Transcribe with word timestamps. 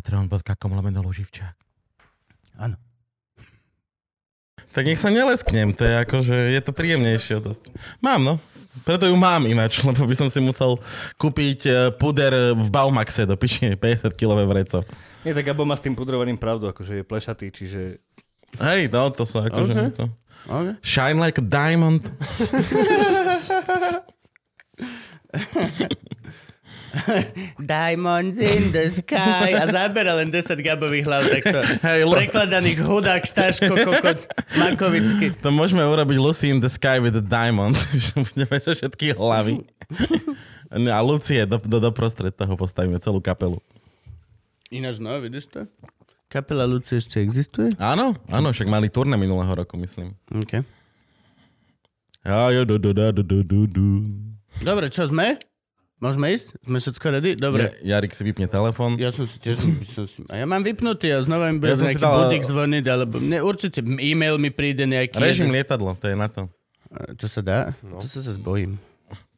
Patreon.com 0.00 0.72
lomeno 0.72 1.04
Luživčák. 1.04 1.52
Áno. 2.56 2.80
Tak 4.72 4.88
nech 4.88 4.96
sa 4.96 5.12
nelesknem, 5.12 5.76
to 5.76 5.84
je 5.84 5.94
akože, 6.08 6.56
je 6.56 6.60
to 6.64 6.72
príjemnejšie 6.72 7.44
dosť. 7.44 7.68
Mám, 8.00 8.24
no. 8.24 8.34
Preto 8.88 9.04
ju 9.04 9.12
mám 9.12 9.44
ináč, 9.44 9.82
lebo 9.84 10.08
by 10.08 10.16
som 10.16 10.32
si 10.32 10.40
musel 10.40 10.80
kúpiť 11.20 11.60
eh, 11.68 11.92
puder 11.92 12.56
v 12.56 12.68
Baumaxe 12.72 13.28
do 13.28 13.36
piči 13.36 13.76
50 13.84 14.16
kg 14.16 14.40
vreco. 14.48 14.88
Nie, 15.20 15.36
tak 15.36 15.52
Gabo 15.52 15.68
má 15.68 15.76
s 15.76 15.84
tým 15.84 15.92
pudrovaným 15.92 16.40
pravdu, 16.40 16.72
akože 16.72 16.96
je 16.96 17.04
plešatý, 17.04 17.52
čiže... 17.52 18.00
Hej, 18.56 18.88
no, 18.88 19.12
to 19.12 19.28
sa 19.28 19.52
akože... 19.52 19.72
Okay. 19.76 19.92
To... 20.00 20.08
Okay. 20.48 20.80
Shine 20.80 21.20
like 21.20 21.36
a 21.36 21.44
diamond. 21.44 22.08
Diamonds 27.60 28.38
in 28.38 28.74
the 28.74 28.90
sky. 28.90 29.54
A 29.54 29.66
zabera 29.66 30.18
len 30.18 30.30
10 30.30 30.58
gabových 30.60 31.04
hlav 31.06 31.22
takto. 31.26 31.58
Hej, 31.86 32.00
lo- 32.06 32.16
Prekladaných 32.18 32.78
hudák, 32.82 33.22
stáško, 33.22 33.72
kokot, 33.72 34.18
makovicky. 34.58 35.34
To 35.40 35.54
môžeme 35.54 35.82
urobiť 35.86 36.16
Lucy 36.18 36.50
in 36.50 36.58
the 36.58 36.70
sky 36.70 36.98
with 36.98 37.14
a 37.14 37.24
diamond. 37.24 37.78
Budeme 38.34 38.56
sa 38.58 38.72
všetky 38.74 39.14
hlavy. 39.14 39.62
No 40.70 40.88
A 40.94 41.00
Lucie 41.02 41.42
do, 41.46 41.58
do, 41.58 41.78
doprostred 41.82 42.34
toho 42.34 42.54
postavíme 42.54 42.98
celú 43.02 43.18
kapelu. 43.18 43.58
Ináč, 44.70 45.02
no, 45.02 45.18
vidíš 45.18 45.50
to? 45.50 45.66
Kapela 46.30 46.62
Lucie 46.62 47.02
ešte 47.02 47.18
existuje? 47.18 47.74
Áno, 47.82 48.14
áno, 48.30 48.54
však 48.54 48.70
mali 48.70 48.86
turné 48.86 49.18
minulého 49.18 49.50
roku, 49.50 49.74
myslím. 49.74 50.14
OK. 50.30 50.62
Ja, 52.22 52.54
do, 52.62 52.78
do, 52.78 52.94
do, 52.94 53.10
do, 53.10 53.22
do, 53.26 53.38
do, 53.42 53.60
do. 53.66 53.86
Dobre, 54.62 54.86
čo 54.94 55.10
sme? 55.10 55.42
Môžeme 56.00 56.32
ísť? 56.32 56.56
Sme 56.64 56.80
všetko 56.80 57.06
ready? 57.12 57.30
Dobre. 57.36 57.76
Ja, 57.84 58.00
Jarik 58.00 58.16
si 58.16 58.24
vypne 58.24 58.48
telefón. 58.48 58.96
Ja 58.96 59.12
som 59.12 59.28
si 59.28 59.36
tiež... 59.36 59.60
Som 59.84 60.08
si, 60.08 60.24
a 60.26 60.40
ja 60.40 60.48
mám 60.48 60.64
vypnutý 60.64 61.12
a 61.12 61.20
znova 61.20 61.52
mi 61.52 61.60
bude 61.60 61.70
Ja 61.70 61.76
nejaký 61.76 62.00
dal- 62.00 62.24
budík 62.24 62.40
zvoniť, 62.40 62.84
alebo... 62.88 63.20
Ne, 63.20 63.38
určite 63.38 63.84
e-mail 63.84 64.40
mi 64.40 64.48
príde 64.48 64.88
nejaký... 64.88 65.20
Režim 65.20 65.46
jeden. 65.46 65.60
lietadlo, 65.60 65.92
to 65.94 66.08
je 66.08 66.16
na 66.16 66.32
to. 66.32 66.48
A 66.88 67.12
To 67.12 67.28
sa 67.28 67.44
dá? 67.44 67.58
No. 67.84 68.00
To 68.00 68.08
sa 68.08 68.24
sa 68.24 68.32
zbojím. 68.32 68.80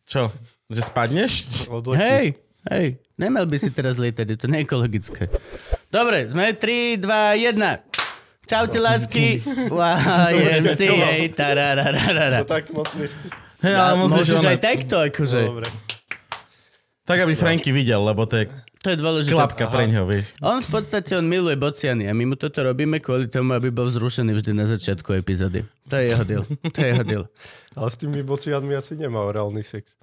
Čo? 0.07 0.31
Že 0.71 0.81
spadneš? 0.87 1.33
Hej, 1.99 2.39
hej, 2.65 2.87
nemal 3.19 3.43
by 3.45 3.59
si 3.59 3.75
teraz 3.75 3.99
lietať, 3.99 4.27
je 4.29 4.39
to 4.39 4.47
neekologické. 4.47 5.27
Dobre, 5.91 6.31
sme 6.31 6.55
3, 6.55 6.97
2, 6.97 7.59
1. 7.59 7.59
Čaute, 8.43 8.79
lásky. 8.79 9.43
YMCA. 9.67 11.11
tarararara. 11.39 12.47
Hej, 13.63 13.75
ale 13.75 13.95
musíš 13.99 14.31
Môžeš 14.31 14.39
ona- 14.39 14.51
aj 14.51 14.59
takto, 14.59 14.97
akože. 15.01 15.41
Dobre. 15.43 15.67
Tak, 17.03 17.19
aby 17.19 17.35
Franky 17.35 17.75
videl, 17.75 17.99
lebo 17.99 18.25
to 18.27 18.39
je 18.39 18.47
To 18.83 18.91
je 18.91 18.99
dôležité. 18.99 19.35
klapka 19.35 19.71
pre 19.71 19.87
ňoho, 19.87 20.11
vieš. 20.11 20.35
On 20.43 20.59
v 20.59 20.71
podstate, 20.71 21.15
on 21.15 21.23
miluje 21.23 21.55
bociany 21.55 22.07
a 22.07 22.13
my 22.15 22.27
mu 22.27 22.35
toto 22.35 22.63
robíme 22.63 22.99
kvôli 22.99 23.31
tomu, 23.31 23.55
aby 23.55 23.71
bol 23.71 23.87
vzrušený 23.87 24.35
vždy 24.35 24.51
na 24.55 24.67
začiatku 24.67 25.15
epizódy. 25.15 25.63
To 25.87 25.95
je 25.99 26.05
jeho 26.11 26.25
deal. 26.27 26.43
To 26.47 26.79
je 26.79 26.89
jeho 26.91 27.05
deal. 27.07 27.25
Ale 27.79 27.89
s 27.91 27.97
tými 27.97 28.23
bocianmi 28.23 28.75
asi 28.75 28.99
nemá 28.99 29.23
orálny 29.23 29.63
sex. 29.63 29.95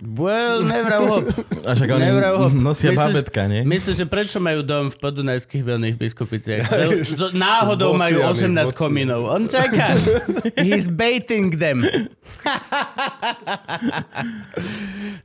Well, 0.00 0.62
nevrav 0.62 1.02
hop. 1.04 1.26
A 1.66 1.74
však 1.74 1.90
oni 1.90 2.06
Nevrav 2.06 2.38
hop. 2.38 2.52
nosia 2.54 2.88
Myslíš- 2.88 3.02
bábetka, 3.02 3.40
nie? 3.44 3.66
Myslíš, 3.66 3.96
že 3.96 4.06
prečo 4.06 4.38
majú 4.38 4.62
dom 4.62 4.88
v 4.88 4.96
podunajských 4.96 5.58
veľných 5.60 5.96
biskupiciach? 5.96 6.70
Z- 7.18 7.34
Náhodou 7.34 7.92
majú 7.92 8.22
Bociany, 8.22 8.54
18 8.62 8.70
bociany. 8.70 8.78
komínov. 8.78 9.26
On 9.26 9.42
čaká. 9.44 9.98
He's 10.56 10.86
baiting 10.86 11.50
them. 11.52 11.82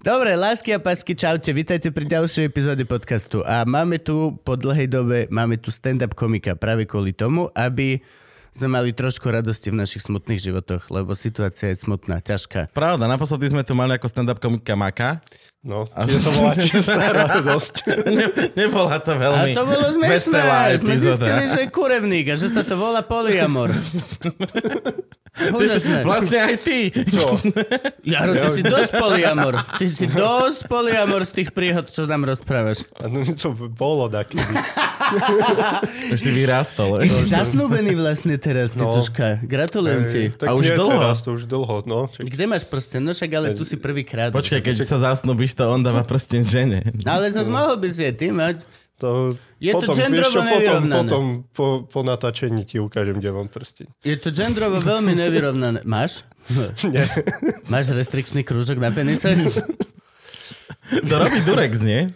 Dobre, 0.01 0.33
lásky 0.33 0.73
a 0.73 0.79
pásky, 0.79 1.13
čaute. 1.13 1.49
Vítajte 1.49 1.89
pri 1.89 2.05
ďalšej 2.05 2.43
epizóde 2.43 2.83
podcastu. 2.83 3.39
A 3.41 3.63
máme 3.63 3.97
tu 3.97 4.35
po 4.41 4.55
dlhej 4.55 4.87
dobe, 4.87 5.29
máme 5.29 5.55
tu 5.55 5.69
stand-up 5.69 6.11
komika 6.11 6.53
práve 6.53 6.83
kvôli 6.83 7.13
tomu, 7.13 7.47
aby 7.53 8.01
sme 8.53 8.67
mali 8.71 8.93
trošku 8.93 9.25
radosti 9.25 9.67
v 9.67 9.81
našich 9.81 10.01
smutných 10.01 10.37
životoch, 10.39 10.87
lebo 10.87 11.11
situácia 11.13 11.67
je 11.67 11.77
smutná, 11.79 12.21
ťažká. 12.21 12.69
Pravda, 12.69 13.05
naposledy 13.05 13.49
sme 13.49 13.65
tu 13.65 13.73
mali 13.73 13.91
ako 13.91 14.05
stand-up 14.05 14.37
komika 14.37 14.73
Maka. 14.73 15.25
No, 15.59 15.87
A 15.89 16.03
je 16.03 16.19
to 16.19 16.31
bola 16.35 16.53
čistá 16.61 17.07
radosť. 17.09 17.73
Ne, 18.13 18.25
nebola 18.53 18.99
to 18.99 19.11
A 19.11 19.17
veľmi 19.17 19.51
to 19.55 19.63
bolo 19.63 19.87
smiešné. 19.89 20.11
veselá 20.11 20.59
Sme 20.69 20.75
epizóda. 20.85 21.23
zistili, 21.23 21.43
že 21.47 21.59
je 21.59 21.69
kurevník 21.71 22.25
a 22.27 22.35
že 22.35 22.47
sa 22.47 22.61
to 22.61 22.75
volá 22.75 22.99
poliamor. 23.01 23.71
Úžasné. 25.33 26.05
Vlastne 26.05 26.39
aj 26.39 26.55
ty. 26.61 26.93
No, 27.09 27.41
Jaro, 28.05 28.37
ty 28.37 28.47
si 28.51 28.61
dosť 28.61 28.91
poliamor. 28.93 29.57
Ty 29.81 29.85
si 29.89 30.05
dosť 30.05 30.69
poliamor 30.69 31.25
z 31.25 31.41
tých 31.41 31.49
príhod, 31.49 31.89
čo 31.89 32.05
nám 32.05 32.21
rozprávaš. 32.23 32.85
a 33.01 33.09
no, 33.09 33.25
to 33.25 33.49
bolo 33.67 34.05
takedy. 34.07 34.45
Už 36.13 36.19
si 36.21 36.29
vyrástol. 36.29 37.01
Ty 37.01 37.09
si 37.09 37.23
zasnúbený 37.25 37.97
vlastne 37.97 38.37
teraz, 38.37 38.77
No. 38.77 38.93
cicuška. 38.93 39.41
Gratulujem 39.41 40.01
ti. 40.05 40.21
Ej, 40.29 40.37
Tak 40.37 40.47
A 40.47 40.51
už 40.53 40.65
dlho? 40.73 41.01
Teraz, 41.01 41.17
to 41.21 41.33
už 41.33 41.49
dlho, 41.49 41.81
no. 41.85 42.05
Čak, 42.05 42.29
Kde 42.29 42.45
máš 42.45 42.63
prsten? 42.63 43.01
No 43.01 43.11
však 43.11 43.29
ale 43.33 43.47
tu 43.53 43.65
si 43.65 43.75
prvýkrát. 43.75 44.29
Počkaj, 44.29 44.61
keď 44.61 44.75
sa 44.85 45.01
zasnúbiš, 45.01 45.57
to 45.57 45.65
on 45.65 45.81
dáva 45.81 46.05
prsten 46.05 46.45
žene. 46.45 46.85
Ale 47.03 47.33
zase 47.33 47.49
mohol 47.49 47.73
by 47.75 47.89
si 47.89 48.05
aj 48.05 48.15
ty 48.15 48.29
mať. 48.29 48.61
To, 48.95 49.33
Je 49.57 49.71
to 49.71 49.79
potom, 49.81 49.95
genderovo 49.95 50.31
vieš 50.31 50.47
čo, 50.47 50.53
potom, 50.53 50.81
potom 50.87 51.23
po, 51.49 51.65
po 51.83 51.99
natáčení 52.01 52.63
ti 52.63 52.77
ukážem, 52.77 53.17
kde 53.17 53.31
mám 53.31 53.47
prsteň. 53.47 53.87
Je 53.99 54.15
to 54.15 54.29
gendrovo 54.29 54.77
veľmi 54.77 55.13
nevyrovnané. 55.13 55.81
Máš? 55.83 56.23
Nie. 56.87 57.07
Máš 57.67 57.89
restrikčný 57.89 58.43
krúžok 58.43 58.77
na 58.77 58.91
penise? 58.91 59.33
To 61.03 61.13
robí 61.15 61.39
Durex, 61.41 61.81
nie? 61.81 62.11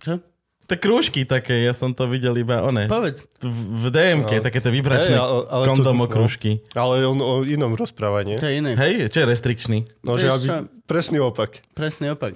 Čo? 0.00 0.22
Tie 0.64 0.80
krúžky 0.80 1.28
také, 1.28 1.60
ja 1.60 1.76
som 1.76 1.92
to 1.92 2.08
videl 2.08 2.32
iba 2.34 2.64
one. 2.64 2.88
Povedz. 2.88 3.20
V 3.44 3.92
DMK, 3.92 4.40
No. 4.40 4.42
takéto 4.42 4.72
vybračné 4.72 5.12
Hej, 5.12 5.20
ale- 5.20 5.44
ale 5.44 5.62
to- 5.62 5.70
kondomo 5.70 6.04
no. 6.06 6.10
krúžky. 6.10 6.64
Ale 6.72 7.04
on 7.04 7.20
o 7.20 7.44
inom 7.44 7.76
rozpráva, 7.76 8.24
nie? 8.24 8.40
To 8.40 8.48
je 8.48 8.64
iné. 8.64 8.72
Hej, 8.72 9.12
čo 9.12 9.20
je 9.20 9.26
restrikčný? 9.28 9.84
No, 10.00 10.16
že 10.16 10.32
aby, 10.32 10.64
presný 10.88 11.20
opak. 11.20 11.60
Presný 11.76 12.16
opak. 12.16 12.32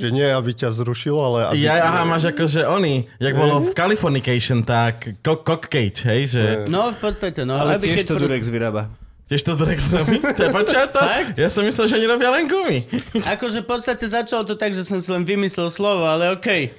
Že 0.00 0.08
nie, 0.10 0.24
aby 0.24 0.50
ťa 0.50 0.72
zrušilo, 0.72 1.20
ale 1.20 1.38
aby... 1.52 1.60
Ja, 1.60 1.84
aha, 1.84 2.02
máš 2.04 2.24
akože 2.26 2.64
oni, 2.64 3.04
jak 3.20 3.36
bolo 3.36 3.60
v 3.60 3.70
Californication, 3.70 4.64
tak 4.64 5.20
cock, 5.20 5.68
cage, 5.68 6.00
hej, 6.08 6.22
že 6.26 6.42
No, 6.66 6.88
v 6.88 6.98
podstate, 6.98 7.44
no. 7.44 7.60
Ale 7.60 7.76
aby 7.76 7.92
tiež 7.92 8.08
to 8.08 8.16
pro- 8.16 8.24
Durex 8.24 8.48
vyrába. 8.48 8.88
Tiež 9.30 9.46
to 9.46 9.54
Durex 9.54 9.94
robí. 9.94 10.18
Počuť 10.58 10.90
to? 10.90 10.98
Fakt? 10.98 11.38
Ja 11.38 11.46
som 11.46 11.62
myslel, 11.62 11.86
že 11.86 11.94
oni 12.02 12.06
robia 12.10 12.34
len 12.34 12.50
gumy. 12.50 12.82
Akože 13.22 13.62
v 13.62 13.66
podstate 13.70 14.02
začalo 14.02 14.42
to 14.42 14.58
tak, 14.58 14.74
že 14.74 14.82
som 14.82 14.98
si 14.98 15.06
len 15.06 15.22
vymyslel 15.22 15.70
slovo, 15.70 16.02
ale 16.02 16.34
okej. 16.34 16.74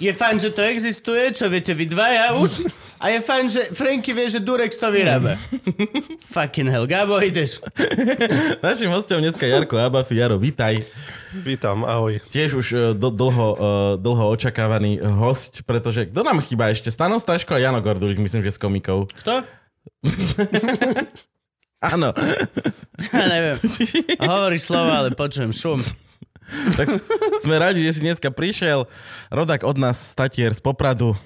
Je 0.00 0.08
fajn, 0.08 0.40
že 0.40 0.50
to 0.56 0.64
existuje, 0.64 1.36
čo 1.36 1.52
viete 1.52 1.76
vy 1.76 1.84
dvaja 1.84 2.32
už. 2.40 2.64
A 2.96 3.12
je 3.12 3.20
fajn, 3.20 3.44
že 3.52 3.62
Franky 3.76 4.16
vie, 4.16 4.32
že 4.32 4.40
Durex 4.40 4.80
to 4.80 4.88
vyrába. 4.88 5.36
Fucking 6.32 6.72
hell, 6.72 6.88
Gabo, 6.88 7.20
ideš. 7.20 7.60
Našim 8.64 8.88
hostom 8.88 9.20
dneska 9.20 9.44
Jarko 9.44 9.76
Abafi. 9.76 10.16
Jaro, 10.16 10.40
vítaj. 10.40 10.80
Vítam, 11.44 11.84
ahoj. 11.84 12.24
Tiež 12.32 12.56
už 12.56 12.66
uh, 12.72 12.80
do, 12.96 13.12
dlho, 13.12 13.48
uh, 13.52 13.60
dlho 14.00 14.32
očakávaný 14.32 15.00
host, 15.00 15.60
pretože 15.68 16.08
kto 16.08 16.24
nám 16.24 16.40
chýba 16.40 16.72
ešte? 16.72 16.88
Stano 16.88 17.20
Staško 17.20 17.52
a 17.52 17.60
Jano 17.60 17.84
Gordulič, 17.84 18.16
myslím, 18.16 18.40
že 18.40 18.56
s 18.56 18.60
komikou. 18.60 19.04
Kto? 19.20 19.44
Áno. 21.80 22.12
Ja 23.08 23.24
neviem. 23.24 23.56
Hovoríš 24.20 24.68
slovo, 24.68 24.90
ale 24.90 25.10
počujem 25.10 25.48
šum. 25.48 25.80
tak 26.76 26.92
sme 27.38 27.56
radi, 27.56 27.80
že 27.80 27.96
si 27.96 28.00
dneska 28.02 28.28
prišiel. 28.28 28.84
Rodak 29.28 29.64
od 29.64 29.80
nás, 29.80 29.96
statier 29.96 30.52
z 30.52 30.60
Popradu. 30.60 31.16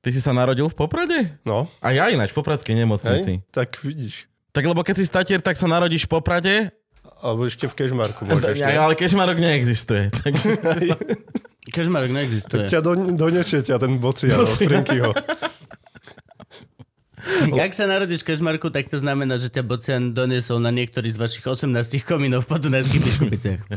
Ty 0.00 0.08
si 0.10 0.20
sa 0.22 0.30
narodil 0.30 0.64
v 0.64 0.76
Poprade? 0.76 1.18
No, 1.42 1.66
A 1.78 1.90
ja 1.90 2.08
ináč, 2.08 2.30
v 2.30 2.40
Popradskej 2.40 2.72
nemocnici. 2.72 3.42
hej, 3.42 3.50
tak 3.50 3.76
vidíš. 3.78 4.30
Tak 4.50 4.64
lebo 4.64 4.80
keď 4.80 4.94
si 4.96 5.04
statier, 5.04 5.38
tak 5.38 5.58
sa 5.58 5.66
narodíš 5.66 6.06
v 6.06 6.16
Poprade, 6.16 6.54
Alebo 7.20 7.44
ešte 7.44 7.66
v 7.66 7.74
Kešmarku 7.76 8.24
môžeš. 8.30 8.56
ja, 8.56 8.70
ne? 8.70 8.80
ale 8.80 8.96
Kešmarok 8.96 9.36
neexistuje. 9.36 10.08
Takže 10.14 10.56
Kežmarok 11.68 12.10
neexistuje. 12.10 12.64
Ťa 12.72 12.80
don, 12.80 13.12
donesie 13.12 13.60
ťa 13.60 13.76
ten 13.76 14.00
bocian 14.00 14.38
od 14.38 14.48
Frankyho. 14.48 15.12
Ak 17.52 17.72
sa 17.72 17.84
narodíš 17.84 18.24
v 18.24 18.32
Kežmarku, 18.32 18.68
tak 18.68 18.88
to 18.88 18.96
znamená, 18.96 19.36
že 19.36 19.48
ťa 19.48 19.62
Bocian 19.62 20.10
doniesol 20.10 20.58
na 20.58 20.68
niektorý 20.68 21.08
z 21.08 21.20
vašich 21.20 21.44
18 21.44 21.68
komínov 22.02 22.44
v 22.44 22.50
podunajských 22.50 23.02
biskupiciach. 23.02 23.60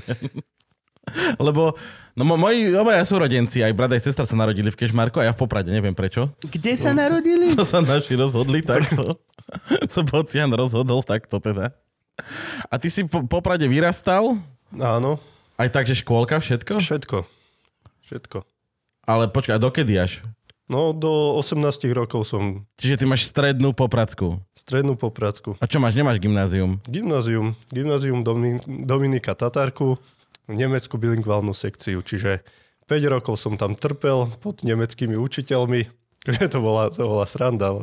Lebo 1.38 1.76
no, 2.16 2.24
mo- 2.24 2.40
moji 2.40 2.72
obaja 2.72 3.04
súrodenci, 3.04 3.60
aj 3.60 3.76
brat, 3.76 3.92
aj 3.92 4.08
sestra 4.08 4.24
sa 4.24 4.40
narodili 4.40 4.72
v 4.72 4.80
Kešmarku 4.80 5.20
a 5.20 5.28
ja 5.28 5.36
v 5.36 5.40
Poprade, 5.44 5.68
neviem 5.68 5.92
prečo. 5.92 6.32
Kde 6.40 6.80
sa 6.80 6.96
narodili? 6.96 7.52
Co 7.60 7.68
sa 7.68 7.84
naši 7.84 8.16
rozhodli 8.16 8.64
takto. 8.72 9.20
Co 9.92 10.00
Bocian 10.08 10.48
rozhodol 10.56 11.04
takto 11.04 11.44
teda. 11.44 11.76
A 12.72 12.80
ty 12.80 12.88
si 12.88 13.04
po 13.04 13.28
Poprade 13.28 13.68
vyrastal? 13.68 14.40
Áno, 14.74 15.20
Aj 15.60 15.68
tak, 15.68 15.86
že 15.86 16.00
škôlka, 16.00 16.40
všetko? 16.40 16.80
všetko. 16.80 17.18
Všetko. 18.08 18.38
Ale 19.04 19.28
počkaj, 19.28 19.60
a 19.60 19.62
dokedy 19.62 20.00
až? 20.00 20.24
No, 20.72 20.96
do 20.96 21.36
18 21.44 21.92
rokov 21.92 22.24
som 22.24 22.64
Čiže 22.80 23.04
ty 23.04 23.06
máš 23.06 23.28
strednú 23.28 23.76
popradskú. 23.76 24.40
strednú 24.56 24.96
popradsku. 24.96 25.60
A 25.60 25.68
čo 25.68 25.84
máš, 25.84 25.92
nemáš 26.00 26.24
gymnázium? 26.24 26.80
Gymnázium. 26.88 27.52
Gymnázium 27.68 28.24
Domin- 28.24 28.64
Dominika 28.64 29.36
Tatarku, 29.36 30.00
nemeckú 30.48 30.96
bilingválnu 30.96 31.52
sekciu, 31.52 32.00
čiže 32.00 32.48
5 32.88 33.12
rokov 33.12 33.36
som 33.40 33.60
tam 33.60 33.76
trpel 33.76 34.32
pod 34.40 34.64
nemeckými 34.64 35.20
učiteľmi. 35.20 35.88
to 36.54 36.58
bola, 36.64 36.88
to 36.88 37.04
bola 37.04 37.28
sranda. 37.28 37.76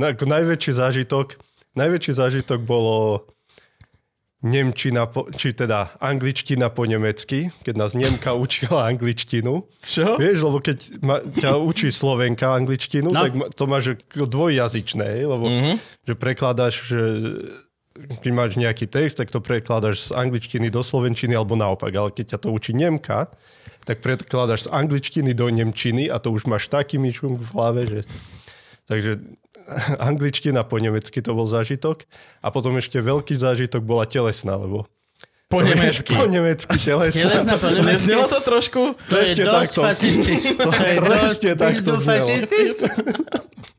Ako 0.00 0.24
najväčší 0.24 0.72
zážitok, 0.80 1.36
najväčší 1.76 2.12
zážitok 2.16 2.64
bolo 2.64 3.28
Nemčina, 4.44 5.08
po, 5.08 5.32
či 5.32 5.56
teda 5.56 5.96
angličtina 6.04 6.68
po 6.68 6.84
nemecky, 6.84 7.48
keď 7.64 7.74
nás 7.80 7.96
Nemka 7.96 8.36
učila 8.44 8.92
angličtinu. 8.92 9.64
Čo? 9.80 10.20
Vieš, 10.20 10.44
lebo 10.44 10.60
keď 10.60 10.78
ma, 11.00 11.24
ťa 11.24 11.56
učí 11.56 11.88
Slovenka 11.88 12.52
angličtinu, 12.52 13.08
No. 13.08 13.24
tak 13.24 13.32
ma- 13.32 13.48
to 13.48 13.64
máš 13.64 13.96
dvojjazyčné, 14.12 15.24
lebo 15.24 15.48
mm-hmm. 15.48 15.76
že 16.04 16.12
prekladáš, 16.12 16.74
že 16.84 17.00
keď 17.94 18.30
máš 18.36 18.50
nejaký 18.60 18.84
text, 18.84 19.16
tak 19.16 19.32
to 19.32 19.40
prekladáš 19.40 20.10
z 20.10 20.18
angličtiny 20.18 20.68
do 20.68 20.84
slovenčiny 20.84 21.32
alebo 21.32 21.56
naopak, 21.56 21.94
ale 21.94 22.10
keď 22.12 22.36
ťa 22.36 22.38
to 22.44 22.48
učí 22.52 22.76
Nemka, 22.76 23.32
tak 23.88 24.04
prekladáš 24.04 24.68
z 24.68 24.72
angličtiny 24.72 25.32
do 25.36 25.48
nemčiny 25.48 26.08
a 26.08 26.16
to 26.20 26.32
už 26.32 26.48
máš 26.48 26.68
taký 26.72 26.96
myšunk 27.00 27.40
v 27.40 27.48
hlave, 27.52 27.80
že... 27.84 28.00
Takže 28.84 29.20
angličtina 30.10 30.64
po 30.64 30.80
nemecky 30.80 31.20
to 31.24 31.32
bol 31.32 31.48
zážitok 31.48 32.04
a 32.44 32.48
potom 32.52 32.76
ešte 32.76 33.00
veľký 33.00 33.36
zážitok 33.36 33.82
bola 33.84 34.04
telesná, 34.04 34.56
lebo 34.56 34.88
Po 35.54 35.62
nemecky. 35.62 36.12
po 36.18 36.26
nemecky 36.26 36.76
telesná. 36.82 37.22
Telesná 37.22 37.54
po 37.62 37.68
nemecky. 37.70 38.10
Neznelo 38.10 38.26
to 38.26 38.40
trošku? 38.42 38.82
To 39.06 39.14
je 39.22 39.38
dosť 39.38 39.46
takto. 39.46 39.80
fašistické. 39.86 40.50
To 40.66 40.70
je 40.74 40.96
dosť 40.98 41.42
takto 41.54 41.90
fašistické. 42.02 42.88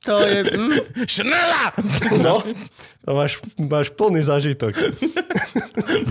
To 0.06 0.16
je... 0.22 0.39
Hm. 0.45 0.72
Šnela! 1.10 1.63
No, 2.22 2.45
to 3.04 3.10
máš, 3.12 3.42
máš 3.57 3.89
plný 3.89 4.22
zážitok. 4.22 4.77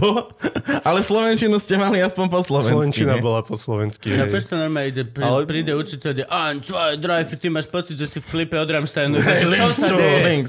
Bo, 0.03 0.35
ale 0.83 1.01
Slovenčinu 1.07 1.63
ste 1.63 1.79
mali 1.79 2.03
aspoň 2.03 2.27
po 2.27 2.43
slovensky. 2.43 2.75
Slovenčina 2.75 3.15
nie? 3.19 3.23
bola 3.23 3.41
po 3.47 3.55
slovensky. 3.55 4.11
No 4.19 4.27
hej. 4.27 4.35
to 4.35 4.55
normálne 4.59 4.91
ide, 4.91 5.03
prí, 5.07 5.23
Ale- 5.23 5.47
príde 5.47 5.73
učiteľ, 5.79 6.11
ide, 6.11 6.27
ein, 6.27 6.59
zwei, 6.61 6.99
drei, 6.99 7.23
ty 7.23 7.47
máš 7.49 7.71
pocit, 7.71 7.95
že 7.95 8.11
si 8.11 8.19
v 8.19 8.27
klipe 8.27 8.59
od 8.59 8.67
Rammsteinu. 8.67 9.23
Čo 9.59 9.71
sa 9.71 9.95
to, 9.95 9.97
deje? 9.97 10.43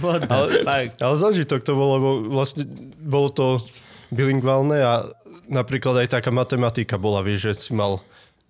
fuck? 0.00 0.90
Ale 1.04 1.14
zážitok 1.20 1.60
to 1.60 1.72
bolo, 1.76 1.92
lebo 2.00 2.08
vlastne 2.32 2.64
bolo 2.96 3.28
to 3.28 3.46
bilingválne 4.10 4.78
a 4.78 4.92
napríklad 5.50 6.06
aj 6.06 6.20
taká 6.20 6.30
matematika 6.34 6.98
bola, 6.98 7.22
vieš, 7.22 7.50
že 7.50 7.70
si 7.70 7.72
mal 7.74 8.02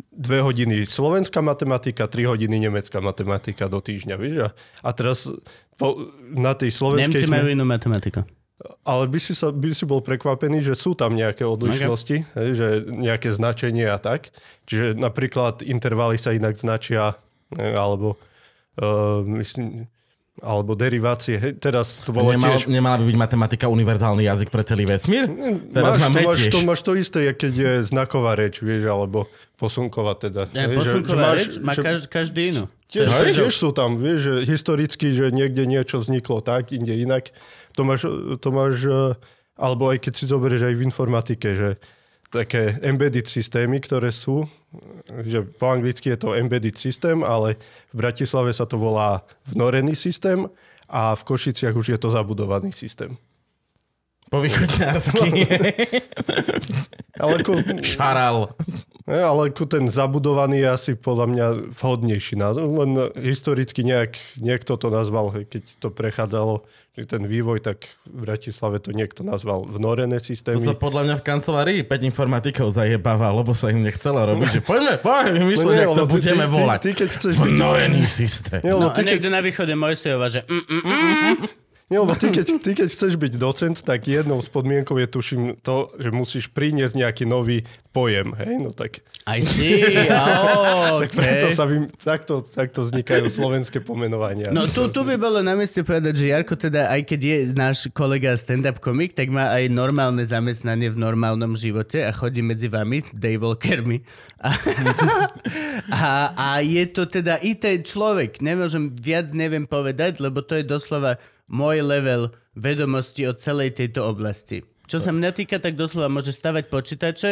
dve 0.09 0.41
hodiny 0.41 0.89
slovenská 0.89 1.45
matematika, 1.45 2.09
tri 2.09 2.25
hodiny 2.25 2.57
nemecká 2.57 3.01
matematika 3.05 3.69
do 3.69 3.81
týždňa, 3.85 4.15
vieš? 4.17 4.37
A, 4.45 4.49
a 4.85 4.91
teraz 4.97 5.29
po, 5.77 6.13
na 6.33 6.57
tej 6.57 6.73
slovenskej... 6.73 7.25
Nemci 7.25 7.33
majú 7.33 7.47
inú 7.49 7.65
matematiku. 7.69 8.25
Ale 8.85 9.09
by 9.09 9.17
si, 9.17 9.33
sa, 9.33 9.49
by 9.49 9.73
si 9.73 9.89
bol 9.89 10.05
prekvapený, 10.05 10.61
že 10.61 10.77
sú 10.77 10.93
tam 10.93 11.17
nejaké 11.17 11.49
odlišnosti, 11.49 12.17
hej, 12.37 12.49
že 12.53 12.69
nejaké 12.93 13.33
značenie 13.33 13.89
a 13.89 13.97
tak. 13.97 14.37
Čiže 14.69 15.01
napríklad 15.01 15.65
intervaly 15.65 16.21
sa 16.21 16.37
inak 16.37 16.61
značia, 16.61 17.17
alebo, 17.57 18.21
uh, 18.77 19.25
myslím, 19.25 19.89
alebo 20.41 20.73
derivácie. 20.75 21.37
Hej, 21.37 21.53
teraz 21.61 22.03
to 22.03 22.11
bolo 22.11 22.33
Nemal, 22.33 22.57
tiež... 22.57 22.67
nemala 22.67 22.97
by 23.01 23.05
byť 23.09 23.19
matematika 23.21 23.67
univerzálny 23.69 24.25
jazyk 24.25 24.49
pre 24.49 24.65
celý 24.65 24.85
vesmír? 24.89 25.29
Teraz 25.71 25.97
máš, 25.97 26.01
máme 26.03 26.17
to, 26.17 26.29
máš, 26.29 26.41
to 26.49 26.61
máš 26.65 26.81
to 26.81 26.93
isté, 26.97 27.21
keď 27.37 27.53
je 27.53 27.73
znaková 27.87 28.35
reč, 28.35 28.59
vieš, 28.65 28.89
alebo 28.89 29.29
posunková 29.61 30.17
teda. 30.17 30.49
Ja, 30.51 30.67
Hej, 30.67 30.77
posunková 30.77 31.33
máš- 31.33 31.39
reč 31.39 31.53
má 31.61 31.73
kaž, 31.77 32.09
každý 32.09 32.43
inú. 32.57 32.65
Tiež, 32.91 33.07
Hej. 33.07 33.39
tiež 33.39 33.55
sú 33.55 33.71
tam, 33.71 34.01
vieš, 34.03 34.19
že 34.27 34.35
historicky, 34.51 35.15
že 35.15 35.31
niekde 35.31 35.63
niečo 35.63 36.03
vzniklo 36.03 36.43
tak, 36.43 36.75
inde 36.75 36.91
inak. 36.91 37.31
To 37.79 37.87
máš, 37.87 38.09
to 38.43 38.49
máš 38.51 38.83
eh, 38.83 39.15
alebo 39.61 39.93
aj 39.93 40.01
keď 40.01 40.13
si 40.17 40.25
zoberieš 40.25 40.73
aj 40.73 40.75
v 40.75 40.83
informatike, 40.89 41.49
že 41.53 41.69
také 42.31 42.79
embedded 42.81 43.27
systémy, 43.27 43.83
ktoré 43.83 44.15
sú, 44.15 44.47
že 45.27 45.43
po 45.43 45.75
anglicky 45.75 46.15
je 46.15 46.19
to 46.19 46.39
embedded 46.39 46.79
systém, 46.79 47.27
ale 47.27 47.59
v 47.91 47.95
Bratislave 47.99 48.55
sa 48.55 48.65
to 48.71 48.79
volá 48.79 49.27
vnorený 49.51 49.99
systém 49.99 50.47
a 50.87 51.19
v 51.19 51.23
Košiciach 51.27 51.75
už 51.75 51.87
je 51.95 51.99
to 51.99 52.09
zabudovaný 52.11 52.71
systém. 52.71 53.19
Po 54.31 54.39
východňarsky. 54.39 55.27
Ale 57.21 57.33
ako, 57.37 57.53
Šaral. 57.83 58.55
Ne, 59.05 59.19
ale 59.19 59.51
ako 59.51 59.67
ten 59.67 59.85
zabudovaný 59.85 60.57
je 60.57 60.69
asi 60.71 60.91
podľa 60.95 61.27
mňa 61.27 61.47
vhodnejší 61.75 62.35
názov. 62.35 62.71
Len 62.71 62.91
historicky 63.19 63.83
nejak, 63.83 64.15
niekto 64.39 64.73
to 64.75 64.87
nazval, 64.87 65.29
keď 65.35 65.63
to 65.77 65.91
prechádzalo, 65.91 66.63
že 66.93 67.05
ten 67.07 67.21
vývoj, 67.23 67.61
tak 67.61 67.85
v 68.07 68.25
Bratislave 68.25 68.79
to 68.79 68.91
niekto 68.91 69.21
nazval 69.21 69.67
vnorené 69.67 70.17
To 70.17 70.25
systémy. 70.25 70.63
sa 70.63 70.73
podľa 70.73 71.03
mňa 71.05 71.17
v 71.17 71.25
kancelárii 71.25 71.81
5 71.83 71.91
informatikov 72.07 72.71
zajebáva, 72.71 73.29
lebo 73.29 73.51
sa 73.51 73.69
im 73.69 73.83
nechcelo 73.83 74.23
robiť, 74.23 74.49
že 74.49 74.61
poďme, 74.63 74.95
poďme 74.97 75.31
vymýšľať, 75.43 75.67
No 75.67 75.77
jak 75.77 75.89
to 75.91 76.03
ty- 76.03 76.13
budeme 76.15 76.45
ty- 76.47 76.53
volať. 76.55 76.79
Ty, 76.81 76.91
keď 76.95 77.09
chceš 77.11 77.35
byť... 77.37 77.51
Vnorený 77.51 78.03
systém. 78.07 78.61
Nie, 78.61 78.73
No 78.73 78.89
ty, 78.89 79.03
keď, 79.03 79.07
niekde 79.13 79.29
na 79.29 79.41
východe 79.41 79.75
Mojsejova, 79.75 80.27
že 80.31 80.41
mm, 80.43 80.55
mm, 80.63 80.83
mm, 80.87 81.37
nie, 81.91 81.99
lebo 81.99 82.15
ty, 82.15 82.31
keď, 82.31 82.63
ty, 82.63 82.71
keď 82.79 82.87
chceš 82.87 83.19
byť 83.19 83.33
docent, 83.35 83.77
tak 83.83 84.07
jednou 84.07 84.39
z 84.39 84.47
podmienkou 84.47 84.95
je 84.95 85.11
tuším 85.11 85.59
to, 85.59 85.91
že 85.99 86.15
musíš 86.15 86.47
priniesť 86.47 86.95
nejaký 86.95 87.27
nový 87.27 87.67
pojem. 87.91 88.31
Hej? 88.39 88.63
No 88.63 88.71
tak, 88.71 89.03
I 89.27 89.43
see, 89.43 89.83
oh, 90.07 90.99
tak 91.03 91.11
preto 91.19 91.51
okay. 91.51 91.59
sa 91.59 91.67
vym, 91.67 91.91
takto, 91.99 92.47
takto 92.47 92.87
vznikajú 92.87 93.27
slovenské 93.27 93.83
pomenovania. 93.83 94.55
No 94.55 94.71
tu, 94.71 94.87
tu 94.95 95.03
by 95.03 95.19
bolo 95.19 95.43
na 95.43 95.59
mieste 95.59 95.83
povedať, 95.83 96.15
že 96.15 96.31
Jarko 96.31 96.55
teda, 96.55 96.95
aj 96.95 97.11
keď 97.11 97.21
je 97.27 97.37
náš 97.59 97.91
kolega 97.91 98.39
stand-up 98.39 98.79
komik, 98.79 99.19
tak 99.19 99.27
má 99.27 99.51
aj 99.51 99.67
normálne 99.67 100.23
zamestnanie 100.23 100.95
v 100.95 100.99
normálnom 101.03 101.59
živote 101.59 102.07
a 102.07 102.15
chodí 102.15 102.39
medzi 102.39 102.71
vami, 102.71 103.03
Daywalkermi. 103.11 103.99
A, 104.41 104.57
a, 105.93 106.13
a 106.33 106.49
je 106.65 106.81
to 106.89 107.05
teda 107.05 107.37
IT 107.45 107.85
človek. 107.85 108.41
Nemôžem, 108.41 108.89
viac 108.89 109.29
neviem 109.37 109.69
povedať, 109.69 110.17
lebo 110.17 110.41
to 110.41 110.57
je 110.57 110.65
doslova 110.65 111.21
môj 111.51 111.83
level 111.83 112.31
vedomosti 112.55 113.27
o 113.27 113.35
celej 113.35 113.77
tejto 113.77 114.07
oblasti. 114.07 114.63
Čo 114.87 115.03
sa 115.03 115.11
mňa 115.15 115.31
týka, 115.35 115.59
tak 115.63 115.79
doslova 115.79 116.11
môže 116.11 116.35
stavať 116.35 116.67
počítače, 116.67 117.31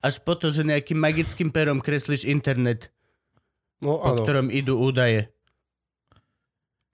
až 0.00 0.14
po 0.22 0.34
to, 0.38 0.50
že 0.50 0.66
nejakým 0.66 0.98
magickým 0.98 1.50
perom 1.50 1.82
kreslíš 1.82 2.26
internet 2.26 2.90
no, 3.82 4.00
po 4.00 4.14
áno. 4.14 4.22
ktorom 4.22 4.48
idú 4.52 4.78
údaje. 4.78 5.28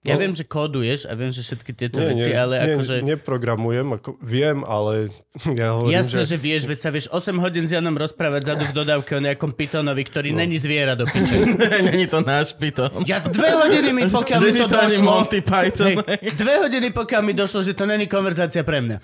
Ja 0.07 0.15
No. 0.15 0.23
viem, 0.23 0.33
že 0.33 0.47
kóduješ 0.47 1.03
a 1.05 1.13
viem, 1.19 1.29
že 1.35 1.43
všetky 1.43 1.71
tieto 1.75 1.99
Nie, 1.99 2.15
veci, 2.15 2.31
nie, 2.31 2.39
ale 2.39 2.53
nie, 2.63 2.67
akože... 2.79 2.95
Neprogramujem, 3.03 3.87
ako, 3.99 4.15
viem, 4.23 4.63
ale 4.63 5.11
ja 5.45 5.77
hovorím, 5.77 5.93
Jasné, 5.93 6.19
že... 6.23 6.33
že 6.33 6.37
vieš, 6.39 6.63
veď 6.65 6.79
sa 6.79 6.89
vieš 6.89 7.07
8 7.13 7.37
hodín 7.43 7.67
s 7.67 7.75
Janom 7.75 7.93
rozprávať 7.93 8.55
zadu 8.55 8.63
v 8.65 8.73
dodávke 8.73 9.13
o 9.13 9.21
nejakom 9.21 9.51
Pythonovi, 9.53 10.01
ktorý 10.07 10.31
no. 10.33 10.41
není 10.41 10.55
zviera 10.57 10.95
do 10.95 11.05
piče. 11.11 11.35
Není 11.83 12.07
to 12.07 12.23
náš 12.23 12.55
pyton. 12.55 13.03
Ja 13.05 13.19
dve 13.21 13.51
hodiny 13.53 13.91
mi, 13.93 14.03
pokiaľ 14.07 14.39
mi 14.41 14.51
to 14.55 14.65
to 14.65 14.77
ani 14.79 14.97
došlo... 14.97 15.05
Monty 15.05 15.39
Python. 15.43 15.93
Hej, 16.07 16.33
dve 16.33 16.53
hodiny, 16.63 16.87
pokiaľ 16.95 17.21
mi 17.21 17.33
došlo, 17.35 17.59
že 17.61 17.75
to 17.75 17.83
není 17.83 18.07
konverzácia 18.07 18.63
pre 18.63 18.79
mňa. 18.79 18.97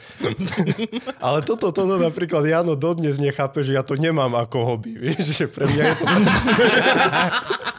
Ale 1.25 1.43
toto, 1.43 1.69
toto 1.75 1.99
napríklad 1.99 2.47
Jano 2.47 2.79
dodnes 2.79 3.19
nechápe, 3.19 3.61
že 3.61 3.75
ja 3.75 3.83
to 3.83 3.99
nemám 3.99 4.33
ako 4.39 4.57
hobby. 4.65 4.95
Vieš, 4.95 5.35
že 5.35 5.45
pre 5.51 5.67
mňa 5.67 5.83
je 5.83 5.95
to... 5.99 6.05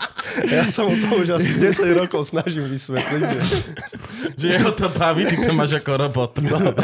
ja 0.50 0.64
sa 0.67 0.83
mu 0.83 0.95
to 0.99 1.09
už 1.23 1.38
asi 1.38 1.50
10 1.62 2.00
rokov 2.00 2.29
snažím 2.29 2.67
vysvetliť. 2.67 3.23
Že... 3.23 3.59
Že 4.41 4.47
jeho 4.50 4.71
to 4.75 4.88
baví, 4.91 5.29
ty 5.31 5.37
to 5.38 5.55
máš 5.55 5.79
ako 5.79 5.93
robot. 5.95 6.33
No. 6.43 6.75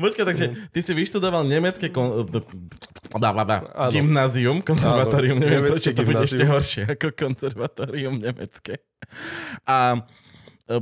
Počkaj, 0.00 0.24
takže 0.26 0.46
ty 0.74 0.80
si 0.82 0.92
vyštudoval 0.92 1.46
nemecké 1.46 1.88
kon... 1.88 2.26
Áno. 3.10 3.90
gymnázium, 3.90 4.62
konzervatórium, 4.62 5.38
neviem, 5.38 5.66
prečo 5.66 5.90
to 5.90 6.06
bude 6.06 6.22
ešte 6.26 6.44
horšie 6.46 6.82
ako 6.94 7.10
konzervatórium 7.14 8.22
nemecké. 8.22 8.78
A 9.66 9.98
e, 10.70 10.78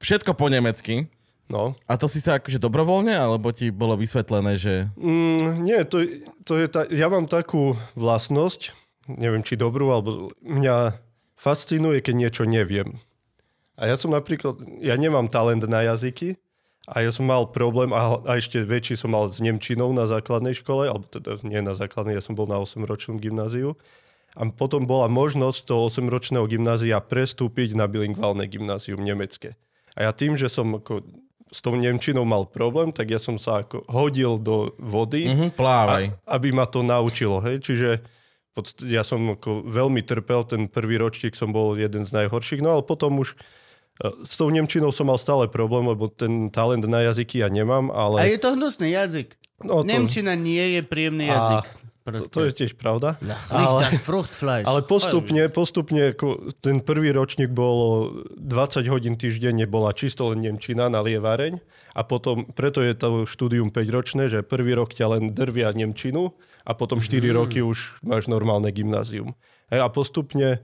všetko 0.00 0.32
po 0.32 0.48
nemecky. 0.48 1.08
No. 1.46 1.78
A 1.86 1.94
to 1.94 2.10
si 2.10 2.18
sa 2.18 2.42
akože 2.42 2.58
dobrovoľne, 2.58 3.14
alebo 3.14 3.54
ti 3.54 3.70
bolo 3.70 3.94
vysvetlené, 3.94 4.58
že... 4.58 4.90
Mm, 4.98 5.62
nie, 5.62 5.78
to, 5.86 6.02
to 6.42 6.58
je 6.58 6.66
ta, 6.66 6.82
ja 6.90 7.06
mám 7.06 7.30
takú 7.30 7.78
vlastnosť, 7.94 8.74
neviem 9.08 9.42
či 9.42 9.54
dobrú, 9.54 9.88
alebo 9.88 10.10
mňa 10.40 10.98
fascinuje, 11.34 12.00
keď 12.00 12.14
niečo 12.16 12.42
neviem. 12.44 12.98
A 13.76 13.86
ja 13.86 13.94
som 13.94 14.10
napríklad, 14.10 14.56
ja 14.80 14.96
nemám 14.96 15.28
talent 15.28 15.62
na 15.64 15.84
jazyky, 15.84 16.36
A 16.86 17.02
ja 17.02 17.10
som 17.10 17.26
mal 17.26 17.50
problém, 17.50 17.90
a, 17.90 18.22
a 18.22 18.38
ešte 18.38 18.62
väčší 18.62 18.94
som 18.94 19.10
mal 19.10 19.26
s 19.26 19.42
Nemčinou 19.42 19.90
na 19.90 20.06
základnej 20.06 20.54
škole, 20.54 20.86
alebo 20.86 21.02
teda 21.10 21.42
nie 21.42 21.58
na 21.58 21.74
základnej, 21.74 22.14
ja 22.14 22.22
som 22.22 22.38
bol 22.38 22.46
na 22.46 22.62
8-ročnom 22.62 23.18
gymnáziu. 23.18 23.74
A 24.38 24.46
potom 24.54 24.86
bola 24.86 25.10
možnosť 25.10 25.66
toho 25.66 25.90
8-ročného 25.90 26.46
gymnázia 26.46 27.02
prestúpiť 27.02 27.74
na 27.74 27.90
bilingválne 27.90 28.46
gymnázium 28.46 29.02
nemecké. 29.02 29.58
A 29.98 30.06
ja 30.06 30.14
tým, 30.14 30.38
že 30.38 30.46
som 30.46 30.78
ako 30.78 31.02
s 31.50 31.58
tou 31.58 31.74
Nemčinou 31.74 32.22
mal 32.22 32.46
problém, 32.46 32.94
tak 32.94 33.10
ja 33.10 33.18
som 33.18 33.34
sa 33.34 33.66
ako 33.66 33.82
hodil 33.90 34.38
do 34.38 34.70
vody, 34.78 35.26
Mhm, 35.26 35.58
plávaj. 35.58 36.14
a, 36.22 36.38
aby 36.38 36.54
ma 36.54 36.70
to 36.70 36.86
naučilo. 36.86 37.42
Hej? 37.42 37.66
Čiže 37.66 37.98
ja 38.88 39.04
som 39.04 39.36
ako 39.36 39.68
veľmi 39.68 40.00
trpel, 40.00 40.44
ten 40.48 40.62
prvý 40.68 40.96
ročník 40.96 41.36
som 41.36 41.52
bol 41.52 41.76
jeden 41.76 42.08
z 42.08 42.10
najhorších, 42.16 42.64
no 42.64 42.80
ale 42.80 42.82
potom 42.82 43.20
už 43.20 43.36
e, 43.36 43.36
s 44.24 44.34
tou 44.40 44.48
Nemčinou 44.48 44.92
som 44.96 45.12
mal 45.12 45.20
stále 45.20 45.44
problém, 45.48 45.84
lebo 45.84 46.08
ten 46.08 46.48
talent 46.48 46.84
na 46.88 47.04
jazyky 47.04 47.44
ja 47.44 47.48
nemám, 47.52 47.92
ale... 47.92 48.24
A 48.24 48.30
je 48.32 48.40
to 48.40 48.56
hnusný 48.56 48.96
jazyk. 48.96 49.36
no, 49.60 49.84
to, 49.84 49.88
Nemčina 49.88 50.32
nie 50.32 50.80
je 50.80 50.80
príjemný 50.84 51.28
A 51.28 51.64
jazyk. 52.14 52.30
to, 52.30 52.38
to 52.38 52.40
je 52.46 52.52
tiež 52.54 52.72
pravda. 52.78 53.18
Ale... 53.50 53.82
Ale 54.62 54.80
postupne, 54.86 55.42
postupne 55.50 56.14
ako 56.14 56.54
ten 56.62 56.78
prvý 56.78 57.10
ročník 57.10 57.50
bolo 57.50 58.22
20 58.38 58.86
hodín 58.86 59.18
týždenne 59.18 59.66
bola 59.66 59.90
čisto 59.90 60.30
len 60.30 60.38
Nemčina 60.38 60.86
na 60.86 61.02
lievareň 61.02 61.58
a 61.96 62.06
potom, 62.06 62.46
preto 62.54 62.78
je 62.78 62.94
to 62.94 63.08
štúdium 63.26 63.74
5 63.74 63.90
ročné, 63.90 64.22
že 64.28 64.46
prvý 64.46 64.78
rok 64.78 64.94
ťa 64.94 65.18
len 65.18 65.34
drvia 65.34 65.74
Nemčinu 65.74 66.30
a 66.62 66.72
potom 66.76 67.02
4 67.02 67.26
Mhm. 67.26 67.34
roky 67.34 67.58
už 67.64 67.98
máš 68.06 68.30
normálne 68.30 68.70
gymnázium. 68.70 69.34
Hej, 69.66 69.80
A 69.82 69.88
postupne 69.90 70.62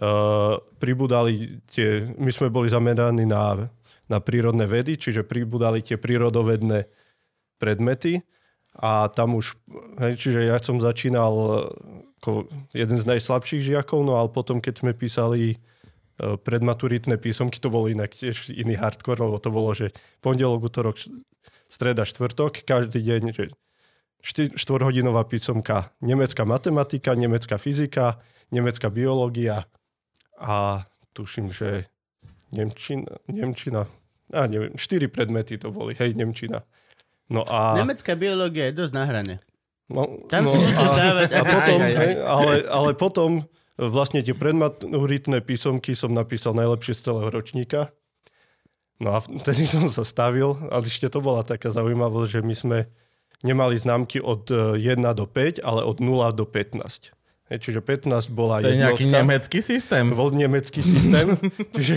uh, 0.00 0.58
pribudali 0.80 1.62
tie, 1.70 2.10
my 2.18 2.30
sme 2.34 2.50
boli 2.50 2.66
zameraní 2.66 3.22
na, 3.22 3.70
na 4.10 4.18
prírodné 4.18 4.66
vedy, 4.66 4.98
čiže 4.98 5.22
pribudali 5.22 5.78
tie 5.78 5.94
prírodovedné 5.94 6.88
predmety 7.58 8.18
a 8.72 9.12
tam 9.12 9.36
už, 9.36 9.52
hej, 10.00 10.16
čiže 10.16 10.48
ja 10.48 10.56
som 10.62 10.80
začínal 10.80 11.32
eh, 11.32 11.50
ako 12.22 12.46
jeden 12.72 12.98
z 12.98 13.08
najslabších 13.08 13.66
žiakov, 13.66 14.06
no 14.06 14.16
ale 14.16 14.30
potom, 14.30 14.62
keď 14.62 14.80
sme 14.80 14.92
písali 14.96 15.56
eh, 15.56 16.36
predmaturitné 16.40 17.20
písomky, 17.20 17.60
to 17.60 17.68
bolo 17.68 17.92
inak 17.92 18.14
tiež 18.16 18.52
iný 18.52 18.80
hardcore, 18.80 19.20
lebo 19.20 19.38
to 19.42 19.50
bolo, 19.52 19.70
že 19.76 19.92
pondelok, 20.24 20.72
útorok, 20.72 20.96
streda, 21.68 22.04
štvrtok, 22.04 22.64
každý 22.64 23.00
deň, 23.00 23.22
že 23.32 23.44
4 24.22 24.54
hodinová 24.86 25.26
písomka, 25.26 25.90
nemecká 25.98 26.46
matematika, 26.46 27.18
nemecká 27.18 27.58
fyzika, 27.58 28.22
nemecká 28.54 28.86
biológia 28.86 29.66
a 30.38 30.86
tuším, 31.12 31.50
že 31.50 31.90
Nemčina, 32.52 33.08
Nemčina, 33.32 33.88
a 34.32 34.44
neviem, 34.44 34.76
štyri 34.76 35.08
predmety 35.08 35.56
to 35.56 35.72
boli, 35.72 35.96
hej, 35.96 36.12
Nemčina. 36.12 36.62
No 37.30 37.46
a... 37.46 37.78
Nemecká 37.78 38.18
biológia 38.18 38.70
je 38.70 38.74
dosť 38.86 38.92
na 38.94 39.04
hrane. 39.06 39.34
No, 39.92 40.24
Tam 40.26 40.48
si 40.48 40.56
musíš 40.56 40.88
a, 40.88 40.96
dávať... 40.96 41.28
a 41.36 41.42
potom, 41.44 41.78
Aj, 41.82 41.92
aj, 41.92 41.96
aj. 42.00 42.12
ale, 42.24 42.54
ale 42.64 42.90
potom 42.96 43.30
vlastne 43.76 44.24
tie 44.24 44.32
predmaturitné 44.32 45.44
písomky 45.44 45.92
som 45.92 46.16
napísal 46.16 46.56
najlepšie 46.56 46.96
z 46.96 47.00
celého 47.12 47.28
ročníka. 47.28 47.92
No 49.02 49.16
a 49.16 49.18
vtedy 49.20 49.66
som 49.66 49.90
sa 49.90 50.06
stavil, 50.06 50.54
ale 50.70 50.86
ešte 50.86 51.10
to 51.10 51.18
bola 51.18 51.42
taká 51.42 51.74
zaujímavosť, 51.74 52.30
že 52.38 52.40
my 52.40 52.54
sme 52.54 52.78
nemali 53.42 53.74
známky 53.74 54.22
od 54.22 54.46
e, 54.48 54.78
1 54.78 55.02
do 55.18 55.26
5, 55.26 55.58
ale 55.66 55.82
od 55.82 55.98
0 55.98 56.08
do 56.38 56.46
15. 56.46 57.10
Čiže 57.58 57.80
15 57.80 58.30
bola 58.30 58.60
To 58.60 58.68
je 58.68 58.78
nejaký 58.78 59.04
jednotka. 59.04 59.18
nemecký 59.24 59.58
systém. 59.58 60.04
To 60.08 60.16
bol 60.16 60.30
nemecký 60.30 60.80
systém. 60.80 61.34
čiže, 61.76 61.96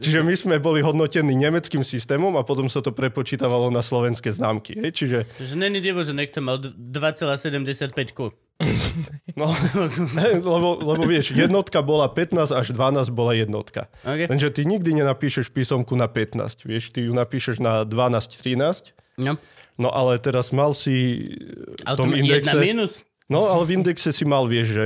čiže 0.00 0.18
my 0.22 0.34
sme 0.34 0.54
boli 0.56 0.80
hodnotení 0.80 1.34
nemeckým 1.34 1.84
systémom 1.84 2.34
a 2.34 2.42
potom 2.42 2.66
sa 2.66 2.80
to 2.80 2.90
prepočítavalo 2.90 3.68
na 3.68 3.84
slovenské 3.84 4.32
známky. 4.32 4.74
Hej, 4.78 4.90
čiže 4.96 5.18
Že 5.38 5.54
není 5.58 5.78
divo, 5.78 6.00
že 6.00 6.14
niekto 6.14 6.40
mal 6.40 6.58
d- 6.58 6.72
2,75 6.72 7.92
ku. 8.16 8.32
No, 9.36 9.52
lebo, 10.32 10.80
lebo 10.80 11.04
vieš, 11.04 11.36
jednotka 11.36 11.84
bola 11.84 12.08
15 12.08 12.56
až 12.56 12.72
12 12.72 13.12
bola 13.12 13.36
jednotka. 13.36 13.92
Okay. 14.00 14.24
Lenže 14.24 14.48
ty 14.48 14.64
nikdy 14.64 14.96
nenapíšeš 14.96 15.52
písomku 15.52 15.92
na 15.92 16.08
15, 16.08 16.64
vieš, 16.64 16.88
ty 16.88 17.04
ju 17.04 17.12
napíšeš 17.12 17.60
na 17.60 17.84
12, 17.84 18.32
13. 18.32 18.96
No. 19.20 19.36
No 19.76 19.92
ale 19.92 20.16
teraz 20.16 20.56
mal 20.56 20.72
si 20.72 21.28
v 21.76 21.84
Ale 21.84 21.96
to 22.00 22.04
má 22.08 22.16
jedna 22.16 22.24
indexe... 22.24 22.56
minus. 22.56 22.92
No 23.26 23.50
ale 23.50 23.62
v 23.66 23.82
indexe 23.82 24.14
si 24.14 24.22
mal, 24.22 24.46
vieš, 24.46 24.68
že 24.70 24.84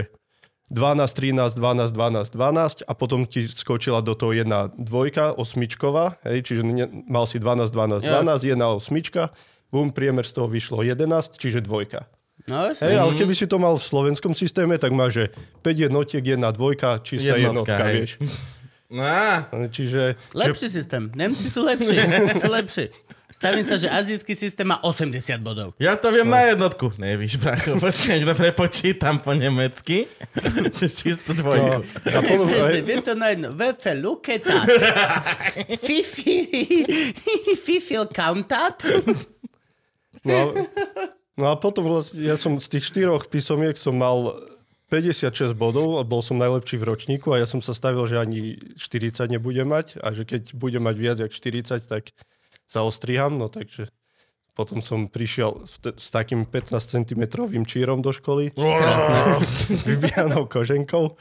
12, 0.71 1.11
13, 1.13 1.59
12, 1.59 1.91
12, 1.93 2.31
12 2.31 2.87
a 2.87 2.93
potom 2.95 3.27
ti 3.27 3.45
skočila 3.51 4.01
do 4.01 4.15
toho 4.15 4.31
jedna 4.31 4.71
dvojka, 4.79 5.35
osmičková, 5.35 6.23
hej, 6.23 6.47
čiže 6.47 6.63
ne, 6.63 6.87
mal 7.11 7.27
si 7.27 7.43
12, 7.43 7.75
12, 7.75 8.07
12, 8.07 8.47
jedna 8.47 8.71
osmička, 8.71 9.35
bum, 9.75 9.91
priemer 9.91 10.23
z 10.23 10.33
toho 10.39 10.47
vyšlo 10.47 10.87
11, 10.87 11.37
čiže 11.37 11.61
dvojka. 11.67 12.07
No, 12.49 12.73
Hej, 12.73 12.97
ale 12.97 13.13
keby 13.21 13.37
si 13.37 13.45
to 13.45 13.61
mal 13.61 13.77
v 13.77 13.85
slovenskom 13.85 14.33
systéme, 14.33 14.81
tak 14.81 14.97
máš, 14.97 15.13
že 15.13 15.25
5 15.61 15.85
jednotiek, 15.91 16.25
jedna 16.25 16.49
dvojka, 16.57 17.05
čistá 17.05 17.37
Jednotka, 17.37 17.77
jednotka, 17.77 17.85
hej. 17.85 17.95
vieš. 18.01 18.13
No, 18.91 19.69
Čiže, 19.71 20.19
Lepší 20.35 20.67
systém. 20.67 21.13
Nemci 21.15 21.47
sú 21.47 21.63
lepší. 21.63 21.95
sú 22.43 22.49
lepší. 22.51 22.91
Stavím 23.31 23.63
sa, 23.63 23.79
že 23.79 23.87
azijský 23.87 24.35
systém 24.35 24.67
má 24.67 24.83
80 24.83 25.39
bodov. 25.39 25.71
ja 25.79 25.95
to 25.95 26.11
viem 26.11 26.27
na 26.27 26.51
jednotku. 26.51 26.91
Nevíš, 26.99 27.39
bracho, 27.39 27.79
počkaj, 27.79 28.27
to 28.27 28.35
prepočítam 28.35 29.23
po 29.23 29.31
nemecky. 29.39 30.11
Čisto 30.99 31.31
no, 31.33 31.39
dvojku. 31.39 31.79
a 32.11 32.19
potom, 32.27 32.47
Presne, 32.51 32.83
viem 32.83 33.01
to 33.07 33.15
na 33.15 33.31
jedno. 33.31 33.55
Vefe 33.55 33.95
luketat. 33.95 34.67
Fifi, 35.87 36.51
fifil 37.55 38.11
countat. 38.11 38.83
no, 40.27 40.51
no 41.39 41.45
a 41.47 41.55
potom 41.55 41.87
vlastne, 41.87 42.27
ja 42.27 42.35
som 42.35 42.59
z 42.59 42.67
tých 42.67 42.91
štyroch 42.91 43.31
písomiek 43.31 43.79
som 43.79 43.95
mal 43.95 44.43
56 44.91 45.55
bodov 45.55 45.97
a 45.97 46.05
bol 46.05 46.19
som 46.19 46.35
najlepší 46.35 46.83
v 46.83 46.85
ročníku 46.91 47.31
a 47.31 47.39
ja 47.39 47.47
som 47.47 47.63
sa 47.63 47.79
stavil, 47.79 48.11
že 48.11 48.19
ani 48.19 48.59
40 48.75 49.31
nebudem 49.31 49.71
mať 49.71 50.03
a 50.03 50.11
že 50.11 50.27
keď 50.27 50.51
budem 50.59 50.83
mať 50.83 50.97
viac 50.99 51.19
ako 51.23 51.31
40, 51.31 51.87
tak 51.87 52.11
sa 52.71 52.87
ostriham, 52.87 53.35
no 53.35 53.51
takže 53.51 53.91
potom 54.55 54.79
som 54.79 55.11
prišiel 55.11 55.67
s, 55.67 55.83
t- 55.83 55.97
s 55.99 56.15
takým 56.15 56.47
15 56.47 57.03
cm 57.03 57.23
čírom 57.67 57.99
do 57.99 58.15
školy. 58.15 58.55
vybijanou 59.91 60.47
koženkou. 60.47 61.19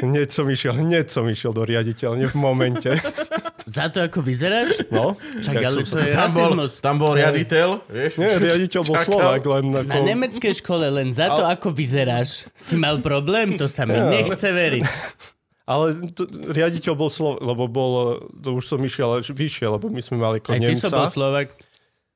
Hneď 0.00 0.28
som 0.32 0.48
išiel, 0.48 0.74
hneď 0.74 1.06
som 1.12 1.28
išiel 1.28 1.52
do 1.52 1.62
riaditeľne 1.68 2.24
v 2.26 2.36
momente. 2.36 2.90
Za 3.66 3.90
to, 3.90 4.02
ako 4.02 4.22
vyzeráš? 4.22 4.86
No, 4.90 5.18
Čak, 5.42 5.54
ale 5.58 5.82
to 5.82 5.98
je 5.98 6.10
Tam 6.14 6.30
bol, 6.30 6.50
tam 6.70 6.96
bol 7.02 7.12
riaditeľ, 7.18 7.82
vieš? 7.90 8.12
Nie, 8.18 8.38
riaditeľ 8.38 8.80
bol 8.86 8.96
Čakal. 8.98 9.10
Slovak, 9.10 9.42
len 9.42 9.64
ako... 9.74 9.90
Na 9.90 10.00
nemeckej 10.02 10.54
škole 10.62 10.86
len 10.86 11.10
za 11.10 11.30
to, 11.30 11.42
ako 11.42 11.74
vyzeráš, 11.74 12.46
si 12.54 12.74
mal 12.78 13.02
problém, 13.02 13.58
to 13.58 13.66
sa 13.66 13.82
mi 13.86 13.98
nechce 13.98 14.46
veriť. 14.50 14.86
Ale 15.66 16.14
to, 16.14 16.30
riaditeľ 16.30 16.94
bol 16.94 17.10
Slovak, 17.10 17.42
lebo 17.42 17.66
bol, 17.66 18.22
to 18.38 18.54
už 18.54 18.70
som 18.70 18.78
išiel 18.78 19.18
až 19.18 19.34
vyššie, 19.34 19.66
lebo 19.66 19.90
my 19.90 19.98
sme 19.98 20.16
mali 20.22 20.38
ako 20.38 20.54
Aj 20.54 20.62
ty 20.62 20.70
Nemca. 20.70 20.86
som 20.86 20.90
bol 20.94 21.10
Slovak. 21.10 21.58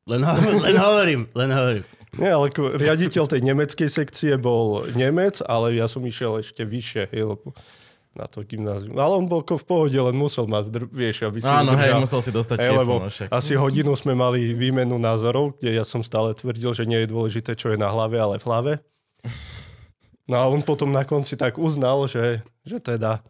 Len, 0.07 0.23
ho, 0.23 0.33
len 0.71 0.77
hovorím, 0.79 1.23
len 1.35 1.51
hovorím. 1.51 1.85
Nie, 2.15 2.35
ale 2.35 2.51
ako 2.51 2.79
riaditeľ 2.79 3.25
tej 3.27 3.43
nemeckej 3.43 3.91
sekcie 3.91 4.35
bol 4.39 4.87
Nemec, 4.95 5.43
ale 5.43 5.75
ja 5.75 5.91
som 5.91 6.03
išiel 6.03 6.43
ešte 6.43 6.63
vyššie, 6.63 7.11
hej, 7.11 7.23
lebo 7.27 7.55
na 8.11 8.27
to 8.27 8.43
gymnázium. 8.43 8.99
Ale 8.99 9.15
on 9.15 9.31
bol 9.31 9.47
v 9.47 9.63
pohode, 9.67 9.95
len 9.95 10.15
musel 10.19 10.51
ma 10.51 10.59
zdr- 10.67 10.91
vieš, 10.91 11.31
aby 11.31 11.39
si 11.39 11.47
Áno, 11.47 11.79
hej, 11.79 11.95
musel 11.95 12.19
si 12.19 12.35
dostať 12.35 12.59
Hej, 12.59 12.75
lebo 12.83 12.95
no 12.99 13.07
však. 13.07 13.31
asi 13.31 13.55
hodinu 13.55 13.95
sme 13.95 14.19
mali 14.19 14.51
výmenu 14.51 14.99
názorov, 14.99 15.55
kde 15.63 15.79
ja 15.79 15.87
som 15.87 16.03
stále 16.03 16.35
tvrdil, 16.35 16.75
že 16.75 16.91
nie 16.91 17.07
je 17.07 17.09
dôležité, 17.11 17.55
čo 17.55 17.71
je 17.71 17.79
na 17.79 17.87
hlave, 17.87 18.19
ale 18.19 18.43
v 18.43 18.47
hlave. 18.51 18.73
No 20.27 20.43
a 20.43 20.45
on 20.51 20.63
potom 20.67 20.91
na 20.91 21.07
konci 21.07 21.39
tak 21.39 21.59
uznal, 21.59 22.11
že, 22.11 22.43
že 22.67 22.83
teda... 22.83 23.23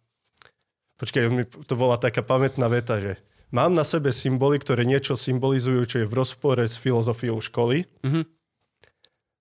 Počkaj, 1.00 1.22
to 1.64 1.74
bola 1.80 1.96
taká 1.96 2.20
pamätná 2.20 2.68
veta, 2.68 3.00
že 3.00 3.16
mám 3.48 3.72
na 3.72 3.88
sebe 3.88 4.12
symboly, 4.12 4.60
ktoré 4.60 4.84
niečo 4.84 5.16
symbolizujú, 5.16 5.80
čo 5.88 5.96
je 6.04 6.06
v 6.06 6.14
rozpore 6.14 6.60
s 6.60 6.76
filozofiou 6.76 7.40
školy. 7.40 7.88
Mhm. 8.04 8.28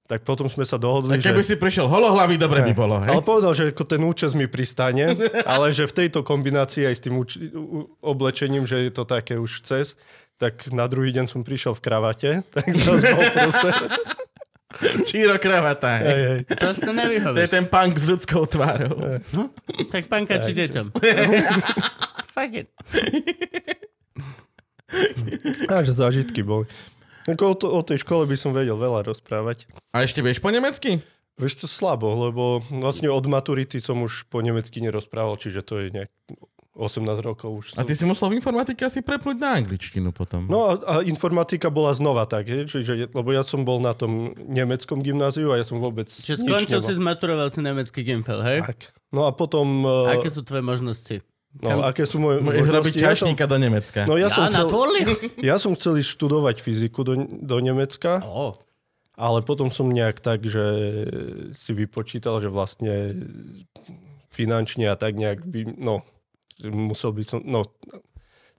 Tak 0.09 0.25
potom 0.25 0.49
sme 0.49 0.65
sa 0.65 0.81
Tak 0.81 0.89
dohodli, 0.89 1.21
keby 1.21 1.45
že... 1.45 1.53
si 1.53 1.55
prišiel 1.61 1.85
holohlavý, 1.85 2.33
dobre 2.41 2.65
by 2.65 2.73
bolo, 2.73 2.97
hej? 2.97 3.13
Ale 3.13 3.21
povedal, 3.21 3.53
že 3.53 3.69
ako 3.69 3.85
ten 3.85 4.01
účes 4.01 4.33
mi 4.33 4.49
pristane, 4.49 5.13
ale 5.45 5.69
že 5.69 5.85
v 5.85 5.93
tejto 5.93 6.25
kombinácii 6.25 6.81
aj 6.89 6.95
s 6.97 7.01
tým 7.05 7.13
uč- 7.21 7.37
oblečením, 8.01 8.65
že 8.65 8.89
je 8.89 8.91
to 8.95 9.05
také 9.05 9.37
už 9.37 9.61
cez, 9.61 9.93
tak 10.41 10.65
na 10.73 10.89
druhý 10.89 11.13
deň 11.13 11.29
som 11.29 11.45
prišiel 11.45 11.77
v 11.77 11.81
kravate, 11.85 12.31
tak 12.57 12.73
zase 12.73 13.05
bol. 13.13 13.21
Číro 15.01 15.33
kravata, 15.41 15.97
hej. 15.97 16.05
Hej. 16.05 16.39
Prosto 16.53 16.89
To 16.89 16.93
je 16.93 16.99
nevyhovíš. 17.01 17.49
ten 17.49 17.65
punk 17.65 17.97
s 17.97 18.05
ľudskou 18.05 18.45
tvárou. 18.45 18.93
No, 19.33 19.49
tak 19.89 20.05
panka 20.05 20.37
či 20.37 20.53
deťom. 20.53 20.93
Fuck 22.33 22.53
it. 22.53 22.67
Takže 25.65 25.93
zážitky 25.93 26.45
boli. 26.45 26.69
O, 27.29 27.53
to, 27.53 27.69
o 27.69 27.81
tej 27.85 28.01
škole 28.01 28.25
by 28.25 28.37
som 28.37 28.53
vedel 28.53 28.77
veľa 28.77 29.05
rozprávať. 29.05 29.69
A 29.93 30.01
ešte 30.01 30.21
vieš 30.25 30.41
po 30.41 30.49
nemecky? 30.49 31.01
Vieš 31.37 31.63
to 31.63 31.67
slabo, 31.69 32.09
lebo 32.29 32.59
vlastne 32.73 33.07
od 33.07 33.25
maturity 33.29 33.79
som 33.79 34.01
už 34.01 34.27
po 34.27 34.41
nemecky 34.41 34.81
nerozprával, 34.81 35.37
čiže 35.37 35.61
to 35.61 35.79
je 35.81 35.87
nejak 35.93 36.11
18 36.79 37.19
rokov 37.19 37.49
už. 37.51 37.65
A 37.75 37.83
ty 37.83 37.91
si 37.91 38.07
musel 38.07 38.31
v 38.31 38.39
informatike 38.39 38.87
asi 38.87 39.03
prepnúť 39.03 39.35
na 39.35 39.59
angličtinu 39.59 40.15
potom. 40.15 40.47
No 40.47 40.71
a, 40.71 40.71
a 40.79 40.93
informatika 41.03 41.67
bola 41.67 41.91
znova 41.91 42.23
tak, 42.23 42.47
je? 42.47 42.63
Čiže, 42.63 43.11
lebo 43.11 43.29
ja 43.35 43.43
som 43.43 43.67
bol 43.67 43.83
na 43.83 43.91
tom 43.91 44.31
nemeckom 44.39 45.03
gymnáziu 45.03 45.51
a 45.51 45.59
ja 45.59 45.65
som 45.67 45.83
vôbec 45.83 46.07
Čiže 46.07 46.47
skončil 46.47 46.79
si, 46.79 46.93
zmaturoval 46.95 47.51
si 47.51 47.59
nemecký 47.59 48.01
Gimpel, 48.07 48.39
hej? 48.39 48.63
Tak. 48.63 48.95
No 49.11 49.27
a 49.27 49.35
potom... 49.35 49.83
Uh, 49.83 50.15
Aké 50.15 50.31
sú 50.31 50.41
tvoje 50.47 50.63
možnosti? 50.63 51.19
no, 51.59 51.81
aké 51.81 52.05
sú 52.05 52.21
moje 52.21 52.45
Môžeš 52.45 52.69
robiť 52.69 52.93
možnosti? 52.93 53.01
Ja 53.01 53.09
som, 53.09 53.25
čašníka 53.25 53.45
do 53.49 53.57
Nemecka. 53.57 53.99
no 54.05 54.21
ja 54.21 54.29
som, 54.29 54.45
Ja, 54.45 54.53
na 54.53 54.61
chcel, 54.69 54.85
ja 55.49 55.55
som 55.57 55.71
chcel 55.73 55.93
ísť 55.97 56.09
študovať 56.13 56.55
fyziku 56.61 57.01
do, 57.01 57.13
do 57.25 57.57
Nemecka, 57.57 58.21
Ó, 58.21 58.53
ale 59.19 59.43
potom 59.43 59.67
som 59.67 59.91
nejak 59.91 60.23
tak, 60.23 60.47
že 60.47 60.63
si 61.51 61.71
vypočítal, 61.75 62.39
že 62.39 62.47
vlastne 62.47 63.19
finančne 64.31 64.87
a 64.87 64.95
tak 64.95 65.19
nejak 65.19 65.43
by, 65.43 65.75
no, 65.75 66.07
musel 66.67 67.15
by 67.15 67.23
som, 67.23 67.39
no, 67.45 67.63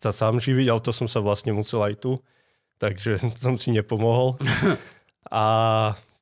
sa 0.01 0.11
sám 0.11 0.41
živiť, 0.41 0.67
ale 0.73 0.81
to 0.81 0.93
som 0.97 1.05
sa 1.05 1.21
vlastne 1.21 1.53
musel 1.53 1.85
aj 1.85 2.01
tu, 2.01 2.17
takže 2.81 3.21
som 3.43 3.61
si 3.61 3.71
nepomohol. 3.73 4.41
A 5.31 5.45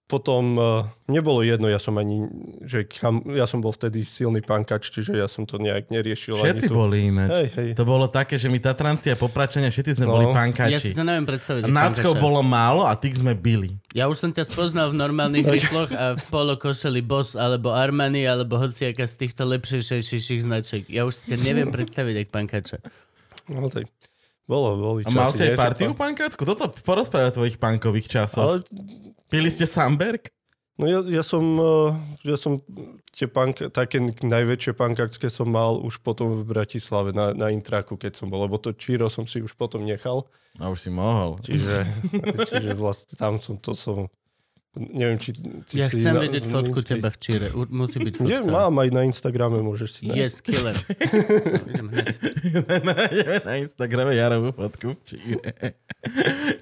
potom 0.08 0.56
uh, 0.56 0.64
nebolo 1.04 1.44
jedno, 1.44 1.68
ja 1.68 1.76
som 1.76 1.92
ani, 1.94 2.24
že 2.64 2.82
kam, 2.82 3.20
ja 3.28 3.44
som 3.44 3.60
bol 3.60 3.70
vtedy 3.70 4.02
silný 4.02 4.40
pankač, 4.40 4.88
čiže 4.88 5.12
ja 5.14 5.28
som 5.28 5.44
to 5.44 5.60
nejak 5.60 5.92
neriešil. 5.92 6.32
Všetci 6.34 6.64
ani 6.64 6.72
tu. 6.72 6.74
boli 6.74 6.96
ináč. 7.06 7.28
Hej, 7.28 7.46
hej. 7.52 7.68
To 7.76 7.84
bolo 7.84 8.08
také, 8.08 8.34
že 8.34 8.48
my 8.48 8.56
Tatranci 8.56 9.12
a 9.12 9.16
Popračania, 9.16 9.68
všetci 9.68 9.92
sme 9.94 10.08
No. 10.08 10.16
boli 10.16 10.24
ja 10.24 10.32
si 10.32 10.38
pankači. 10.40 10.96
to 10.96 11.04
neviem 11.04 11.28
predstaviť. 11.28 11.68
Náckov 11.68 12.12
bolo 12.16 12.40
málo 12.40 12.88
a 12.88 12.96
tých 12.96 13.20
sme 13.20 13.36
bili. 13.36 13.76
Ja 13.92 14.08
už 14.08 14.16
som 14.18 14.30
ťa 14.32 14.48
spoznal 14.48 14.90
v 14.90 14.96
normálnych 14.96 15.44
rifloch 15.60 15.92
a 15.92 16.16
v 16.16 16.24
polo 16.26 16.56
košeli 16.56 17.04
Boss 17.04 17.36
alebo 17.36 17.76
Armani 17.76 18.24
alebo 18.24 18.56
hociaká 18.56 19.04
z 19.04 19.28
týchto 19.28 19.44
lepšejších 19.44 20.40
značiek. 20.40 20.88
Ja 20.88 21.04
už 21.04 21.20
si 21.20 21.24
ťa 21.28 21.36
neviem 21.38 21.68
predstaviť 21.68 22.14
jak 22.16 22.28
pankača. 22.32 22.80
No, 23.48 23.68
tak 23.68 23.84
bolo, 24.48 24.74
boli 24.80 25.04
A 25.04 25.12
mal 25.12 25.30
si 25.30 25.44
aj 25.44 25.54
partiu 25.60 25.92
pankácku? 25.92 26.40
Toto 26.42 26.72
porozprávať 26.72 27.30
o 27.30 27.36
tvojich 27.44 27.60
pankových 27.60 28.08
časoch. 28.08 28.42
Ale 28.42 28.56
Pili 29.28 29.52
ste 29.52 29.68
Samberg? 29.68 30.32
No 30.78 30.86
ja, 30.86 31.02
ja 31.04 31.26
som, 31.26 31.42
eh, 31.58 31.90
ja 32.32 32.38
som 32.38 32.62
tie 33.10 33.26
punk, 33.26 33.66
také 33.74 33.98
najväčšie 34.22 34.78
pankačské 34.78 35.26
som 35.26 35.50
mal 35.50 35.74
už 35.82 35.98
potom 36.06 36.38
v 36.38 36.46
Bratislave 36.46 37.10
na, 37.10 37.34
na 37.34 37.50
Intraku, 37.50 37.98
keď 37.98 38.14
som 38.14 38.30
bol, 38.30 38.46
lebo 38.46 38.62
to 38.62 38.70
Číro 38.70 39.10
som 39.10 39.26
si 39.26 39.42
už 39.42 39.58
potom 39.58 39.82
nechal, 39.82 40.30
A 40.62 40.70
už 40.70 40.86
si 40.86 40.90
mohol. 40.94 41.42
čiže, 41.42 41.82
čiže 42.54 42.78
vlastne 42.78 43.18
tam 43.18 43.42
som, 43.42 43.58
to 43.58 43.74
som, 43.74 44.06
neviem, 44.78 45.18
či... 45.18 45.34
či 45.66 45.74
Ja 45.74 45.90
si 45.90 45.98
chcem 45.98 46.14
na- 46.14 46.22
vidieť 46.22 46.46
na 46.46 46.52
fotku 46.54 46.78
Insta- 46.78 46.94
teba 46.94 47.10
v 47.10 47.18
Číre. 47.18 47.46
U- 47.52 47.66
Musí 47.68 47.98
byť 47.98 48.14
fotka. 48.14 48.30
Nie, 48.30 48.40
mám 48.46 48.78
aj 48.78 48.88
na 48.94 49.02
Instagrame, 49.04 49.58
môžeš 49.60 49.90
si 49.90 50.00
nájsť. 50.06 50.22
Yes, 50.22 50.38
killer. 50.38 50.76
Na 53.48 53.54
Instagrame 53.58 54.14
Jarovú 54.14 54.54
fotku 54.54 54.94
v 54.94 55.00
Číre. 55.02 55.50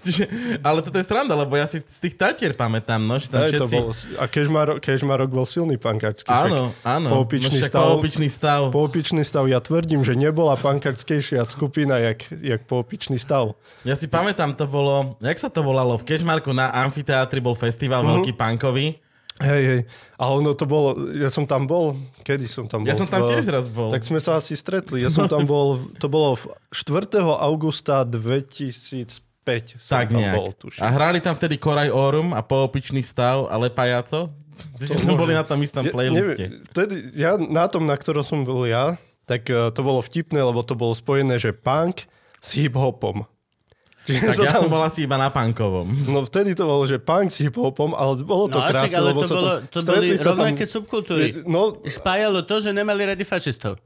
Čiže, 0.01 0.25
ale 0.65 0.81
toto 0.81 0.97
je 0.97 1.05
sranda, 1.05 1.37
lebo 1.37 1.61
ja 1.61 1.69
si 1.69 1.85
z 1.85 1.99
tých 2.09 2.17
Tatier 2.17 2.57
pamätám, 2.57 3.05
no, 3.05 3.21
že 3.21 3.29
tam 3.29 3.45
to 3.45 3.53
všetci... 3.53 3.75
bolo, 3.77 3.93
a 4.17 4.25
Kežmarok, 4.31 4.79
Kežmarok 4.81 5.29
bol 5.29 5.45
silný 5.45 5.77
pankačský. 5.77 6.31
Áno, 6.31 6.73
áno. 6.81 7.09
Poopičný 7.13 7.61
no, 7.61 7.69
stav. 7.69 7.85
Poopičný 7.93 8.29
stav. 8.33 8.63
Poopičný 8.73 9.23
stav, 9.27 9.45
ja 9.51 9.61
tvrdím, 9.61 10.01
že 10.07 10.17
nebola 10.17 10.57
pankačskejšia 10.57 11.45
skupina, 11.45 12.01
jak, 12.01 12.25
jak 12.33 12.65
poopičný 12.65 13.21
stav. 13.21 13.53
Ja 13.85 13.93
si 13.99 14.09
pamätám, 14.09 14.57
to 14.57 14.65
bolo, 14.65 15.21
jak 15.21 15.37
sa 15.37 15.53
to 15.53 15.61
volalo, 15.61 16.01
v 16.01 16.09
Kešmarku 16.09 16.57
na 16.57 16.73
amfiteátri 16.73 17.45
bol 17.45 17.53
festival. 17.59 18.06
Veľký 18.09 18.33
punkový. 18.33 18.87
Hej, 19.37 19.63
hej. 19.63 19.81
Ale 20.17 20.33
ono 20.35 20.53
to 20.53 20.65
bolo, 20.65 20.89
ja 21.13 21.29
som 21.29 21.45
tam 21.45 21.65
bol, 21.65 21.93
kedy 22.21 22.47
som 22.47 22.65
tam 22.65 22.81
bol? 22.81 22.89
Ja 22.89 22.97
som 22.97 23.05
tam 23.05 23.21
V- 23.23 23.31
tiež 23.31 23.45
raz 23.47 23.69
bol. 23.69 23.91
Tak 23.91 24.01
sme 24.03 24.17
sa 24.17 24.35
asi 24.35 24.55
stretli. 24.55 24.99
Ja 24.99 25.09
som 25.09 25.27
tam 25.27 25.45
bol, 25.45 25.77
to 25.95 26.07
bolo 26.07 26.35
v 26.35 26.45
4. 26.71 27.05
augusta 27.37 28.01
2005 28.03 29.77
som 29.77 29.93
tak 29.93 30.09
tam 30.09 30.19
nejak. 30.19 30.35
bol, 30.35 30.49
tuším. 30.53 30.81
a 30.81 30.89
hrali 30.89 31.19
tam 31.19 31.33
vtedy 31.33 31.55
Koraj 31.55 31.89
Orum 31.89 32.33
a 32.33 32.41
Poopičný 32.41 33.01
stav 33.01 33.45
a 33.45 33.55
Lepajaco. 33.57 34.33
Čiže 34.81 35.05
sme 35.05 35.13
môže. 35.13 35.21
boli 35.21 35.33
na 35.33 35.45
tom 35.45 35.61
istom 35.61 35.85
Ja- 35.85 35.93
playliste. 35.93 36.25
neviem, 36.41 36.65
vtedy, 36.65 36.95
ja 37.13 37.37
na 37.37 37.65
tom, 37.67 37.85
na 37.85 37.93
ktorom 37.93 38.25
som 38.25 38.41
bol 38.41 38.65
ja, 38.65 38.97
tak 39.23 39.45
uh, 39.47 39.69
to 39.69 39.81
bolo 39.81 40.01
vtipné, 40.01 40.41
lebo 40.41 40.63
to 40.63 40.73
bolo 40.73 40.91
spojené, 40.93 41.37
že 41.37 41.53
punk 41.53 42.09
s 42.39 42.57
hip-hopom. 42.57 43.29
Čiže 44.07 44.21
Tak 44.31 44.39
ja 44.41 44.53
som 44.55 44.67
tam- 44.67 44.73
bol 44.73 44.83
asi 44.83 45.03
iba 45.03 45.15
na 45.15 45.29
punkovom. 45.29 45.87
No 46.07 46.23
vtedy 46.23 46.55
to 46.55 46.63
bolo, 46.63 46.83
že 46.83 46.97
punk 46.97 47.29
s 47.29 47.39
hip-hopom, 47.39 47.93
ale 47.93 48.23
bolo 48.23 48.47
to 48.47 48.57
No 48.57 48.65
krásne, 48.65 48.95
ale 48.95 49.11
lebo 49.11 49.21
to, 49.21 49.35
bolo, 49.35 49.51
to 49.65 49.79
boli 49.83 50.07
sa 50.15 50.23
tam- 50.25 50.31
rovnaké 50.39 50.65
subkultúry. 50.65 51.43
No, 51.43 51.83
Spájalo 51.83 52.41
to, 52.41 52.57
že 52.57 52.71
nemali 52.71 53.03
radi 53.05 53.23
fašistov. 53.23 53.83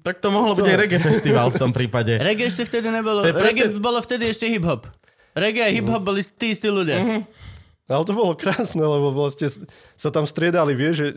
Tak 0.00 0.18
to 0.18 0.30
mohlo 0.30 0.54
byť 0.54 0.64
aj 0.64 0.78
reggae 0.78 0.98
festival 0.98 1.46
v 1.48 1.58
tom 1.58 1.70
prípade. 1.70 2.16
Reggae 2.24 2.48
ešte 2.48 2.64
vtedy 2.64 2.88
nebolo. 2.88 3.20
To 3.20 3.28
presne- 3.28 3.68
Reggae 3.68 3.76
bolo 3.76 4.00
vtedy 4.00 4.24
ešte 4.26 4.48
hip-hop. 4.48 4.88
Reggae 5.34 5.62
a 5.62 5.70
hip-hop 5.70 6.00
boli 6.02 6.24
tí 6.24 6.50
istí 6.50 6.66
ľudia. 6.66 6.98
Mhm. 6.98 7.20
Ale 7.88 8.04
to 8.04 8.12
bolo 8.12 8.36
krásne, 8.36 8.80
lebo 8.80 9.08
vlastne 9.10 9.48
sa 9.96 10.08
tam 10.08 10.24
striedali, 10.24 10.72
vieš, 10.72 10.94
že 10.94 11.08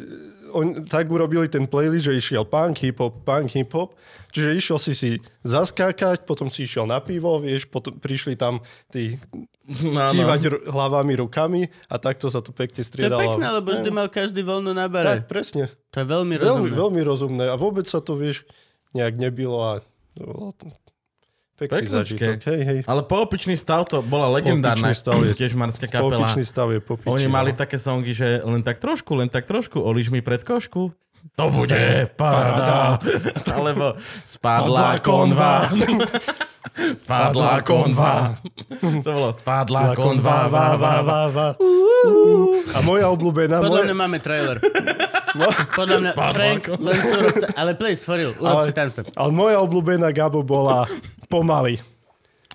on 0.51 0.83
tak 0.83 1.07
urobili 1.07 1.47
ten 1.47 1.63
playlist, 1.63 2.05
že 2.05 2.15
išiel 2.15 2.43
punk, 2.43 2.77
hip-hop, 2.77 3.23
punk, 3.23 3.49
hip-hop. 3.49 3.95
Čiže 4.29 4.49
išiel 4.53 4.77
si 4.77 4.93
si 4.93 5.09
zaskákať, 5.41 6.23
potom 6.23 6.47
si 6.47 6.63
išiel 6.63 6.83
na 6.83 6.99
pivo, 6.99 7.37
vieš, 7.37 7.65
potom 7.65 7.95
prišli 7.95 8.35
tam 8.35 8.59
tí 8.87 9.15
No, 9.71 10.11
kývať 10.11 10.41
r- 10.45 10.61
hlavami, 10.67 11.13
rukami 11.17 11.61
a 11.87 11.95
takto 11.95 12.27
sa 12.27 12.39
to 12.39 12.51
pekne 12.51 12.75
To 12.75 12.83
je 12.83 12.87
striedalo. 12.87 13.21
pekné, 13.21 13.47
lebo 13.53 13.71
vždy 13.71 13.89
mal 13.89 14.07
každý 14.07 14.41
voľnú 14.41 14.71
na 14.71 14.85
bare. 14.85 15.19
Tak, 15.19 15.31
presne. 15.31 15.71
To 15.89 16.03
je 16.03 16.07
veľmi 16.07 16.35
Veľmi, 16.35 16.43
rozumné. 16.67 16.75
veľmi 16.75 17.01
rozumné. 17.01 17.43
A 17.47 17.55
vôbec 17.55 17.87
sa 17.87 17.99
to, 17.99 18.13
vieš, 18.13 18.43
nejak 18.91 19.15
nebilo 19.15 19.63
a 19.63 19.79
to 20.11 20.21
bolo 20.21 20.51
to 20.53 20.67
pekný 21.61 21.85
zažitok. 21.85 22.41
Hej, 22.41 22.61
hej. 22.63 22.79
Ale 22.85 23.01
Poopičný 23.03 23.53
stav 23.53 23.85
to 23.85 24.01
bola 24.01 24.31
legendárna 24.31 24.93
stav 24.93 25.21
je- 25.21 25.35
tiežmarská 25.35 25.85
kapela. 25.85 26.25
Stav 26.41 26.69
je 26.69 26.79
popičný. 26.79 27.11
Oni 27.11 27.27
mali 27.27 27.51
také 27.51 27.77
songy, 27.77 28.11
že 28.11 28.41
len 28.41 28.61
tak 28.61 28.77
trošku, 28.77 29.13
len 29.13 29.27
tak 29.27 29.45
trošku, 29.45 29.77
olíš 29.77 30.09
mi 30.09 30.19
pred 30.19 30.39
košku. 30.39 30.89
To 31.35 31.49
bude 31.49 32.11
paráda. 32.13 32.99
Alebo 33.49 33.95
spadla 34.23 34.99
konva. 34.99 35.65
Spadla 36.71 37.59
konva. 37.67 38.37
To 38.79 39.09
bolo 39.11 39.29
spadla 39.35 39.91
konva. 39.91 40.47
Va, 40.47 40.67
va, 40.79 40.93
va. 41.03 41.21
va. 41.27 41.47
A 42.71 42.79
moja 42.85 43.11
obľúbená... 43.11 43.59
Podľa 43.59 43.81
moja... 43.81 43.85
mňa 43.91 43.97
máme 43.97 44.17
trailer. 44.23 44.57
No, 45.35 45.47
Podľa 45.51 45.97
mňa, 45.99 46.11
Spadla 46.15 46.35
Frank, 46.35 46.61
ako- 46.71 46.79
len 46.79 46.97
si 46.99 47.11
urob, 47.11 47.35
ale 47.55 47.71
please, 47.75 48.01
for 48.03 48.15
real, 48.15 48.31
urob 48.39 48.63
Ale- 48.63 48.67
si 48.67 48.73
timestamp. 48.75 49.07
ale 49.15 49.31
moja 49.31 49.57
obľúbená 49.63 50.11
Gabo 50.15 50.43
bola 50.43 50.87
pomaly. 51.27 51.79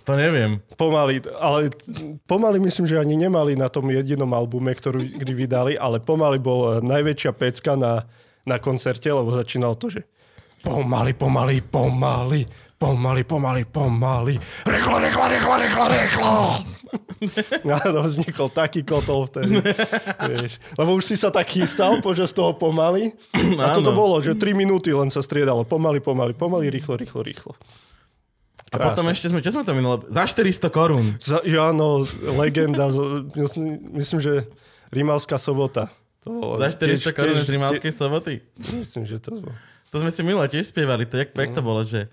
To 0.07 0.15
neviem. 0.15 0.63
Pomaly, 0.79 1.19
ale 1.37 1.73
pomaly 2.31 2.63
myslím, 2.63 2.87
že 2.87 3.01
ani 3.03 3.19
nemali 3.19 3.59
na 3.59 3.67
tom 3.67 3.91
jedinom 3.91 4.31
albume, 4.31 4.71
ktorú 4.71 5.03
kdy 5.03 5.33
vydali, 5.35 5.73
ale 5.75 5.99
pomaly 5.99 6.39
bol 6.39 6.61
eh, 6.69 6.85
najväčšia 6.85 7.33
pecka 7.35 7.75
na, 7.75 8.07
na 8.47 8.63
koncerte, 8.63 9.11
lebo 9.11 9.35
začínal 9.35 9.75
to, 9.75 9.91
že 9.91 10.07
pomaly, 10.63 11.13
pomaly, 11.13 11.61
pomaly, 11.61 12.47
pomaly, 12.79 13.23
pomaly, 13.27 13.63
pomaly, 13.67 14.35
rýchlo, 14.65 14.97
rýchlo, 15.03 15.25
rýchlo, 15.29 15.55
rýchlo, 15.59 15.85
rýchlo. 15.91 16.33
Áno, 17.83 18.07
vznikol 18.07 18.49
taký 18.55 18.87
kotol 18.87 19.27
vtedy. 19.27 19.59
Vieš. 20.31 20.63
Lebo 20.79 20.95
už 20.95 21.05
si 21.05 21.17
sa 21.19 21.35
tak 21.35 21.51
chystal 21.51 21.99
počas 21.99 22.31
toho 22.31 22.55
pomaly. 22.55 23.11
A 23.59 23.75
toto 23.75 23.91
bolo, 23.91 24.23
že 24.23 24.39
3 24.39 24.55
minúty 24.55 24.95
len 24.95 25.11
sa 25.11 25.21
striedalo. 25.21 25.67
Pomaly, 25.67 25.99
pomaly, 25.99 26.33
pomaly, 26.33 26.71
rýchlo, 26.71 26.95
rýchlo, 26.95 27.21
rýchlo. 27.27 27.53
A 28.71 28.77
potom 28.79 29.07
ešte 29.11 29.31
sme, 29.31 29.43
čo 29.43 29.55
sme 29.55 29.67
to 29.67 29.75
minulé? 29.75 30.07
Za 30.11 30.27
400 30.27 30.71
korún. 30.75 31.07
Za, 31.23 31.43
ja, 31.47 31.75
no, 31.75 32.07
legenda. 32.39 32.91
Myslím, 33.95 34.19
že 34.23 34.47
Rimavská 34.95 35.39
sobota. 35.39 35.91
To 36.27 36.35
bolo 36.35 36.59
Za 36.59 36.75
400 36.75 37.15
korún 37.15 37.39
z 37.39 37.49
Rimavskej 37.55 37.93
soboty. 37.95 38.43
Myslím, 38.59 39.07
že 39.07 39.23
to 39.23 39.39
bolo. 39.39 39.55
To 39.95 40.03
sme 40.03 40.11
si 40.11 40.21
minule 40.27 40.51
tiež 40.51 40.75
spievali. 40.75 41.07
To 41.07 41.23
jak, 41.23 41.31
jak 41.31 41.55
to 41.55 41.63
bolo, 41.63 41.87
že 41.87 42.11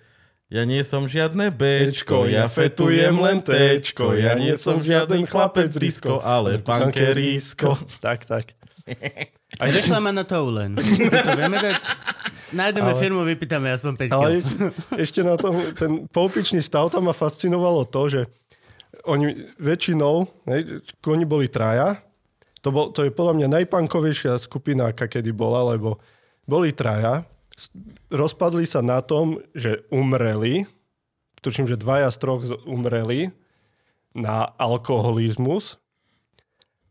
ja 0.54 0.62
nie 0.70 0.86
som 0.86 1.10
žiadne 1.10 1.50
Bčko, 1.50 2.30
ja 2.30 2.46
fetujem 2.46 3.18
len 3.18 3.42
Tčko, 3.42 4.14
ja 4.14 4.38
nie 4.38 4.54
som 4.54 4.78
žiaden 4.86 5.26
chlapec 5.26 5.74
disko, 5.74 6.22
ale 6.22 6.62
pankerísko. 6.62 7.74
Tak, 7.98 8.30
tak. 8.30 8.54
A 9.58 9.66
reklama 9.66 10.14
na 10.14 10.22
Toulen. 10.22 10.78
To 11.26 11.32
vieme 11.34 11.58
dať? 11.58 11.76
Nájdeme 12.54 12.94
Ale- 12.94 13.02
firmu, 13.02 13.26
vypýtame 13.26 13.74
aspoň 13.74 13.94
5 13.98 14.14
Ale 14.14 14.28
ešte 15.04 15.26
na 15.26 15.42
tom, 15.42 15.58
ten 15.74 16.06
poupičný 16.06 16.62
stav 16.62 16.94
tam 16.94 17.10
ma 17.10 17.18
fascinovalo 17.18 17.90
to, 17.90 18.02
že 18.14 18.22
oni 19.10 19.50
väčšinou, 19.58 20.30
hej, 20.54 20.86
oni 21.02 21.26
boli 21.26 21.50
traja, 21.50 21.98
to, 22.64 22.72
bol, 22.72 22.96
to 22.96 23.04
je 23.04 23.12
podľa 23.12 23.44
mňa 23.44 23.48
najpankovejšia 23.62 24.40
skupina, 24.40 24.96
aká 24.96 25.12
kedy 25.12 25.36
bola, 25.36 25.76
lebo 25.76 26.00
boli 26.48 26.72
traja, 26.72 27.28
rozpadli 28.08 28.64
sa 28.64 28.80
na 28.80 29.04
tom, 29.04 29.44
že 29.52 29.84
umreli, 29.92 30.66
tuším, 31.44 31.68
že 31.68 31.76
dvaja 31.76 32.10
z 32.10 32.18
troch 32.24 32.42
umreli 32.64 33.36
na 34.16 34.48
alkoholizmus. 34.56 35.78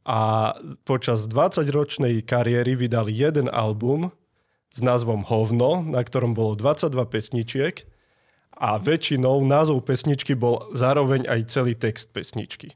A 0.03 0.53
počas 0.83 1.31
20-ročnej 1.31 2.27
kariéry 2.27 2.75
vydali 2.75 3.15
jeden 3.15 3.47
album 3.47 4.11
s 4.75 4.83
názvom 4.83 5.23
Hovno, 5.23 5.87
na 5.87 6.03
ktorom 6.03 6.35
bolo 6.35 6.59
22 6.59 7.07
pesničiek. 7.07 7.87
A 8.59 8.83
väčšinou 8.83 9.47
názov 9.47 9.87
pesničky 9.87 10.35
bol 10.35 10.75
zároveň 10.75 11.27
aj 11.31 11.41
celý 11.51 11.79
text 11.79 12.11
pesničky. 12.11 12.75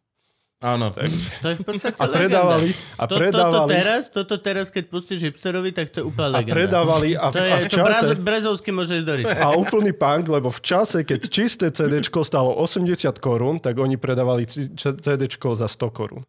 Áno. 0.59 0.89
To 0.89 1.05
je 1.47 1.55
v 1.55 1.63
podstate 1.63 1.95
A 1.95 2.09
predávali, 2.09 2.73
legenda. 2.73 2.97
a 2.97 3.03
To- 3.03 3.07
Toto 3.07 3.21
predávali, 3.21 3.71
teraz, 3.71 4.03
toto 4.09 4.35
teraz, 4.39 4.67
keď 4.69 4.85
pustíš 4.87 5.21
hipsterovi, 5.23 5.69
tak 5.71 5.91
to 5.91 6.01
je 6.01 6.05
úplná 6.07 6.27
a 6.27 6.35
legenda. 6.39 6.57
predávali 6.57 7.09
a, 7.13 7.29
To 7.29 7.39
je, 7.39 7.51
a 7.51 7.57
v 7.59 7.67
to 7.67 7.77
čase... 7.77 8.13
Brezovský 8.17 8.71
môže 8.71 8.93
ísť 8.95 9.07
do 9.07 9.15
ryby. 9.15 9.37
A 9.37 9.53
úplný 9.53 9.93
punk, 9.93 10.25
lebo 10.27 10.49
v 10.49 10.61
čase, 10.61 11.03
keď 11.03 11.21
čisté 11.27 11.69
CDčko 11.69 12.23
stalo 12.23 12.57
80 12.57 12.89
korún, 13.19 13.59
tak 13.59 13.77
oni 13.77 13.95
predávali 13.95 14.45
c- 14.45 14.73
c- 14.73 14.97
CDčko 14.97 15.53
za 15.55 15.69
100 15.69 15.77
korún. 15.91 16.25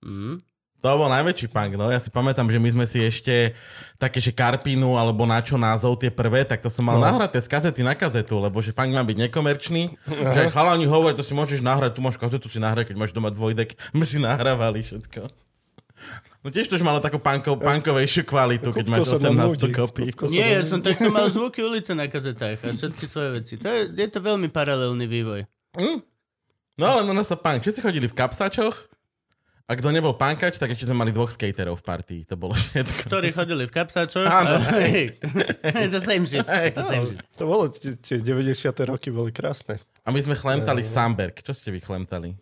Mm. 0.00 0.38
To 0.82 0.98
bol 0.98 1.06
najväčší 1.06 1.46
punk, 1.46 1.78
no. 1.78 1.94
Ja 1.94 2.02
si 2.02 2.10
pamätám, 2.10 2.50
že 2.50 2.58
my 2.58 2.68
sme 2.74 2.84
si 2.90 2.98
ešte 2.98 3.54
také, 4.02 4.18
že 4.18 4.34
Karpinu 4.34 4.98
alebo 4.98 5.22
na 5.22 5.38
čo 5.38 5.54
názov 5.54 5.94
tie 6.02 6.10
prvé, 6.10 6.42
tak 6.42 6.58
to 6.58 6.66
som 6.66 6.82
mal 6.82 6.98
no. 6.98 7.06
nahraté 7.06 7.38
z 7.38 7.46
kazety 7.46 7.86
na 7.86 7.94
kazetu, 7.94 8.42
lebo 8.42 8.58
že 8.58 8.74
punk 8.74 8.90
má 8.90 9.06
byť 9.06 9.30
nekomerčný. 9.30 9.94
Že 10.10 10.38
aj 10.42 10.50
chalani 10.50 10.90
hovorí, 10.90 11.14
to 11.14 11.22
si 11.22 11.38
môžeš 11.38 11.62
nahrať, 11.62 11.94
tu 11.94 12.02
máš 12.02 12.18
kazetu 12.18 12.50
si 12.50 12.58
nahrať, 12.58 12.90
keď 12.90 12.96
máš 12.98 13.14
doma 13.14 13.30
dvojdek. 13.30 13.78
My 13.96 14.02
si 14.02 14.18
nahrávali 14.18 14.82
všetko. 14.82 15.30
No 16.42 16.50
tiež 16.50 16.66
to 16.66 16.74
už 16.74 16.82
malo 16.82 16.98
takú 16.98 17.22
punkov, 17.22 17.62
punkovejšiu 17.62 18.26
kvalitu, 18.26 18.74
keď 18.74 18.86
máš 18.90 19.06
Kupko 19.06 19.22
sa 19.22 19.30
nám 19.30 19.54
18 19.54 19.54
nudí. 19.54 19.70
kopí. 19.70 20.02
Nie, 20.34 20.58
ja 20.58 20.62
som 20.66 20.82
takto 20.82 21.14
mal 21.14 21.30
zvuky 21.34 21.62
ulice 21.62 21.94
na 21.94 22.10
kazetách 22.10 22.58
a 22.58 22.74
všetky 22.74 23.06
svoje 23.06 23.38
veci. 23.38 23.54
To 23.62 23.70
je, 23.70 23.86
je 23.94 24.08
to 24.10 24.18
veľmi 24.18 24.50
paralelný 24.50 25.06
vývoj. 25.06 25.46
No 26.74 26.84
ale 26.90 27.06
no 27.06 27.22
sa 27.22 27.38
punk. 27.38 27.62
Všetci 27.62 27.86
chodili 27.86 28.10
v 28.10 28.18
kapsačoch 28.18 28.91
a 29.72 29.80
kto 29.80 29.88
nebol 29.88 30.12
punkač, 30.12 30.60
tak 30.60 30.76
ešte 30.76 30.84
sme 30.84 31.00
mali 31.00 31.16
dvoch 31.16 31.32
skaterov 31.32 31.80
v 31.80 31.84
partii. 31.88 32.22
To 32.28 32.36
bolo 32.36 32.52
všetko. 32.52 33.08
Ktorí 33.08 33.32
chodili 33.32 33.64
v 33.64 33.72
kapsáčoch. 33.72 34.28
Áno. 34.28 34.60
The 35.96 36.02
same 36.04 36.28
shit. 36.28 36.44
The 36.44 36.84
same 36.84 37.08
shit. 37.08 37.24
To 37.40 37.48
bolo, 37.48 37.72
tie 37.72 37.96
tie 37.96 38.20
90. 38.20 38.68
roky 38.84 39.08
boli 39.08 39.32
krásne. 39.32 39.80
A 40.04 40.12
my 40.12 40.20
sme 40.20 40.36
chlemtali 40.36 40.84
Samberg. 40.84 41.40
Čo 41.40 41.56
ste 41.56 41.72
vy 41.72 41.80
chlemtali? 41.80 42.36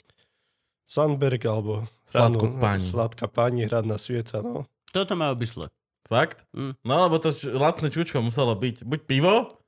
Sandberg 0.90 1.38
alebo 1.46 1.86
Sladkú 2.10 2.58
pani. 2.58 2.82
Sladká 2.90 3.30
pani, 3.30 3.62
hradná 3.62 3.94
svieca, 3.94 4.42
no. 4.42 4.66
Toto 4.90 5.14
ma 5.14 5.30
obišlo. 5.30 5.70
Fakt? 6.10 6.42
Mm. 6.50 6.74
No 6.82 7.06
lebo 7.06 7.22
to 7.22 7.30
lacné 7.54 7.94
čučko 7.94 8.18
muselo 8.18 8.58
byť. 8.58 8.82
Buď 8.82 9.00
pivo, 9.06 9.59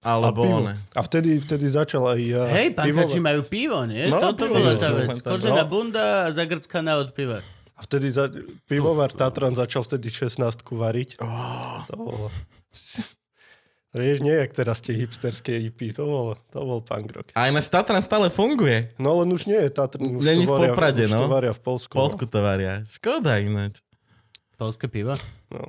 A, 0.00 0.16
alebo 0.16 0.40
pivo. 0.42 0.64
one. 0.64 0.72
a 0.96 1.00
vtedy, 1.00 1.36
vtedy 1.36 1.68
začal 1.68 2.00
aj 2.08 2.20
uh, 2.32 2.48
Hej, 2.48 2.68
pankači 2.72 3.20
majú 3.20 3.44
pivo, 3.44 3.84
nie? 3.84 4.08
No, 4.08 4.16
Toto 4.16 4.48
pivo, 4.48 4.56
bola 4.56 4.72
pivo, 4.72 4.80
tá 4.80 4.88
pivo, 4.88 4.98
vec. 5.04 5.08
pivo. 5.12 5.28
Kožená 5.28 5.62
No. 5.62 5.68
bunda 5.68 6.04
a 6.24 6.28
zagrckaná 6.32 6.92
od 6.96 7.12
piva. 7.12 7.44
A 7.76 7.80
vtedy 7.84 8.08
za, 8.08 8.32
pivovar 8.64 9.12
Tatran 9.12 9.52
začal 9.52 9.84
vtedy 9.84 10.08
16 10.08 10.40
variť. 10.64 11.20
Oh. 11.20 11.84
To 11.84 11.94
bolo... 11.96 12.26
Vieš, 13.90 14.22
nie 14.22 14.30
jak 14.30 14.54
teraz 14.54 14.78
tie 14.78 14.94
hipsterské 14.94 15.58
IP, 15.66 15.90
to 15.90 16.06
bol, 16.06 16.38
to 16.54 16.62
bol 16.62 16.78
punk 16.78 17.10
rock. 17.10 17.34
A 17.34 17.50
ináč 17.50 17.66
Tatran 17.66 17.98
stále 18.00 18.30
funguje. 18.30 18.94
No 19.02 19.18
len 19.18 19.26
už 19.34 19.50
nie 19.50 19.58
je 19.58 19.68
Tatran, 19.68 20.14
už 20.14 20.22
Není 20.22 20.46
to 20.46 20.54
v 20.54 20.70
Poprade, 20.70 21.10
už 21.10 21.12
no. 21.12 21.20
to 21.20 21.28
varia 21.28 21.50
v 21.50 21.58
Polsku. 21.60 21.90
V 21.90 21.98
Polsku 21.98 22.24
to 22.24 22.38
varia. 22.38 22.86
Škoda 22.86 23.42
ináč. 23.42 23.82
Polské 24.54 24.86
pivo? 24.86 25.18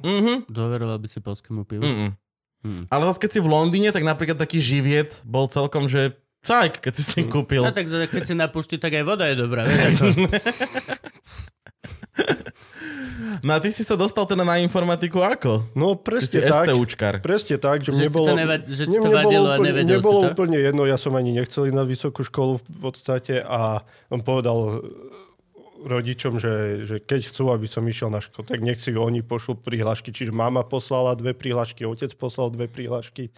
Mhm. 0.05 0.45
Dôveroval 0.47 1.01
by 1.01 1.07
si 1.09 1.17
polskému 1.17 1.65
pivu? 1.65 1.81
Mm-mm. 1.81 2.13
Hmm. 2.61 2.85
Ale 2.87 3.09
zase 3.09 3.19
keď 3.19 3.31
si 3.31 3.39
v 3.39 3.49
Londýne, 3.49 3.89
tak 3.89 4.05
napríklad 4.05 4.37
taký 4.37 4.61
živiet 4.61 5.25
bol 5.25 5.49
celkom, 5.49 5.85
že 5.85 6.13
cajk, 6.41 6.77
keď 6.79 6.93
si 6.93 7.03
si 7.03 7.21
kúpil. 7.25 7.61
A 7.61 7.73
tak 7.73 7.89
keď 7.89 8.23
si 8.23 8.33
napúšti, 8.33 8.77
tak 8.77 8.93
aj 8.93 9.03
voda 9.03 9.25
je 9.25 9.35
dobrá. 9.35 9.65
Vieš, 9.65 9.81
ako... 9.91 10.05
No 13.41 13.53
a 13.53 13.59
ty 13.59 13.69
si 13.69 13.81
sa 13.81 13.95
dostal 13.95 14.25
teda 14.25 14.41
na 14.41 14.61
informatiku 14.61 15.21
ako? 15.21 15.73
No 15.73 15.97
presne 15.97 16.45
tak. 16.45 16.69
STUčkar. 16.69 17.13
Presne 17.21 17.57
tak, 17.57 17.81
že, 17.81 17.89
Že 17.89 17.97
mne 17.97 18.05
to 18.05 18.13
bolo, 18.13 18.27
nevad- 18.35 18.65
že 18.67 18.83
mne- 18.85 18.99
mne 18.99 19.09
bolo 19.09 19.39
úplne, 19.47 19.71
nebolo 19.81 20.19
si 20.19 20.21
to? 20.21 20.31
úplne 20.31 20.57
jedno, 20.59 20.81
ja 20.85 20.97
som 20.97 21.13
ani 21.13 21.31
nechcel 21.31 21.65
ísť 21.65 21.77
na 21.77 21.85
vysokú 21.85 22.21
školu 22.21 22.61
v 22.61 22.77
podstate 22.79 23.41
a 23.41 23.81
on 24.09 24.21
povedal 24.21 24.85
rodičom, 25.85 26.37
že, 26.37 26.85
že 26.85 26.95
keď 27.01 27.33
chcú, 27.33 27.51
aby 27.51 27.67
som 27.67 27.83
išiel 27.85 28.09
na 28.13 28.21
školu, 28.21 28.45
tak 28.47 28.59
nech 28.61 28.79
si 28.81 28.93
oni 28.93 29.25
pošlú 29.25 29.59
prihlášky. 29.59 30.13
Čiže 30.13 30.33
mama 30.33 30.61
poslala 30.61 31.17
dve 31.17 31.33
prihlášky, 31.33 31.85
otec 31.85 32.13
poslal 32.15 32.53
dve 32.53 32.69
prihlášky. 32.69 33.33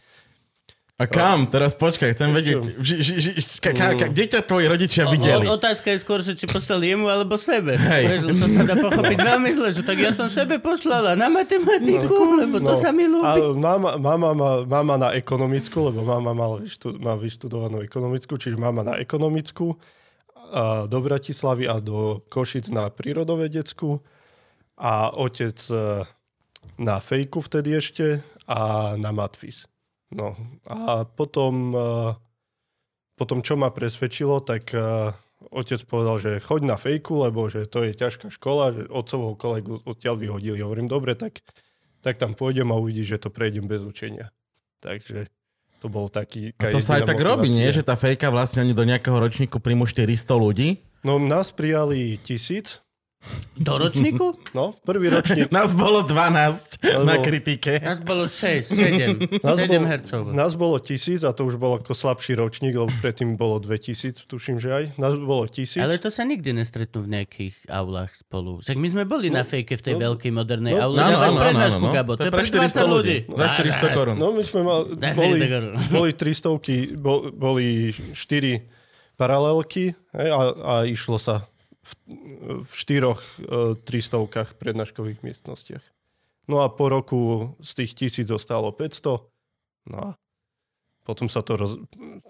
A 1.02 1.10
kam? 1.10 1.50
Teraz 1.50 1.74
počkaj, 1.74 2.14
chcem 2.14 2.30
vedieť. 2.30 2.78
Ži, 2.78 2.96
ži, 3.02 3.16
ži, 3.18 3.32
ka, 3.58 3.74
ka, 3.74 3.98
ka, 3.98 4.06
kde 4.14 4.30
ťa 4.30 4.46
tvoji 4.46 4.70
rodičia 4.70 5.04
videli? 5.10 5.50
O, 5.50 5.58
otázka 5.58 5.90
je 5.90 5.98
skôr, 5.98 6.22
že 6.22 6.38
či 6.38 6.46
poslal 6.46 6.86
jemu 6.86 7.10
alebo 7.10 7.34
sebe. 7.34 7.74
Hej. 7.82 8.04
Vieš, 8.08 8.22
to 8.38 8.48
sa 8.48 8.62
dá 8.62 8.78
pochopiť 8.78 9.18
veľmi 9.34 9.50
zle, 9.58 9.74
že 9.74 9.82
tak 9.82 9.98
ja 9.98 10.14
som 10.14 10.30
sebe 10.30 10.62
poslala 10.62 11.18
na 11.18 11.34
matematiku, 11.34 12.38
lebo 12.46 12.62
to 12.62 12.78
sa 12.78 12.94
mi 12.94 13.10
No. 13.10 13.20
A 13.26 13.36
ľúbi. 13.36 13.60
mama, 13.60 13.92
mama, 14.00 14.30
má, 14.32 14.52
mama 14.64 14.96
na 14.96 15.10
ekonomickú, 15.12 15.92
lebo 15.92 16.06
mama 16.08 16.32
mala 16.32 16.62
vyštu, 16.64 16.96
má 17.02 17.20
vyštudovanú 17.20 17.84
ekonomickú, 17.84 18.40
čiže 18.40 18.56
mama 18.56 18.86
na 18.86 18.96
ekonomickú 18.96 19.76
do 20.88 20.98
Bratislavy 21.02 21.66
a 21.66 21.80
do 21.80 22.22
Košic 22.30 22.70
na 22.70 22.90
prírodovedeckú 22.90 24.02
a 24.78 25.14
otec 25.14 25.58
e, 25.70 26.06
na 26.82 26.98
fejku 26.98 27.42
vtedy 27.42 27.78
ešte 27.78 28.26
a 28.50 28.94
na 28.98 29.14
matfis. 29.14 29.70
No 30.14 30.38
a 30.66 31.06
potom, 31.06 31.74
e, 31.74 31.90
potom 33.18 33.46
čo 33.46 33.58
ma 33.58 33.70
presvedčilo, 33.74 34.42
tak 34.42 34.74
e, 34.74 35.14
otec 35.54 35.82
povedal, 35.86 36.18
že 36.22 36.32
choď 36.42 36.62
na 36.70 36.78
fejku, 36.78 37.26
lebo 37.26 37.50
že 37.50 37.70
to 37.70 37.86
je 37.86 37.98
ťažká 37.98 38.34
škola, 38.34 38.74
že 38.74 38.90
otcovho 38.90 39.38
kolegu 39.38 39.82
odtiaľ 39.86 40.18
vyhodili. 40.18 40.62
Hovorím, 40.62 40.90
dobre, 40.90 41.14
tak 41.14 41.42
tak 42.04 42.20
tam 42.20 42.36
pôjdem 42.36 42.68
a 42.70 42.76
uvidíš, 42.76 43.16
že 43.16 43.22
to 43.24 43.30
prejdem 43.32 43.66
bez 43.66 43.80
učenia. 43.82 44.30
Takže 44.84 45.32
to 45.84 45.92
bol 45.92 46.08
taký... 46.08 46.56
A 46.56 46.72
to 46.72 46.80
sa 46.80 47.04
aj 47.04 47.12
tak 47.12 47.20
robí, 47.20 47.52
nie? 47.52 47.68
Že 47.68 47.84
tá 47.84 48.00
fejka 48.00 48.32
vlastne 48.32 48.64
oni 48.64 48.72
do 48.72 48.88
nejakého 48.88 49.20
ročníku 49.20 49.60
príjmu 49.60 49.84
400 49.84 50.16
ľudí. 50.32 50.80
No 51.04 51.20
nás 51.20 51.52
prijali 51.52 52.16
tisíc, 52.24 52.80
Do 53.54 53.78
ročníku? 53.78 54.34
no, 54.58 54.74
prvý 54.82 55.14
ročník. 55.14 55.54
Nás 55.54 55.72
bolo 55.78 56.02
12 56.02 56.82
Lebo- 56.84 57.06
na 57.06 57.16
kritike. 57.22 57.80
Nás 57.80 58.02
bolo 58.02 58.26
6, 58.26 58.66
7. 58.66 59.46
Nás 59.46 59.56
7 59.56 59.70
bol- 59.70 59.88
hercov. 59.88 60.22
Nás 60.34 60.52
bolo 60.58 60.78
tisíc 60.82 61.22
a 61.22 61.32
to 61.32 61.46
už 61.46 61.62
bol 61.62 61.78
ako 61.78 61.94
slabší 61.94 62.36
ročník, 62.36 62.74
lebo 62.74 62.90
predtým 63.00 63.38
bolo 63.38 63.62
2000, 63.62 64.26
tuším, 64.26 64.58
že 64.58 64.70
aj. 64.74 64.84
Nás 64.98 65.14
bolo 65.16 65.46
tisíc. 65.48 65.80
Ale 65.80 66.02
to 66.02 66.10
sa 66.10 66.26
nikdy 66.26 66.52
nestretnú 66.52 67.06
v 67.06 67.22
nejakých 67.22 67.56
aulách 67.70 68.18
spolu. 68.18 68.60
Však 68.60 68.78
my 68.78 68.88
sme 68.90 69.04
boli 69.06 69.30
na 69.30 69.46
fejke 69.46 69.78
v 69.78 69.84
tej 69.86 69.96
no, 69.96 70.12
veľkej 70.12 70.32
modernej 70.34 70.74
no, 70.76 70.90
aule. 70.90 70.98
no, 71.00 71.08
No, 71.14 71.20
no, 71.30 71.50
no, 71.54 71.62
no, 71.62 71.80
no. 71.80 71.94
Gabo. 71.94 72.18
To 72.18 72.26
je 72.26 72.34
pre 72.34 72.44
400 72.44 72.84
ľudí. 72.90 73.18
Za 73.30 73.48
400 73.62 73.96
korún. 73.96 74.16
No 74.18 74.34
my 74.34 74.42
sme 74.42 74.62
sa 74.66 75.14
boli, 75.14 75.40
boli 75.94 76.12
300, 76.12 76.98
bol, 76.98 77.30
boli 77.32 77.94
4 77.94 78.84
paralelky 79.14 79.94
a, 80.10 80.26
a 80.52 80.74
išlo 80.90 81.22
sa 81.22 81.46
v, 81.84 81.92
v 82.64 82.72
štyroch 82.72 83.22
300 83.84 84.56
prednáškových 84.58 85.20
miestnostiach. 85.22 85.84
No 86.48 86.64
a 86.64 86.68
po 86.72 86.92
roku 86.92 87.20
z 87.64 87.84
tých 87.84 87.92
tisíc 87.96 88.28
zostalo 88.28 88.72
500. 88.72 89.24
No 89.92 89.98
a 90.00 90.08
potom 91.04 91.28
sa 91.28 91.44
to 91.44 91.60
roz... 91.60 91.72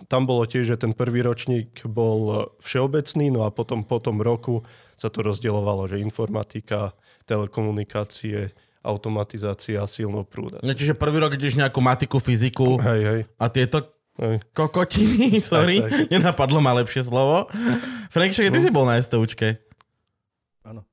Tam 0.10 0.26
bolo 0.26 0.50
tiež, 0.50 0.74
že 0.74 0.82
ten 0.82 0.98
prvý 0.98 1.22
ročník 1.22 1.86
bol 1.86 2.22
e, 2.26 2.38
všeobecný, 2.58 3.30
no 3.30 3.46
a 3.46 3.54
potom 3.54 3.86
po 3.86 4.02
tom 4.02 4.18
roku 4.18 4.66
sa 4.98 5.13
to 5.13 5.22
rozdielovalo, 5.22 5.86
že 5.86 6.02
informatika, 6.02 6.98
telekomunikácie, 7.30 8.50
automatizácia, 8.82 9.86
silno 9.86 10.26
prúda. 10.26 10.58
No, 10.66 10.74
čiže 10.74 10.98
prvý 10.98 11.22
rok 11.22 11.38
ideš 11.38 11.54
nejakú 11.56 11.80
matiku, 11.86 12.18
fyziku 12.18 12.82
Hej, 12.82 13.02
hej. 13.06 13.20
a 13.38 13.46
tieto. 13.54 13.92
Kokotiny, 14.54 15.41
sorry, 15.41 15.82
Tak, 15.82 15.89
tak. 15.89 16.08
nenapadlo 16.10 16.60
ma 16.60 16.73
lepšie 16.76 17.04
slovo. 17.04 17.49
Frank, 18.08 18.30
však 18.30 18.47
aj 18.47 18.54
ty 18.54 18.62
si 18.62 18.69
bol 18.69 18.86
na 18.86 18.97
STUčke. 18.97 19.58
Áno. 20.62 20.86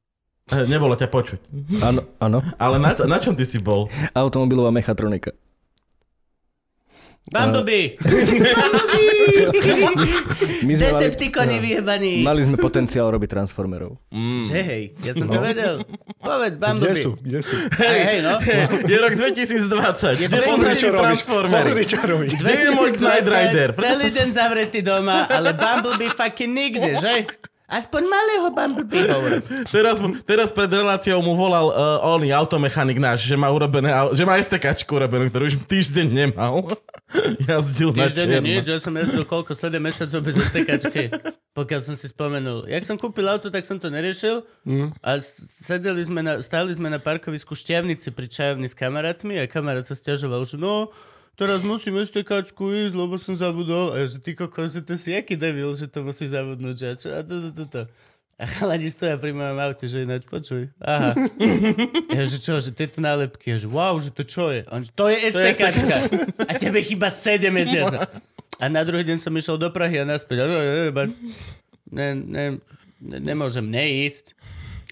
Eh, 0.49 0.65
Nebolo 0.65 0.97
ťa 0.97 1.07
počuť. 1.07 1.41
Áno, 1.79 2.01
áno. 2.17 2.39
Ale 2.57 2.77
na, 2.77 2.97
na 2.97 3.19
čom 3.19 3.37
ty 3.37 3.45
si 3.45 3.61
bol? 3.61 3.87
Automobilová 4.11 4.71
mechatronika. 4.71 5.37
Bumblebee! 7.27 7.95
My 10.61 10.73
sme 10.73 10.83
mali, 10.83 10.93
Decepticoni 10.93 11.57
vyjebaní! 11.59 12.15
mali 12.21 12.43
sme 12.43 12.57
potenciál 12.57 13.07
robiť 13.09 13.29
transformerov. 13.31 14.03
Že 14.41 14.59
hej, 14.61 14.83
ja 15.01 15.13
som 15.13 15.27
to 15.27 15.39
No. 15.39 15.45
vedel. 15.45 15.75
Povedz, 16.19 16.55
Kde 16.55 16.65
Bumblebee. 16.65 17.01
sú? 17.01 17.11
Kde 17.17 17.41
sú? 17.41 17.55
Hej, 17.77 17.99
hej, 18.03 18.19
no. 18.21 18.35
Je 18.83 18.97
rok 18.99 19.13
2020. 19.15 19.47
Je 20.17 20.27
Kde 20.27 20.37
to 20.37 20.43
sú 20.43 20.55
naši 20.59 20.89
Transformery? 20.91 21.71
Pozri, 21.71 21.85
čo 21.87 21.97
robí. 22.01 22.27
Kde 22.31 22.51
je 22.53 22.71
môj 22.73 22.91
Knight 22.97 23.27
Rider? 23.27 23.69
Celý 23.75 24.09
deň 24.11 24.29
zavretý 24.33 24.81
doma, 24.81 25.25
ale 25.27 25.53
Bumblebee 25.53 26.11
fucking 26.11 26.51
nikde, 26.51 26.99
že? 26.99 27.31
Aspoň 27.71 28.03
malého 28.11 28.47
Bumblebee. 28.51 29.07
Teraz, 29.71 30.03
teraz 30.27 30.49
pred 30.51 30.67
reláciou 30.67 31.23
mu 31.23 31.39
volal 31.39 31.71
uh, 31.71 32.13
oný 32.19 32.35
automechanik 32.35 32.99
náš, 32.99 33.23
že 33.23 33.39
má 33.39 33.47
urobené, 33.47 33.95
že 34.11 34.27
má 34.27 34.35
STKčku 34.35 34.91
urobenú, 34.99 35.31
ktorú 35.31 35.47
už 35.47 35.57
týždeň 35.71 36.07
nemal. 36.11 36.67
Jazdil 37.47 37.95
na 37.95 38.11
Týždeň 38.11 38.27
čierno. 38.27 38.47
nič, 38.47 38.67
ja 38.67 38.79
som 38.83 38.95
jazdil 38.95 39.23
koľko, 39.23 39.55
7 39.55 39.79
mesiacov 39.79 40.19
bez 40.19 40.35
STKčky. 40.51 41.15
pokiaľ 41.51 41.81
som 41.83 41.95
si 41.99 42.07
spomenul. 42.07 42.71
Jak 42.71 42.87
som 42.87 42.95
kúpil 42.95 43.27
auto, 43.27 43.51
tak 43.51 43.67
som 43.67 43.83
to 43.83 43.91
neriešil 43.91 44.47
mm. 44.63 45.03
a 45.03 45.19
sedeli 45.61 45.99
sme 46.07 46.23
na, 46.23 46.39
stáli 46.39 46.71
sme 46.71 46.87
na 46.87 47.03
parkovisku 47.03 47.59
Šťavnici 47.59 48.15
pri 48.15 48.31
čajovni 48.31 48.71
s 48.71 48.79
kamarátmi 48.79 49.35
a 49.43 49.51
kamarát 49.51 49.83
sa 49.83 49.99
stiažoval, 49.99 50.47
že 50.47 50.57
no, 50.57 50.95
teraz 51.37 51.61
musím 51.67 52.01
STKčku 52.01 52.71
ísť, 52.87 52.95
lebo 52.95 53.19
som 53.19 53.35
zabudol. 53.35 53.95
A 53.95 54.03
ja, 54.03 54.07
že 54.07 54.19
ty 54.23 54.33
kokos, 54.35 54.79
že 54.79 54.83
to 54.83 54.95
si 54.95 55.15
aký 55.15 55.35
debil, 55.35 55.71
že 55.75 55.91
to 55.91 56.03
musíš 56.07 56.35
zabudnúť, 56.35 56.79
a 56.87 56.93
čo, 56.97 57.09
a 57.15 57.21
to, 57.23 57.35
to, 57.49 57.51
to, 57.55 57.65
to. 57.69 57.83
A 58.41 58.49
chalani 58.49 58.89
stoja 58.89 59.21
pri 59.21 59.37
mojom 59.37 59.61
aute, 59.61 59.85
že 59.85 60.09
ináč 60.09 60.25
počuj. 60.25 60.73
Aha. 60.81 61.13
Ja, 62.17 62.25
že 62.25 62.41
čo, 62.41 62.57
že 62.57 62.73
tieto 62.73 63.05
nálepky. 63.05 63.53
Ja, 63.53 63.61
že 63.61 63.69
wow, 63.69 64.01
že 64.01 64.17
to 64.17 64.25
čo 64.25 64.49
je? 64.49 64.65
On, 64.73 64.81
že, 64.81 64.89
to 64.97 65.13
je 65.13 65.29
STKčka. 65.29 65.97
A 66.49 66.57
tebe 66.57 66.81
chyba 66.81 67.13
7 67.13 67.53
mesiacov. 67.53 68.01
A 68.57 68.65
na 68.73 68.81
druhý 68.81 69.05
deň 69.05 69.21
som 69.21 69.37
išiel 69.37 69.61
do 69.61 69.69
Prahy 69.69 70.01
a 70.01 70.09
naspäť. 70.09 70.43
A 70.43 70.45
ne, 70.49 70.57
ne, 70.57 70.73
ne, 70.81 72.07
ne, 72.17 72.45
ne, 73.05 73.19
nemôžem 73.21 73.69
neísť. 73.69 74.33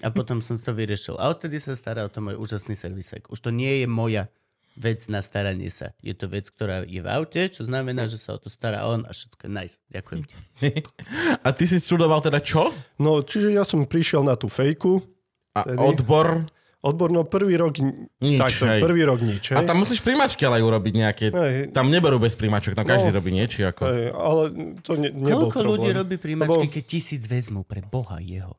A 0.05 0.13
potom 0.13 0.39
som 0.39 0.55
to 0.55 0.71
vyriešil. 0.71 1.17
A 1.17 1.33
odtedy 1.33 1.57
sa 1.57 1.73
stará 1.73 2.05
o 2.05 2.09
to 2.13 2.21
môj 2.23 2.37
úžasný 2.37 2.77
servisek. 2.77 3.27
Už 3.33 3.41
to 3.41 3.49
nie 3.49 3.83
je 3.83 3.87
moja 3.89 4.29
vec 4.79 5.03
na 5.05 5.19
staranie 5.19 5.67
sa. 5.67 5.91
Je 5.99 6.11
to 6.11 6.25
vec, 6.25 6.47
ktorá 6.47 6.81
je 6.81 6.97
v 6.97 7.07
aute, 7.07 7.41
čo 7.45 7.61
znamená, 7.61 8.07
že 8.07 8.15
sa 8.15 8.33
o 8.33 8.39
to 8.39 8.47
stará 8.47 8.83
on 8.85 9.03
a 9.03 9.11
všetko 9.11 9.45
nice. 9.45 9.75
Ďakujem 9.87 10.21
ti. 10.23 10.35
A 11.45 11.51
ty 11.51 11.63
si 11.63 11.77
študoval 11.77 12.19
teda 12.21 12.39
čo? 12.39 12.71
No, 12.95 13.19
čiže 13.19 13.51
ja 13.51 13.61
som 13.61 13.83
prišiel 13.83 14.21
na 14.21 14.33
tú 14.33 14.47
fejku. 14.47 15.03
A 15.51 15.63
Tedy? 15.65 15.75
odbor? 15.77 16.47
Odbor, 16.79 17.11
no 17.11 17.21
prvý 17.21 17.59
rok... 17.59 17.75
Nič, 18.23 18.39
takto, 18.39 18.63
hej. 18.65 18.79
prvý 18.79 19.03
rok 19.03 19.19
nič, 19.19 19.51
A 19.51 19.59
hej. 19.59 19.67
tam 19.67 19.83
musíš 19.83 19.99
primačky 19.99 20.47
ale 20.47 20.57
aj 20.57 20.65
urobiť 20.65 20.93
nejaké. 20.95 21.25
Hej. 21.27 21.55
Tam 21.69 21.91
neberú 21.91 22.15
bez 22.15 22.33
primačok, 22.33 22.71
tam 22.71 22.87
každý 22.87 23.11
No. 23.11 23.19
robí 23.19 23.35
niečo 23.35 23.67
ako. 23.67 23.83
Hej, 23.83 24.03
ale 24.09 24.41
to 24.79 24.91
ne, 24.95 25.11
nebol 25.11 25.51
Koľko 25.51 25.59
problém. 25.59 25.71
ľudí 25.75 25.89
robí 25.91 26.15
príjmačky, 26.15 26.55
Lebo- 26.63 26.71
keď 26.71 26.83
tisíc 26.85 27.27
vezmú 27.27 27.61
pre 27.61 27.83
Boha 27.83 28.23
jeho? 28.23 28.55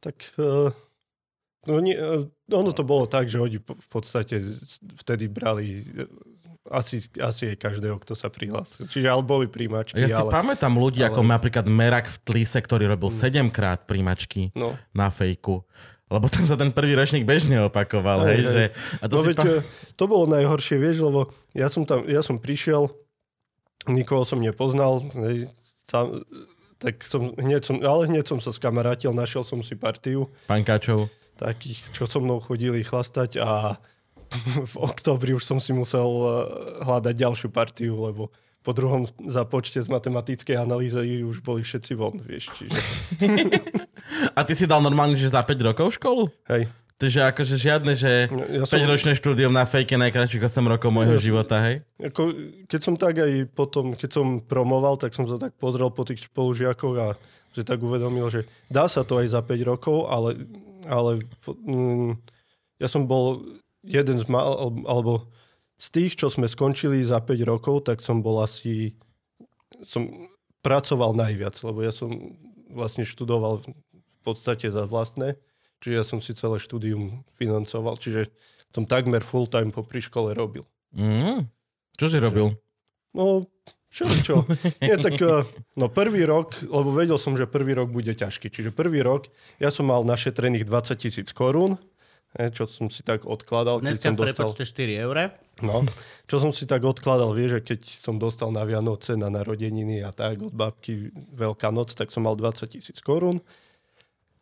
Tak 0.00 0.16
uh, 0.36 0.74
no 1.68 1.78
nie, 1.78 1.92
uh, 1.94 2.24
ono 2.48 2.72
to 2.72 2.82
bolo 2.82 3.04
tak, 3.04 3.28
že 3.28 3.36
oni 3.36 3.60
v 3.60 3.88
podstate 3.92 4.40
vtedy 4.98 5.28
brali 5.28 5.84
eh, 5.84 6.08
asi, 6.68 7.00
asi 7.16 7.52
aj 7.52 7.56
každého, 7.60 7.96
kto 8.00 8.12
sa 8.12 8.28
prihlásil. 8.28 8.84
Čiže 8.84 9.08
ale 9.08 9.24
boli 9.24 9.48
príjmačky, 9.48 10.00
Ja 10.00 10.08
si 10.08 10.16
ale... 10.16 10.32
pamätám 10.32 10.76
ľudí 10.76 11.00
ale- 11.00 11.12
ako 11.12 11.20
napríklad 11.24 11.64
Merak 11.64 12.08
v 12.08 12.16
Tlise, 12.24 12.60
ktorý 12.60 12.88
robil 12.88 13.08
7 13.08 13.48
krát 13.48 13.84
príjmačky 13.84 14.52
No, 14.52 14.76
na 14.92 15.08
fejku. 15.08 15.64
Lebo 16.08 16.24
tam 16.32 16.48
sa 16.48 16.56
ten 16.56 16.72
prvý 16.72 16.96
ročník 16.96 17.28
bežne 17.28 17.60
opakoval, 17.68 18.24
Hej, 18.24 18.32
hej, 18.32 18.40
hej. 18.40 18.48
že... 18.48 18.62
A 19.00 19.04
to 19.12 19.16
no 19.16 19.20
si 19.20 19.28
veď, 19.32 19.36
pa... 19.36 19.44
eh, 19.44 19.60
to 19.92 20.04
bolo 20.08 20.24
najhoršie, 20.28 20.76
vieš, 20.80 21.04
lebo 21.04 21.28
ja 21.52 21.68
som 21.68 21.84
tam, 21.84 22.08
ja 22.08 22.24
som 22.24 22.40
prišiel, 22.40 22.88
nikoho 23.88 24.24
som 24.24 24.40
nepoznal, 24.40 25.04
hej, 25.24 25.52
sam, 25.84 26.24
tak 26.80 27.04
som 27.04 27.34
hneď 27.36 27.60
som, 27.64 27.76
ale 27.84 28.08
hneď 28.08 28.24
som 28.24 28.38
sa 28.40 28.52
skamarátil, 28.52 29.12
našiel 29.12 29.42
som 29.44 29.60
si 29.60 29.74
partiu 29.74 30.30
Pankáčov. 30.46 31.10
Takých, 31.38 31.94
čo 31.94 32.04
so 32.04 32.18
mnou 32.18 32.42
chodili 32.42 32.82
chlastať 32.82 33.38
a 33.38 33.78
v 34.68 34.74
oktobri 34.76 35.32
už 35.32 35.40
som 35.40 35.56
si 35.56 35.72
musel 35.72 36.04
eh, 36.04 36.30
hľadať 36.84 37.14
ďalšiu 37.14 37.48
partiu, 37.48 37.94
lebo 38.04 38.28
po 38.60 38.76
druhom 38.76 39.06
započte 39.24 39.80
z 39.80 39.88
matematickej 39.88 40.58
analýzy 40.58 41.24
už 41.24 41.40
boli 41.40 41.64
všetci 41.64 41.92
von, 41.96 42.18
vieš, 42.20 42.52
čiže 42.58 42.76
A 44.36 44.44
ty 44.44 44.52
si 44.52 44.66
dal 44.66 44.82
normálne, 44.82 45.16
že 45.16 45.30
za 45.30 45.40
5 45.40 45.68
rokov 45.72 45.96
školu? 45.96 46.28
hej. 46.50 46.68
Takže 46.98 47.30
akože 47.30 47.54
žiadne, 47.54 47.94
že 47.94 48.26
Ja 48.58 48.66
som- 48.66 48.74
5-ročné 48.74 49.14
štúdium 49.14 49.54
na 49.54 49.62
fejke 49.62 49.94
najkračších 49.94 50.42
8 50.42 50.66
rokov 50.66 50.90
môjho 50.90 51.14
života, 51.22 51.62
hej? 51.62 51.78
Ako, 52.02 52.34
keď 52.66 52.80
som 52.82 52.98
tak 52.98 53.22
aj 53.22 53.46
potom, 53.54 53.94
keď 53.94 54.10
som 54.18 54.42
promoval, 54.42 54.98
tak 54.98 55.14
som 55.14 55.22
sa 55.30 55.38
tak 55.38 55.54
pozrel 55.62 55.94
po 55.94 56.02
tých 56.02 56.26
spolužiakoch 56.26 56.94
a 56.98 57.14
že 57.54 57.62
tak 57.62 57.78
uvedomil, 57.78 58.26
že 58.34 58.50
dá 58.66 58.90
sa 58.90 59.06
to 59.06 59.22
aj 59.22 59.30
za 59.30 59.38
5 59.46 59.70
rokov, 59.70 60.10
ale, 60.10 60.42
ale 60.88 61.20
mm, 61.44 62.16
ja 62.80 62.88
som 62.88 63.04
bol 63.04 63.44
jeden 63.84 64.16
z 64.16 64.26
mal, 64.26 64.72
alebo 64.88 65.28
z 65.78 65.86
tých, 65.94 66.12
čo 66.18 66.32
sme 66.32 66.50
skončili 66.50 67.04
za 67.06 67.22
5 67.22 67.38
rokov, 67.46 67.86
tak 67.86 68.02
som 68.02 68.24
bol 68.24 68.42
asi, 68.42 68.98
som 69.86 70.28
pracoval 70.64 71.14
najviac, 71.14 71.54
lebo 71.62 71.84
ja 71.86 71.94
som 71.94 72.10
vlastne 72.72 73.06
študoval 73.06 73.62
v 73.62 74.20
podstate 74.26 74.68
za 74.72 74.88
vlastné, 74.88 75.38
čiže 75.78 75.94
ja 75.94 76.04
som 76.04 76.18
si 76.18 76.34
celé 76.34 76.58
štúdium 76.58 77.22
financoval, 77.38 78.00
čiže 78.00 78.32
som 78.74 78.84
takmer 78.84 79.22
full 79.22 79.46
time 79.46 79.70
po 79.70 79.86
škole 79.86 80.34
robil. 80.34 80.66
Mm. 80.92 81.46
Čo 81.96 82.06
si 82.10 82.18
robil? 82.18 82.52
No, 83.16 83.48
čo, 83.88 84.04
čo. 84.20 84.34
Nie, 84.84 85.00
tak, 85.00 85.16
eh, 85.24 85.48
no 85.80 85.88
prvý 85.88 86.28
rok, 86.28 86.60
lebo 86.60 86.92
vedel 86.92 87.16
som, 87.16 87.34
že 87.34 87.48
prvý 87.48 87.72
rok 87.72 87.88
bude 87.88 88.12
ťažký. 88.12 88.52
Čiže 88.52 88.70
prvý 88.76 89.00
rok, 89.00 89.32
ja 89.56 89.72
som 89.72 89.88
mal 89.88 90.04
našetrených 90.04 90.68
20 90.68 91.00
tisíc 91.00 91.28
korún, 91.32 91.80
eh, 92.36 92.52
čo 92.52 92.68
som 92.68 92.92
si 92.92 93.00
tak 93.00 93.24
odkladal, 93.24 93.80
Dneska 93.80 94.12
som 94.12 94.20
dostal... 94.20 94.52
prepočte 94.52 94.64
4 94.68 95.04
eurá. 95.08 95.32
No, 95.58 95.82
čo 96.30 96.38
som 96.38 96.54
si 96.54 96.70
tak 96.70 96.86
odkladal, 96.86 97.34
vieš, 97.34 97.58
že 97.58 97.74
keď 97.74 97.80
som 97.98 98.14
dostal 98.20 98.54
na 98.54 98.62
Vianoce, 98.62 99.18
na 99.18 99.26
narodeniny 99.26 100.06
a 100.06 100.14
tak 100.14 100.38
od 100.38 100.54
babky 100.54 101.10
Veľká 101.34 101.74
noc, 101.74 101.98
tak 101.98 102.14
som 102.14 102.28
mal 102.28 102.38
20 102.38 102.68
tisíc 102.70 103.02
korún. 103.02 103.42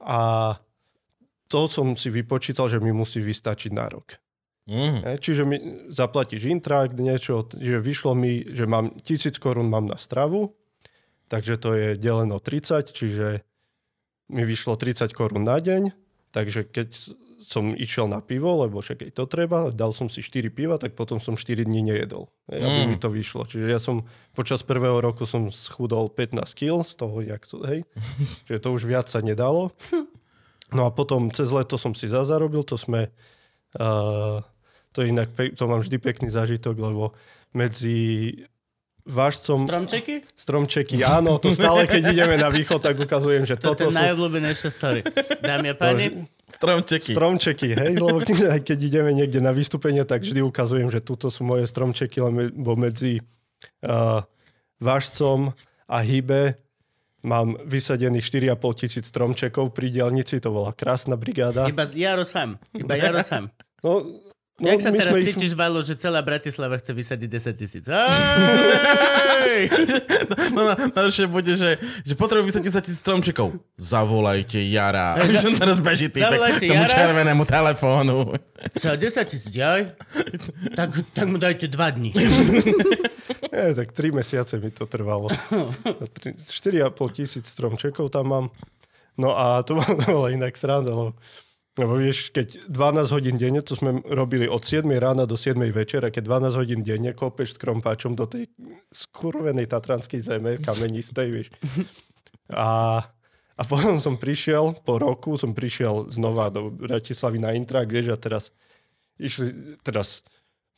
A 0.02 0.52
to 1.48 1.70
som 1.70 1.94
si 1.96 2.12
vypočítal, 2.12 2.68
že 2.68 2.82
mi 2.82 2.92
musí 2.92 3.22
vystačiť 3.22 3.72
na 3.72 3.88
rok. 3.88 4.18
Mm. 4.66 5.06
Čiže 5.22 5.42
mi 5.46 5.56
zaplatíš 5.94 6.50
intrakt, 6.50 6.98
niečo, 6.98 7.46
že 7.54 7.78
vyšlo 7.78 8.18
mi, 8.18 8.42
že 8.50 8.66
mám 8.66 8.98
tisíc 8.98 9.38
korún 9.38 9.70
mám 9.70 9.86
na 9.86 9.94
stravu, 9.94 10.58
takže 11.30 11.54
to 11.54 11.70
je 11.78 11.88
deleno 11.94 12.42
30, 12.42 12.90
čiže 12.90 13.46
mi 14.26 14.42
vyšlo 14.42 14.74
30 14.74 15.14
korún 15.14 15.46
na 15.46 15.62
deň, 15.62 15.94
takže 16.34 16.66
keď 16.66 16.88
som 17.46 17.78
išiel 17.78 18.10
na 18.10 18.18
pivo, 18.18 18.66
lebo 18.66 18.82
však 18.82 19.06
aj 19.06 19.12
to 19.14 19.30
treba, 19.30 19.70
dal 19.70 19.94
som 19.94 20.10
si 20.10 20.18
4 20.18 20.50
piva, 20.50 20.82
tak 20.82 20.98
potom 20.98 21.22
som 21.22 21.38
4 21.38 21.62
dní 21.62 21.86
nejedol, 21.86 22.26
e, 22.50 22.58
aby 22.58 22.80
Mm. 22.82 22.88
mi 22.90 22.96
to 22.98 23.06
vyšlo. 23.06 23.46
Čiže 23.46 23.70
ja 23.70 23.78
som 23.78 24.02
počas 24.34 24.66
prvého 24.66 24.98
roku 24.98 25.30
som 25.30 25.54
schudol 25.54 26.10
15 26.10 26.58
kg 26.58 26.82
z 26.82 26.98
toho, 26.98 27.22
jak 27.22 27.46
to, 27.46 27.62
hej, 27.62 27.86
čiže 28.50 28.58
to 28.58 28.74
už 28.74 28.90
viac 28.90 29.06
sa 29.06 29.22
nedalo. 29.22 29.70
No 30.74 30.82
a 30.82 30.90
potom 30.90 31.30
cez 31.30 31.54
leto 31.54 31.78
som 31.78 31.94
si 31.94 32.10
zazarobil, 32.10 32.66
to 32.66 32.74
sme... 32.74 33.14
Uh, 33.78 34.42
to 34.96 35.04
je 35.04 35.12
inak, 35.12 35.28
to 35.52 35.64
mám 35.68 35.84
vždy 35.84 36.00
pekný 36.00 36.32
zážitok, 36.32 36.72
lebo 36.80 37.12
medzi 37.52 38.32
vážcom 39.06 39.68
Stromčeky? 39.68 40.24
stromčeky, 40.34 40.96
áno, 41.06 41.38
to 41.38 41.54
stále, 41.54 41.86
keď 41.86 42.10
ideme 42.10 42.34
na 42.40 42.50
východ, 42.50 42.82
tak 42.82 42.98
ukazujem, 42.98 43.46
že 43.46 43.54
Toto 43.54 43.78
toto 43.78 43.86
je 43.86 43.94
sú 43.94 44.00
najobľúbenejšia 44.02 44.70
story. 44.72 45.00
Dámy 45.38 45.66
a 45.70 45.74
páni, 45.78 46.26
Stromčeky. 46.50 47.14
stromčeky, 47.14 47.68
hej, 47.76 47.92
lebo 48.02 48.18
keď, 48.18 48.56
aj 48.58 48.60
keď 48.66 48.78
ideme 48.82 49.14
niekde 49.14 49.38
na 49.38 49.54
vystúpenie, 49.54 50.02
tak 50.02 50.26
vždy 50.26 50.42
ukazujem, 50.42 50.90
že 50.90 50.98
tuto 51.04 51.30
sú 51.30 51.46
moje 51.46 51.70
stromčeky, 51.70 52.18
lebo 52.18 52.74
medzi 52.74 53.22
uh, 53.86 54.26
vážcom 54.82 55.54
a 55.86 55.96
hybe 56.02 56.58
mám 57.22 57.54
vysadených 57.62 58.26
4,5 58.26 58.80
tisíc 58.82 59.04
stromčekov 59.06 59.70
pri 59.70 59.90
diálnici, 59.90 60.42
to 60.42 60.50
bola 60.50 60.74
krásna 60.74 61.14
brigáda. 61.14 61.66
iba 61.70 61.86
Jaro 61.86 62.26
sám. 62.26 62.58
Iba 62.74 62.94
Jaro 62.98 63.22
sám. 63.22 63.50
No, 63.86 64.02
no, 64.56 64.66
Jak 64.66 64.80
sa 64.80 64.90
teraz 64.90 65.12
ich- 65.16 65.32
cítiš, 65.32 65.52
Valo, 65.52 65.80
že 65.80 65.94
celá 65.94 66.20
Bratislava 66.20 66.76
chce 66.76 66.92
vysadiť 66.92 67.28
10 67.28 67.52
tisíc? 67.54 67.84
No, 70.52 70.60
na, 70.64 70.74
najhoršie 70.90 71.26
bude, 71.26 71.56
že, 71.56 71.76
že 72.02 72.12
potrebujem 72.12 72.48
vysvetliť 72.48 72.72
za 72.72 72.82
tisíc 72.82 73.00
stromčekov. 73.00 73.56
Zavolajte 73.76 74.60
Jara. 74.60 75.16
Že 75.42 75.56
teraz 75.56 75.78
beží 75.80 76.08
Zavolajte 76.08 76.66
k 76.66 76.70
tomu 76.70 76.84
Jara. 76.84 76.92
červenému 76.92 77.42
telefónu. 77.44 78.16
Za 78.74 78.96
10 78.96 79.24
tisíc, 79.24 79.52
jaj? 79.52 79.92
Tak, 80.74 80.88
tak 81.12 81.26
mu 81.28 81.38
dajte 81.38 81.68
2 81.68 81.76
dní. 81.90 82.10
Nie, 83.52 83.72
tak 83.72 83.92
3 83.92 84.12
mesiace 84.12 84.58
mi 84.58 84.70
to 84.70 84.84
trvalo. 84.86 85.28
4,5 85.32 86.36
tisíc 87.12 87.46
stromčekov 87.46 88.10
tam 88.10 88.26
mám. 88.28 88.46
No 89.16 89.32
a 89.32 89.64
to 89.64 89.80
bola 90.04 90.28
inak 90.28 90.52
sranda, 90.52 90.92
lebo, 90.92 91.12
lebo 91.76 92.00
vieš, 92.00 92.32
keď 92.32 92.72
12 92.72 93.12
hodín 93.12 93.36
denne, 93.36 93.60
to 93.60 93.76
sme 93.76 94.00
robili 94.08 94.48
od 94.48 94.64
7 94.64 94.88
rána 94.96 95.28
do 95.28 95.36
7 95.36 95.60
večera, 95.68 96.08
keď 96.08 96.48
12 96.48 96.60
hodín 96.60 96.80
denne 96.80 97.12
kopeš 97.12 97.52
s 97.54 97.60
krompáčom 97.60 98.16
do 98.16 98.24
tej 98.24 98.48
skurvenej 98.88 99.68
tatranskej 99.68 100.20
zeme, 100.24 100.56
kamenistej, 100.56 101.28
vieš. 101.28 101.48
A, 102.48 103.02
a 103.58 103.62
potom 103.68 104.00
som 104.00 104.16
prišiel, 104.16 104.72
po 104.88 104.96
roku 104.96 105.36
som 105.36 105.52
prišiel 105.52 106.08
znova 106.08 106.48
do 106.48 106.72
Bratislavy 106.72 107.42
na 107.42 107.52
Intrak, 107.52 107.92
vieš, 107.92 108.14
a 108.14 108.16
teraz 108.16 108.56
išli, 109.20 109.76
teraz 109.84 110.24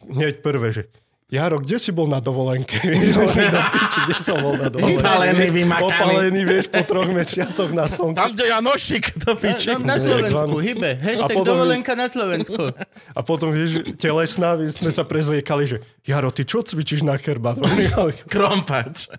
hneď 0.02 0.42
prvé, 0.42 0.74
že 0.74 0.82
Jaro, 1.28 1.60
kde 1.60 1.76
si 1.76 1.92
bol 1.92 2.08
na 2.08 2.24
dovolenke? 2.24 2.80
Piči, 3.76 3.98
kde 4.08 4.16
som 4.16 4.40
bol 4.40 4.56
na 4.56 4.72
dovolenke? 4.72 4.96
Vypálený, 4.96 5.46
vymakaný. 5.52 5.84
Popálený, 5.84 6.40
vieš, 6.40 6.72
po 6.72 6.80
troch 6.88 7.04
mesiacoch 7.12 7.68
na 7.76 7.84
slnku. 7.84 8.16
Tam, 8.16 8.32
kde 8.32 8.48
Janošik, 8.48 9.04
to 9.20 9.36
piči. 9.36 9.76
Na, 9.76 9.92
na 9.92 9.96
Slovensku, 10.00 10.56
hybe. 10.56 10.96
Hashtag 10.96 11.36
potom- 11.36 11.52
dovolenka 11.52 11.92
na 11.92 12.08
Slovensku. 12.08 12.72
A 13.12 13.20
potom, 13.20 13.52
vieš, 13.52 13.84
telesná, 14.00 14.56
my 14.56 14.72
sme 14.72 14.88
sa 14.88 15.04
prezliekali, 15.04 15.68
že 15.68 15.76
Jaro, 16.08 16.32
ty 16.32 16.48
čo 16.48 16.64
cvičíš 16.64 17.04
na 17.04 17.20
chrbát? 17.20 17.60
Krompač. 18.32 19.12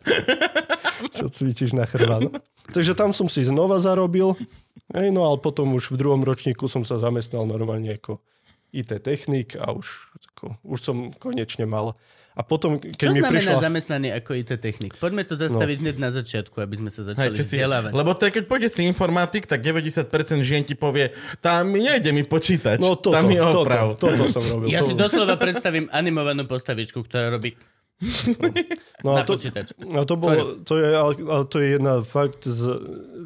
čo 1.13 1.29
cvičíš 1.29 1.77
na 1.77 1.85
chrbát. 1.85 2.25
Takže 2.73 2.97
tam 2.97 3.13
som 3.13 3.29
si 3.29 3.45
znova 3.45 3.77
zarobil, 3.77 4.33
hej, 4.97 5.13
no 5.13 5.29
ale 5.29 5.37
potom 5.37 5.77
už 5.77 5.93
v 5.93 6.01
druhom 6.01 6.25
ročníku 6.25 6.65
som 6.65 6.81
sa 6.81 6.97
zamestnal 6.97 7.45
normálne 7.45 8.01
ako 8.01 8.17
IT 8.71 9.01
technik 9.01 9.55
a 9.55 9.71
už, 9.71 9.87
ako, 10.33 10.55
už 10.63 10.79
som 10.79 10.95
konečne 11.15 11.65
mal. 11.65 11.97
A 12.37 12.45
potom, 12.45 12.79
keď 12.79 12.95
Čo 12.95 13.11
mi 13.11 13.19
znamená 13.19 13.51
prišla... 13.51 13.65
zamestnanie 13.67 14.11
ako 14.15 14.31
IT 14.31 14.51
technik? 14.63 14.95
Poďme 14.95 15.27
to 15.27 15.35
zastaviť 15.35 15.77
hneď 15.83 15.95
na 15.99 16.07
začiatku, 16.07 16.55
aby 16.63 16.75
sme 16.79 16.87
sa 16.87 17.03
Hej, 17.03 17.07
začali 17.11 17.35
si, 17.35 17.59
vzdelávať. 17.59 17.91
lebo 17.91 18.11
to 18.15 18.23
je, 18.29 18.31
keď 18.31 18.43
pôjde 18.47 18.69
si 18.71 18.81
informatik, 18.87 19.43
tak 19.43 19.59
90% 19.59 20.07
žien 20.47 20.63
ti 20.63 20.71
povie, 20.71 21.11
tam 21.43 21.75
nejde 21.75 22.15
mi 22.15 22.23
počítač, 22.23 22.79
No 22.79 22.95
toto, 22.95 23.11
tam 23.11 23.27
toto, 23.27 23.59
oprav. 23.67 23.85
toto 23.99 24.23
som 24.31 24.39
robil. 24.45 24.71
Ja 24.71 24.79
to, 24.79 24.87
si 24.87 24.93
doslova 24.95 25.35
predstavím 25.35 25.91
animovanú 25.91 26.47
postavičku, 26.47 27.03
ktorá 27.03 27.27
robí 27.27 27.59
no, 29.03 29.19
na 29.19 29.21
a 29.21 29.27
to, 29.27 29.35
počítač. 29.35 29.75
no 29.75 30.07
to, 30.07 30.15
bolo, 30.15 30.63
to, 30.63 30.79
je, 30.79 30.87
ale, 30.95 31.11
to 31.51 31.59
je 31.59 31.67
jedna 31.75 31.99
fakt 32.07 32.47
z, 32.47 32.63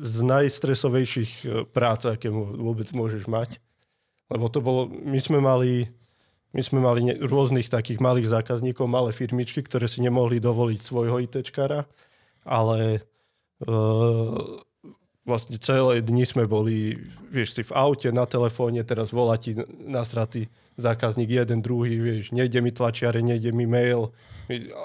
z 0.02 0.16
najstresovejších 0.26 1.32
e, 1.46 1.48
prác, 1.70 2.02
aké 2.10 2.34
vôbec 2.34 2.90
môžeš 2.90 3.30
mať. 3.30 3.62
Lebo 4.34 4.50
to 4.50 4.66
bolo, 4.66 4.90
my 4.90 5.22
sme 5.22 5.38
mali, 5.38 5.86
my 6.58 6.62
sme 6.66 6.82
mali 6.82 7.06
ne, 7.06 7.14
rôznych 7.22 7.70
takých 7.70 8.02
malých 8.02 8.34
zákazníkov, 8.34 8.90
malé 8.90 9.14
firmičky, 9.14 9.62
ktoré 9.62 9.86
si 9.86 10.02
nemohli 10.02 10.42
dovoliť 10.42 10.80
svojho 10.82 11.22
ITčkara, 11.22 11.86
ale 12.42 13.06
uh, 13.62 14.58
vlastne 15.24 15.56
celé 15.62 16.02
dni 16.02 16.26
sme 16.26 16.50
boli, 16.50 16.98
vieš, 17.30 17.56
si 17.56 17.64
v 17.64 17.78
aute, 17.78 18.10
na 18.10 18.26
telefóne, 18.26 18.82
teraz 18.82 19.14
volá 19.14 19.38
ti 19.38 19.54
nasratý 19.86 20.50
zákazník 20.82 21.30
jeden, 21.30 21.62
druhý, 21.62 22.02
vieš, 22.02 22.34
nejde 22.34 22.58
mi 22.60 22.74
tlačiare, 22.74 23.22
nejde 23.22 23.54
mi 23.54 23.70
mail, 23.70 24.10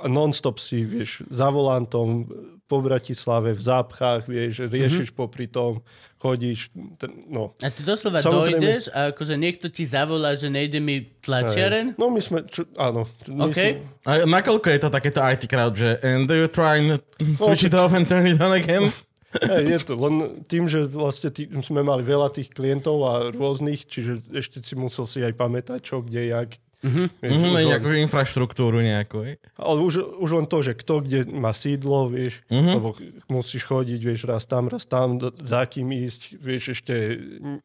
non-stop 0.06 0.61
si, 0.62 0.84
vieš, 0.84 1.26
za 1.32 1.48
volantom, 1.48 2.28
po 2.68 2.84
Bratislave, 2.84 3.56
v 3.56 3.62
zápchách, 3.64 4.28
vieš, 4.28 4.68
riešiš 4.68 5.11
mm-hmm. 5.11 5.24
popri 5.24 5.48
tom, 5.48 5.80
chodíš, 6.18 6.74
ten, 6.98 7.11
no. 7.31 7.54
A 7.62 7.70
ty 7.70 7.87
doslova 7.87 8.18
Samozrejme. 8.18 8.59
dojdeš 8.59 8.85
a 8.90 9.14
akože 9.14 9.35
niekto 9.38 9.66
ti 9.70 9.87
zavolá, 9.87 10.35
že 10.35 10.50
nejde 10.50 10.83
mi 10.83 11.07
tlačiaren? 11.22 11.94
No 11.94 12.11
my 12.11 12.20
sme, 12.20 12.42
čo, 12.50 12.66
áno. 12.74 13.07
My 13.31 13.48
OK. 13.48 13.54
sme, 13.54 13.66
A 14.02 14.11
nakoľko 14.26 14.66
je 14.74 14.81
to 14.83 14.88
takéto 14.90 15.22
IT 15.22 15.46
crowd, 15.46 15.78
že 15.78 16.02
and 16.02 16.26
do 16.26 16.35
you 16.35 16.50
try 16.50 16.83
and 16.83 16.98
switch 17.38 17.62
it 17.62 17.74
off 17.74 17.94
and 17.94 18.11
turn 18.11 18.26
it 18.26 18.42
on 18.42 18.50
again? 18.50 18.90
Hej, 19.28 19.64
je 19.68 19.78
to 19.85 19.94
len 20.00 20.40
tým, 20.48 20.64
že 20.64 20.88
vlastne 20.88 21.28
tý, 21.28 21.44
sme 21.61 21.85
mali 21.85 22.00
veľa 22.00 22.33
tých 22.33 22.48
klientov 22.48 22.96
a 23.04 23.12
rôznych, 23.28 23.85
čiže 23.85 24.24
ešte 24.33 24.64
si 24.64 24.72
musel 24.72 25.04
si 25.04 25.20
aj 25.20 25.37
pamätať, 25.37 25.85
čo, 25.85 26.00
kde, 26.00 26.33
jak. 26.33 26.57
Mm-hmm. 26.78 27.06
Vieš, 27.18 27.32
Mhm, 27.34 27.42
už 27.42 27.54
len, 27.58 27.64
nejakú 27.74 27.88
infraštruktúru 28.06 28.78
nejakú. 28.78 29.26
hej? 29.26 29.34
ale 29.58 29.78
už, 29.82 29.98
už 30.22 30.30
len 30.30 30.46
to, 30.46 30.62
že 30.62 30.78
kto 30.78 31.02
kde 31.02 31.26
má 31.26 31.50
sídlo, 31.50 32.06
vieš, 32.06 32.38
mm-hmm. 32.46 32.74
lebo 32.78 32.88
musíš 33.26 33.66
chodiť, 33.66 33.98
vieš, 33.98 34.30
raz 34.30 34.46
tam, 34.46 34.70
raz 34.70 34.86
tam, 34.86 35.18
do- 35.18 35.34
za 35.34 35.66
kým 35.66 35.90
ísť, 35.90 36.38
vieš, 36.38 36.78
ešte 36.78 37.18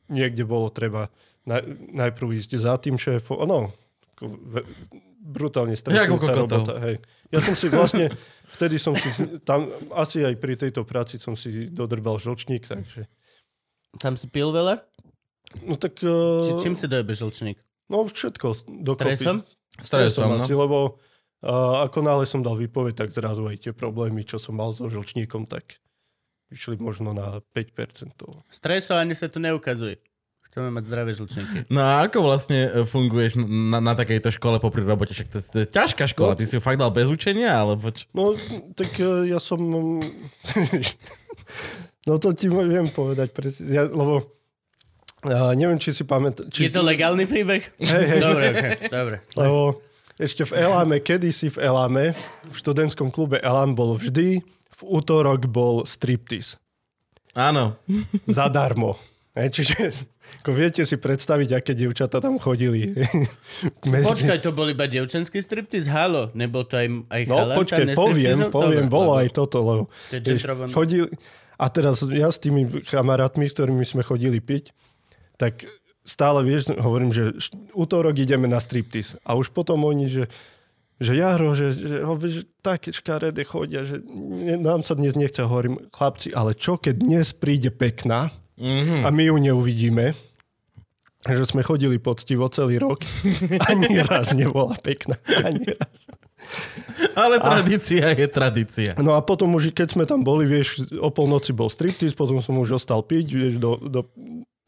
niekde 0.09 0.49
bolo 0.49 0.73
treba 0.73 1.13
naj, 1.45 1.61
najprv 1.93 2.41
ísť 2.41 2.57
za 2.57 2.73
tým 2.81 2.97
šéfom, 2.97 3.45
no, 3.45 3.69
brutálne 5.23 5.77
stresujúca 5.77 6.33
robota, 6.33 6.73
hej. 6.83 6.97
Ja 7.29 7.39
som 7.39 7.53
si 7.55 7.69
vlastne, 7.69 8.09
vtedy 8.57 8.81
som 8.81 8.97
si, 8.97 9.09
tam 9.45 9.69
asi 9.93 10.25
aj 10.25 10.35
pri 10.41 10.57
tejto 10.57 10.83
práci 10.83 11.21
som 11.21 11.37
si 11.37 11.69
dodrbal 11.69 12.17
žlčník, 12.17 12.65
takže... 12.65 13.05
Tam 14.01 14.17
si 14.17 14.25
pil 14.25 14.49
veľa? 14.49 14.81
No 15.69 15.77
tak... 15.77 16.01
Či, 16.01 16.51
Uh, 16.53 16.57
čím 16.57 16.73
si 16.73 16.89
dojebe 16.89 17.13
žlčník? 17.13 17.61
No 17.93 18.09
všetko 18.09 18.65
dokopy. 18.81 19.13
Stresom? 19.13 19.37
Stresom, 19.77 20.33
no. 20.33 20.41
asi, 20.41 20.53
lebo 20.57 20.97
uh, 21.45 21.85
ako 21.85 22.01
náhle 22.01 22.25
som 22.25 22.41
dal 22.41 22.57
výpoveď, 22.57 23.05
tak 23.05 23.13
zrazu 23.13 23.45
aj 23.45 23.69
tie 23.69 23.73
problémy, 23.73 24.25
čo 24.25 24.41
som 24.41 24.57
mal 24.57 24.73
so 24.73 24.89
žlčníkom, 24.89 25.45
tak 25.45 25.77
vyšli 26.49 26.81
možno 26.81 27.13
na 27.13 27.45
5%. 27.53 28.17
Streso 28.49 28.97
ani 28.97 29.13
sa 29.13 29.29
tu 29.29 29.37
neukazuje. 29.37 30.01
Chceme 30.49 30.69
mať 30.69 30.83
zdravé 30.85 31.11
žlčníky. 31.17 31.57
No 31.73 31.81
a 31.81 32.05
ako 32.05 32.29
vlastne 32.29 32.69
e, 32.69 32.85
funguješ 32.85 33.41
na, 33.41 33.81
na 33.81 33.97
takejto 33.97 34.29
škole 34.29 34.61
popri 34.61 34.85
robote? 34.85 35.09
Však 35.17 35.33
to, 35.33 35.41
to 35.41 35.57
je 35.65 35.67
ťažká 35.69 36.05
škola, 36.13 36.33
No. 36.33 36.37
ty 36.37 36.45
si 36.45 36.53
ju 36.53 36.61
fakt 36.61 36.77
dal 36.77 36.93
bez 36.93 37.09
učenia, 37.09 37.65
alebo 37.65 37.89
čo? 37.89 38.05
No, 38.13 38.37
tak 38.77 38.93
uh, 39.01 39.25
ja 39.25 39.41
som... 39.41 39.57
um, 39.57 40.05
no 42.09 42.21
to 42.21 42.37
ti 42.37 42.53
viem 42.53 42.85
povedať, 42.93 43.33
ja, 43.65 43.89
lebo 43.89 44.29
uh, 45.25 45.51
neviem, 45.55 45.79
či 45.79 45.95
si 45.95 46.03
pamätáš... 46.03 46.51
Je 46.53 46.71
to 46.71 46.83
legálny 46.83 47.25
príbeh? 47.27 47.63
Hej, 47.79 48.03
hej. 48.07 48.19
Dobre, 48.19 48.45
okay, 48.51 48.71
dobre. 48.87 49.15
Lebo 49.35 49.81
ešte 50.21 50.45
v 50.45 50.53
Eláme, 50.61 51.01
kedysi 51.01 51.49
v 51.49 51.57
Eláme, 51.63 52.13
v 52.45 52.55
študentskom 52.55 53.09
klube 53.09 53.41
Elám 53.41 53.73
bol 53.73 53.97
vždy, 53.97 54.45
v 54.45 54.81
útorok 54.83 55.49
bol 55.49 55.87
striptease. 55.87 56.61
Áno. 57.33 57.81
zadarmo. 58.29 58.99
Hej, 59.33 59.49
čiže 59.49 59.89
ako 60.45 60.53
viete 60.53 60.85
si 60.85 60.93
predstaviť, 60.93 61.57
aké 61.57 61.73
dievčatá 61.73 62.21
tam 62.21 62.37
chodili. 62.37 62.93
Medzi- 63.89 64.05
Počkaj, 64.05 64.39
to 64.45 64.53
bol 64.53 64.69
iba 64.69 64.85
devčenský 64.85 65.41
striptease? 65.41 65.89
Halo, 65.89 66.29
nebol 66.37 66.61
to 66.69 66.77
aj, 66.77 66.87
aj 67.09 67.21
No 67.25 67.35
počkaj, 67.57 67.97
poviem, 67.97 68.53
poviem, 68.53 68.85
Dobre, 68.85 68.93
bolo 68.93 69.17
dobre. 69.17 69.21
aj 69.25 69.29
toto, 69.33 69.57
lebo 69.65 69.83
To 70.13 70.29
je 70.29 70.37
chodili, 70.69 71.09
a 71.57 71.65
teraz 71.73 72.05
ja 72.05 72.29
s 72.29 72.37
tými 72.37 72.85
kamarátmi, 72.85 73.49
ktorými 73.49 73.81
sme 73.81 74.05
chodili 74.05 74.37
piť, 74.37 74.69
tak 75.43 75.67
stále, 76.07 76.39
vieš, 76.47 76.71
hovorím, 76.71 77.11
že 77.11 77.35
útorok 77.75 78.15
ideme 78.15 78.47
na 78.47 78.63
striptease. 78.63 79.19
A 79.27 79.35
už 79.35 79.51
potom 79.51 79.83
oni, 79.83 80.07
že 80.07 80.25
že 81.03 81.19
Jaro, 81.19 81.51
že, 81.51 81.75
že, 81.75 81.99
že 82.31 82.41
také 82.63 82.95
škaredé 82.95 83.43
chodia, 83.43 83.83
že 83.83 83.99
ne, 84.07 84.55
nám 84.55 84.87
sa 84.87 84.95
dnes 84.95 85.19
nechce, 85.19 85.43
hovorím, 85.43 85.91
chlapci, 85.91 86.31
ale 86.31 86.55
čo 86.55 86.79
keď 86.79 86.95
dnes 86.95 87.35
príde 87.35 87.75
pekná 87.75 88.31
Mhm. 88.53 89.01
a 89.01 89.09
my 89.09 89.23
ju 89.33 89.35
neuvidíme, 89.41 90.13
že 91.25 91.43
sme 91.49 91.65
chodili 91.65 91.97
poctivo 91.97 92.45
celý 92.53 92.77
rok, 92.77 93.01
ani 93.71 93.97
raz 94.05 94.37
nebola 94.37 94.77
pekná, 94.77 95.17
ani 95.41 95.73
raz. 95.73 95.97
Ale 97.17 97.41
tradícia 97.41 98.13
je 98.13 98.27
tradícia. 98.29 98.91
No 99.01 99.17
a 99.17 99.25
potom 99.25 99.57
už, 99.57 99.73
keď 99.73 99.97
sme 99.97 100.05
tam 100.05 100.21
boli, 100.21 100.45
vieš, 100.45 100.85
o 101.01 101.09
polnoci 101.09 101.49
bol 101.55 101.71
striptease, 101.71 102.13
potom 102.13 102.43
som 102.45 102.59
už 102.61 102.77
ostal 102.77 103.01
piť, 103.01 103.25
vieš, 103.33 103.53
do, 103.57 103.81
do, 103.81 104.05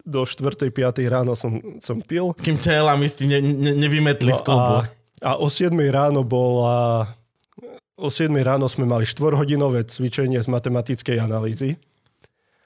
do 0.06 0.22
4. 0.22 0.70
5. 0.70 1.02
ráno 1.10 1.34
som, 1.34 1.58
som 1.82 1.98
pil. 2.00 2.32
Kým 2.38 2.62
ťa 2.62 2.78
elamisti 2.78 3.26
ne, 3.26 3.42
ne, 3.42 3.74
nevymetli 3.74 4.30
z 4.30 4.42
klubu. 4.46 4.86
a, 4.86 4.88
a 5.26 5.32
o 5.42 5.50
7 5.50 5.74
ráno 5.90 6.22
bola... 6.22 7.10
O 7.98 8.12
7 8.14 8.30
ráno 8.44 8.70
sme 8.70 8.86
mali 8.86 9.08
4-hodinové 9.08 9.88
cvičenie 9.88 10.38
z 10.44 10.48
matematickej 10.52 11.18
analýzy. 11.18 11.80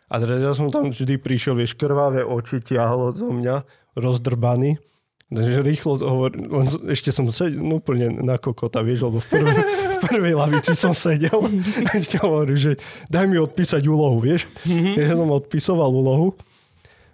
A 0.10 0.18
teraz 0.18 0.42
ja 0.42 0.52
som 0.58 0.74
tam 0.74 0.90
vždy 0.90 1.22
prišiel, 1.22 1.54
vieš, 1.54 1.78
krvavé 1.78 2.26
oči 2.26 2.60
ťahlo 2.60 3.14
zo 3.14 3.30
mňa, 3.30 3.62
rozdrbaný. 3.94 4.82
Takže 5.30 5.62
rýchlo 5.62 6.02
hovor, 6.02 6.34
len 6.34 6.66
z- 6.66 6.82
ešte 6.90 7.14
som 7.14 7.30
sedel 7.30 7.62
no, 7.62 7.78
úplne 7.78 8.10
na 8.10 8.42
kokota, 8.42 8.82
vieš, 8.82 9.06
lebo 9.06 9.22
v 9.22 9.28
prvej, 9.30 9.58
v 9.86 9.98
prvej 10.10 10.34
lavici 10.34 10.74
som 10.74 10.90
sedel. 10.90 11.38
Ešte 12.02 12.18
hovorím, 12.18 12.58
že 12.58 12.72
daj 13.14 13.30
mi 13.30 13.38
odpísať 13.38 13.86
úlohu, 13.86 14.18
vieš. 14.18 14.50
Ja 14.98 15.14
som 15.14 15.30
odpisoval 15.30 15.94
úlohu. 15.94 16.34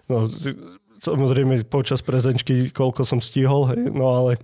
No, 0.05 0.29
samozrejme 1.01 1.65
počas 1.65 2.05
prezenčky, 2.05 2.69
koľko 2.69 3.05
som 3.05 3.19
stihol, 3.19 3.69
hej, 3.73 3.89
no 3.89 4.11
ale 4.13 4.37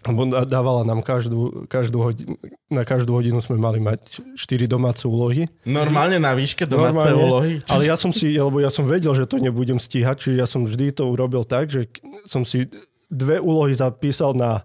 lebo 0.00 0.24
dávala 0.48 0.80
nám 0.80 1.04
každú, 1.04 1.68
každú 1.68 2.00
hodinu, 2.00 2.40
na 2.72 2.88
každú 2.88 3.12
hodinu 3.12 3.36
sme 3.44 3.60
mali 3.60 3.84
mať 3.84 4.24
4 4.32 4.64
domáce 4.64 5.04
úlohy. 5.04 5.44
Normálne 5.68 6.16
na 6.16 6.32
výške 6.32 6.64
domáce 6.64 6.96
Normálne. 6.96 7.20
úlohy. 7.20 7.52
Ale 7.68 7.84
ja 7.84 8.00
som 8.00 8.08
si, 8.08 8.32
lebo 8.32 8.64
ja 8.64 8.72
som 8.72 8.88
vedel, 8.88 9.12
že 9.12 9.28
to 9.28 9.36
nebudem 9.36 9.76
stíhať, 9.76 10.16
čiže 10.16 10.36
ja 10.40 10.48
som 10.48 10.64
vždy 10.64 10.96
to 10.96 11.04
urobil 11.04 11.44
tak, 11.44 11.68
že 11.68 11.92
som 12.24 12.48
si 12.48 12.64
dve 13.12 13.44
úlohy 13.44 13.76
zapísal 13.76 14.32
na 14.32 14.64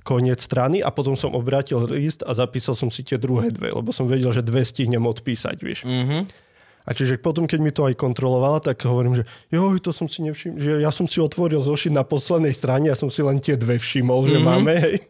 koniec 0.00 0.40
strany 0.40 0.80
a 0.80 0.88
potom 0.88 1.12
som 1.12 1.36
obrátil 1.36 1.84
list 1.84 2.24
a 2.24 2.32
zapísal 2.32 2.72
som 2.72 2.88
si 2.88 3.04
tie 3.04 3.20
druhé 3.20 3.52
dve, 3.52 3.68
lebo 3.68 3.92
som 3.92 4.08
vedel, 4.08 4.32
že 4.32 4.40
dve 4.40 4.64
stihnem 4.64 5.04
odpísať, 5.04 5.56
vieš. 5.60 5.84
Mhm. 5.84 6.48
A 6.90 6.92
čiže 6.92 7.16
potom, 7.16 7.46
keď 7.46 7.58
mi 7.58 7.70
to 7.70 7.86
aj 7.86 7.94
kontrolovala, 7.94 8.58
tak 8.58 8.82
hovorím, 8.82 9.14
že 9.14 9.22
joj, 9.48 9.78
to 9.78 9.90
som 9.90 10.04
si 10.04 10.20
nevšimol, 10.20 10.58
že 10.58 10.70
ja 10.78 10.90
som 10.90 11.06
si 11.06 11.16
otvoril 11.16 11.62
zošit 11.62 11.90
na 11.90 12.02
poslednej 12.02 12.50
strane 12.50 12.90
a 12.90 12.98
som 12.98 13.06
si 13.06 13.22
len 13.22 13.38
tie 13.38 13.54
dve 13.54 13.78
všimol, 13.78 14.26
že 14.26 14.36
Mhm. 14.36 14.44
máme, 14.44 14.72
hej. 14.76 15.06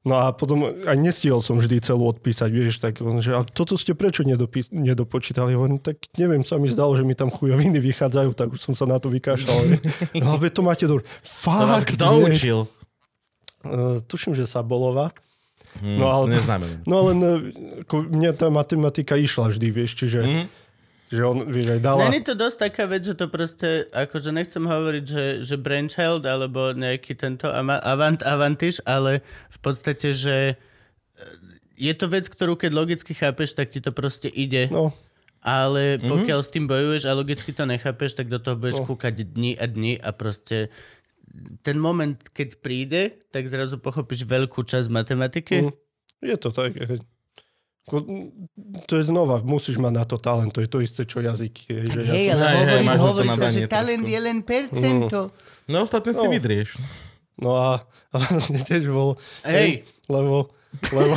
No 0.00 0.16
a 0.16 0.30
potom 0.30 0.64
aj 0.64 0.96
nestihol 0.96 1.42
som 1.42 1.58
vždy 1.58 1.76
celú 1.82 2.08
odpísať, 2.08 2.48
vieš, 2.48 2.78
tak 2.78 2.96
on, 3.00 3.18
že 3.18 3.34
a 3.34 3.42
toto 3.42 3.74
ste 3.74 3.92
prečo 3.92 4.22
nedopí- 4.22 4.70
nedopočítali? 4.70 5.52
Hovorím, 5.52 5.76
tak 5.76 6.00
neviem, 6.16 6.40
sa 6.40 6.56
mi 6.56 6.66
zdalo, 6.66 6.94
že 6.94 7.02
mi 7.02 7.12
tam 7.12 7.28
chujoviny 7.28 7.76
vychádzajú, 7.76 8.32
tak 8.32 8.48
už 8.48 8.60
som 8.62 8.72
sa 8.72 8.86
na 8.86 8.96
to 8.96 9.10
vykašľal. 9.10 9.60
No 10.22 10.38
ale 10.38 10.48
to 10.48 10.62
máte 10.62 10.86
dobre. 10.86 11.04
To 11.04 11.66
vás 11.66 11.84
Fakt, 11.84 11.92
kto 11.92 12.06
učil? 12.24 12.58
Uh, 13.60 14.00
tuším, 14.02 14.32
že 14.32 14.46
sa 14.46 14.62
bolova. 14.62 15.12
Hm, 15.76 16.00
No, 16.00 16.06
ale- 16.08 16.32
Neznáme. 16.32 16.80
No 16.82 17.04
uh, 17.04 17.12
ako 17.82 18.08
mne 18.08 18.32
tá 18.32 18.48
matematika 18.48 19.14
išla 19.14 19.52
vždy, 19.52 19.68
vieš, 19.68 19.94
čiže 19.96 20.20
Mhm. 20.22 20.44
Že 21.10 21.20
on, 21.20 21.42
vieš, 21.42 21.74
aj 21.74 21.80
dala... 21.82 22.06
Není 22.06 22.22
to 22.22 22.32
dosť 22.32 22.70
taká 22.70 22.86
vec, 22.86 23.02
že 23.02 23.18
to 23.18 23.26
proste, 23.26 23.90
akože 23.90 24.30
nechcem 24.30 24.62
hovoriť, 24.62 25.04
že, 25.04 25.24
že 25.42 25.58
Brainchild 25.58 26.22
alebo 26.22 26.70
nejaký 26.70 27.18
tento 27.18 27.50
Avant 27.50 28.22
Avantiš, 28.22 28.78
ale 28.86 29.26
v 29.50 29.58
podstate, 29.58 30.14
že 30.14 30.36
e, 30.50 30.54
je 31.74 31.92
to 31.92 32.06
vec, 32.06 32.30
ktorú 32.30 32.54
keď 32.54 32.70
logicky 32.70 33.10
chápeš, 33.10 33.58
tak 33.58 33.74
ti 33.74 33.82
to 33.82 33.90
proste 33.90 34.30
ide. 34.30 34.70
No, 34.70 34.94
Ale 35.40 35.96
Mhm. 35.96 36.04
pokiaľ 36.04 36.40
s 36.44 36.52
tým 36.52 36.68
bojuješ 36.68 37.08
a 37.08 37.16
logicky 37.16 37.50
to 37.50 37.64
nechápeš, 37.64 38.12
tak 38.12 38.28
do 38.28 38.36
toho 38.36 38.54
budeš 38.54 38.84
No. 38.84 38.86
kúkať 38.86 39.24
dni 39.24 39.56
a 39.56 39.64
dni 39.64 39.96
a 39.96 40.12
proste 40.12 40.68
ten 41.64 41.80
moment, 41.80 42.18
keď 42.30 42.60
príde, 42.60 43.02
tak 43.32 43.48
zrazu 43.48 43.80
pochopíš 43.80 44.28
veľkú 44.28 44.60
časť 44.60 44.92
matematiky. 44.92 45.64
Mm. 45.64 45.72
je 46.20 46.36
to 46.36 46.52
tak. 46.52 46.76
To 48.86 48.92
je 48.94 49.04
znova, 49.04 49.42
musíš 49.42 49.76
mať 49.76 49.92
na 49.92 50.04
to 50.04 50.14
talent, 50.14 50.52
to 50.52 50.62
je 50.62 50.70
to 50.70 50.78
isté, 50.78 51.02
čo 51.02 51.18
jazyky. 51.18 51.64
Hej, 51.66 51.86
že 51.88 52.00
Hej, 52.06 52.26
som- 52.30 52.38
ale 52.38 52.62
hej, 52.78 52.98
hovorí, 52.98 53.28
sa, 53.34 53.48
že 53.48 53.66
talent 53.66 54.04
trošku. 54.04 54.14
je 54.14 54.20
len 54.20 54.38
percento. 54.40 55.18
No 55.66 55.76
ostatné 55.82 56.10
si 56.12 56.22
No. 56.22 56.30
vydrieš. 56.30 56.68
No 57.34 57.50
a, 57.56 57.82
a 58.12 58.16
vlastne 58.20 58.60
tiež 58.60 58.86
bol... 58.86 59.16
Hej. 59.42 59.88
Lebo, 60.06 60.52
lebo 60.92 61.14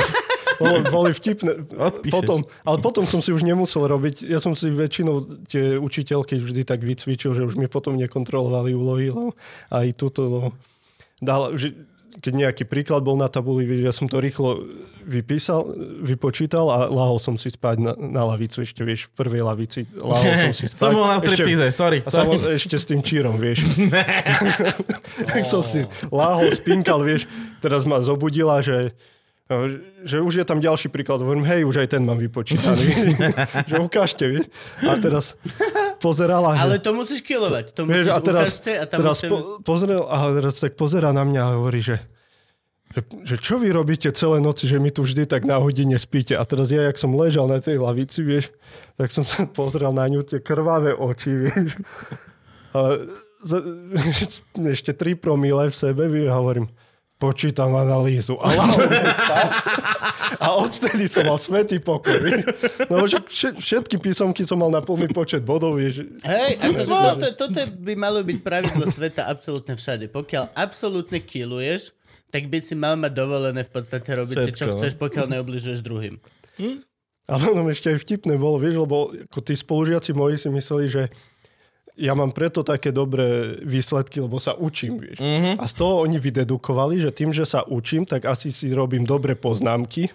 boli, 0.56 0.78
boli 0.88 1.10
vtipné. 1.12 1.66
Odpíšeš. 1.68 2.14
Potom, 2.14 2.42
ale 2.64 2.76
potom 2.80 3.04
som 3.04 3.20
si 3.20 3.30
už 3.30 3.42
nemusel 3.42 3.84
robiť, 3.84 4.24
ja 4.24 4.38
som 4.38 4.54
si 4.54 4.66
väčšinou 4.70 5.46
tie 5.46 5.76
učiteľky 5.78 6.40
vždy 6.40 6.62
tak 6.64 6.80
vycvičil, 6.80 7.34
že 7.34 7.42
už 7.44 7.54
mi 7.54 7.66
potom 7.66 7.94
nekontrolovali 7.98 8.72
úlohy, 8.72 9.10
lebo 9.10 9.34
aj 9.70 9.86
túto 9.94 10.20
no, 10.26 10.40
dal, 11.20 11.54
že, 11.54 11.74
keď 12.20 12.32
nejaký 12.32 12.64
príklad 12.66 13.02
bol 13.02 13.18
na 13.18 13.26
tabuli, 13.26 13.66
ja 13.82 13.90
som 13.90 14.06
to 14.06 14.22
rýchlo 14.22 14.62
vypísal, 15.04 15.74
vypočítal 16.00 16.70
a 16.70 16.78
lahol 16.86 17.18
som 17.18 17.34
si 17.34 17.50
spať 17.50 17.76
na, 17.82 17.92
na 17.98 18.22
lavicu, 18.24 18.62
ešte 18.62 18.86
vieš, 18.86 19.10
v 19.10 19.18
prvej 19.18 19.42
lavici 19.42 19.84
lahol 19.98 20.32
som 20.32 20.52
si 20.54 20.66
spať. 20.70 20.78
Som 20.78 20.94
bol 20.94 21.08
na 21.10 21.18
striptíze, 21.18 21.66
sorry. 21.74 21.98
a 22.00 22.08
samo, 22.08 22.38
sorry. 22.38 22.56
ešte 22.56 22.76
s 22.78 22.84
tým 22.86 23.00
čírom, 23.02 23.34
vieš. 23.36 23.66
tak 25.34 25.42
som 25.44 25.60
si 25.60 25.82
láhol, 26.08 26.54
spinkal, 26.54 27.02
vieš. 27.02 27.26
Teraz 27.58 27.82
ma 27.84 27.98
zobudila, 28.00 28.62
že, 28.62 28.94
že 30.06 30.22
už 30.22 30.40
je 30.40 30.44
tam 30.46 30.62
ďalší 30.62 30.88
príklad. 30.88 31.20
Hovorím, 31.20 31.44
hej, 31.44 31.66
už 31.66 31.84
aj 31.84 31.98
ten 31.98 32.02
mám 32.06 32.22
vypočítaný. 32.22 33.18
že 33.68 33.76
ukážte, 33.82 34.24
vieš. 34.30 34.46
A 34.86 34.96
teraz 34.96 35.34
pozerala, 36.04 36.52
Ale 36.52 36.76
že... 36.76 36.84
to 36.84 36.90
musíš 36.92 37.20
kilovať. 37.24 37.72
To 37.72 37.88
Vieš, 37.88 38.04
musíš 38.04 38.12
a 38.12 38.18
teraz, 38.20 38.44
ukážte 38.44 38.72
a 38.76 38.84
tam 38.84 38.98
teraz 39.00 39.16
musí... 39.16 39.28
po, 39.32 39.38
pozrel, 39.64 40.02
a 40.04 40.16
teraz 40.36 40.54
tak 40.60 40.72
pozera 40.76 41.16
na 41.16 41.24
mňa 41.24 41.40
a 41.40 41.50
hovorí, 41.56 41.80
že, 41.80 41.96
že, 42.92 43.00
že 43.24 43.36
čo 43.40 43.56
vy 43.56 43.72
robíte 43.72 44.12
celé 44.12 44.44
noci, 44.44 44.68
že 44.68 44.76
my 44.76 44.92
tu 44.92 45.00
vždy 45.00 45.24
tak 45.24 45.48
na 45.48 45.56
hodine 45.56 45.96
spíte. 45.96 46.36
A 46.36 46.44
teraz 46.44 46.68
ja, 46.68 46.84
jak 46.84 47.00
som 47.00 47.16
ležal 47.16 47.48
na 47.48 47.64
tej 47.64 47.80
lavici, 47.80 48.20
vieš, 48.20 48.52
tak 49.00 49.08
som 49.08 49.24
sa 49.24 49.48
pozrel 49.58 49.96
na 49.96 50.04
ňu, 50.04 50.20
tie 50.20 50.44
krvavé 50.44 50.92
oči, 50.92 51.48
vieš. 51.48 51.80
A 52.74 53.06
za, 53.38 53.62
ešte 54.74 54.92
3 54.92 55.14
promile 55.14 55.70
v 55.70 55.76
sebe, 55.78 56.10
vieš, 56.10 56.34
hovorím, 56.34 56.66
počítam 57.18 57.72
analýzu. 57.72 58.36
A, 58.42 58.48
a 60.44 60.46
odtedy 60.60 61.08
som 61.08 61.24
mal 61.24 61.38
svetý 61.40 61.78
pokoj. 61.80 62.44
No, 62.90 63.06
všetky 63.38 63.96
písomky 63.96 64.42
som 64.44 64.60
mal 64.60 64.68
na 64.68 64.84
plný 64.84 65.08
počet 65.14 65.40
bodov, 65.46 65.78
vieš. 65.78 66.04
Hej, 66.26 66.58
akože 66.60 66.90
toto, 66.90 67.28
toto 67.46 67.60
by 67.80 67.94
malo 67.96 68.20
byť 68.20 68.38
pravidlo 68.42 68.84
sveta 68.90 69.30
absolútne 69.30 69.78
všade. 69.78 70.10
Pokiaľ 70.10 70.52
absolútne 70.58 71.22
kiluješ, 71.22 71.94
tak 72.34 72.50
by 72.50 72.58
si 72.58 72.74
mal 72.74 72.98
mať 72.98 73.14
dovolené 73.14 73.62
v 73.62 73.70
podstate 73.70 74.10
robiť 74.10 74.36
si, 74.42 74.50
čo 74.58 74.66
Všetko, 74.66 74.74
no. 74.74 74.78
chceš, 74.82 74.94
pokiaľ 74.98 75.26
neobližuješ 75.38 75.80
druhým. 75.86 76.18
Ale 77.24 77.42
ono 77.48 77.70
ešte 77.70 77.94
aj 77.94 78.02
vtipné 78.04 78.34
bolo, 78.36 78.58
vieš, 78.58 78.84
lebo 78.84 79.14
ako 79.14 79.40
tí 79.40 79.54
spolužiaci 79.56 80.10
moji 80.12 80.36
si 80.36 80.48
mysleli, 80.50 80.86
že 80.90 81.02
ja 81.94 82.12
mám 82.18 82.34
preto 82.34 82.66
také 82.66 82.90
dobré 82.90 83.54
výsledky, 83.62 84.18
lebo 84.18 84.42
sa 84.42 84.58
učím, 84.58 84.98
vieš. 84.98 85.22
Mm-hmm. 85.22 85.62
A 85.62 85.64
z 85.70 85.74
toho 85.78 86.02
oni 86.02 86.18
vydedukovali, 86.18 86.98
že 86.98 87.14
tým, 87.14 87.30
že 87.30 87.46
sa 87.46 87.62
učím, 87.62 88.02
tak 88.02 88.26
asi 88.26 88.50
si 88.50 88.66
robím 88.74 89.06
dobré 89.06 89.38
poznámky. 89.38 90.10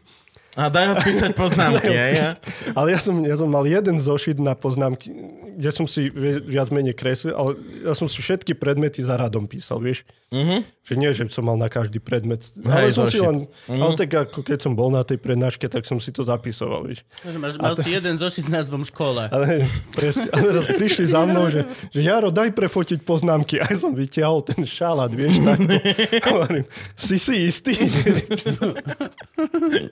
A 0.58 0.66
daj 0.68 0.98
odpísať 0.98 1.32
poznámky, 1.38 1.94
aj 1.94 2.12
ja. 2.18 2.30
Ale 2.74 2.94
ja 2.94 3.00
som, 3.00 3.16
ja 3.22 3.38
som 3.38 3.50
mal 3.50 3.64
jeden 3.70 4.02
zošit 4.02 4.42
na 4.42 4.58
poznámky, 4.58 5.14
kde 5.60 5.70
som 5.70 5.86
si 5.86 6.10
vi- 6.10 6.42
viac 6.42 6.72
menej 6.72 6.96
kreslil, 6.96 7.36
ale 7.36 7.60
ja 7.86 7.94
som 7.94 8.08
si 8.08 8.18
všetky 8.24 8.56
predmety 8.56 9.04
za 9.04 9.20
radom 9.20 9.46
písal, 9.46 9.78
vieš. 9.78 10.08
Mhm. 10.30 10.62
Že 10.86 10.94
nie, 10.98 11.10
že 11.14 11.26
som 11.30 11.46
mal 11.46 11.58
na 11.58 11.70
každý 11.70 12.02
predmet. 12.02 12.50
ale 12.66 12.90
Hej, 12.90 12.98
som 12.98 13.06
si 13.10 13.22
len, 13.22 13.46
ale 13.70 13.94
tak 13.94 14.10
ako 14.10 14.42
keď 14.42 14.58
som 14.62 14.74
bol 14.74 14.90
na 14.90 15.06
tej 15.06 15.22
prednáške, 15.22 15.70
tak 15.70 15.86
som 15.86 16.02
si 16.02 16.10
to 16.10 16.26
zapisoval, 16.26 16.86
vieš. 16.86 17.06
Máš, 17.38 17.62
mal 17.62 17.78
si 17.78 17.94
jeden 17.94 18.18
zošit 18.18 18.46
s 18.46 18.50
názvom 18.50 18.82
škola. 18.82 19.30
Ale, 19.30 19.70
presne, 19.94 20.30
a 20.34 20.38
teraz 20.42 20.66
prišli 20.66 21.06
za 21.10 21.30
mnou, 21.30 21.50
že, 21.54 21.66
že 21.94 22.02
Jaro, 22.02 22.34
daj 22.34 22.54
prefotiť 22.58 23.06
poznámky. 23.06 23.62
Aj 23.62 23.74
som 23.78 23.94
vytiahol 23.94 24.42
ten 24.42 24.66
šalát, 24.66 25.14
vieš, 25.14 25.38
takto. 25.46 25.78
Hovorím, 26.34 26.66
si 26.98 27.18
si 27.22 27.46
istý? 27.46 27.74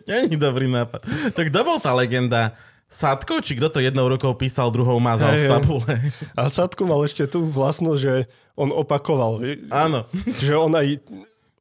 Není 0.08 0.38
dobrý 0.48 0.72
nápad. 0.72 1.04
Tak 1.36 1.52
kto 1.52 1.60
bol 1.68 1.78
tá 1.84 1.92
legenda? 1.92 2.56
Sadko, 2.88 3.44
či 3.44 3.60
kto 3.60 3.68
to 3.68 3.80
jednou 3.84 4.08
rukou 4.08 4.32
písal, 4.32 4.72
druhou 4.72 4.96
mazal 5.04 5.36
Hej, 5.36 5.44
z 5.44 5.52
tabule? 5.52 5.94
A 6.40 6.48
Sadko 6.48 6.88
mal 6.88 7.04
ešte 7.04 7.28
tú 7.28 7.44
vlastnosť, 7.44 8.00
že 8.00 8.32
on 8.56 8.72
opakoval. 8.72 9.44
Áno. 9.68 10.08
Že 10.40 10.54
on 10.56 10.72
aj 10.72 10.88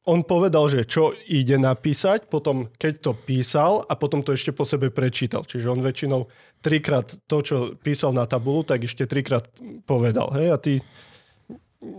on 0.07 0.23
povedal, 0.23 0.71
že 0.71 0.87
čo 0.87 1.11
ide 1.27 1.59
napísať, 1.59 2.31
potom 2.31 2.71
keď 2.79 2.93
to 3.03 3.11
písal 3.11 3.83
a 3.91 3.93
potom 3.99 4.23
to 4.23 4.31
ešte 4.31 4.55
po 4.55 4.63
sebe 4.63 4.87
prečítal. 4.87 5.43
Čiže 5.43 5.67
on 5.67 5.83
väčšinou 5.83 6.31
trikrát 6.63 7.11
to, 7.27 7.43
čo 7.43 7.57
písal 7.75 8.15
na 8.15 8.23
tabulu, 8.23 8.63
tak 8.63 8.87
ešte 8.87 9.03
trikrát 9.03 9.51
povedal. 9.83 10.31
Hej, 10.31 10.47
a 10.47 10.57
ty 10.57 10.73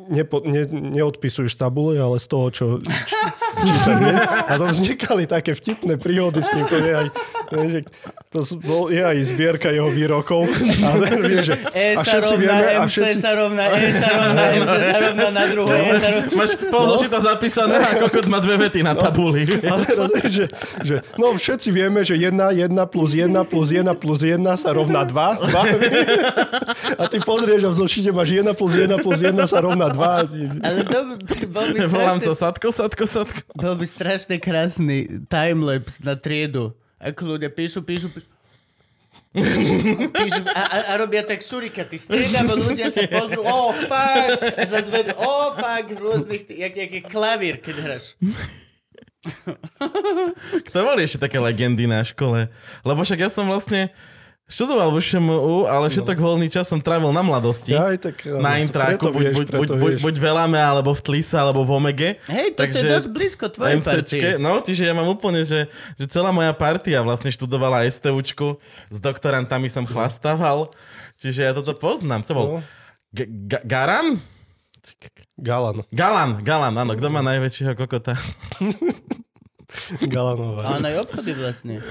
nepo, 0.08 0.40
ne, 0.40 0.64
neodpisuješ 0.96 1.60
tabule, 1.60 2.00
ale 2.00 2.16
z 2.16 2.26
toho, 2.26 2.46
čo 2.48 2.64
č, 2.80 3.12
čítaš. 3.64 3.96
nie? 3.98 4.14
A 4.22 4.52
to 4.58 4.64
vznikali 4.70 5.22
také 5.26 5.52
vtipné 5.54 5.94
príhody 5.98 6.40
s 6.42 6.50
ním. 6.54 6.66
To 6.68 6.76
je 6.76 6.92
aj, 6.94 7.06
že 7.48 7.80
to 8.28 8.44
bol, 8.60 8.92
je 8.92 9.00
aj 9.00 9.16
zbierka 9.24 9.72
jeho 9.72 9.88
výrokov. 9.88 10.44
A, 10.84 10.88
vieš, 11.00 11.48
že, 11.48 11.54
E 11.72 11.96
a 11.96 12.04
sa 12.04 12.20
všetci 12.20 12.34
rovná, 12.36 12.52
vieme, 12.60 12.72
a 12.76 12.82
všetci, 12.84 13.16
sa 13.16 13.30
rovná, 13.32 13.64
E 13.72 13.88
sa 13.88 14.08
rovná, 14.12 14.42
MC 14.52 14.74
sa 14.84 14.96
rovná 15.08 15.28
na 15.32 15.44
druhé, 15.48 15.76
E 15.80 15.92
sa 15.96 16.08
rovná... 16.12 16.28
Máš 16.36 16.52
pol 16.68 16.84
zošita 16.92 17.18
zapísané 17.24 17.76
a 17.80 17.90
kokot 17.96 18.26
má 18.28 18.38
dve 18.44 18.68
vety 18.68 18.84
na 18.84 18.92
tabuli. 18.92 19.48
Ale 19.64 19.80
že, 20.36 20.44
že, 20.84 21.00
no 21.16 21.32
všetci 21.32 21.72
vieme, 21.72 22.04
že 22.04 22.20
1, 22.20 22.36
1 22.36 22.68
plus 22.92 23.16
1 23.16 23.32
plus 23.48 23.68
1 23.72 23.88
plus 23.96 24.20
1 24.20 24.44
sa 24.60 24.70
rovná 24.76 25.08
2. 25.08 25.48
2. 25.48 27.00
A 27.00 27.02
ty 27.08 27.16
pozrieš 27.24 27.64
a 27.64 27.70
v 27.72 27.76
zošite 27.80 28.12
máš 28.12 28.36
1 28.36 28.44
plus 28.52 28.72
1 28.76 28.92
plus 29.00 29.18
1 29.24 29.32
sa 29.48 29.58
rovná 29.64 29.88
2. 29.88 30.60
Ale 30.60 30.80
to 30.84 31.00
bol 31.48 31.64
by 31.64 31.80
Volám 31.88 32.20
strašne, 32.20 32.36
sa 32.36 32.52
Sadko, 32.52 32.68
Sadko, 32.76 33.04
Sadko. 33.08 33.47
Bol 33.54 33.74
by 33.78 33.86
strašne 33.86 34.36
krásny 34.36 35.24
timelapse 35.30 36.02
na 36.04 36.18
triedu. 36.18 36.74
Ako 36.98 37.36
ľudia 37.36 37.48
píšu, 37.48 37.86
píšu, 37.86 38.10
píšu. 38.10 38.28
píšu 40.18 40.42
a, 40.50 40.62
a, 40.66 40.76
a, 40.90 40.92
robia 40.98 41.22
tak 41.22 41.44
surikaty. 41.44 41.94
Striedavo 41.94 42.58
ľudia 42.58 42.90
sa 42.90 43.06
pozrú, 43.06 43.44
oh 43.44 43.70
fuck, 43.86 44.40
a 44.56 44.62
zase 44.66 44.90
vedú, 44.90 45.14
oh 45.16 45.54
fuck, 45.54 45.86
rôznych, 45.94 46.48
jak, 46.48 46.74
jak 46.74 46.90
je 46.90 47.02
klavír, 47.04 47.60
keď 47.62 47.74
hráš. 47.78 48.18
Kto 50.70 50.76
boli 50.86 51.04
ešte 51.04 51.22
také 51.28 51.38
legendy 51.42 51.90
na 51.90 52.02
škole? 52.06 52.48
Lebo 52.86 53.00
však 53.02 53.26
ja 53.26 53.30
som 53.30 53.50
vlastne 53.50 53.90
študoval 54.48 54.88
v 54.90 54.98
ŠMU, 55.04 55.68
ale 55.68 55.92
všetok 55.92 56.16
voľný 56.16 56.48
čas 56.48 56.66
som 56.66 56.80
trávil 56.80 57.12
na 57.12 57.20
mladosti. 57.20 57.76
Ja 57.76 57.92
aj 57.92 57.98
tak, 58.00 58.16
na 58.24 58.56
áno, 58.56 58.64
intráku, 58.64 58.96
preto 58.96 59.08
buď, 59.12 59.22
vieš, 59.22 59.36
buď, 59.36 59.46
buď, 59.52 59.68
buď, 59.76 59.92
buď 60.00 60.14
v 60.16 60.24
Elame, 60.24 60.60
alebo 60.60 60.90
v 60.96 61.00
Tlise, 61.04 61.36
alebo 61.36 61.60
v 61.68 61.70
Omege. 61.76 62.10
Hej, 62.26 62.56
toto 62.56 62.76
je 62.80 62.88
dosť 62.88 63.08
blízko 63.12 63.44
tvojej 63.52 63.78
partii. 63.84 64.40
no, 64.40 64.64
čiže 64.64 64.88
ja 64.88 64.96
mám 64.96 65.06
úplne, 65.06 65.44
že, 65.44 65.68
že 66.00 66.04
celá 66.08 66.32
moja 66.32 66.50
partia 66.56 67.04
vlastne 67.04 67.28
študovala 67.28 67.84
STUčku, 67.84 68.56
s 68.88 68.98
doktorantami 68.98 69.68
som 69.68 69.84
chlastával, 69.84 70.72
čiže 71.20 71.44
ja 71.44 71.52
toto 71.52 71.76
poznám. 71.76 72.24
Co 72.24 72.32
bol? 72.32 72.46
No. 72.56 72.58
G-? 73.12 73.28
Galan. 73.68 74.18
Galan, 75.84 76.40
Galan, 76.40 76.74
áno. 76.74 76.92
Kto 76.96 77.12
má 77.12 77.20
najväčšieho 77.20 77.76
kokota? 77.76 78.16
Galanová. 80.08 80.64
A 80.64 80.68
ona 80.80 80.88
je 80.88 80.96
obchody 81.04 81.36
vlastne. 81.36 81.84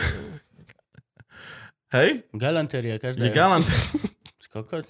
Hej? 1.93 2.27
Galantéria, 2.35 2.99
každá 2.99 3.25
Je 3.25 3.31
Galan. 3.31 3.63
Kokot? 4.53 4.83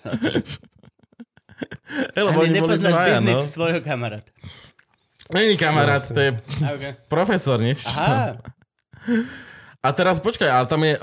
Hej, 2.15 2.21
lebo 2.23 2.39
Ani 2.45 2.53
nepoznáš 2.53 2.93
dvaja, 2.93 3.11
biznis 3.17 3.37
no. 3.37 3.43
svojho 3.43 3.79
kamaráta. 3.81 4.29
Není 5.27 5.57
kamarát, 5.57 6.07
to 6.07 6.19
je 6.19 6.31
Okay. 6.63 6.95
profesor, 7.11 7.59
čo? 7.59 7.89
Aha, 7.99 8.39
A 9.83 9.87
teraz 9.91 10.23
počkaj, 10.23 10.47
ale 10.47 10.65
tam 10.71 10.81
je 10.87 10.95
uh, 10.95 11.01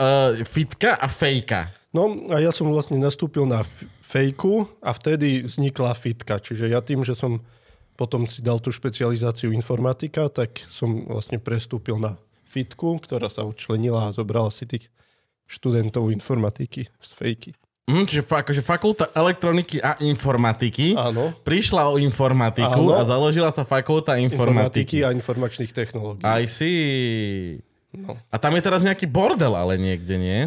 fitka 0.49 0.97
a 0.97 1.09
fejka. 1.13 1.69
No 1.93 2.09
a 2.33 2.41
ja 2.41 2.49
som 2.51 2.73
vlastne 2.73 2.97
nastúpil 2.97 3.45
na 3.45 3.61
f- 3.63 3.85
fejku 4.01 4.65
a 4.81 4.91
vtedy 4.91 5.45
vznikla 5.45 5.93
fitka. 5.95 6.41
Čiže 6.41 6.73
ja 6.73 6.81
tým, 6.81 7.05
že 7.05 7.13
som 7.15 7.45
potom 7.95 8.25
si 8.27 8.41
dal 8.43 8.59
tú 8.59 8.73
špecializáciu 8.73 9.53
informatika, 9.53 10.27
tak 10.33 10.59
som 10.73 11.05
vlastne 11.07 11.37
prestúpil 11.39 12.01
na 12.01 12.17
fitku, 12.49 12.99
ktorá 12.99 13.29
sa 13.29 13.45
učlenila 13.45 14.09
a 14.09 14.15
zobrala 14.17 14.49
si 14.51 14.65
tých 14.67 14.89
študentov 15.45 16.09
informatiky 16.11 16.89
z 16.89 17.11
fejky. 17.15 17.51
Hm, 17.85 18.09
čiže 18.09 18.25
akože 18.25 18.65
fakulta 18.65 19.13
elektroniky 19.13 19.77
a 19.77 20.01
informatiky 20.01 20.97
Áno. 20.97 21.37
prišla 21.45 21.93
o 21.93 22.01
informatiku 22.01 22.81
Áno. 22.81 22.97
a 22.97 23.05
založila 23.05 23.53
sa 23.53 23.69
fakulta 23.69 24.17
informatiky. 24.17 24.97
Informatiky 24.97 24.97
a 25.05 25.09
informačných 25.13 25.73
technológií. 25.77 26.25
I 26.25 26.49
see. 26.49 27.61
No. 27.93 28.17
A 28.33 28.37
tam 28.41 28.57
je 28.57 28.65
teraz 28.65 28.81
nejaký 28.81 29.05
bordel, 29.05 29.53
ale 29.53 29.77
niekde, 29.77 30.17
nie? 30.17 30.41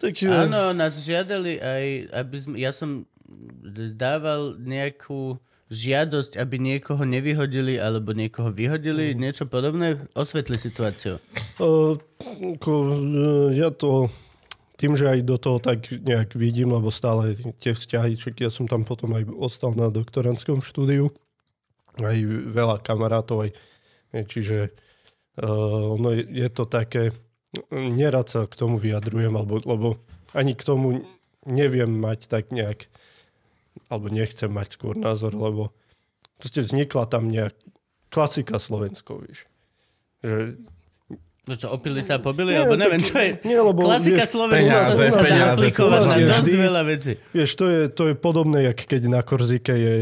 Tak, 0.00 0.16
eh, 0.24 0.48
Áno, 0.48 0.72
nás 0.72 0.96
žiadali 0.96 1.60
aj, 1.60 1.84
aby 2.08 2.36
sme, 2.40 2.54
ja 2.56 2.72
som 2.72 3.04
dával 3.92 4.56
nejakú 4.56 5.36
žiadosť, 5.72 6.36
aby 6.36 6.60
niekoho 6.60 7.08
nevyhodili 7.08 7.80
alebo 7.80 8.12
niekoho 8.12 8.52
vyhodili, 8.52 9.16
niečo 9.16 9.48
podobné. 9.48 10.04
Osvetli 10.12 10.60
situáciu. 10.60 11.16
Uh, 11.56 11.96
ja 13.56 13.72
to 13.72 14.12
tým, 14.76 14.98
že 14.98 15.08
aj 15.08 15.20
do 15.24 15.40
toho 15.40 15.58
tak 15.62 15.88
nejak 15.88 16.36
vidím, 16.36 16.76
lebo 16.76 16.92
stále 16.92 17.38
tie 17.62 17.72
vzťahy, 17.72 18.20
čak 18.20 18.34
ja 18.42 18.50
som 18.52 18.68
tam 18.68 18.84
potom 18.84 19.16
aj 19.16 19.24
ostal 19.32 19.72
na 19.72 19.88
doktorantskom 19.88 20.60
štúdiu, 20.60 21.08
aj 22.02 22.18
veľa 22.50 22.82
kamarátov, 22.82 23.48
aj, 23.48 23.50
čiže 24.26 24.74
uh, 25.40 25.96
ono 25.96 26.12
je, 26.18 26.26
je 26.26 26.48
to 26.50 26.66
také, 26.68 27.16
nerad 27.72 28.28
sa 28.28 28.44
k 28.44 28.58
tomu 28.58 28.76
vyjadrujem, 28.76 29.32
alebo, 29.32 29.62
lebo 29.62 29.88
ani 30.36 30.52
k 30.58 30.66
tomu 30.66 31.06
neviem 31.46 31.88
mať 31.88 32.26
tak 32.26 32.50
nejak, 32.50 32.91
alebo 33.86 34.08
nechcem 34.08 34.48
mať 34.48 34.74
skôr 34.74 34.94
názor, 34.94 35.32
lebo 35.32 35.72
proste 36.36 36.60
vznikla 36.60 37.04
tam 37.04 37.28
nejak 37.28 37.52
klasika 38.08 38.56
Slovensko, 38.56 39.20
vieš. 39.20 39.46
Že 40.20 40.60
No 41.42 41.58
čo, 41.58 41.74
opili 41.74 42.06
sa 42.06 42.14
a 42.14 42.22
pobili? 42.22 42.54
Nie, 42.54 42.62
alebo 42.62 42.78
neviem, 42.78 43.02
tak- 43.02 43.08
čo 43.08 43.16
je. 43.18 43.30
nie, 43.42 43.58
lebo 43.58 43.82
Klasika 43.82 44.22
Slovenska 44.22 44.94
sa 44.94 45.26
dá 45.26 45.58
aplikovať 45.58 46.00
na 46.00 46.14
vždy- 46.14 46.30
dosť 46.30 46.54
veľa 46.54 46.82
vecí. 46.86 47.12
Vieš, 47.28 47.50
to 47.52 47.64
je, 47.66 47.80
to 47.90 48.02
je 48.06 48.14
podobné, 48.14 48.58
jak 48.62 48.78
keď 48.78 49.02
na 49.10 49.20
Korzike 49.20 49.74
je 49.74 49.94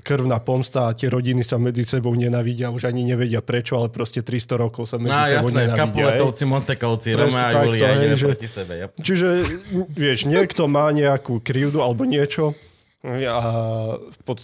krvná 0.00 0.38
pomsta 0.38 0.86
a 0.86 0.94
tie 0.94 1.10
rodiny 1.10 1.42
sa 1.42 1.58
medzi 1.58 1.82
sebou 1.82 2.14
nenavidia, 2.14 2.70
už 2.70 2.86
ani 2.86 3.02
nevedia 3.02 3.42
prečo, 3.42 3.74
ale 3.74 3.90
proste 3.90 4.22
300 4.22 4.54
rokov 4.56 4.86
sa 4.86 4.96
medzi 4.96 5.10
No 5.10 5.18
sebou 5.18 5.50
jasné, 5.50 5.60
nenavidia. 5.66 5.82
Kapuletovci, 5.82 6.42
Montekovci, 6.46 7.08
Roma 7.12 7.42
a 7.42 7.50
Julia, 7.58 7.82
hej, 7.82 7.96
ideme 7.98 8.14
že- 8.14 8.28
proti 8.28 8.46
sebe. 8.48 8.72
Yep. 8.78 8.90
Čiže, 9.02 9.28
vieš, 9.90 10.18
niekto 10.24 10.62
má 10.66 10.86
nejakú 10.88 11.42
krivdu 11.42 11.82
alebo 11.82 12.06
niečo 12.06 12.54
a 13.24 13.38
pod, 14.22 14.42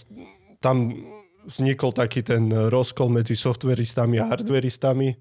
tam 0.57 0.95
vznikol 1.43 1.91
taký 1.91 2.23
ten 2.23 2.47
rozkol 2.47 3.11
medzi 3.11 3.35
softveristami 3.35 4.17
a 4.17 4.31
hardveristami. 4.31 5.11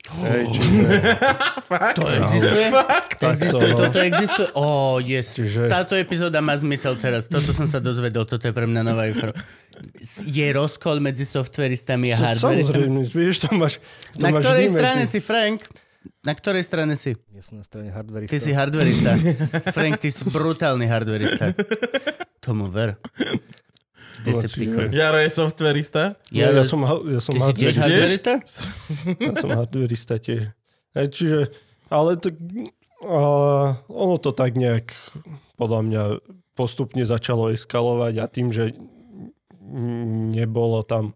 Hej, 0.00 0.44
čiže, 0.48 0.96
To 2.00 2.08
existuje? 2.08 2.66
Tak 3.20 3.30
Existuje, 3.30 3.70
to- 3.70 3.78
toto 3.78 3.98
existuje? 4.00 4.48
Ó, 4.58 4.64
oh, 4.64 4.96
yes. 4.98 5.36
Čiže- 5.36 5.68
Táto 5.68 5.94
epizóda 5.94 6.40
má 6.40 6.56
zmysel 6.56 6.96
teraz. 6.96 7.28
Toto 7.28 7.52
som 7.52 7.68
sa 7.68 7.78
dozvedel, 7.78 8.24
toto 8.24 8.42
je 8.42 8.50
pre 8.50 8.64
mňa 8.64 8.82
nová 8.82 9.06
info. 9.06 9.30
Je 10.24 10.46
rozkol 10.50 10.98
medzi 10.98 11.22
softveristami 11.22 12.10
a 12.10 12.32
hardveristami? 12.32 12.90
samozrejme, 12.90 13.00
vieš, 13.06 13.36
to 13.44 13.48
máš, 13.54 13.76
to 14.10 14.18
Na 14.18 14.28
máš 14.32 14.42
ktorej 14.42 14.66
strane 14.66 15.02
medzi- 15.04 15.12
si, 15.12 15.18
Frank? 15.20 15.58
Na 16.20 16.32
ktorej 16.32 16.64
strane 16.64 16.94
si? 16.96 17.10
Ja 17.30 17.42
som 17.44 17.60
na 17.60 17.64
strane 17.64 17.92
hardverista. 17.92 18.32
Ty 18.32 18.38
si 18.40 18.50
hardverista. 18.50 19.10
Frank, 19.76 20.00
ty 20.00 20.08
si 20.08 20.24
brutálny 20.24 20.88
hardverista. 20.88 21.52
Tomu 22.40 22.68
ver. 22.72 22.96
Jaro 24.92 25.16
je 25.16 25.30
softverista? 25.32 26.14
Nie, 26.28 26.52
Ja, 26.52 26.60
ja, 26.60 26.64
som, 26.64 26.84
ja 26.84 27.20
som 27.24 27.32
ty 27.32 27.40
si 27.40 27.52
tiež 27.56 27.74
hardverista. 27.80 28.32
hardverista? 28.44 28.66
Ja 29.24 29.32
som 29.36 29.48
hardverista 29.54 30.14
tiež. 30.20 30.42
Hej, 30.92 31.06
čiže, 31.14 31.38
ale 31.88 32.20
to, 32.20 32.28
a, 33.06 33.20
ono 33.88 34.16
to 34.20 34.34
tak 34.36 34.58
nejak 34.58 34.92
podľa 35.56 35.80
mňa 35.86 36.02
postupne 36.52 37.00
začalo 37.08 37.48
eskalovať 37.54 38.14
a 38.20 38.24
tým, 38.28 38.52
že 38.52 38.76
nebolo 40.34 40.82
tam 40.82 41.14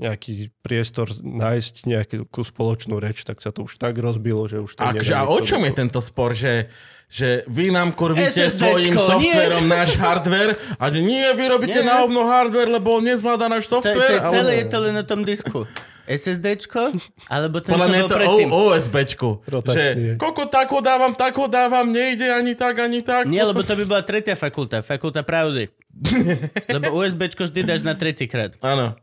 nejaký 0.00 0.48
priestor 0.58 1.12
nájsť 1.14 1.74
nejakú 1.84 2.40
spoločnú 2.40 2.96
reč, 2.96 3.20
tak 3.20 3.38
sa 3.38 3.52
to 3.52 3.68
už 3.68 3.76
tak 3.76 3.94
rozbilo, 3.94 4.48
že 4.48 4.56
už 4.58 4.72
to 4.72 4.80
Akže, 4.80 5.12
a 5.12 5.28
o 5.28 5.36
čom 5.38 5.60
je 5.60 5.72
tento 5.76 6.00
spor, 6.00 6.32
že, 6.32 6.72
že 7.06 7.44
vy 7.46 7.68
nám 7.68 7.92
kurvíte 7.92 8.48
svojim 8.48 8.90
nie. 8.90 8.98
softverom 8.98 9.68
náš 9.68 9.94
hardware 9.94 10.56
a 10.74 10.88
nie, 10.88 11.28
vy 11.30 11.44
robíte 11.46 11.78
Nie. 11.78 11.86
na 11.86 12.00
hovno 12.00 12.24
hardware, 12.24 12.72
lebo 12.72 12.96
on 12.96 13.04
nezvláda 13.04 13.46
náš 13.46 13.68
To, 13.68 13.78
to 13.78 13.84
software. 13.84 14.16
je 14.16 14.20
celé, 14.26 14.52
je 14.58 14.66
to 14.66 14.78
len 14.80 14.94
na 14.96 15.04
tom 15.04 15.20
disku. 15.20 15.68
SSDčko? 16.10 16.90
Alebo 17.28 17.62
ten, 17.62 17.70
Podľa 17.70 17.86
čo 17.86 17.90
mňa 17.92 18.00
je 18.00 18.02
to 18.02 18.16
predtým? 18.18 18.48
o, 18.50 18.74
OSBčku. 18.74 19.28
Rotačný 19.46 19.78
Že 19.78 19.84
je. 19.86 20.12
koľko 20.18 20.42
tak 20.48 20.66
ho 20.66 20.80
dávam, 20.82 21.12
tak 21.14 21.38
ho 21.38 21.46
dávam, 21.46 21.86
nejde 21.86 22.26
ani 22.26 22.58
tak, 22.58 22.82
ani 22.82 22.98
tak. 22.98 23.30
Nie, 23.30 23.46
lebo 23.46 23.62
to 23.62 23.78
by 23.78 23.84
bola 23.86 24.02
tretia 24.02 24.34
fakulta. 24.34 24.82
Fakulta 24.82 25.22
pravdy. 25.22 25.70
lebo 26.74 26.94
USBčko 26.96 27.46
vždy 27.46 27.62
dáš 27.62 27.82
na 27.82 27.94
tretíkrát. 27.94 28.58
Áno. 28.58 28.98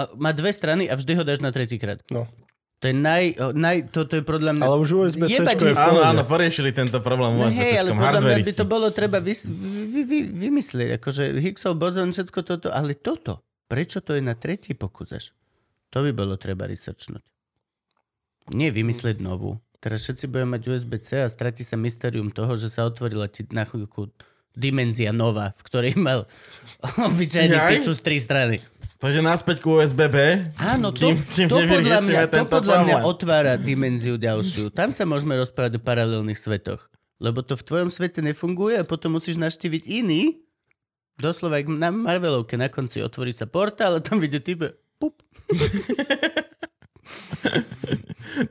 A 0.00 0.08
Má 0.16 0.32
dve 0.32 0.50
strany 0.56 0.88
a 0.88 0.96
vždy 0.96 1.12
ho 1.12 1.22
dáš 1.22 1.44
na 1.44 1.52
tretíkrát. 1.52 2.00
No. 2.08 2.24
To 2.80 2.88
je 2.88 2.96
naj... 2.96 3.36
naj 3.52 3.92
toto 3.92 4.16
je 4.16 4.24
podľa 4.24 4.56
mňa... 4.56 4.64
Ale 4.64 4.76
už 4.80 4.88
Jebať 5.12 5.56
je 5.60 5.76
v. 5.76 5.76
Áno, 5.76 6.00
áno, 6.00 6.24
poriešili 6.24 6.72
tento 6.72 6.96
problém. 7.04 7.36
No 7.36 7.52
hej, 7.52 7.76
ale 7.76 7.92
podľa 7.92 8.20
mňa 8.24 8.36
by 8.40 8.52
to 8.56 8.64
bolo 8.64 8.88
treba 8.88 9.20
vys- 9.20 9.52
vy, 9.52 10.00
vy, 10.08 10.18
vymyslieť. 10.32 10.96
Akože 10.96 11.36
Higgsov 11.44 11.76
bozon, 11.76 12.16
všetko 12.16 12.40
toto. 12.40 12.72
Ale 12.72 12.96
toto, 12.96 13.44
prečo 13.68 14.00
to 14.00 14.16
je 14.16 14.24
na 14.24 14.32
tretí 14.32 14.72
pokus 14.72 15.12
až? 15.12 15.36
To 15.92 16.00
by 16.00 16.16
bolo 16.16 16.40
treba 16.40 16.64
researchnúť. 16.64 17.20
Nie 18.56 18.72
vymyslieť 18.72 19.20
novú. 19.20 19.60
Teraz 19.84 20.08
všetci 20.08 20.32
budeme 20.32 20.56
mať 20.56 20.72
USB-C 20.72 21.20
a 21.20 21.28
stratí 21.28 21.60
sa 21.60 21.76
mysterium 21.76 22.32
toho, 22.32 22.56
že 22.56 22.72
sa 22.72 22.88
otvorila 22.88 23.28
ti 23.28 23.44
na 23.52 23.68
chvíľku 23.68 24.08
dimenzia 24.56 25.12
nová, 25.12 25.52
v 25.56 25.62
ktorej 25.68 25.94
mal 26.00 26.24
obyčajný 27.12 27.56
piču 27.76 27.92
z 27.92 28.00
tri 28.00 28.16
strany. 28.16 28.56
Takže 29.00 29.24
naspäť 29.24 29.64
ku 29.64 29.80
USB-B. 29.80 30.16
Áno, 30.60 30.92
to, 30.92 31.08
Kým- 31.08 31.24
kým 31.24 31.48
to, 31.48 31.56
podľa 31.64 32.04
mňa, 32.04 32.20
to 32.28 32.44
podľa 32.44 32.76
mňa 32.84 32.96
otvára 33.08 33.56
dimenziu 33.56 34.20
ďalšiu. 34.20 34.68
Tam 34.76 34.92
sa 34.92 35.08
môžeme 35.08 35.40
rozprávať 35.40 35.80
o 35.80 35.84
paralelných 35.84 36.36
svetoch. 36.36 36.84
Lebo 37.16 37.40
to 37.40 37.56
v 37.56 37.64
tvojom 37.64 37.88
svete 37.88 38.20
nefunguje 38.20 38.76
a 38.76 38.84
potom 38.84 39.16
musíš 39.16 39.40
naštíviť 39.40 39.88
iný. 39.88 40.44
Doslova, 41.16 41.60
jak 41.60 41.72
na 41.72 41.88
Marvelovke 41.88 42.60
na 42.60 42.68
konci 42.68 43.00
otvorí 43.00 43.32
sa 43.32 43.48
portál 43.48 43.96
a 43.96 44.04
tam 44.04 44.20
vidie 44.20 44.40
type. 44.40 44.76
Pup. 45.00 45.20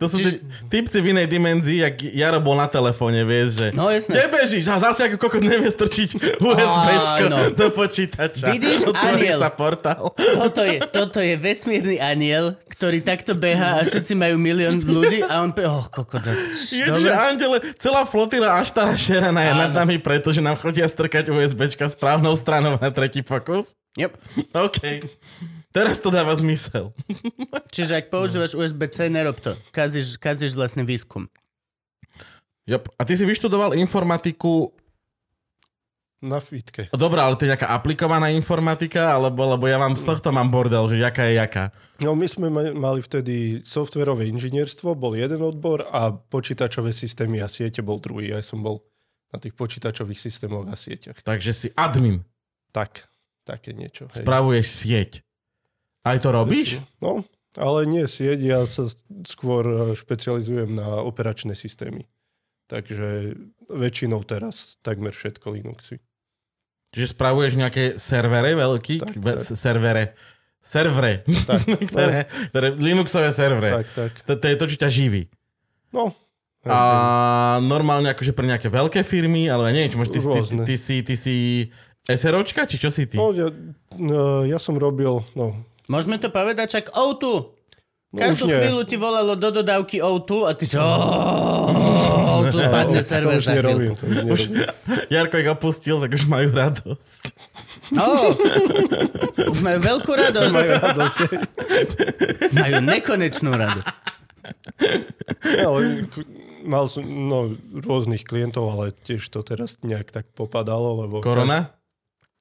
To 0.02 0.12
sú 0.12 0.20
Čiže- 0.20 0.44
typci 0.68 0.98
v 1.00 1.16
inej 1.16 1.28
dimenzii, 1.32 1.80
jak 1.80 1.96
Jaro 2.04 2.44
bol 2.44 2.60
na 2.60 2.68
telefóne, 2.68 3.24
vieš, 3.24 3.64
že... 3.64 3.68
No 3.72 3.88
jasné. 3.88 4.28
Bežíš? 4.28 4.68
A 4.68 4.76
zase 4.76 5.08
ako 5.08 5.16
kokot 5.16 5.40
nevie 5.40 5.72
strčiť 5.72 6.10
USBčko 6.44 7.24
Áno. 7.32 7.38
do 7.56 7.68
počítača. 7.72 8.52
Vidíš, 8.52 8.92
aniel. 8.92 9.40
sa 9.40 9.48
portál. 9.48 10.12
Toto 10.16 10.62
je, 10.68 10.84
toto 10.84 11.24
je 11.24 11.40
vesmírny 11.40 11.96
aniel, 11.96 12.60
ktorý 12.68 13.00
takto 13.00 13.32
beha 13.40 13.80
a 13.80 13.88
všetci 13.88 14.20
majú 14.20 14.36
milión 14.36 14.84
ľudí 14.84 15.24
a 15.24 15.48
on 15.48 15.56
pe... 15.56 15.64
Oh, 15.64 15.88
kokot. 15.88 16.28
Ježiš. 16.28 17.08
Andele, 17.16 17.64
celá 17.80 18.04
flotila 18.04 18.60
až 18.60 18.76
tá 18.76 18.92
šerana 19.00 19.48
je 19.48 19.54
nad 19.54 19.72
nami, 19.72 19.96
pretože 19.96 20.44
nám 20.44 20.60
chodia 20.60 20.88
strkať 20.92 21.32
USBčka 21.32 21.88
správnou 21.88 22.36
stranou 22.36 22.76
na 22.76 22.90
tretí 22.92 23.24
pokus. 23.24 23.80
Yep. 23.96 24.12
OK. 24.56 24.80
Teraz 25.80 25.98
to 25.98 26.12
dáva 26.12 26.36
zmysel. 26.36 26.92
Čiže 27.76 28.04
ak 28.04 28.12
používaš 28.12 28.52
USB-C, 28.54 29.08
nerob 29.08 29.40
to. 29.40 29.56
Kazíš, 29.72 30.20
kazíš 30.20 30.54
vlastne 30.54 30.84
výskum. 30.84 31.32
Yep. 32.68 32.84
A 32.96 33.02
ty 33.02 33.16
si 33.16 33.24
vyštudoval 33.24 33.74
informatiku 33.74 34.76
Na 36.20 36.44
fitke. 36.44 36.92
Dobre, 36.92 37.24
ale 37.24 37.40
to 37.40 37.48
je 37.48 37.56
nejaká 37.56 37.72
aplikovaná 37.72 38.28
informatika, 38.28 39.16
alebo 39.16 39.48
lebo 39.48 39.66
ja 39.66 39.80
mám 39.80 39.96
z 39.96 40.04
tohto 40.04 40.36
mám 40.36 40.52
bordel, 40.52 40.84
že 40.92 41.00
jaká 41.00 41.32
je 41.32 41.40
jaká. 41.40 41.72
No 42.04 42.12
my 42.12 42.28
sme 42.28 42.52
ma- 42.52 42.76
mali 42.76 43.00
vtedy 43.00 43.64
softverové 43.64 44.28
inžinierstvo, 44.28 45.00
bol 45.00 45.16
jeden 45.16 45.40
odbor 45.40 45.88
a 45.88 46.12
počítačové 46.12 46.92
systémy 46.92 47.40
a 47.40 47.48
siete 47.48 47.80
bol 47.80 48.04
druhý. 48.04 48.36
Ja 48.36 48.44
som 48.44 48.60
bol 48.60 48.84
na 49.32 49.40
tých 49.40 49.56
počítačových 49.56 50.20
systémoch 50.20 50.68
a 50.68 50.76
sieťach. 50.76 51.24
Takže 51.24 51.52
si 51.56 51.68
admin, 51.72 52.20
Tak, 52.76 53.08
také 53.48 53.72
niečo. 53.72 54.12
Hej. 54.12 54.28
spravuješ 54.28 54.68
sieť. 54.68 55.12
Aj 56.10 56.18
to 56.18 56.30
robíš? 56.34 56.82
No, 56.98 57.22
ale 57.54 57.86
nie 57.86 58.10
sieť, 58.10 58.40
ja 58.42 58.60
sa 58.66 58.90
skôr 59.30 59.64
e, 59.66 59.78
špecializujem 59.94 60.74
na 60.74 61.06
operačné 61.06 61.54
systémy. 61.54 62.10
Takže 62.70 63.38
väčšinou 63.70 64.22
teraz 64.26 64.78
takmer 64.86 65.14
všetko 65.14 65.54
Linuxy. 65.54 66.02
Čiže 66.94 67.14
spravuješ 67.14 67.54
nejaké 67.58 67.84
servery 68.02 68.58
veľký? 68.58 68.96
Tak, 69.06 69.14
Ve- 69.22 69.38
tak. 69.38 69.54
Servere. 69.54 70.06
Servere. 70.62 71.14
Tak, 71.26 71.62
ktoré, 71.90 72.26
ktoré, 72.50 72.68
Linuxové 72.78 73.30
servere. 73.30 73.86
tak, 73.86 73.88
tak. 73.94 74.12
To, 74.26 74.34
to 74.38 74.46
je 74.50 74.56
to, 74.58 74.66
čo 74.66 74.78
ťa 74.82 74.90
živí. 74.90 75.30
No, 75.94 76.14
A 76.68 77.58
normálne 77.64 78.12
akože 78.12 78.36
pre 78.36 78.46
nejaké 78.46 78.68
veľké 78.70 79.02
firmy, 79.02 79.48
ale 79.50 79.72
neviem, 79.74 79.90
či 79.90 79.98
môžeš, 79.98 80.14
ty, 80.14 80.20
ty, 80.20 80.30
ty, 80.30 80.56
ty, 80.66 80.76
si, 80.76 80.96
ty 81.02 81.16
si 81.16 81.36
SROčka, 82.06 82.68
či 82.68 82.78
čo 82.82 82.92
si 82.92 83.08
ty? 83.08 83.16
no 83.16 83.32
ja, 83.32 83.48
no, 83.96 84.44
ja 84.44 84.60
som 84.60 84.76
robil, 84.76 85.24
no, 85.34 85.56
Môžeme 85.90 86.22
to 86.22 86.30
povedať, 86.30 86.80
čak 86.80 86.94
O2. 86.94 87.58
No 88.10 88.18
Každú 88.26 88.50
chvíľu 88.50 88.82
ti 88.90 88.98
volalo 88.98 89.38
do 89.38 89.50
dodávky 89.54 90.02
O2 90.02 90.50
a 90.50 90.52
ty 90.58 90.66
čo? 90.66 90.82
O2 92.42 92.58
padne 92.74 93.02
server 93.06 93.38
za 93.38 93.58
chvíľku. 93.58 94.02
Už. 94.30 94.50
Jarko 95.10 95.38
ich 95.38 95.50
opustil, 95.50 96.02
tak 96.02 96.18
už 96.18 96.26
majú 96.26 96.50
radosť. 96.50 97.22
Oh, 97.98 98.34
už 99.50 99.60
majú 99.62 99.80
veľkú 99.82 100.12
radosť. 100.14 100.54
Majú 100.54 100.72
radosť. 100.78 101.20
Majú 102.54 102.76
nekonečnú 102.86 103.52
radosť. 103.54 103.94
ale 105.66 106.10
k- 106.10 106.30
mal 106.66 106.90
som 106.90 107.06
no, 107.06 107.54
rôznych 107.74 108.26
klientov, 108.26 108.74
ale 108.74 108.94
tiež 109.06 109.22
to 109.30 109.46
teraz 109.46 109.78
nejak 109.86 110.10
tak 110.10 110.26
popadalo, 110.34 111.06
lebo 111.06 111.22
Korona? 111.22 111.78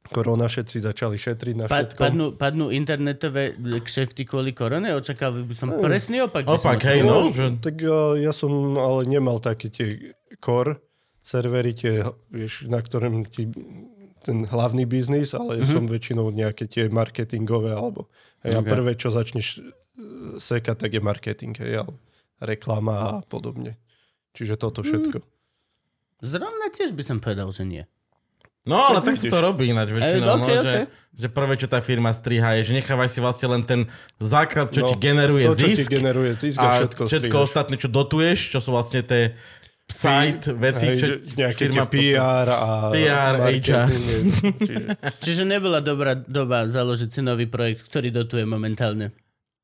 Korona 0.08 0.48
všetci 0.48 0.82
začali 0.82 1.16
šetriť 1.20 1.54
na 1.54 1.64
Pa, 1.68 1.84
všetkom. 1.84 2.00
padnú, 2.00 2.26
padnú 2.34 2.66
internetové 2.72 3.54
kšefty 3.56 4.24
kvôli 4.24 4.56
korone? 4.56 4.90
Očakával 4.96 5.44
by 5.44 5.54
som 5.54 5.68
presný 5.78 6.24
opak. 6.24 6.48
Opak, 6.48 6.80
hej, 6.88 7.04
očakával. 7.04 7.22
no. 7.22 7.34
Že... 7.34 7.44
Tak 7.60 7.76
uh, 7.84 8.16
ja 8.16 8.32
som 8.32 8.52
ale 8.80 9.06
nemal 9.06 9.38
také 9.38 9.68
tie 9.68 10.16
core 10.40 10.80
servery, 11.20 11.76
tie, 11.76 12.04
vieš, 12.32 12.64
na 12.66 12.80
ktorom 12.80 13.28
ti 13.28 13.52
ten 14.24 14.48
hlavný 14.48 14.88
biznis, 14.88 15.36
ale 15.36 15.60
mm-hmm. 15.60 15.72
som 15.72 15.84
väčšinou 15.86 16.32
nejaké 16.32 16.66
tie 16.66 16.88
marketingové, 16.88 17.76
alebo 17.76 18.08
hej, 18.42 18.56
a 18.56 18.60
Ok. 18.64 18.66
prvé, 18.66 18.92
čo 18.96 19.12
začneš 19.12 19.60
uh, 19.60 20.40
sekať, 20.40 20.76
tak 20.88 20.90
je 20.96 21.02
marketing, 21.04 21.54
hej, 21.60 21.84
ale 21.84 21.94
reklama 22.40 22.94
a 22.96 23.10
podobne. 23.26 23.76
Čiže 24.32 24.54
toto 24.56 24.86
všetko. 24.86 25.18
Zrovna 26.22 26.66
tiež 26.70 26.94
by 26.94 27.02
som 27.02 27.18
povedal, 27.22 27.50
že 27.50 27.62
nie. 27.66 27.84
No, 28.68 28.76
ale 28.84 29.00
tak 29.00 29.16
si 29.16 29.26
to 29.26 29.38
robí 29.38 29.64
ináč 29.66 29.88
väčšinou, 29.90 30.20
Eh, 30.20 30.28
no, 30.28 30.34
okej, 30.38 30.54
že, 30.54 30.60
okej. 30.62 30.84
že 31.16 31.26
prvé, 31.28 31.54
čo 31.54 31.66
tá 31.66 31.80
firma 31.80 32.10
striha, 32.10 32.50
je, 32.54 32.68
že 32.68 32.72
nechávaj 32.74 33.08
si 33.08 33.18
vlastne 33.18 33.48
len 33.48 33.62
ten 33.62 33.80
základ, 34.18 34.68
čo 34.68 34.80
No, 34.80 34.88
ti 34.88 34.96
generuje 34.98 35.44
to, 35.44 35.54
čo 35.54 35.64
ti 35.64 35.72
zisk 35.74 35.88
generuje 35.90 36.30
zisk 36.36 36.56
a, 36.56 36.62
a 36.62 36.70
všetko, 36.76 37.02
všetko 37.02 37.16
strihaš. 37.34 37.48
ostatné, 37.48 37.74
čo 37.74 37.88
dotuješ, 37.88 38.38
čo 38.50 38.58
sú 38.58 38.70
vlastne 38.70 39.00
tie 39.00 39.32
site 39.86 40.52
veci, 40.54 40.84
Hej, 40.86 40.96
čo 40.96 41.06
že 41.08 41.14
nejaké 41.34 41.60
firma 41.64 41.84
PR 41.88 42.46
a 42.46 42.70
PR, 42.90 43.34
je- 43.48 43.56
Čiže, 43.58 43.78
Čiže 45.18 45.42
nebola 45.44 45.80
dobrá 45.80 46.12
doba 46.14 46.66
založiť 46.66 47.08
si 47.08 47.20
nový 47.20 47.46
projekt, 47.46 47.82
ktorý 47.84 48.12
dotuje 48.12 48.44
momentálne. 48.44 49.16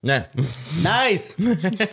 Ne. 0.05 0.29
Nice! 0.85 1.33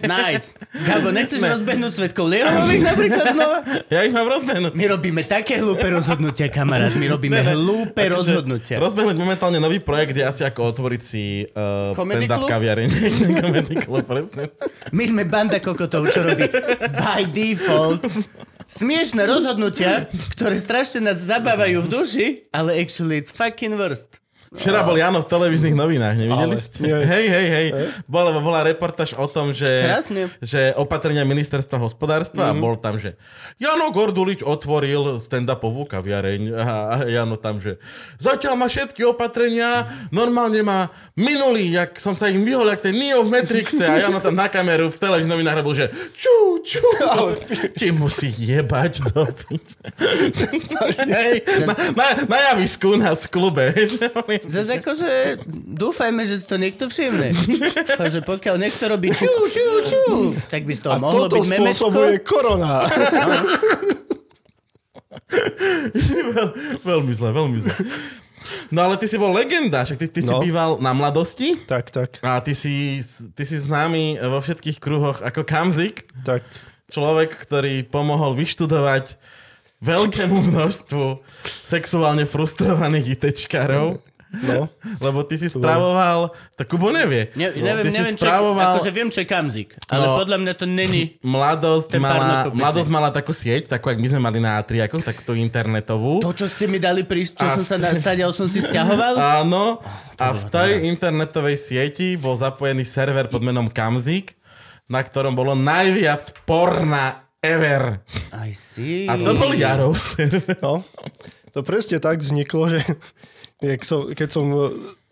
Nice! 0.04 0.52
Gabo, 0.88 1.16
nechceš 1.16 1.40
rozbehnúť 1.40 1.92
svetkov 1.96 2.28
Leonových 2.28 2.84
napríklad 2.84 3.26
znova? 3.32 3.58
Ja 3.94 4.04
ich 4.04 4.12
mám 4.12 4.28
rozbehnúť. 4.28 4.76
My 4.76 4.86
robíme 4.92 5.24
také 5.24 5.60
hlúpe 5.60 5.88
rozhodnutia, 5.88 6.52
kamarát. 6.52 6.92
My 6.96 7.08
robíme 7.08 7.40
hlúpe 7.40 8.08
Akože 8.08 8.16
rozhodnutia. 8.36 8.76
Rozbehnúť 8.84 9.16
momentálne 9.16 9.60
nový 9.64 9.80
projekt 9.80 10.16
je 10.16 10.24
asi 10.28 10.44
ako 10.44 10.76
otvoriť 10.76 11.02
si 11.02 11.48
uh, 11.56 11.96
Comedy 11.96 12.28
stand-up 12.28 12.48
kaviareň. 12.52 12.88
Comedy 13.44 13.76
club, 13.80 14.04
presne. 14.04 14.52
My 14.92 15.04
sme 15.08 15.24
banda 15.24 15.64
kokotov, 15.64 16.12
čo 16.12 16.24
robí 16.24 16.52
by 16.52 17.24
default 17.32 18.04
smiešne 18.72 19.28
rozhodnutia, 19.28 20.08
ktoré 20.32 20.56
strašne 20.56 21.12
nás 21.12 21.20
zabávajú 21.20 21.84
v 21.84 21.88
duši, 21.92 22.28
ale 22.56 22.80
actually 22.80 23.20
it's 23.20 23.32
fucking 23.36 23.76
worst. 23.76 24.21
Včera 24.52 24.84
bol 24.84 24.94
Jano 24.94 25.24
v 25.24 25.32
televíznych 25.32 25.72
novinách, 25.72 26.12
nevideli 26.14 26.44
Ale 26.52 26.60
ste? 26.60 26.84
nie. 26.84 26.92
Hej, 26.92 27.26
hej, 27.26 27.48
hej. 27.48 27.68
Bola, 28.04 28.36
bola 28.36 28.62
reportáž 28.62 29.16
o 29.16 29.24
tom, 29.24 29.50
že, 29.50 29.64
Krásne. 29.64 30.28
že 30.38 30.76
opatrenia 30.76 31.24
ministerstva 31.24 31.80
hospodárstva 31.80 32.44
Mhm. 32.44 32.52
a 32.52 32.60
bol 32.60 32.76
tam, 32.76 33.00
že 33.00 33.16
Jano 33.56 33.88
Gordulič 33.90 34.44
otvoril 34.44 35.18
stand-upovú 35.18 35.88
kaviareň 35.88 36.52
a 36.54 36.68
a 36.84 37.08
Jano 37.08 37.40
tam, 37.40 37.58
že 37.58 37.80
zatiaľ 38.18 38.54
má 38.58 38.68
všetky 38.68 39.08
opatrenia, 39.08 39.88
normálne 40.10 40.60
má 40.60 40.80
minulý, 41.16 41.72
jak 41.72 41.96
som 41.96 42.12
sa 42.12 42.28
im 42.28 42.44
vyhol, 42.44 42.68
jak 42.68 42.84
ten 42.84 42.92
Neo 42.94 43.24
v 43.24 43.32
Matrixe 43.32 43.82
a 43.82 44.04
Jano 44.04 44.20
tam 44.20 44.36
na 44.36 44.46
kameru 44.46 44.92
v 44.92 45.00
televíznych 45.00 45.32
novinách 45.32 45.58
robil, 45.58 45.76
že 45.78 45.86
ču, 46.12 46.36
ču, 46.60 46.84
ti 47.72 47.88
musí 47.90 48.28
jebať 48.28 48.94
do 49.10 49.32
piče. 49.32 49.80
Na, 51.62 51.74
na, 51.94 52.06
na 52.26 52.38
javisku 52.44 52.90
u 52.90 52.98
nás 52.98 53.24
v 53.24 53.32
klube. 53.32 53.72
že 53.78 54.10
on 54.12 54.28
je- 54.28 54.41
Zase 54.44 54.78
akože 54.78 55.12
dúfajme, 55.68 56.22
že 56.22 56.36
si 56.36 56.46
to 56.46 56.56
niekto 56.56 56.88
všimne. 56.88 57.32
Akože 57.94 58.22
pokiaľ 58.22 58.56
niekto 58.58 58.84
robí 58.86 59.10
ču, 59.12 59.30
ču, 59.48 59.66
ču, 59.84 60.04
tak 60.46 60.64
by 60.64 60.72
z 60.72 60.82
toho 60.82 60.94
a 60.94 61.00
mohlo 61.00 61.26
toto 61.26 61.38
byť 61.38 61.48
memečko. 61.48 61.88
spôsobuje 61.88 62.14
korona. 62.22 62.90
Veľ, 66.32 66.48
veľmi 66.82 67.12
zle, 67.12 67.30
veľmi 67.30 67.58
zle. 67.58 67.74
No 68.68 68.84
ale 68.84 68.96
ty 68.96 69.06
si 69.06 69.16
bol 69.16 69.30
legenda, 69.30 69.82
však 69.82 69.98
ty, 69.98 70.08
ty 70.10 70.22
si 70.22 70.28
No. 70.28 70.42
býval 70.42 70.76
na 70.78 70.92
mladosti 70.92 71.56
tak, 71.62 71.88
tak, 71.88 72.20
a 72.20 72.40
ty 72.40 72.52
si, 72.52 73.00
ty 73.32 73.44
si 73.44 73.56
známy 73.56 74.18
vo 74.20 74.40
všetkých 74.40 74.78
kruhoch 74.78 75.22
ako 75.22 75.44
Kamzik, 75.44 76.10
tak. 76.22 76.42
človek, 76.88 77.32
ktorý 77.38 77.86
pomohol 77.86 78.34
vyštudovať 78.34 79.16
veľkému 79.80 80.42
množstvu 80.44 81.22
sexuálne 81.62 82.26
frustrovaných 82.26 83.16
ITčkarov, 83.16 84.02
No, 84.32 84.72
lebo 84.98 85.22
ty 85.22 85.36
si 85.36 85.48
spravoval, 85.48 86.32
to 86.56 86.64
Kubo 86.64 86.88
nevie, 86.88 87.36
Ne, 87.36 87.52
neviem, 87.52 87.84
ty 87.84 87.92
neviem, 87.92 88.16
si 88.16 88.16
čo, 88.16 88.24
spravoval 88.24 88.80
akože 88.80 88.90
viem, 88.90 89.08
čo 89.08 89.20
je 89.20 89.28
kamzik, 89.28 89.76
ale 89.86 90.06
No. 90.06 90.16
podľa 90.16 90.38
mňa 90.40 90.54
to 90.56 90.66
není... 90.66 91.20
Mladosť 91.36 91.92
mala, 91.96 92.48
mladosť 92.48 92.88
mala 92.88 93.10
takú 93.10 93.32
sieť, 93.32 93.68
takú, 93.68 93.92
jak 93.92 94.00
my 94.00 94.08
sme 94.08 94.22
mali 94.22 94.40
na 94.40 94.56
Atriakoch, 94.56 95.04
takú 95.04 95.22
tú 95.22 95.34
internetovú. 95.36 96.24
To, 96.24 96.32
čo 96.32 96.48
ste 96.48 96.64
mi 96.66 96.80
dali 96.80 97.04
prísť, 97.04 97.34
čo 97.38 97.46
A- 97.46 97.56
som 97.56 97.66
sa 97.66 97.76
nastadial, 97.76 98.32
som 98.32 98.48
si 98.48 98.60
stiahoval? 98.60 99.20
Áno, 99.44 99.84
a 100.16 100.28
v 100.30 100.42
tej 100.48 100.88
internetovej 100.88 101.60
sieti 101.60 102.16
bol 102.16 102.32
zapojený 102.34 102.82
server 102.82 103.28
pod 103.28 103.42
menom 103.42 103.68
Kamzik, 103.68 104.40
na 104.88 105.00
ktorom 105.00 105.34
bolo 105.34 105.52
najviac 105.54 106.24
porna 106.44 107.28
ever. 107.40 108.00
I 108.32 108.54
see. 108.54 109.08
A 109.08 109.16
to 109.16 109.36
bol 109.36 109.52
Jarov 109.52 109.98
server. 109.98 110.56
no. 110.62 110.88
To 111.52 111.60
presne 111.62 111.98
tak 111.98 112.20
vzniklo, 112.20 112.70
že 112.70 112.80
som, 113.86 114.10
keď 114.10 114.30
som 114.30 114.46
e, 114.50 114.60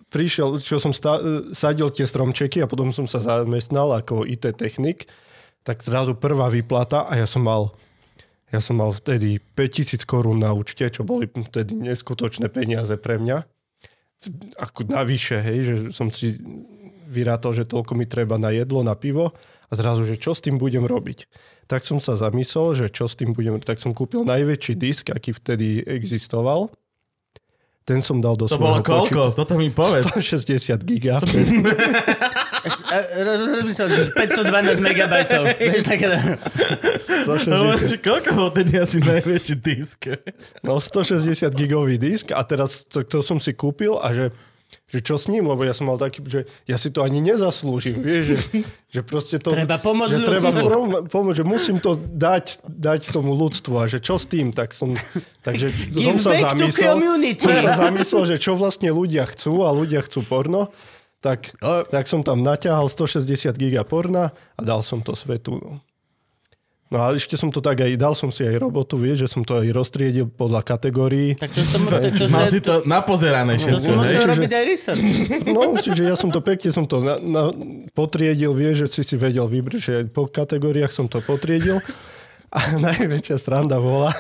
prišiel, 0.10 0.58
čo 0.58 0.82
som 0.82 0.92
sta- 0.92 1.22
e, 1.22 1.54
sadil 1.54 1.94
tie 1.94 2.10
stromčeky 2.10 2.66
a 2.66 2.70
potom 2.70 2.90
som 2.90 3.06
sa 3.06 3.22
zamestnal 3.22 3.94
ako 3.94 4.26
IT 4.26 4.58
technik, 4.58 5.06
tak 5.62 5.86
zrazu 5.86 6.18
prvá 6.18 6.50
výplata 6.50 7.06
a 7.06 7.14
ja 7.20 7.30
som 7.30 7.46
mal 7.46 7.72
ja 8.50 8.58
som 8.58 8.82
mal 8.82 8.90
vtedy 8.90 9.38
5000 9.54 10.10
korún 10.10 10.42
na 10.42 10.50
účte, 10.58 10.82
čo 10.90 11.06
boli 11.06 11.30
vtedy 11.30 11.78
neskutočné 11.78 12.50
peniaze 12.50 12.98
pre 12.98 13.22
mňa. 13.22 13.46
Ako 14.58 14.90
navyše, 14.90 15.38
hej, 15.38 15.60
že 15.62 15.76
som 15.94 16.10
si 16.10 16.34
vyrátol, 17.06 17.54
že 17.54 17.70
toľko 17.70 17.94
mi 17.94 18.10
treba 18.10 18.42
na 18.42 18.50
jedlo, 18.50 18.82
na 18.82 18.98
pivo 18.98 19.38
a 19.70 19.74
zrazu, 19.78 20.06
že 20.06 20.18
čo 20.18 20.34
s 20.34 20.42
tým 20.42 20.58
budem 20.58 20.82
robiť. 20.82 21.30
Tak 21.70 21.86
som 21.86 22.02
sa 22.02 22.18
zamyslel, 22.18 22.74
že 22.74 22.86
čo 22.90 23.06
s 23.06 23.14
tým 23.14 23.38
budem 23.38 23.62
tak 23.62 23.78
som 23.78 23.94
kúpil 23.94 24.26
najväčší 24.26 24.74
disk, 24.74 25.14
aký 25.14 25.34
vtedy 25.34 25.86
existoval. 25.86 26.74
Ten 27.90 28.06
som 28.06 28.22
dal 28.22 28.38
do 28.38 28.46
To 28.46 28.62
bolo 28.62 28.86
svojho 28.86 29.10
koľko? 29.10 29.22
Toto 29.34 29.58
mi 29.58 29.74
povedz. 29.74 30.06
160 30.14 30.78
giga. 30.86 31.18
Rozmyslel, 33.18 33.90
že 33.90 34.04
512 34.14 34.78
megabajtov. 34.78 35.42
Vieš, 35.58 35.90
také... 35.90 36.06
160, 37.26 37.90
Že 37.90 37.98
Koľko 37.98 38.30
bol 38.38 38.50
tedy 38.54 38.78
asi 38.78 39.02
najväčší 39.02 39.56
disk? 39.58 40.06
no 40.62 40.78
160 40.78 41.34
gigový 41.58 41.98
disk 41.98 42.30
a 42.30 42.46
teraz 42.46 42.86
to, 42.86 43.02
to 43.02 43.26
som 43.26 43.42
si 43.42 43.58
kúpil 43.58 43.98
a 43.98 44.14
že 44.14 44.30
že 44.90 45.00
čo 45.02 45.18
s 45.18 45.26
ním, 45.30 45.50
lebo 45.50 45.66
ja 45.66 45.74
som 45.74 45.90
mal 45.90 45.98
taký, 45.98 46.22
že 46.26 46.50
ja 46.70 46.78
si 46.78 46.94
to 46.94 47.02
ani 47.02 47.22
nezaslúžim, 47.22 48.02
vieš, 48.02 48.24
že, 48.26 48.38
že 48.94 49.00
proste 49.02 49.38
to... 49.42 49.54
Treba 49.54 49.82
pomôcť 49.82 50.12
že 50.14 50.18
treba 50.26 50.50
ľudstvu. 50.54 50.70
pom- 50.70 51.04
pomôcť, 51.10 51.38
že 51.42 51.46
musím 51.46 51.78
to 51.82 51.98
dať, 51.98 52.66
dať 52.66 53.10
tomu 53.10 53.34
ľudstvu 53.34 53.74
a 53.78 53.90
že 53.90 53.98
čo 54.02 54.22
s 54.22 54.30
tým, 54.30 54.54
tak 54.54 54.74
som, 54.78 54.94
takže 55.46 55.74
som 55.94 56.18
sa 56.22 56.54
zamyslel, 56.54 56.98
som 57.38 57.56
sa 57.58 57.72
zamyslel, 57.90 58.24
že 58.30 58.36
čo 58.38 58.54
vlastne 58.58 58.94
ľudia 58.94 59.26
chcú 59.30 59.66
a 59.66 59.74
ľudia 59.74 60.06
chcú 60.06 60.22
porno, 60.26 60.70
tak, 61.20 61.52
tak 61.92 62.08
som 62.08 62.24
tam 62.24 62.40
naťahal 62.46 62.88
160 62.88 63.28
giga 63.60 63.84
porna 63.84 64.32
a 64.56 64.62
dal 64.64 64.80
som 64.86 65.04
to 65.04 65.18
svetu. 65.18 65.60
No. 66.90 66.98
No 66.98 67.06
a 67.06 67.14
ešte 67.14 67.38
som 67.38 67.54
to 67.54 67.62
tak 67.62 67.86
aj, 67.86 67.94
dal 68.02 68.18
som 68.18 68.34
si 68.34 68.42
aj 68.42 68.58
robotu, 68.58 68.98
vieš, 68.98 69.26
že 69.26 69.28
som 69.30 69.46
to 69.46 69.62
aj 69.62 69.70
roztriedil 69.70 70.26
podľa 70.26 70.66
kategórií. 70.66 71.38
Tak 71.38 71.54
to, 71.54 71.62
to, 71.62 71.78
to, 71.86 71.98
to, 72.18 72.24
Mal 72.34 72.46
si 72.50 72.60
to 72.66 72.82
napozerané 72.82 73.62
to 73.62 73.62
si 73.62 73.70
všetko, 73.70 73.86
hej? 73.86 73.94
musel 73.94 74.18
Čiže- 74.18 74.30
robiť 74.34 74.52
aj 74.52 74.64
research. 74.66 75.10
No, 75.54 75.62
čiže 75.78 76.02
ja 76.10 76.16
som 76.18 76.34
to 76.34 76.42
pekne 76.42 76.74
som 76.74 76.90
to 76.90 76.98
na, 77.06 77.22
na, 77.22 77.44
potriedil, 77.94 78.58
vieš, 78.58 78.86
že 78.86 78.88
si 78.90 79.02
si 79.06 79.16
vedel 79.22 79.46
vybrať, 79.46 79.80
že 79.80 79.96
po 80.10 80.26
kategóriách 80.26 80.90
som 80.90 81.06
to 81.06 81.22
potriedil. 81.22 81.78
A 82.50 82.74
najväčšia 82.90 83.38
stranda 83.38 83.78
bola, 83.78 84.18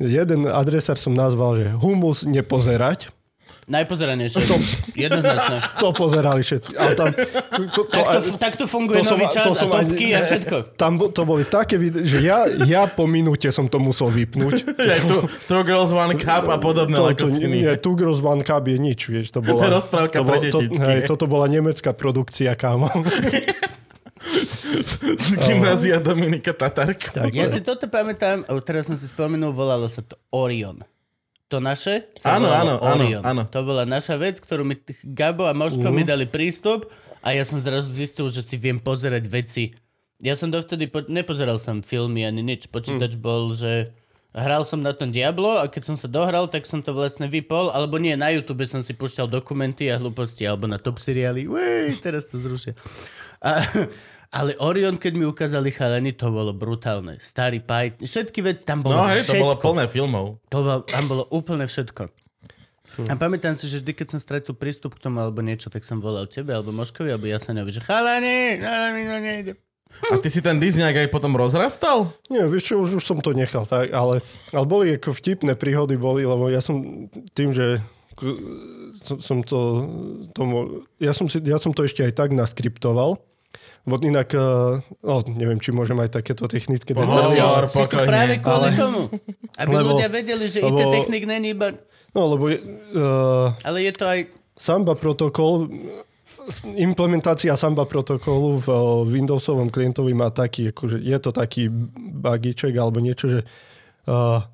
jeden 0.00 0.48
adresár 0.48 0.96
som 0.96 1.12
nazval, 1.12 1.60
že 1.60 1.66
humus 1.76 2.24
nepozerať. 2.24 3.12
Najpozeranejšie. 3.62 4.42
Jednoznačne. 4.92 5.62
To 5.80 5.90
pozerali 5.90 6.42
všetci. 6.42 6.74
Ale 6.74 6.92
tam, 6.92 7.14
to, 7.14 7.62
to, 7.70 7.80
Tak 7.86 8.04
to, 8.12 8.18
tak 8.36 8.52
to 8.54 8.66
funguje 8.66 9.00
som- 9.00 9.14
nový 9.14 9.26
čas 9.28 9.46
a 9.48 9.54
som 9.54 9.70
ani- 9.70 9.86
topky 9.88 10.06
a 10.10 10.20
všetko. 10.20 10.56
Tam 10.74 10.98
bo- 10.98 11.08
to 11.08 11.22
boli 11.22 11.42
také 11.42 11.76
videá, 11.76 12.02
že 12.02 12.18
ja, 12.20 12.38
ja 12.62 12.82
po 12.84 13.06
minúte 13.06 13.46
som 13.48 13.64
to 13.64 13.78
musel 13.78 14.06
vypnúť. 14.08 14.66
Jak 14.90 15.02
tu 15.04 15.16
Two 15.46 15.62
Girls 15.62 15.90
One 15.90 16.14
Cup 16.16 16.46
a 16.46 16.58
podobné 16.58 16.94
To, 16.94 17.06
to, 17.06 17.30
lakociny. 17.30 17.54
nie, 17.62 17.70
Two 17.76 17.94
Girls 17.94 18.18
One 18.18 18.42
Cup 18.42 18.66
je 18.66 18.76
nič, 18.76 19.00
vieš, 19.04 19.30
to 19.30 19.38
bola... 19.38 19.62
To 19.62 19.68
rozprávka 19.72 20.16
to 20.16 20.24
pre 20.24 20.38
bolo- 20.38 20.50
to, 20.50 20.58
hej, 20.82 20.98
toto 21.04 21.24
bola 21.26 21.46
nemecká 21.46 21.90
produkcia, 21.92 22.52
kámo. 22.52 22.90
Z 25.14 25.34
gymnázia 25.40 25.98
Dominika 25.98 26.52
Tatarka. 26.52 27.10
Tak, 27.12 27.30
Ja 27.30 27.46
si 27.46 27.58
toto 27.58 27.86
pamätám, 27.86 28.42
teraz 28.62 28.86
som 28.86 28.94
si 28.94 29.04
spomenul, 29.04 29.50
volalo 29.50 29.86
sa 29.86 29.98
to 30.00 30.14
Orion. 30.30 30.78
To 31.52 31.60
naše 31.60 32.08
Áno, 32.24 32.48
áno, 32.48 32.80
áno, 32.80 33.04
áno. 33.20 33.42
To 33.52 33.60
bola 33.60 33.84
naša 33.84 34.16
vec, 34.16 34.40
ktorú 34.40 34.64
mi 34.64 34.80
Gabo 35.04 35.44
a 35.44 35.52
Možko 35.52 35.92
mi 35.92 36.00
dali 36.00 36.24
prístup 36.24 36.88
a 37.20 37.36
ja 37.36 37.44
som 37.44 37.60
zrazu 37.60 37.92
zistil, 37.92 38.32
že 38.32 38.40
si 38.40 38.56
viem 38.56 38.80
pozerať 38.80 39.28
veci 39.28 39.76
Ja 40.24 40.32
som 40.32 40.48
dovtedy, 40.48 40.88
po, 40.88 41.04
nepozeral 41.10 41.60
som 41.60 41.84
filmy 41.84 42.24
ani 42.24 42.40
nič. 42.40 42.72
Počítač 42.72 43.18
bol, 43.20 43.52
že 43.52 43.92
hral 44.32 44.64
som 44.64 44.80
na 44.80 44.96
tom 44.96 45.12
Diablo 45.12 45.60
a 45.60 45.68
keď 45.68 45.92
som 45.92 45.96
sa 45.98 46.08
dohral, 46.08 46.48
tak 46.48 46.64
som 46.64 46.80
to 46.80 46.96
vlastne 46.96 47.28
vypol, 47.28 47.68
alebo 47.68 48.00
nie, 48.00 48.16
na 48.16 48.32
YouTube 48.32 48.64
som 48.64 48.80
si 48.80 48.96
púšťal 48.96 49.28
dokumenty 49.28 49.92
a 49.92 50.00
hlúposti, 50.00 50.48
alebo 50.48 50.64
na 50.64 50.80
top 50.80 50.96
seriály. 50.96 51.44
Uej, 51.44 52.00
teraz 52.00 52.30
to 52.30 52.40
zrušia. 52.40 52.72
A, 53.44 53.60
ale 54.32 54.56
Orion, 54.64 54.96
keď 54.96 55.12
mi 55.12 55.28
ukázali 55.28 55.68
chalani, 55.68 56.16
to 56.16 56.32
bolo 56.32 56.56
brutálne. 56.56 57.20
Starý 57.20 57.60
Python, 57.60 58.08
všetky 58.08 58.40
veci, 58.40 58.64
tam 58.64 58.80
bolo 58.80 58.96
No 58.96 59.12
hej, 59.12 59.28
to 59.28 59.36
bolo 59.36 59.60
plné 59.60 59.84
filmov. 59.92 60.40
To 60.48 60.58
bol, 60.64 60.80
tam 60.88 61.04
bolo 61.04 61.28
úplne 61.28 61.68
všetko. 61.68 62.08
A 63.08 63.16
pamätám 63.16 63.56
si, 63.56 63.68
že 63.68 63.80
vždy, 63.80 63.92
keď 63.92 64.06
som 64.16 64.20
stratil 64.20 64.52
prístup 64.52 64.96
k 64.96 65.08
tomu 65.08 65.20
alebo 65.20 65.40
niečo, 65.40 65.72
tak 65.72 65.84
som 65.84 66.00
volal 66.00 66.28
tebe, 66.28 66.52
alebo 66.52 66.72
Moškovi, 66.72 67.12
alebo 67.12 67.24
Jasanovi, 67.28 67.72
že 67.72 67.80
chalani, 67.84 68.60
ale 68.60 68.86
mi 68.92 69.02
to 69.04 69.16
nejde. 69.20 69.52
A 70.08 70.16
ty 70.16 70.28
si 70.32 70.40
ten 70.40 70.56
Disney 70.56 70.88
aj 70.88 71.12
potom 71.12 71.36
rozrastal? 71.36 72.16
Nie, 72.32 72.48
vieš 72.48 72.72
čo, 72.72 72.74
už, 72.80 73.00
už 73.00 73.04
som 73.04 73.20
to 73.20 73.36
nechal, 73.36 73.68
tak, 73.68 73.92
ale, 73.92 74.24
ale 74.52 74.64
boli 74.64 74.96
ako 74.96 75.12
vtipné 75.12 75.52
príhody, 75.56 76.00
boli, 76.00 76.24
lebo 76.24 76.48
ja 76.48 76.64
som 76.64 77.08
tým, 77.36 77.52
že 77.52 77.80
som, 79.04 79.16
som 79.20 79.38
to, 79.44 79.88
tomu, 80.32 80.84
ja, 80.96 81.12
som 81.12 81.28
si, 81.28 81.40
ja 81.44 81.60
som 81.60 81.76
to 81.76 81.84
ešte 81.84 82.04
aj 82.04 82.12
tak 82.16 82.30
naskriptoval, 82.32 83.20
lebo 83.82 83.94
inak, 84.02 84.28
eh, 84.34 84.78
no, 85.02 85.14
neviem, 85.26 85.58
či 85.58 85.74
môžem 85.74 85.98
aj 85.98 86.22
takéto 86.22 86.46
technické 86.46 86.94
detaily. 86.94 87.38
Si 87.66 87.78
to 87.78 87.86
pokojne. 87.86 88.08
práve 88.08 88.34
kvôli 88.38 88.68
Ale- 88.70 88.78
tomu. 88.78 89.00
Aby 89.60 89.74
Lebo- 89.74 89.88
ľudia 89.96 90.08
vedeli, 90.08 90.44
že 90.48 90.58
IT 90.62 90.70
lebo- 90.72 90.92
technik 90.94 91.24
není 91.26 91.52
iba... 91.52 91.74
No, 92.12 92.28
lebo 92.28 92.44
uh, 92.48 93.56
Ale 93.64 93.78
je 93.88 93.92
to 93.96 94.04
aj... 94.04 94.20
Samba 94.52 94.92
protokol, 94.92 95.72
implementácia 96.76 97.56
Samba 97.56 97.88
protokolu 97.88 98.60
v 98.60 98.68
o, 98.68 98.78
Windowsovom 99.08 99.72
klientovi 99.72 100.12
má 100.12 100.28
taký, 100.28 100.70
akože 100.70 101.00
je 101.00 101.18
to 101.18 101.30
taký 101.32 101.72
bugiček 101.96 102.76
alebo 102.76 103.00
niečo, 103.00 103.32
že 103.32 103.40
uh, 104.06 104.44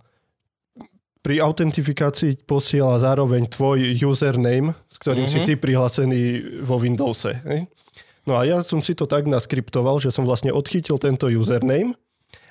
pri 1.18 1.42
autentifikácii 1.42 2.46
posiela 2.46 2.96
zároveň 2.96 3.50
tvoj 3.50 4.00
username, 4.06 4.72
s 4.88 4.96
ktorým 5.02 5.26
mm-hmm. 5.26 5.44
si 5.44 5.48
ty 5.48 5.54
prihlásený 5.58 6.20
vo 6.62 6.78
Windowse. 6.78 7.42
Hej? 7.44 7.66
No 8.28 8.36
a 8.36 8.44
ja 8.44 8.60
som 8.60 8.84
si 8.84 8.92
to 8.92 9.08
tak 9.08 9.24
naskriptoval, 9.24 9.96
že 9.96 10.12
som 10.12 10.28
vlastne 10.28 10.52
odchytil 10.52 11.00
tento 11.00 11.32
username 11.32 11.96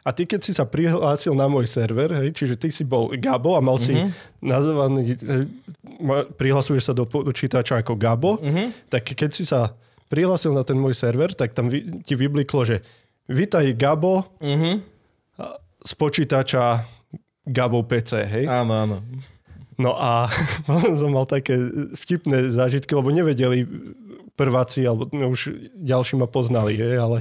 a 0.02 0.10
ty, 0.10 0.26
keď 0.26 0.40
si 0.42 0.56
sa 0.56 0.66
prihlásil 0.66 1.38
na 1.38 1.46
môj 1.46 1.70
server, 1.70 2.10
hej, 2.18 2.34
čiže 2.34 2.56
ty 2.58 2.74
si 2.74 2.82
bol 2.82 3.14
Gabo 3.14 3.54
a 3.54 3.62
mal 3.62 3.78
mm-hmm. 3.78 4.08
si 4.10 4.42
nazvaný, 4.42 5.14
hej, 5.20 5.44
ma- 6.02 6.26
prihlasuješ 6.26 6.90
sa 6.90 6.94
do 6.98 7.06
počítača 7.06 7.84
ako 7.86 7.94
Gabo, 7.94 8.42
mm-hmm. 8.42 8.90
tak 8.90 9.06
keď 9.14 9.30
si 9.30 9.44
sa 9.46 9.78
prihlásil 10.08 10.56
na 10.56 10.64
ten 10.64 10.80
môj 10.80 10.96
server, 10.96 11.36
tak 11.36 11.52
tam 11.54 11.68
vy, 11.68 12.02
ti 12.08 12.16
vybliklo, 12.16 12.64
že 12.66 12.82
vitaj 13.28 13.76
Gabo 13.76 14.32
Mhm. 14.40 14.80
z 15.84 15.92
počítača 15.94 16.88
Gabo 17.46 17.84
PC, 17.84 18.12
hej. 18.26 18.46
Áno, 18.48 18.74
áno. 18.74 18.98
No 19.78 19.94
a 19.94 20.32
som 21.00 21.12
mal 21.14 21.28
také 21.28 21.54
vtipné 21.94 22.50
zážitky, 22.50 22.96
lebo 22.96 23.12
nevedeli 23.12 23.68
prváci, 24.38 24.86
alebo 24.86 25.10
no, 25.10 25.34
už 25.34 25.50
ďalší 25.74 26.16
ma 26.16 26.30
poznali, 26.30 26.78
hej, 26.78 26.96
ale, 26.96 27.18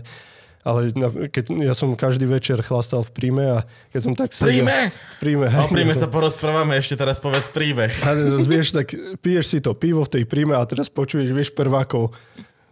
ale 0.61 0.93
na, 0.93 1.09
keď, 1.27 1.45
ja 1.65 1.73
som 1.73 1.97
každý 1.97 2.29
večer 2.29 2.61
chlastal 2.61 3.01
v 3.01 3.11
príjme 3.11 3.45
a 3.49 3.59
keď 3.91 4.01
som 4.05 4.13
tak 4.13 4.37
sedel- 4.37 4.61
Príjme! 4.61 4.79
V 4.93 5.17
príjme. 5.25 5.47
O 5.49 5.73
príjme 5.73 5.95
sa 5.97 6.07
porozprávame, 6.07 6.77
ešte 6.77 6.95
teraz 6.95 7.17
povedz 7.17 7.49
príbeh. 7.49 7.91
A 8.05 8.13
vieš, 8.45 8.77
tak 8.77 8.93
piješ 9.25 9.45
si 9.49 9.59
to 9.59 9.73
pivo 9.73 10.05
v 10.05 10.21
tej 10.21 10.25
príjme 10.29 10.53
a 10.53 10.63
teraz 10.63 10.93
počuješ, 10.93 11.33
vieš, 11.33 11.51
prvákov 11.57 12.13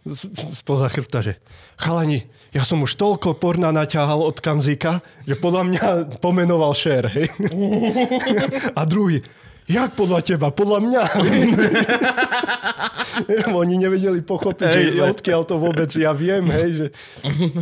z- 0.05 0.29
spoza 0.53 0.85
chrbta, 0.85 1.25
že 1.25 1.33
chalani, 1.81 2.29
ja 2.53 2.61
som 2.61 2.79
už 2.79 2.93
toľko 2.95 3.35
porna 3.35 3.73
naťahal 3.73 4.21
od 4.21 4.37
Kamzika, 4.39 5.01
že 5.25 5.35
podľa 5.35 5.63
mňa 5.65 5.83
pomenoval 6.23 6.71
šér, 6.71 7.03
hej. 7.09 7.27
A 8.79 8.85
druhý, 8.87 9.25
jak 9.65 9.91
podľa 9.97 10.19
teba? 10.21 10.47
Podľa 10.53 10.79
mňa. 10.81 11.03
Oni 13.61 13.75
nevedeli 13.79 14.19
pochopiť, 14.21 14.67
Hej, 14.67 14.87
že 14.99 15.01
odkiaľ 15.07 15.41
to 15.47 15.55
vôbec 15.55 15.87
ja 15.95 16.11
viem, 16.11 16.45
hej. 16.51 16.69
Že... 16.75 16.87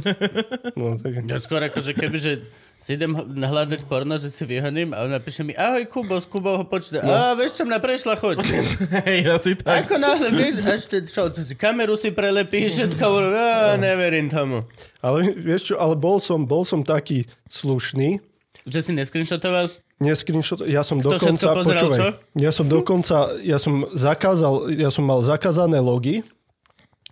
No, 0.80 0.97
tak... 0.97 1.30
Ja 1.30 1.38
skôr 1.38 1.62
ako, 1.62 1.80
že 1.86 1.93
keby, 1.93 2.18
že 2.18 2.41
si 2.74 2.97
idem 2.97 3.14
hľadať 3.16 3.86
porno, 3.86 4.18
že 4.18 4.34
si 4.34 4.43
vyhoním 4.43 4.91
a 4.91 5.06
on 5.06 5.14
napíše 5.14 5.45
mi, 5.45 5.54
ahoj 5.54 5.86
Kubo, 5.88 6.18
z 6.18 6.28
Kubo 6.28 6.58
ho 6.58 6.66
počne. 6.66 6.99
No. 7.06 7.14
A 7.14 7.38
vieš 7.38 7.62
čo, 7.62 7.64
mňa 7.70 7.80
prešla, 7.80 8.18
choď. 8.18 8.41
Hej, 9.08 9.20
asi 9.30 9.51
tak. 9.56 9.86
Ako 9.88 10.01
náhle, 10.01 10.34
vieš, 10.34 10.56
až 10.66 10.82
te, 10.89 10.97
čo, 11.06 11.30
ty 11.30 11.45
si 11.45 11.54
kameru 11.54 11.95
si 11.95 12.10
prelepíš, 12.10 12.82
všetko, 12.82 13.06
a 13.38 13.78
neverím 13.78 14.28
tomu. 14.28 14.66
Ale 14.99 15.32
vieš 15.32 15.72
čo, 15.72 15.76
ale 15.78 15.93
bol 15.95 16.18
som, 16.18 16.43
bol 16.43 16.66
som 16.66 16.82
taký 16.82 17.30
slušný, 17.47 18.20
Že 18.66 18.80
si 18.84 18.91
nescreenshotoval? 18.97 19.70
Neskrinšot, 20.01 20.65
ja 20.65 20.81
som 20.81 20.99
Kto 20.99 21.15
dokonca, 21.15 21.47
pozeral, 21.53 21.63
počúvaj, 21.63 21.99
čo? 21.99 22.07
ja 22.33 22.51
som 22.51 22.65
dokonca, 22.65 23.17
ja 23.45 23.57
som 23.61 23.73
zakázal, 23.93 24.73
ja 24.73 24.89
som 24.89 25.03
mal 25.05 25.21
zakázané 25.21 25.77
logy, 25.79 26.25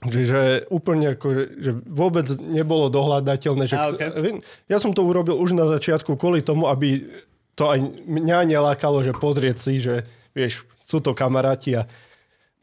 Čiže 0.01 0.65
úplne 0.73 1.13
ako, 1.13 1.61
že 1.61 1.77
vôbec 1.86 2.25
nebolo 2.41 2.89
dohľadateľné. 2.89 3.69
Že 3.69 3.77
A, 3.77 3.86
okay. 3.93 4.41
Ja 4.65 4.82
som 4.82 4.97
to 4.97 5.05
urobil 5.05 5.38
už 5.38 5.53
na 5.53 5.69
začiatku 5.69 6.17
kvôli 6.17 6.41
tomu, 6.41 6.65
aby 6.65 7.05
to 7.53 7.69
aj 7.69 7.86
mňa 8.09 8.49
nelákalo, 8.49 9.05
že 9.05 9.13
pozrieť 9.13 9.57
si, 9.61 9.77
že 9.77 10.09
vieš, 10.34 10.65
sú 10.89 11.05
to 11.05 11.13
kamaráti 11.13 11.77
a 11.77 11.86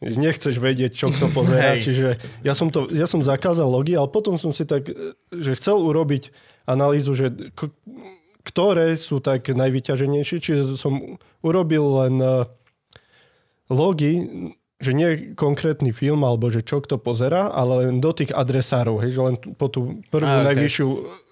nechceš 0.02 0.58
vedieť, 0.58 0.98
čo 0.98 1.14
kto 1.14 1.30
pozerá. 1.30 1.78
Čiže 1.78 2.18
ja 2.42 2.58
som, 2.58 2.74
to, 2.74 2.90
ja 2.90 3.06
som 3.06 3.22
zakázal 3.22 3.70
logy, 3.70 3.94
ale 3.94 4.10
potom 4.10 4.34
som 4.34 4.50
si 4.50 4.66
tak, 4.66 4.90
že 5.30 5.54
chcel 5.54 5.78
urobiť 5.78 6.34
analýzu, 6.66 7.14
že 7.14 7.30
ktoré 8.49 8.96
sú 8.96 9.20
tak 9.20 9.53
najvyťaženejšie. 9.53 10.38
Čiže 10.40 10.80
som 10.80 11.20
urobil 11.44 11.84
len 12.01 12.14
eh, 12.16 12.49
logy, 13.68 14.24
že 14.78 14.94
nie 14.94 15.34
konkrétny 15.34 15.90
film, 15.90 16.22
alebo 16.22 16.49
že 16.49 16.62
čo 16.62 16.78
kto 16.78 17.03
pozera, 17.03 17.51
ale 17.51 17.90
len 17.90 17.99
do 17.99 18.14
tých 18.14 18.30
adresárov, 18.30 19.03
hej, 19.03 19.11
že 19.18 19.20
len 19.20 19.36
po 19.59 19.66
tú 19.66 20.01
prvú 20.09 20.30
A, 20.30 20.40
okej. 20.40 20.49
najvyššiu 20.55 20.88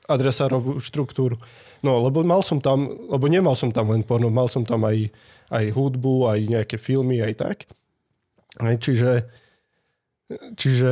adresárovú 0.06 0.82
štruktúru. 0.82 1.38
No, 1.86 2.02
lebo 2.02 2.26
mal 2.26 2.42
som 2.42 2.58
tam, 2.58 2.90
lebo 2.90 3.26
nemal 3.30 3.54
som 3.54 3.70
tam 3.70 3.94
len 3.94 4.02
porno, 4.02 4.30
mal 4.30 4.50
som 4.50 4.66
tam 4.66 4.82
aj, 4.82 5.14
aj 5.54 5.64
hudbu, 5.70 6.26
aj 6.26 6.40
nejaké 6.46 6.76
filmy, 6.78 7.22
aj 7.22 7.34
tak. 7.38 7.58
Hej, 8.58 8.76
čiže, 8.82 9.12
čiže 10.58 10.90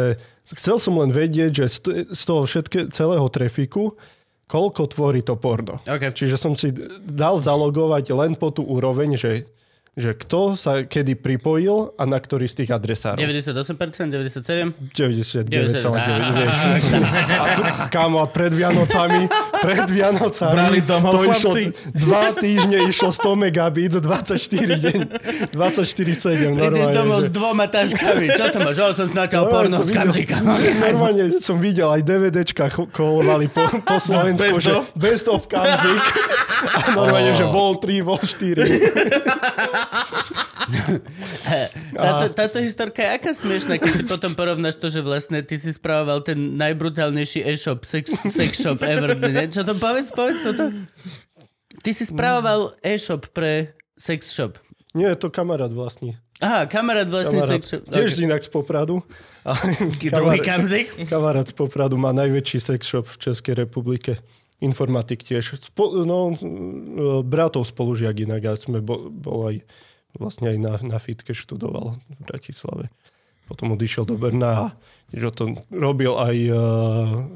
chcel 0.54 0.76
som 0.78 0.94
len 1.00 1.10
vedieť, 1.10 1.50
že 1.64 1.66
z, 2.12 2.22
toho 2.22 2.46
všetké, 2.46 2.94
celého 2.94 3.26
trafiku, 3.32 3.98
koľko 4.44 4.82
tvorí 4.92 5.24
to 5.24 5.36
porno. 5.40 5.80
OK. 5.84 6.12
Čiže 6.12 6.36
som 6.36 6.52
si 6.52 6.72
dal 7.04 7.40
zalogovať 7.40 8.12
len 8.12 8.32
po 8.36 8.52
tú 8.52 8.64
úroveň, 8.64 9.16
že, 9.16 9.48
že 9.94 10.10
kto 10.12 10.54
sa 10.54 10.82
kedy 10.82 11.14
pripojil 11.14 11.94
a 11.94 12.02
na 12.02 12.18
ktorý 12.18 12.44
z 12.44 12.60
tých 12.60 12.70
adresárov. 12.70 13.14
98%, 13.16 14.10
97%? 14.10 14.90
99,9. 14.90 15.46
99. 15.46 15.86
vieš. 16.34 16.58
A 17.32 17.46
tu, 17.54 17.62
kámo, 17.88 18.18
a 18.18 18.26
pred 18.26 18.50
Vianocami, 18.50 19.30
pred 19.56 19.86
Vianocami, 19.86 20.50
Brali 20.52 20.80
domov 20.80 21.12
to 21.12 21.20
išlo, 21.24 21.52
dva 21.94 22.30
týždne 22.32 22.84
išlo 22.84 23.08
100 23.08 23.22
megabit, 23.40 23.94
24 23.94 24.34
deň, 24.82 24.98
24-7, 25.54 25.54
Prídeš 25.54 26.50
normálne. 26.50 26.90
domov 26.92 27.18
s 27.20 27.22
že- 27.22 27.32
dvoma 27.32 27.66
taškami. 27.66 28.26
Čo 28.30 28.44
to 28.50 28.58
máš? 28.60 28.74
Že 28.74 28.94
som 28.96 29.08
snaťal 29.08 29.42
porno 29.46 29.76
som 29.76 29.86
z. 29.86 30.26
Normálne 30.82 31.24
som 31.38 31.56
videl, 31.56 31.86
aj 31.88 32.02
DVDčka 32.02 32.66
kolovali 32.90 33.46
po, 33.46 33.62
po 33.80 33.96
Slovensku, 33.96 34.42
Best 34.52 34.60
že 34.60 34.72
of? 34.74 34.84
best 34.94 35.26
of 35.26 35.46
Kamzik. 35.46 36.02
A 36.66 36.78
normálne, 36.96 37.32
že 37.32 37.44
vol 37.44 37.76
3, 37.76 38.00
vol 38.00 38.18
4. 38.18 38.64
Táto, 41.94 42.24
táto 42.32 42.58
historka 42.58 43.00
je 43.00 43.10
aká 43.12 43.30
smiešná, 43.30 43.76
keď 43.76 43.92
si 43.92 44.04
potom 44.04 44.32
porovnáš 44.32 44.76
to, 44.76 44.88
že 44.88 45.00
vlastne 45.00 45.40
ty 45.40 45.54
si 45.54 45.70
spravoval 45.70 46.22
ten 46.22 46.56
najbrutálnejší 46.56 47.44
e-shop, 47.44 47.84
sex, 47.84 48.10
sex 48.26 48.58
shop 48.58 48.80
ever. 48.80 49.12
Ne? 49.18 49.46
Čo 49.46 49.62
to 49.62 49.74
povedz, 49.74 50.08
povedz 50.10 50.40
toto. 50.42 50.72
Ty 51.80 51.90
si 51.90 52.04
spravoval 52.04 52.80
e-shop 52.80 53.28
pre 53.30 53.76
sex 53.94 54.32
shop. 54.32 54.56
Nie, 54.92 55.12
to 55.14 55.28
kamarát 55.28 55.68
vlastní. 55.68 56.16
Aha, 56.40 56.66
kamarát 56.66 57.06
vlastne 57.06 57.38
Kamarát. 57.38 57.60
sex 57.60 57.62
shop. 57.70 57.82
Tiež 57.86 58.10
Okay. 58.10 58.24
inak 58.24 58.40
z 58.40 58.50
Popradu. 58.50 58.96
Druhý 60.00 60.40
kamzik. 60.40 60.86
kamarát 61.06 61.44
z 61.44 61.52
Popradu 61.52 61.94
má 61.94 62.10
najväčší 62.10 62.58
sex 62.58 62.80
shop 62.82 63.06
v 63.06 63.16
Českej 63.20 63.54
republike. 63.58 64.18
Informatik 64.64 65.20
tiež. 65.20 65.60
Spo, 65.60 65.92
no, 66.08 66.32
e, 66.32 66.36
bratov 67.20 67.68
spolužiak 67.68 68.24
inak. 68.24 68.40
Ja 68.40 68.56
sme 68.56 68.80
bol, 68.80 69.12
bol 69.12 69.52
aj 69.52 69.56
vlastne 70.16 70.54
aj 70.54 70.58
na, 70.58 70.72
na 70.80 70.98
fitke 70.98 71.36
študoval 71.36 72.00
v 72.00 72.20
Bratislave. 72.24 72.88
Potom 73.44 73.76
odišiel 73.76 74.08
do 74.08 74.16
Brna 74.16 74.50
a 74.56 74.66
že 75.12 75.28
to 75.30 75.44
robil 75.68 76.16
aj, 76.16 76.36
uh, 76.48 77.28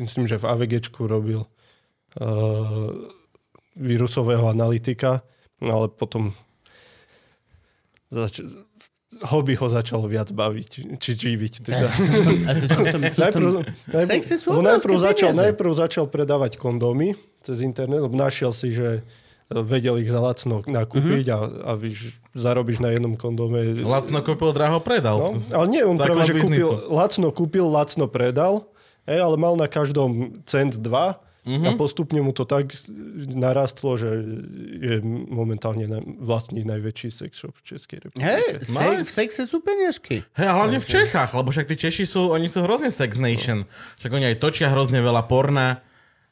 myslím, 0.00 0.24
že 0.24 0.40
v 0.40 0.48
AVGčku 0.48 1.04
robil 1.04 1.44
uh, 1.44 2.90
vírusového 3.76 4.48
analytika, 4.48 5.20
no 5.60 5.84
ale 5.84 5.86
potom 5.92 6.32
zač- 8.08 8.48
hobby 9.22 9.54
ho 9.54 9.66
začalo 9.66 10.04
viac 10.04 10.28
baviť, 10.28 10.96
či 10.96 11.10
živiť. 11.12 11.52
Teda. 11.62 11.86
Najprv, 13.92 14.96
začal, 14.98 15.30
najprv 15.32 15.70
začal 15.72 16.04
predávať 16.08 16.56
kondómy 16.56 17.14
cez 17.42 17.60
internet, 17.60 18.02
lebo 18.02 18.14
našiel 18.14 18.50
si, 18.50 18.72
že 18.72 19.06
vedel 19.46 20.02
ich 20.02 20.10
za 20.10 20.18
lacno 20.18 20.66
nakúpiť 20.66 21.26
Mhm. 21.30 21.34
a, 21.34 21.38
a 21.62 21.78
víš, 21.78 22.18
zarobíš 22.34 22.82
na 22.82 22.90
jednom 22.90 23.14
kondóme. 23.14 23.78
Lacno 23.78 24.18
kúpil, 24.18 24.50
draho 24.50 24.82
predal. 24.82 25.16
No, 25.16 25.28
ale 25.54 25.66
nie, 25.70 25.82
on 25.86 25.94
Základ 25.94 26.26
práve, 26.26 26.26
že 26.26 26.34
kúpil, 26.42 26.68
lacno 26.90 27.28
kúpil, 27.30 27.66
lacno 27.70 28.10
predal, 28.10 28.66
hej, 29.06 29.22
ale 29.22 29.36
mal 29.38 29.54
na 29.54 29.70
každom 29.70 30.42
cent 30.50 30.74
dva 30.74 31.22
Mhm. 31.46 31.62
a 31.62 31.70
postupne 31.72 32.18
mu 32.18 32.34
to 32.34 32.42
tak 32.42 32.74
narastlo, 33.16 33.94
že 33.94 34.10
je 34.76 34.98
momentálne 35.30 35.86
na, 35.86 35.98
vlastní 36.02 36.60
najväčší 36.60 37.08
sex 37.08 37.38
shop 37.38 37.54
v 37.54 37.62
Českej 37.64 37.98
republike. 38.02 38.26
Hej, 38.26 38.66
se, 38.66 38.74
Nice. 38.76 39.06
v 39.06 39.10
sexe 39.14 39.42
sú 39.46 39.62
peniažky. 39.62 40.26
Hej, 40.34 40.42
a 40.44 40.54
hlavne 40.58 40.76
v 40.76 40.86
Čechách, 40.86 41.30
lebo 41.32 41.48
však 41.48 41.70
tí 41.70 41.78
Češi 41.78 42.02
sú, 42.02 42.34
oni 42.34 42.50
sú 42.50 42.60
hrozne 42.60 42.90
sex 42.90 43.16
nation. 43.16 43.62
Však 43.96 44.10
oni 44.10 44.26
aj 44.28 44.36
točia 44.36 44.66
hrozne 44.68 44.98
veľa 44.98 45.22
porna. 45.24 45.86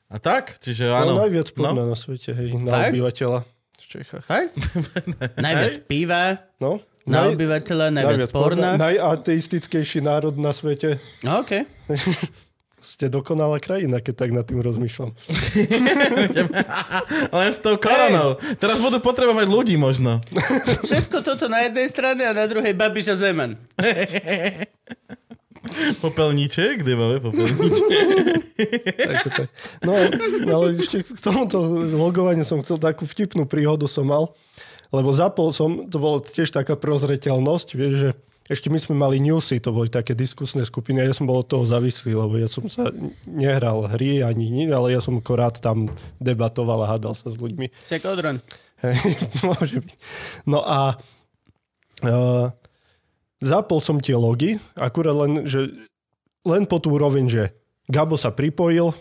A 0.07 0.19
tak, 0.19 0.59
čiže 0.59 0.91
áno. 0.91 1.15
No, 1.15 1.23
najviac 1.23 1.49
porna 1.49 1.81
No. 1.81 1.91
na 1.91 1.97
svete, 1.97 2.31
hej, 2.31 2.51
na 2.57 2.71
Fakt? 2.75 2.91
obyvateľa 2.91 3.39
v 3.47 3.85
Čechách. 3.89 4.23
Fakt? 4.23 4.53
Najviac 5.47 5.75
piva, 5.87 6.43
No, 6.59 6.83
na 7.05 7.31
obyvateľa, 7.31 7.87
najviac 7.93 8.31
porna. 8.31 8.75
Najateistickejší 8.75 10.01
národ 10.01 10.35
na 10.35 10.51
svete. 10.51 10.99
No, 11.23 11.41
OK. 11.41 11.53
Ste 12.85 13.09
dokonalá 13.09 13.65
krajina, 13.65 14.05
keď 14.05 14.13
tak 14.13 14.31
nad 14.37 14.45
tým 14.45 14.61
rozmýšľam. 14.61 15.17
Len 17.41 17.49
s 17.49 17.65
tou 17.65 17.81
koronou. 17.81 18.37
Teraz 18.61 18.77
budú 18.77 19.01
potrebovať 19.01 19.49
ľudí 19.49 19.81
možno. 19.81 20.21
Všetko 20.87 21.25
toto 21.25 21.49
na 21.49 21.65
jednej 21.65 21.89
strane 21.89 22.29
a 22.29 22.37
na 22.37 22.45
druhej 22.45 22.77
Babiš 22.77 23.09
a 23.09 23.17
Zeman. 23.17 23.57
Popelníček, 26.05 26.85
kde 26.85 26.93
máme 26.93 27.25
popelníček? 27.25 27.89
No, 29.81 29.97
ale 30.45 30.77
ešte 30.77 31.09
k 31.09 31.19
tomuto 31.25 31.89
logovaniu 31.89 32.45
som 32.45 32.61
chcel 32.61 32.77
takú 32.77 33.09
vtipnú 33.09 33.49
príhodu 33.49 33.89
som 33.89 34.05
mal, 34.05 34.37
lebo 34.93 35.09
zapol 35.17 35.57
som, 35.57 35.89
to 35.89 35.97
bolo 35.97 36.21
tiež 36.21 36.53
taká 36.53 36.77
prozreteľnosť, 36.77 37.69
vieš, 37.81 37.95
že 37.97 38.11
ešte 38.45 38.69
my 38.69 38.77
sme 38.77 38.95
mali 39.01 39.25
newsy, 39.25 39.57
to 39.57 39.73
boli 39.73 39.89
také 39.89 40.13
diskusné 40.13 40.69
skupiny 40.69 41.01
a 41.01 41.09
ja 41.09 41.17
som 41.17 41.25
bol 41.25 41.41
od 41.41 41.49
toho 41.49 41.65
závislý, 41.65 42.13
lebo 42.13 42.37
ja 42.37 42.45
som 42.45 42.69
sa 42.69 42.93
nehral 43.25 43.89
hry 43.89 44.21
ani 44.21 44.53
nič, 44.53 44.69
ale 44.69 44.93
ja 44.93 45.01
som 45.01 45.17
akorát 45.17 45.57
tam 45.65 45.89
debatoval 46.21 46.85
a 46.85 46.91
hádal 46.93 47.17
sa 47.17 47.33
s 47.33 47.41
ľuďmi. 47.41 47.73
Siak 47.89 48.05
odron. 48.05 48.45
Hej, 48.85 49.01
Môže 49.49 49.81
byť. 49.81 49.97
No 50.45 50.61
a 50.61 51.01
uh, 52.05 52.53
zapol 53.41 53.81
som 53.81 53.97
tie 53.97 54.13
logy, 54.13 54.61
akurát 54.77 55.17
len, 55.25 55.49
že 55.49 55.73
len 56.45 56.69
po 56.69 56.85
tú 56.85 57.01
úroveň, 57.01 57.25
že 57.25 57.43
Gabo 57.89 58.21
sa 58.21 58.33
pripojil, 58.33 58.93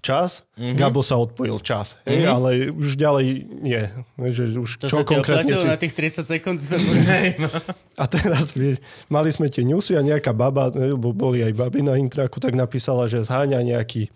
čas, 0.00 0.42
mm-hmm. 0.56 0.76
Gabo 0.76 1.04
sa 1.04 1.20
odpojil 1.20 1.60
čas. 1.60 2.00
Hej, 2.08 2.24
Mhm. 2.24 2.28
ale 2.28 2.48
už 2.72 2.96
ďalej 2.96 3.24
nie. 3.60 3.82
Že 4.16 4.44
už 4.58 4.70
To 4.80 4.88
čo 4.88 4.98
sa 5.00 5.06
konkrétne 5.06 5.54
si... 5.54 5.68
na 5.68 5.76
tých 5.76 5.92
30 5.92 6.24
sekúnd. 6.24 6.58
no. 7.44 7.48
A 8.00 8.04
teraz, 8.08 8.56
vieš, 8.56 8.80
mali 9.06 9.28
sme 9.30 9.52
tie 9.52 9.62
newsy 9.62 9.94
a 9.94 10.02
nejaká 10.02 10.32
baba, 10.32 10.72
lebo 10.72 11.12
boli 11.12 11.44
aj 11.44 11.52
baby 11.52 11.84
na 11.84 12.00
intraku, 12.00 12.40
tak 12.40 12.56
napísala, 12.56 13.06
že 13.06 13.20
zháňa 13.24 13.60
nejaký 13.60 14.08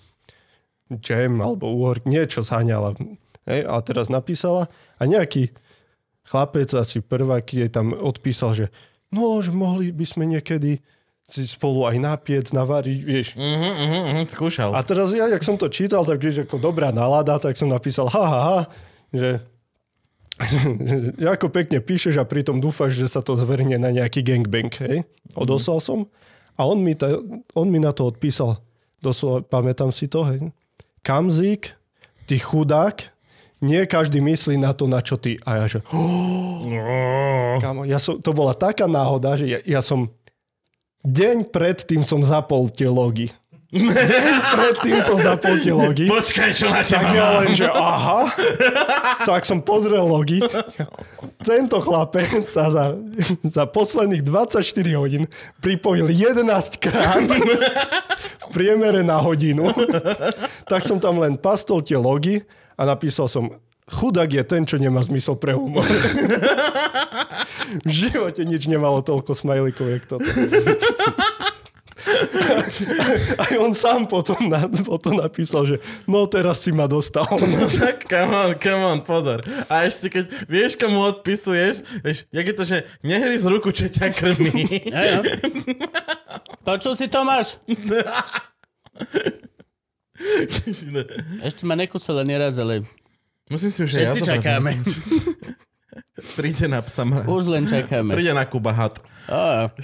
jam 1.00 1.40
alebo 1.40 1.72
úhor, 1.72 2.00
niečo 2.04 2.44
zháňala. 2.44 2.96
Hej, 3.44 3.60
a 3.68 3.76
teraz 3.84 4.08
napísala 4.08 4.72
a 4.96 5.02
nejaký 5.04 5.52
chlapec, 6.24 6.72
asi 6.72 7.04
prvák, 7.04 7.44
jej 7.44 7.68
tam 7.68 7.92
odpísal, 7.92 8.56
že 8.56 8.66
no, 9.12 9.36
že 9.44 9.52
mohli 9.52 9.92
by 9.92 10.04
sme 10.08 10.24
niekedy 10.24 10.80
si 11.24 11.48
spolu 11.48 11.88
aj 11.88 11.96
napiec, 11.96 12.52
navariť, 12.52 13.00
vieš. 13.00 13.28
Mhm, 13.34 13.70
mhm, 13.72 14.00
mhm, 14.12 14.22
skúšal. 14.28 14.70
A 14.76 14.84
teraz 14.84 15.08
ja, 15.10 15.24
jak 15.28 15.40
som 15.40 15.56
to 15.56 15.72
čítal, 15.72 16.04
tak 16.04 16.20
vieš, 16.20 16.44
ako 16.44 16.60
dobrá 16.60 16.92
nálada, 16.92 17.40
tak 17.40 17.56
som 17.56 17.72
napísal, 17.72 18.12
ha, 18.12 18.24
ha, 18.28 18.40
ha, 18.44 18.60
že 19.08 19.40
ako 21.38 21.48
pekne 21.48 21.78
píšeš 21.80 22.18
a 22.20 22.28
pritom 22.28 22.58
dúfaš, 22.58 22.98
že 22.98 23.06
sa 23.08 23.22
to 23.22 23.38
zvernie 23.38 23.78
na 23.78 23.94
nejaký 23.94 24.20
gangbang, 24.20 24.72
hej? 24.82 25.06
Odoslal 25.38 25.78
som 25.80 26.10
a 26.58 26.66
on 26.66 26.82
mi, 26.82 26.92
ta, 26.98 27.18
on 27.54 27.70
mi 27.70 27.78
na 27.78 27.94
to 27.94 28.10
odpísal, 28.10 28.60
doslova, 28.98 29.46
pamätám 29.46 29.94
si 29.94 30.10
to, 30.10 30.26
hej? 30.26 30.50
Kamzík, 31.06 31.72
ty 32.26 32.36
chudák, 32.36 33.14
nie 33.64 33.80
každý 33.88 34.20
myslí 34.20 34.60
na 34.60 34.74
to, 34.76 34.90
na 34.90 35.00
čo 35.00 35.16
ty. 35.16 35.38
A 35.46 35.64
ja 35.64 35.66
že, 35.70 35.80
Kámo, 37.62 37.86
ja 37.86 38.02
som, 38.02 38.18
to 38.18 38.34
bola 38.34 38.52
taká 38.52 38.90
náhoda, 38.90 39.38
že 39.38 39.46
ja, 39.46 39.58
ja 39.62 39.80
som 39.80 40.10
deň 41.04 41.52
predtým 41.52 42.02
som 42.02 42.24
zapol 42.24 42.72
tie 42.72 42.88
logy. 42.88 43.28
Predtým 44.54 45.02
som 45.02 45.18
zapol 45.18 45.58
tie 45.58 45.74
logy. 45.74 46.06
Počkaj, 46.06 46.50
čo 46.54 46.70
na 46.70 46.86
Tak 46.86 46.94
teba 46.94 47.10
ja 47.10 47.26
mám. 47.26 47.38
len, 47.42 47.50
že 47.58 47.66
aha. 47.66 48.30
Tak 49.26 49.42
som 49.42 49.58
pozrel 49.58 50.06
logy. 50.06 50.38
Tento 51.42 51.82
chlapec 51.82 52.46
sa 52.46 52.70
za, 52.70 52.94
za 53.42 53.64
posledných 53.66 54.22
24 54.22 54.62
hodín 54.94 55.26
pripojil 55.58 56.06
11 56.06 56.46
krát 56.78 57.26
v 57.26 58.46
priemere 58.54 59.02
na 59.02 59.18
hodinu. 59.18 59.74
Tak 60.70 60.86
som 60.86 61.02
tam 61.02 61.18
len 61.18 61.34
pastol 61.34 61.82
tie 61.82 61.98
logy 61.98 62.46
a 62.78 62.86
napísal 62.86 63.26
som 63.26 63.58
chudák 63.88 64.32
je 64.32 64.44
ten, 64.44 64.64
čo 64.64 64.80
nemá 64.80 65.04
zmysel 65.04 65.36
pre 65.36 65.56
humor. 65.56 65.84
V 67.84 67.90
živote 67.90 68.44
nič 68.44 68.68
nemalo 68.68 69.00
toľko 69.00 69.34
smajlikov, 69.34 69.88
jak 69.88 70.04
toto. 70.06 70.28
Aj 73.40 73.54
on 73.56 73.72
sám 73.72 74.04
potom, 74.04 74.36
na, 74.48 74.68
potom 74.68 75.16
napísal, 75.16 75.64
že 75.64 75.76
no 76.04 76.28
teraz 76.28 76.60
si 76.60 76.72
ma 76.72 76.84
dostal. 76.84 77.24
No 77.24 77.64
tak, 77.68 78.04
come 78.04 78.34
on, 78.34 78.50
come 78.60 78.84
on, 78.84 78.98
pozor. 79.00 79.40
A 79.68 79.88
ešte 79.88 80.12
keď 80.12 80.24
vieš, 80.44 80.76
komu 80.76 81.00
odpisuješ, 81.00 81.80
vieš, 82.04 82.28
jak 82.28 82.44
je 82.44 82.54
to, 82.54 82.64
že 82.68 82.76
nehry 83.00 83.36
z 83.36 83.48
ruku, 83.48 83.72
čo 83.72 83.88
ťa 83.88 84.12
krmí. 84.12 84.92
No. 84.92 85.24
Počul 86.64 86.92
si 86.96 87.08
Tomáš? 87.08 87.56
Ešte 91.44 91.62
ma 91.66 91.74
nekusila 91.74 92.22
neraz, 92.22 92.54
ale 92.56 92.86
Musím 93.46 93.70
si 93.70 93.80
už 93.80 93.90
aj 93.90 93.94
ja 93.94 93.98
všetci 94.06 94.20
zobrať. 94.20 94.34
čakáme. 94.34 94.70
Príde 96.38 96.66
na 96.66 96.80
psa. 96.80 97.02
mra- 97.02 97.26
Už 97.26 97.44
len 97.44 97.64
čakáme. 97.64 98.14
Príde 98.14 98.32
na 98.32 98.44
Kuba 98.44 98.72
hat. 98.72 98.98
Á, 99.26 99.68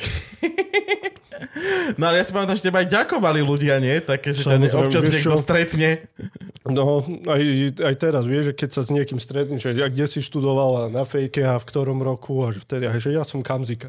No 1.97 2.07
ale 2.07 2.21
ja 2.21 2.25
si 2.25 2.31
pamätám, 2.31 2.55
že 2.55 2.63
teba 2.63 2.81
aj 2.81 2.89
ďakovali 2.89 3.41
ľudia, 3.41 3.81
nie? 3.81 3.99
Také, 3.99 4.31
že 4.31 4.45
ťa 4.45 4.61
občas 4.73 5.03
vieš 5.03 5.15
niekto 5.19 5.35
čo? 5.35 5.41
stretne. 5.41 5.91
No, 6.63 7.01
aj, 7.27 7.43
aj 7.81 7.95
teraz, 7.97 8.23
vieš, 8.25 8.53
že 8.53 8.55
keď 8.55 8.69
sa 8.71 8.83
s 8.85 8.91
niekým 8.91 9.19
stretneš, 9.19 9.61
že 9.65 9.73
ja, 9.75 9.89
kde 9.89 10.07
si 10.07 10.21
študoval 10.21 10.71
a 10.77 10.93
na 10.93 11.03
fejke 11.03 11.43
a 11.43 11.57
v 11.57 11.65
ktorom 11.65 11.99
roku 11.99 12.45
a 12.45 12.53
že 12.53 12.61
vtedy, 12.61 12.87
a 12.87 12.95
že 12.95 13.11
ja 13.11 13.25
som 13.25 13.41
kamzika. 13.41 13.89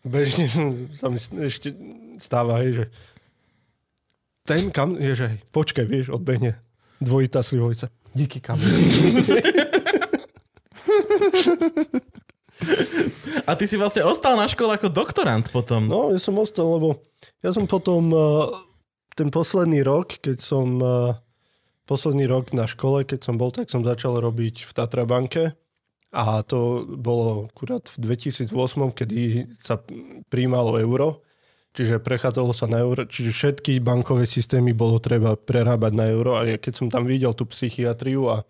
Bežne 0.00 0.46
sa 0.98 1.06
mi 1.06 1.18
ešte 1.18 1.74
stáva, 2.16 2.62
hej, 2.62 2.72
že 2.72 2.84
ten 4.42 4.70
kam, 4.70 4.94
je, 4.94 5.12
že 5.14 5.26
počkaj, 5.50 5.84
vieš, 5.84 6.08
odbehne 6.08 6.56
dvojitá 6.98 7.42
slivojca. 7.42 7.90
Díky 8.14 8.40
kam. 8.40 8.60
A 13.44 13.50
ty 13.58 13.66
si 13.66 13.76
vlastne 13.76 14.06
ostal 14.06 14.38
na 14.38 14.46
škole 14.46 14.78
ako 14.78 14.88
doktorant 14.88 15.50
potom. 15.50 15.90
No, 15.90 16.14
ja 16.14 16.22
som 16.22 16.38
ostal, 16.38 16.78
lebo 16.78 17.02
ja 17.42 17.50
som 17.50 17.66
potom 17.66 18.14
uh, 18.14 18.54
ten 19.18 19.28
posledný 19.28 19.82
rok, 19.82 20.22
keď 20.22 20.38
som 20.40 20.78
uh, 20.78 21.18
posledný 21.84 22.30
rok 22.30 22.54
na 22.56 22.64
škole, 22.70 23.04
keď 23.04 23.20
som 23.26 23.34
bol, 23.36 23.50
tak 23.52 23.68
som 23.68 23.84
začal 23.84 24.22
robiť 24.22 24.64
v 24.64 24.70
Tatrabanke 24.72 25.44
a 26.14 26.40
to 26.46 26.86
bolo 26.86 27.50
akurát 27.50 27.90
v 27.98 28.14
2008, 28.14 28.54
kedy 28.94 29.50
sa 29.58 29.82
príjmalo 30.30 30.78
euro, 30.78 31.26
čiže 31.74 31.98
prechádzalo 31.98 32.54
sa 32.54 32.70
na 32.70 32.80
euro, 32.80 33.04
čiže 33.04 33.34
všetky 33.34 33.82
bankové 33.82 34.30
systémy 34.30 34.72
bolo 34.72 35.02
treba 35.02 35.34
prerábať 35.34 35.92
na 35.92 36.06
euro 36.08 36.38
a 36.38 36.46
keď 36.56 36.72
som 36.72 36.86
tam 36.88 37.04
videl 37.04 37.34
tú 37.34 37.44
psychiatriu 37.50 38.30
a 38.30 38.46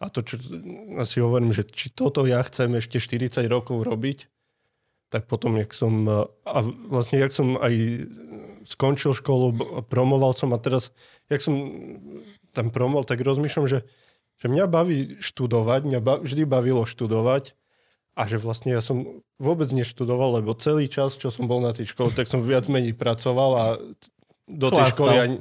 a 0.00 0.08
to, 0.08 0.24
čo 0.24 0.40
asi 0.96 1.20
hovorím, 1.20 1.52
že 1.52 1.68
či 1.68 1.92
toto 1.92 2.24
ja 2.24 2.40
chcem 2.40 2.72
ešte 2.80 2.96
40 2.96 3.44
rokov 3.52 3.84
robiť, 3.84 4.32
tak 5.12 5.28
potom, 5.28 5.60
jak 5.60 5.76
som, 5.76 6.08
a 6.48 6.58
vlastne, 6.88 7.20
jak 7.20 7.36
som 7.36 7.60
aj 7.60 8.08
skončil 8.64 9.12
školu, 9.12 9.52
promoval 9.92 10.32
som 10.32 10.56
a 10.56 10.58
teraz, 10.62 10.96
jak 11.28 11.44
som 11.44 11.52
tam 12.56 12.72
promoval, 12.72 13.04
tak 13.04 13.20
rozmýšľam, 13.20 13.68
že, 13.68 13.84
že 14.40 14.46
mňa 14.48 14.64
baví 14.72 14.98
študovať, 15.20 15.80
mňa 15.84 16.00
ba, 16.00 16.16
vždy 16.16 16.48
bavilo 16.48 16.88
študovať 16.88 17.52
a 18.12 18.22
že 18.24 18.36
vlastne 18.36 18.70
ja 18.70 18.80
som 18.80 19.06
vôbec 19.36 19.70
neštudoval, 19.70 20.38
lebo 20.38 20.52
celý 20.52 20.86
čas, 20.86 21.14
čo 21.14 21.28
som 21.28 21.44
bol 21.44 21.58
na 21.58 21.70
tej 21.70 21.88
škole, 21.88 22.10
tak 22.10 22.26
som 22.26 22.40
viac 22.40 22.66
menej 22.66 22.92
pracoval 22.92 23.50
a 23.52 23.64
do 24.44 24.66
tej 24.66 24.82
Chlastal. 24.82 24.90
školy 24.92 25.14
ani... 25.16 25.36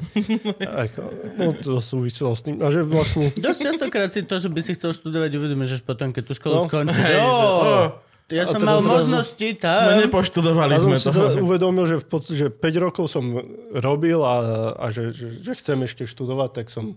Aj, 0.61 0.88
no 1.36 1.49
to 1.55 1.78
súviselo 1.80 2.32
s 2.32 2.41
tým. 2.41 2.61
A 2.61 2.70
že 2.70 2.86
vlastne... 2.86 3.34
dosť 3.34 3.59
častokrát 3.63 4.09
si 4.09 4.22
to, 4.22 4.38
že 4.38 4.47
by 4.47 4.61
si 4.61 4.78
chcel 4.78 4.93
študovať, 4.93 5.34
uvedomíš, 5.34 5.70
že 5.72 5.82
potom, 5.82 6.13
keď 6.13 6.24
tú 6.24 6.34
školu 6.34 6.55
No. 6.55 6.65
skončíš, 6.70 7.09
Hej, 7.09 7.17
oh, 7.20 7.97
Ja 8.30 8.45
som 8.45 8.61
mal 8.61 8.78
možnosti 8.80 9.41
My 9.41 9.57
tam. 9.57 9.97
nepoštudovali 9.99 10.78
sme 10.78 10.95
si 10.95 11.09
to. 11.09 11.11
to 11.11 11.41
uvedomil, 11.41 11.89
že, 11.89 11.97
v 11.97 12.05
pod, 12.05 12.30
že 12.30 12.53
5 12.53 12.61
rokov 12.80 13.09
som 13.09 13.26
robil 13.74 14.22
a, 14.22 14.36
a 14.78 14.86
že, 14.93 15.09
že, 15.09 15.41
že 15.41 15.57
chcem 15.57 15.82
ešte 15.82 16.05
študovať, 16.05 16.49
tak 16.53 16.67
som, 16.70 16.93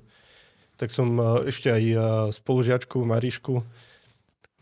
tak 0.76 0.92
som 0.92 1.08
eh, 1.16 1.48
ešte 1.48 1.72
aj 1.72 1.84
eh, 1.86 1.96
spolužiačku 2.30 3.00
Marišku, 3.00 3.64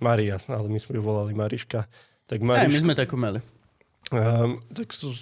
Maria, 0.00 0.36
ale 0.48 0.66
my 0.66 0.80
sme 0.80 0.98
ju 0.98 1.02
volali 1.04 1.32
Mariška, 1.32 1.86
tak 2.26 2.38
Aj, 2.42 2.66
my 2.66 2.80
sme 2.80 2.96
takú 2.96 3.14
mali. 3.20 3.38
um, 4.10 4.58
tak 4.74 4.90
som, 4.96 5.12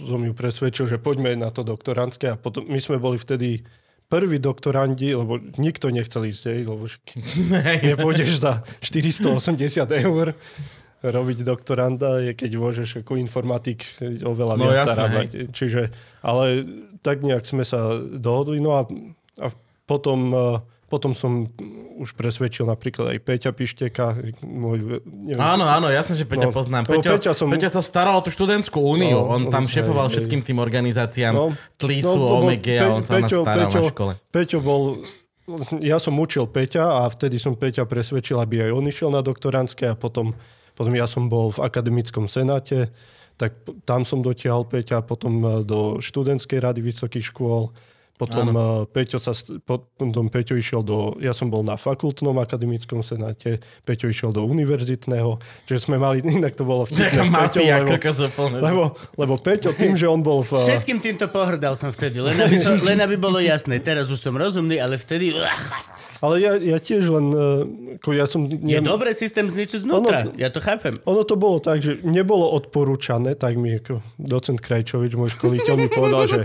ju 0.00 0.32
presvedčil, 0.34 0.88
že 0.88 0.98
poďme 0.98 1.36
na 1.36 1.52
to 1.52 1.62
doktorantské 1.62 2.32
a 2.32 2.36
potom 2.40 2.66
my 2.66 2.80
sme 2.80 2.98
boli 2.98 3.20
vtedy 3.20 3.62
prví 4.08 4.36
doktorandi, 4.36 5.16
lebo 5.16 5.40
nikto 5.56 5.88
nechcel 5.88 6.28
ísť, 6.28 6.42
hej, 6.52 6.60
lebo 6.68 6.84
nepôjdeš 7.92 8.44
za 8.44 8.60
480 8.84 9.88
eur 10.04 10.36
robiť 11.02 11.38
doktoranda, 11.42 12.30
keď 12.30 12.50
môžeš 12.54 12.88
ako 13.02 13.18
informatik 13.18 13.82
oveľa 14.22 14.54
No, 14.54 14.70
viac 14.70 14.86
jasné, 14.86 14.90
zarábať. 14.94 15.28
Čiže, 15.50 15.82
ale 16.22 16.44
tak 17.02 17.26
nejak 17.26 17.42
sme 17.42 17.66
sa 17.66 17.98
dohodli. 17.98 18.62
No 18.62 18.78
a, 18.78 18.86
a 19.42 19.50
potom, 19.82 20.30
eh, 20.30 20.56
potom 20.92 21.16
som 21.16 21.48
už 21.94 22.12
presvedčil 22.12 22.68
napríklad 22.68 23.16
aj 23.16 23.18
Peťa 23.18 23.50
Pišteka. 23.50 24.12
Môj, 24.38 25.00
neviem, 25.02 25.40
Áno, 25.40 25.64
áno, 25.64 25.88
jasne, 25.88 26.12
že 26.12 26.22
Peťa 26.22 26.48
No, 26.48 26.52
poznám. 26.52 26.84
Peťo, 26.84 27.16
Peťa 27.16 27.32
som- 27.32 27.48
Peťa 27.48 27.70
sa 27.70 27.80
staral 27.80 28.12
o 28.12 28.20
tú 28.20 28.28
študentskú 28.28 28.76
úniu. 28.76 29.16
No, 29.18 29.32
on 29.32 29.48
tam 29.48 29.64
šefoval 29.64 30.06
hej. 30.06 30.20
všetkým 30.20 30.40
tým 30.42 30.58
organizáciám 30.58 31.32
No, 31.32 31.56
Tlisu, 31.74 32.12
no, 32.12 32.44
Omega 32.44 32.76
a 32.78 32.92
on 32.92 33.02
sa 33.02 33.16
Peťo- 33.16 33.40
staral 33.40 33.56
na 33.58 33.70
Peťo- 33.70 33.88
škole. 33.88 34.12
Peťo 34.28 34.58
bol... 34.60 34.82
Ja 35.80 35.96
som 35.96 36.14
učil 36.14 36.46
Peťa 36.46 36.84
a 37.00 37.08
vtedy 37.08 37.34
som 37.36 37.56
Peťa 37.56 37.82
presvedčil, 37.82 38.36
aby 38.36 38.62
aj 38.62 38.70
on 38.70 38.84
išiel 38.84 39.08
na 39.08 39.18
doktorantské 39.18 39.88
a 39.88 39.96
potom, 39.96 40.36
potom 40.72 40.92
ja 40.92 41.04
som 41.04 41.26
bol 41.26 41.50
v 41.50 41.60
akademickom 41.60 42.24
senáte, 42.26 42.92
tak 43.34 43.56
tam 43.82 44.04
som 44.04 44.20
dotiahol 44.20 44.64
Peťa, 44.64 45.02
potom 45.02 45.32
eh, 45.40 45.50
do 45.62 45.98
študentskej 45.98 46.58
rady 46.58 46.80
vysokých 46.80 47.26
škôl, 47.26 47.74
potom 48.22 48.46
eh, 48.54 48.62
Peťo, 48.86 49.18
sa, 49.18 49.34
potom 49.66 50.30
Peťo 50.30 50.54
išiel 50.54 50.86
do... 50.86 51.18
Ja 51.18 51.34
som 51.34 51.50
bol 51.50 51.66
na 51.66 51.74
fakultnom 51.74 52.38
akademickom 52.38 53.02
senáte, 53.02 53.58
Peťo 53.82 54.06
išiel 54.06 54.30
do 54.30 54.46
univerzitného, 54.46 55.42
čiže 55.66 55.90
sme 55.90 55.98
mali... 55.98 56.22
Inak 56.38 56.54
to 56.54 56.62
bolo 56.62 56.86
vtipné 56.86 57.10
Taká 57.10 57.24
s 57.26 57.30
Peťom, 57.30 57.34
mafia, 57.34 57.74
lebo, 57.82 57.94
lebo, 58.62 58.84
lebo 59.18 59.34
Peťo 59.42 59.74
tým, 59.74 59.98
že 59.98 60.06
on 60.06 60.22
bol 60.22 60.46
v... 60.46 60.62
eh, 60.62 60.78
Všetkým 60.78 61.02
týmto 61.02 61.26
pohrdal 61.26 61.74
som 61.74 61.90
vtedy, 61.90 62.22
len 62.22 62.38
aby, 62.38 62.54
som, 62.54 62.78
len 62.78 63.02
aby 63.02 63.18
bolo 63.18 63.42
jasné. 63.42 63.82
Teraz 63.82 64.06
už 64.06 64.22
som 64.22 64.34
rozumný, 64.38 64.78
ale 64.78 64.96
vtedy... 64.96 65.34
Ale 66.22 66.38
ja, 66.38 66.54
ja 66.54 66.78
tiež 66.78 67.02
len... 67.04 67.26
eh, 67.28 67.98
Ako 67.98 68.14
ja 68.14 68.24
som, 68.24 68.46
Je 68.46 68.78
nem- 68.78 68.82
dobré 68.82 69.10
systém 69.12 69.44
zničiť 69.44 69.82
znútra. 69.82 70.18
Ono- 70.24 70.38
Ja 70.38 70.48
to 70.48 70.58
chápem. 70.58 70.94
Ono 71.02 71.22
to 71.22 71.34
bolo 71.34 71.58
tak, 71.58 71.82
že 71.82 71.98
nebolo 72.00 72.46
odporúčané, 72.48 73.34
tak 73.34 73.54
mi 73.54 73.74
ako 73.74 73.98
docent 74.16 74.58
Krajčovič, 74.58 75.12
môj 75.12 75.34
školiteľ, 75.34 75.74
mi 75.76 75.88
povedal, 75.88 76.24
že 76.24 76.38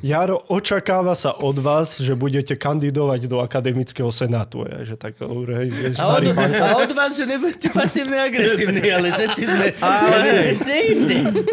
Jaro, 0.00 0.42
očakáva 0.46 1.14
sa 1.14 1.30
od 1.32 1.56
vás, 1.56 1.96
že 1.96 2.12
budete 2.12 2.54
kandidovať 2.54 3.26
do 3.26 3.38
akademického 3.38 4.10
senátu. 4.10 4.66
Ja, 4.66 4.82
že 4.82 4.94
tak, 4.94 5.16
dobre, 5.16 5.66
hej, 5.66 5.94
A 5.96 6.16
od, 6.16 6.24
a 6.56 6.68
od 6.80 6.92
vás, 6.92 7.14
že 7.14 7.24
nebudete 7.24 7.70
pasívne 7.70 8.18
agresívni, 8.18 8.82
ale 8.88 9.08
všetci 9.08 9.42
sme... 9.44 9.66
Ale-. 9.82 10.58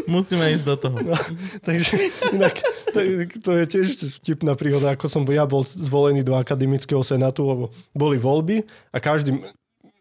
Musíme 0.08 0.50
ísť 0.50 0.66
do 0.66 0.76
toho. 0.78 0.98
Takže 1.62 1.94
inak, 2.32 2.56
to, 2.90 3.00
to 3.42 3.52
je 3.54 3.66
tiež 3.68 3.88
vtipná 4.22 4.56
príhoda, 4.56 4.94
ako 4.94 5.08
som 5.08 5.22
ja 5.26 5.44
bol 5.44 5.62
zvolený 5.64 6.24
do 6.24 6.34
akademického 6.34 7.02
senátu, 7.02 7.44
lebo 7.44 7.67
boli 7.96 8.18
voľby 8.18 8.64
a 8.94 8.98
každý 9.00 9.38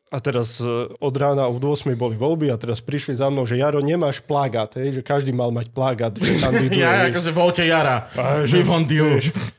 a 0.07 0.23
teraz 0.23 0.63
e, 0.63 0.67
od 1.03 1.15
rána 1.19 1.51
od 1.51 1.59
8 1.59 1.91
boli 1.99 2.15
voľby 2.15 2.47
a 2.49 2.55
teraz 2.55 2.79
prišli 2.79 3.19
za 3.19 3.27
mnou, 3.27 3.43
že 3.43 3.59
Jaro, 3.59 3.83
nemáš 3.83 4.23
plagát, 4.23 4.71
hej, 4.79 4.95
že 4.95 5.03
každý 5.03 5.35
mal 5.35 5.51
mať 5.51 5.67
plagát, 5.75 6.15
že 6.15 6.39
kandiduje. 6.47 6.79
Ja 6.79 7.11
akože 7.11 7.31
voľte 7.35 7.67
Jara. 7.67 8.07
A 8.15 8.47
že-. 8.47 8.63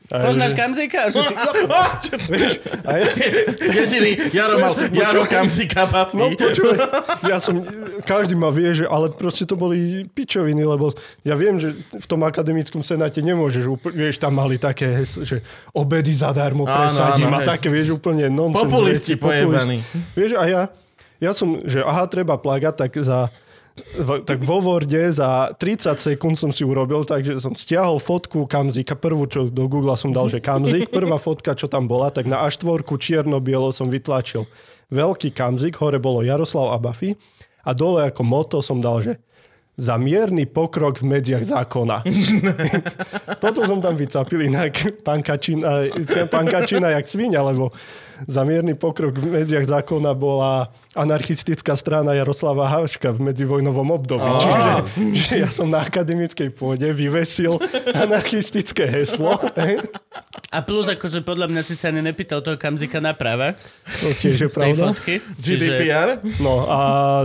A 0.08 0.24
Poznáš 0.24 0.56
že- 0.56 0.56
Kamzeka? 0.56 0.98
A 1.04 1.08
všetci... 1.12 1.32
a 2.80 2.90
ja, 2.96 3.06
Jediný, 3.76 4.32
Jaro 4.32 4.56
mal, 4.56 4.72
Jaro 4.88 5.28
Kamsika 5.28 5.84
No 6.16 6.32
Buffy. 6.32 6.40
počúvaj, 6.40 6.76
ja 7.30 7.36
som, 7.44 7.60
každý 8.08 8.32
ma 8.32 8.48
vie, 8.48 8.72
že, 8.72 8.84
ale 8.88 9.12
proste 9.12 9.44
to 9.44 9.52
boli 9.52 10.08
pičoviny, 10.08 10.64
lebo 10.64 10.96
ja 11.28 11.36
viem, 11.36 11.60
že 11.60 11.76
v 11.76 12.06
tom 12.08 12.24
akademickom 12.24 12.80
senáte 12.80 13.20
nemôžeš, 13.20 13.68
úplne, 13.68 14.08
vieš, 14.08 14.16
tam 14.16 14.32
mali 14.32 14.56
také, 14.56 15.04
že 15.04 15.44
obedy 15.76 16.16
zadarmo 16.16 16.64
presadím 16.64 17.28
áno, 17.28 17.44
a 17.44 17.44
také, 17.44 17.68
vieš, 17.68 18.00
úplne 18.00 18.32
nonsens 18.32 18.64
populisti. 18.64 19.12
pojebaní. 19.20 19.84
Vieš, 20.16 20.37
a 20.38 20.44
ja, 20.46 20.62
ja 21.18 21.32
som, 21.34 21.58
že 21.66 21.82
aha, 21.82 22.06
treba 22.06 22.38
plagať, 22.38 22.74
tak 22.78 22.92
za 23.02 23.28
v- 23.98 24.22
tak 24.26 24.42
vo 24.42 24.58
Worde 24.58 25.10
za 25.10 25.54
30 25.54 25.98
sekúnd 25.98 26.34
som 26.38 26.50
si 26.50 26.66
urobil, 26.66 27.06
takže 27.06 27.38
som 27.38 27.54
stiahol 27.54 28.02
fotku 28.02 28.46
Kamzika, 28.46 28.98
prvú, 28.98 29.26
čo 29.30 29.46
do 29.46 29.70
Google 29.70 29.94
som 29.94 30.10
dal, 30.10 30.26
že 30.26 30.42
Kamzik, 30.42 30.90
prvá 30.90 31.18
fotka, 31.18 31.54
čo 31.54 31.70
tam 31.70 31.86
bola, 31.86 32.10
tak 32.10 32.26
na 32.26 32.42
A4 32.46 32.82
čierno-bielo 32.82 33.70
som 33.70 33.86
vytlačil 33.86 34.46
veľký 34.90 35.30
Kamzik, 35.30 35.78
hore 35.78 36.00
bolo 36.00 36.24
Jaroslav 36.24 36.74
a 36.74 36.78
Buffy 36.80 37.14
a 37.62 37.70
dole 37.76 38.08
ako 38.08 38.22
moto 38.24 38.58
som 38.64 38.80
dal, 38.80 39.04
že 39.04 39.20
za 39.78 39.94
mierny 39.94 40.42
pokrok 40.42 40.98
v 40.98 41.06
medziach 41.06 41.44
zákona. 41.54 42.02
Toto 43.42 43.62
som 43.62 43.78
tam 43.78 43.94
vycapil 43.94 44.50
inak 44.50 44.74
pán 45.06 45.22
Kačina, 45.22 45.86
pán 46.26 46.50
Kačina 46.50 46.90
jak 46.98 47.06
svinia, 47.06 47.46
lebo 47.46 47.70
za 48.26 48.42
mierny 48.42 48.74
pokrok 48.74 49.14
v 49.14 49.38
medziach 49.38 49.62
zákona 49.62 50.10
bola 50.16 50.72
anarchistická 50.98 51.78
strana 51.78 52.16
Jaroslava 52.18 52.66
Haška 52.66 53.14
v 53.14 53.30
medzivojnovom 53.30 53.94
období. 53.94 54.26
Á. 54.26 54.40
Čiže 54.42 54.70
že 55.14 55.34
ja 55.44 55.50
som 55.52 55.70
na 55.70 55.86
akademickej 55.86 56.50
pôde 56.50 56.90
vyvesil 56.90 57.54
anarchistické 57.94 58.90
heslo. 58.90 59.38
A 60.48 60.58
plus, 60.64 60.88
akože 60.88 61.22
podľa 61.22 61.46
mňa 61.52 61.62
si 61.62 61.76
sa 61.76 61.92
ani 61.92 62.00
nepýtal 62.02 62.40
toho 62.40 62.56
Kamzika 62.56 62.98
na 62.98 63.12
práva 63.12 63.54
To 64.00 64.08
tiež 64.16 64.48
je 64.48 64.50
pravda. 64.50 64.96
fotky. 64.96 65.20
GDPR. 65.38 66.24
No 66.40 66.64
a 66.66 66.78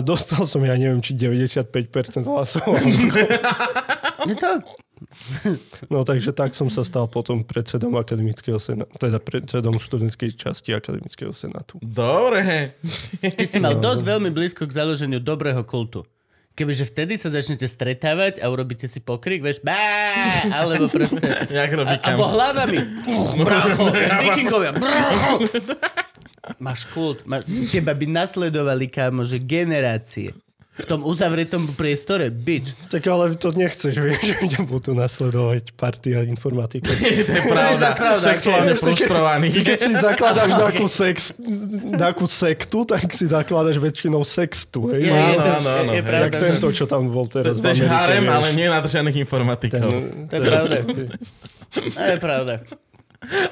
dostal 0.04 0.44
som, 0.46 0.60
ja 0.62 0.76
neviem, 0.76 1.00
či 1.00 1.16
95% 1.16 2.28
hlasov. 2.28 2.68
Je 4.30 4.36
to? 4.36 4.50
No 5.88 6.04
takže 6.04 6.32
tak 6.32 6.56
som 6.56 6.68
sa 6.68 6.82
stal 6.82 7.08
potom 7.08 7.44
predsedom 7.44 7.94
akademického 7.96 8.58
senátu, 8.58 8.92
teda 8.98 9.20
predsedom 9.20 9.78
študentskej 9.78 10.36
časti 10.36 10.72
akademického 10.72 11.32
senátu. 11.32 11.78
Dobre. 11.80 12.76
Ty 13.22 13.46
si 13.46 13.58
mal 13.60 13.78
dosť 13.78 14.02
veľmi 14.04 14.30
blízko 14.32 14.68
k 14.68 14.72
založeniu 14.74 15.20
dobrého 15.20 15.62
kultu. 15.64 16.04
Kebyže 16.54 16.86
vtedy 16.86 17.18
sa 17.18 17.34
začnete 17.34 17.66
stretávať 17.66 18.38
a 18.38 18.46
urobíte 18.46 18.86
si 18.86 19.02
pokrik, 19.02 19.42
vieš, 19.42 19.66
bá, 19.66 19.74
alebo 20.54 20.86
proste... 20.86 21.26
Jak 21.50 21.74
robí 21.74 21.98
Alebo 21.98 22.30
Kamsi. 22.30 22.34
hlavami. 22.38 22.78
Bracho, 23.42 23.84
vikingovia. 24.30 24.72
Máš 26.62 26.86
kult. 26.94 27.26
Máš, 27.26 27.50
teba 27.74 27.98
by 27.98 28.06
nasledovali, 28.06 28.86
kámo, 28.86 29.26
že 29.26 29.42
generácie. 29.42 30.30
V 30.74 30.90
tom 30.90 31.06
uzavretom 31.06 31.78
priestore, 31.78 32.34
bitch. 32.34 32.74
Tak 32.90 33.06
ale 33.06 33.38
to 33.38 33.54
nechceš, 33.54 33.94
vieš, 34.10 34.22
že 34.26 34.58
ťa 34.58 34.66
budú 34.66 34.98
nasledovať 34.98 35.78
partia 35.78 36.26
informatikov. 36.26 36.90
To 36.98 37.30
je 37.30 37.44
pravda. 37.46 37.94
pravda, 37.94 38.26
Sexuálne 38.26 38.74
keď- 38.74 38.82
frustrovaný. 38.82 39.48
Keď 39.54 39.80
si 39.80 39.94
zakladáš 39.94 40.50
nejakú, 40.66 40.86
sex, 40.90 41.18
nejakú 41.78 42.26
sektu, 42.26 42.78
tak 42.84 43.06
si 43.08 43.26
zakladáš 43.26 43.78
väčšinou 43.78 44.26
sextu. 44.26 44.90
Je, 44.92 45.06
je, 45.06 45.14
Hej? 45.14 45.22
Áno, 45.30 45.38
to, 45.38 45.50
áno, 45.54 45.70
áno, 45.70 45.92
je, 45.92 45.94
je 45.94 46.02
hej. 46.02 46.10
pravda. 46.10 46.36
Že- 46.36 46.46
tento, 46.50 46.68
čo 46.74 46.86
tam 46.86 47.02
bol 47.08 47.26
teraz 47.28 47.54
To 47.54 47.54
v 47.54 47.64
je 47.64 47.70
Amerike. 47.70 47.94
harem, 47.94 48.26
ale 48.26 48.48
nenadržaných 48.52 49.18
informatikov. 49.20 49.92
To 50.26 50.34
je 50.34 50.42
pravda. 50.42 50.76
To 51.70 52.02
je 52.04 52.18
pravda. 52.18 52.54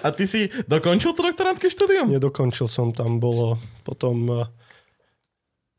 A 0.01 0.07
ty 0.09 0.25
si 0.25 0.49
dokončil 0.65 1.13
to 1.13 1.21
doktorantské 1.23 1.69
štúdium? 1.69 2.09
Nedokončil 2.09 2.65
som, 2.65 2.89
tam 2.89 3.17
bolo 3.17 3.55
potom... 3.83 4.17
eh, 4.41 4.47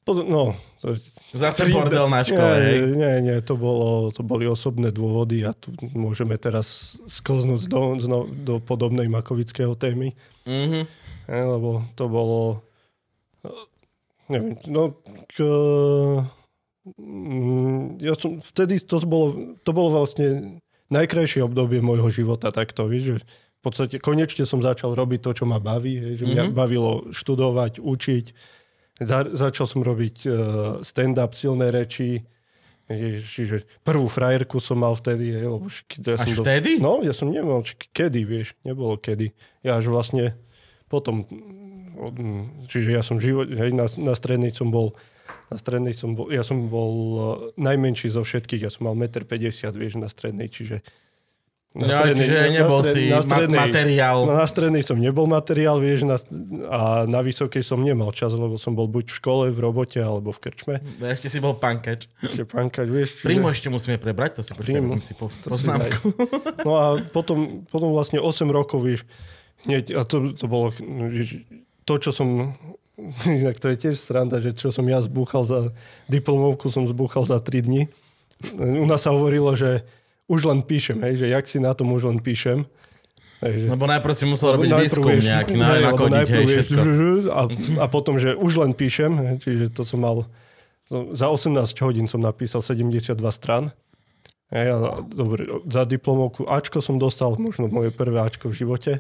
potom 0.03 0.25
no, 0.25 0.43
to, 0.79 0.99
Zase 1.33 1.65
Príbe- 1.65 1.81
bordel 1.81 2.07
na 2.07 2.21
škole, 2.21 2.55
nie, 2.55 2.65
hej. 2.69 2.79
Nie, 2.93 3.13
nie, 3.21 3.37
to, 3.41 3.57
bolo, 3.57 4.13
to 4.13 4.21
boli 4.21 4.45
osobné 4.45 4.93
dôvody 4.93 5.43
a 5.43 5.57
tu 5.57 5.73
môžeme 5.93 6.37
teraz 6.37 6.93
sklznúť 7.09 7.67
do, 7.67 7.81
do, 7.97 8.19
do 8.29 8.55
podobnej 8.61 9.09
makovického 9.09 9.73
témy. 9.73 10.13
Mhm. 10.45 10.85
Ne, 11.29 11.41
lebo 11.41 11.87
to 11.95 12.05
bolo... 12.07 12.61
Neviem, 14.29 14.61
no... 14.67 14.93
K, 15.29 15.37
mm, 16.99 18.01
ja 18.01 18.15
som, 18.15 18.39
vtedy 18.39 18.81
to 18.81 19.01
bolo, 19.03 19.57
to 19.61 19.71
bolo 19.73 19.89
vlastne 19.95 20.59
najkrajšie 20.89 21.41
obdobie 21.41 21.81
môjho 21.81 22.13
života 22.13 22.53
takto, 22.53 22.85
vieš, 22.85 23.05
že 23.05 23.17
v 23.25 23.61
podstate 23.63 23.97
konečne 23.97 24.43
som 24.43 24.59
začal 24.59 24.93
robiť 24.93 25.21
to, 25.23 25.31
čo 25.33 25.45
ma 25.47 25.57
baví, 25.57 25.95
hej, 25.97 26.15
že 26.19 26.25
mňa 26.27 26.45
Mhm. 26.51 26.53
bavilo 26.53 26.91
študovať, 27.09 27.79
učiť. 27.79 28.27
Za, 29.05 29.29
začal 29.33 29.67
som 29.67 29.81
robiť 29.81 30.17
uh, 30.25 30.35
stand-up, 30.83 31.35
silné 31.37 31.71
reči, 31.71 32.23
Ježiš, 32.91 33.25
čiže 33.33 33.57
prvú 33.87 34.11
frajerku 34.11 34.59
som 34.59 34.83
mal 34.83 34.93
vtedy, 34.93 35.33
hej, 35.33 35.47
lebo 35.49 35.65
ja 35.71 36.19
Až 36.19 36.29
som 36.35 36.45
vtedy? 36.45 36.83
No, 36.83 37.01
ja 37.01 37.15
som 37.15 37.31
nemal, 37.31 37.65
či, 37.65 37.79
kedy, 37.79 38.21
vieš, 38.27 38.53
nebolo 38.67 38.99
kedy. 39.01 39.33
Ja 39.65 39.81
až 39.81 39.89
vlastne 39.89 40.37
potom, 40.91 41.25
čiže 42.69 42.93
ja 42.93 43.01
som 43.01 43.17
život, 43.17 43.49
hej, 43.49 43.73
na, 43.73 43.89
na 43.97 44.13
strednej 44.13 44.53
som 44.53 44.69
bol 44.69 44.93
Na 45.53 45.57
strednej 45.61 45.93
som 45.93 46.17
bol, 46.17 46.33
ja 46.33 46.43
som 46.43 46.69
bol 46.69 46.95
uh, 47.15 47.25
najmenší 47.61 48.09
zo 48.09 48.25
všetkých, 48.25 48.65
ja 48.67 48.71
som 48.73 48.89
mal 48.89 48.97
1,50 48.97 49.29
m, 49.29 49.73
vieš, 49.77 49.93
na 50.01 50.09
strednej, 50.09 50.49
čiže... 50.49 50.81
Ja, 51.73 52.05
čiže 52.05 52.53
nebol 52.53 52.85
si 52.85 53.09
ma- 53.09 53.65
materiál. 53.65 54.29
No, 54.29 54.37
na 54.37 54.45
strednej 54.45 54.85
som 54.85 55.01
nebol 55.01 55.25
materiál, 55.25 55.81
vieš, 55.81 56.05
na, 56.05 56.21
a 56.69 57.09
na 57.09 57.25
vysokej 57.25 57.65
som 57.65 57.81
nemal 57.81 58.13
čas, 58.13 58.37
lebo 58.37 58.61
som 58.61 58.77
bol 58.77 58.93
buď 58.93 59.09
v 59.09 59.17
škole, 59.17 59.45
v 59.49 59.57
robote, 59.57 59.97
alebo 59.97 60.37
v 60.37 60.39
krčme. 60.45 60.75
Ešte 61.01 61.33
si 61.33 61.41
bol 61.41 61.57
pankač. 61.57 62.13
Ešte 62.21 62.45
pankať, 62.45 62.87
vieš. 62.93 63.17
Čiže... 63.17 63.25
Príjmu 63.25 63.49
ešte 63.49 63.69
musíme 63.73 63.97
prebrať, 63.97 64.31
to 64.37 64.43
si 64.45 64.53
Príjmu. 64.53 65.01
si 65.01 65.17
po, 65.17 65.33
To 65.33 65.57
si 65.57 65.65
poznámku. 65.65 66.13
No 66.69 66.73
a 66.77 67.01
potom, 67.09 67.65
potom 67.65 67.97
vlastne 67.97 68.21
8 68.21 68.53
rokov, 68.53 68.85
vieš, 68.85 69.09
hneď, 69.65 69.97
a 69.97 70.05
to, 70.05 70.37
to 70.37 70.45
bolo, 70.45 70.77
vieš, 71.09 71.41
to, 71.89 71.95
čo 71.97 72.13
som, 72.13 72.53
inak 73.25 73.57
to 73.57 73.73
je 73.73 73.77
tiež 73.89 73.97
sranda, 73.97 74.45
že 74.45 74.53
čo 74.53 74.69
som 74.69 74.85
ja 74.85 75.01
zbúchal 75.01 75.49
za 75.49 75.73
diplomovku, 76.05 76.69
som 76.69 76.85
zbúchal 76.85 77.25
za 77.25 77.41
3 77.41 77.65
dni. 77.65 77.83
U 78.61 78.85
nás 78.85 79.09
sa 79.09 79.17
hovorilo, 79.17 79.57
že 79.57 79.89
už 80.33 80.49
len 80.49 80.65
píšem, 80.65 80.97
hej, 81.05 81.21
že 81.21 81.27
jak 81.29 81.45
si 81.45 81.61
na 81.61 81.77
tom 81.77 81.93
už 81.93 82.09
len 82.09 82.17
píšem. 82.17 82.65
Takže, 83.43 83.69
Lebo 83.69 83.85
najprv 83.91 84.15
si 84.17 84.25
musel 84.25 84.57
robiť 84.57 84.71
výskum 84.71 85.13
vieš, 85.13 85.29
nejaký, 85.29 85.55
hej, 85.59 85.61
na, 85.61 85.69
lebo 85.93 86.07
nakodiť, 86.09 86.31
hej, 86.31 86.45
vieš, 86.49 86.67
a, 87.29 87.43
a 87.83 87.87
potom, 87.91 88.17
že 88.17 88.39
už 88.39 88.65
len 88.65 88.73
píšem, 88.73 89.13
hej, 89.13 89.37
čiže 89.45 89.65
to 89.77 89.85
som 89.85 90.01
mal, 90.01 90.25
za 90.89 91.29
18 91.29 91.53
hodín 91.85 92.07
som 92.09 92.23
napísal 92.23 92.65
72 92.65 93.19
stran. 93.35 93.75
Hej, 94.49 94.67
a, 94.73 94.95
dobre, 95.05 95.49
za 95.69 95.83
diplomovku 95.85 96.49
Ačko 96.49 96.81
som 96.81 96.97
dostal, 96.97 97.35
možno 97.37 97.69
moje 97.69 97.93
prvé 97.93 98.25
Ačko 98.25 98.49
v 98.49 98.57
živote. 98.57 98.93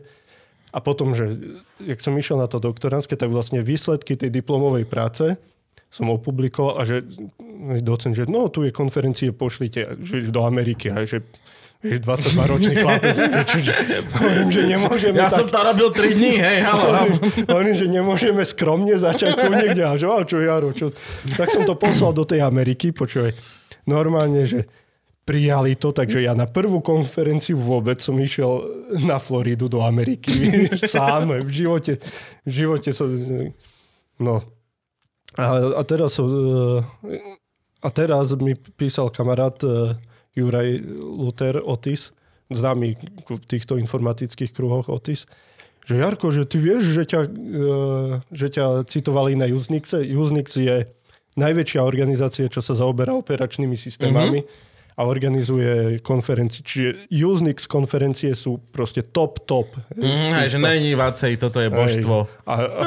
A 0.73 0.81
potom, 0.81 1.13
že 1.13 1.37
jak 1.85 2.01
som 2.01 2.17
išiel 2.17 2.41
na 2.41 2.49
to 2.49 2.57
doktoránske, 2.57 3.15
tak 3.15 3.29
vlastne 3.29 3.61
výsledky 3.61 4.17
tej 4.17 4.33
diplomovej 4.33 4.89
práce 4.89 5.37
som 5.93 6.09
opublikoval 6.09 6.81
a 6.81 6.89
že 6.89 7.05
docent, 7.85 8.17
že 8.17 8.25
no 8.25 8.49
tu 8.49 8.65
je 8.65 8.73
konferencie, 8.73 9.29
pošlite 9.29 10.01
že, 10.01 10.33
do 10.33 10.49
Ameriky. 10.49 10.89
A 10.89 11.05
že 11.05 11.21
vieš, 11.85 12.01
22 12.01 12.33
ročný 12.49 12.75
chlapec, 12.81 13.13
že, 13.53 13.61
že, 13.61 13.73
hovorím, 14.17 14.49
že 14.49 14.63
nemôžeme 14.65 15.17
Ja 15.21 15.29
tak... 15.29 15.53
som 15.53 15.53
robil 15.53 15.93
3 15.93 16.17
dní, 16.17 16.35
hej, 16.41 16.59
halo. 16.67 17.13
Hovorím, 17.45 17.75
že 17.77 17.87
nemôžeme 17.93 18.43
skromne 18.49 18.97
začať 18.97 19.37
tu 19.37 19.53
niekde. 19.53 19.85
A 19.85 19.93
že, 20.01 20.09
a 20.09 20.25
čo 20.25 20.41
Jaro, 20.41 20.73
čo? 20.73 20.97
Tak 21.37 21.53
som 21.53 21.69
to 21.69 21.77
poslal 21.77 22.17
do 22.17 22.25
tej 22.25 22.41
Ameriky, 22.41 22.97
počuj. 22.97 23.37
Normálne, 23.85 24.49
že 24.49 24.65
prijali 25.23 25.79
to, 25.79 25.93
takže 25.93 26.25
ja 26.25 26.35
na 26.35 26.51
prvú 26.51 26.83
konferenciu 26.83 27.55
vôbec 27.55 28.03
som 28.03 28.19
išiel 28.19 28.65
na 29.05 29.21
Floridu 29.21 29.69
do 29.69 29.85
Ameriky. 29.85 30.33
Sám, 30.83 31.37
v 31.47 31.51
živote, 31.53 32.01
v 32.49 32.51
živote 32.51 32.91
som... 32.97 33.13
No. 34.17 34.62
A, 35.39 35.81
a 35.81 35.83
teraz 35.85 36.21
eh, 36.21 36.27
A 37.83 37.89
teraz 37.91 38.31
mi 38.39 38.55
písal 38.55 39.11
kamarát 39.11 39.59
eh, 39.65 39.97
Juraj 40.39 40.81
Luther 41.01 41.61
Otis, 41.65 42.15
známy 42.49 42.97
v 43.27 43.39
týchto 43.49 43.77
informatických 43.77 44.55
kruhoch 44.55 44.89
Otis, 44.89 45.27
že 45.83 45.99
Jarko, 45.99 46.31
že 46.31 46.47
ty 46.47 46.63
vieš, 46.63 46.95
že 46.95 47.05
ťa, 47.05 47.21
eh, 47.27 48.13
že 48.31 48.47
ťa 48.55 48.87
citovali 48.87 49.35
na 49.35 49.51
Usenixe. 49.51 49.99
Usenix 50.15 50.55
je 50.55 50.87
najväčšia 51.35 51.81
organizácia, 51.81 52.47
čo 52.53 52.61
sa 52.61 52.77
zaoberá 52.77 53.17
operačnými 53.17 53.75
systémami 53.75 54.45
mm-hmm. 54.45 54.72
A 55.03 55.05
organizuje 55.05 55.99
konferencie. 55.99 56.63
Čiže 56.63 56.89
Usenix 57.11 57.67
konferencie 57.67 58.31
sú 58.33 58.63
proste 58.71 59.03
top, 59.03 59.43
top. 59.43 59.75
Mm, 59.93 60.07
hej, 60.37 60.47
že 60.49 60.59
není 60.59 60.95
Vacej, 60.95 61.35
toto 61.37 61.59
je 61.59 61.67
božstvo. 61.69 62.31
A, 62.45 62.55
a, 62.55 62.85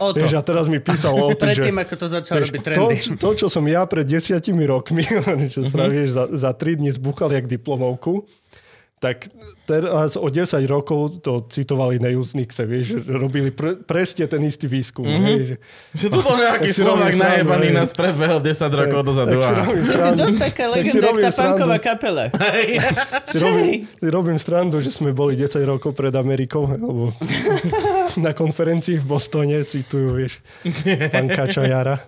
O 0.00 0.10
to. 0.10 0.18
vieš, 0.18 0.34
a 0.34 0.42
teraz 0.42 0.66
mi 0.66 0.76
písal 0.76 1.14
o 1.14 1.30
tom, 1.30 1.46
že... 1.46 1.62
Predtým, 1.62 1.78
ako 1.78 1.94
to 1.94 2.06
začal 2.10 2.34
Vieš, 2.36 2.48
robiť 2.48 2.58
to, 2.58 2.66
trendy. 2.66 2.94
to, 3.14 3.28
čo 3.36 3.46
som 3.46 3.62
ja 3.64 3.86
pred 3.86 4.02
desiatimi 4.02 4.66
rokmi, 4.66 5.06
čo 5.54 5.62
Mhm. 5.62 5.68
spravíš, 5.68 6.08
za, 6.10 6.24
za 6.28 6.50
3 6.50 6.74
dní 6.76 6.90
zbuchal 6.90 7.30
jak 7.30 7.46
diplomovku, 7.46 8.26
tak 9.02 9.26
teraz 9.66 10.14
o 10.14 10.30
10 10.30 10.46
rokov 10.70 11.18
to 11.26 11.42
citovali 11.50 11.98
na 11.98 12.14
Usenixe, 12.14 12.62
vieš, 12.62 13.02
robili 13.02 13.50
pre, 13.50 13.74
presne 13.74 14.30
ten 14.30 14.38
istý 14.46 14.70
výskum. 14.70 15.02
Mhm. 15.02 15.10
Mm-hmm. 15.10 15.26
Hej, 15.26 15.40
že, 15.42 15.56
Že 15.98 16.06
tu 16.06 16.18
bol 16.22 16.36
nejaký 16.38 16.70
stranu, 16.70 17.02
najebaný 17.02 17.68
hej. 17.68 17.74
nás 17.74 17.90
predbehol 17.90 18.38
10 18.38 18.62
rokov 18.78 19.00
dozadu. 19.02 19.42
tak 19.42 19.42
si 19.42 19.54
robím 19.58 19.82
Ty 19.82 19.94
si 19.98 20.10
dosť 20.14 20.36
taká 20.38 20.64
legenda, 20.70 21.02
jak 21.02 21.18
tá 21.18 21.30
punková 21.34 21.78
kapela. 21.82 22.24
si 23.26 23.36
robím, 23.42 23.70
si 23.90 24.06
robím 24.06 24.38
strandu, 24.38 24.78
že 24.78 24.94
sme 24.94 25.10
boli 25.10 25.34
10 25.34 25.50
rokov 25.66 25.98
pred 25.98 26.14
Amerikou, 26.14 26.70
lebo 26.70 27.10
na 28.24 28.30
konferencii 28.30 29.02
v 29.02 29.04
Bostone 29.04 29.66
citujú, 29.66 30.14
vieš, 30.14 30.38
pán 31.10 31.26
Kačajara. 31.26 32.06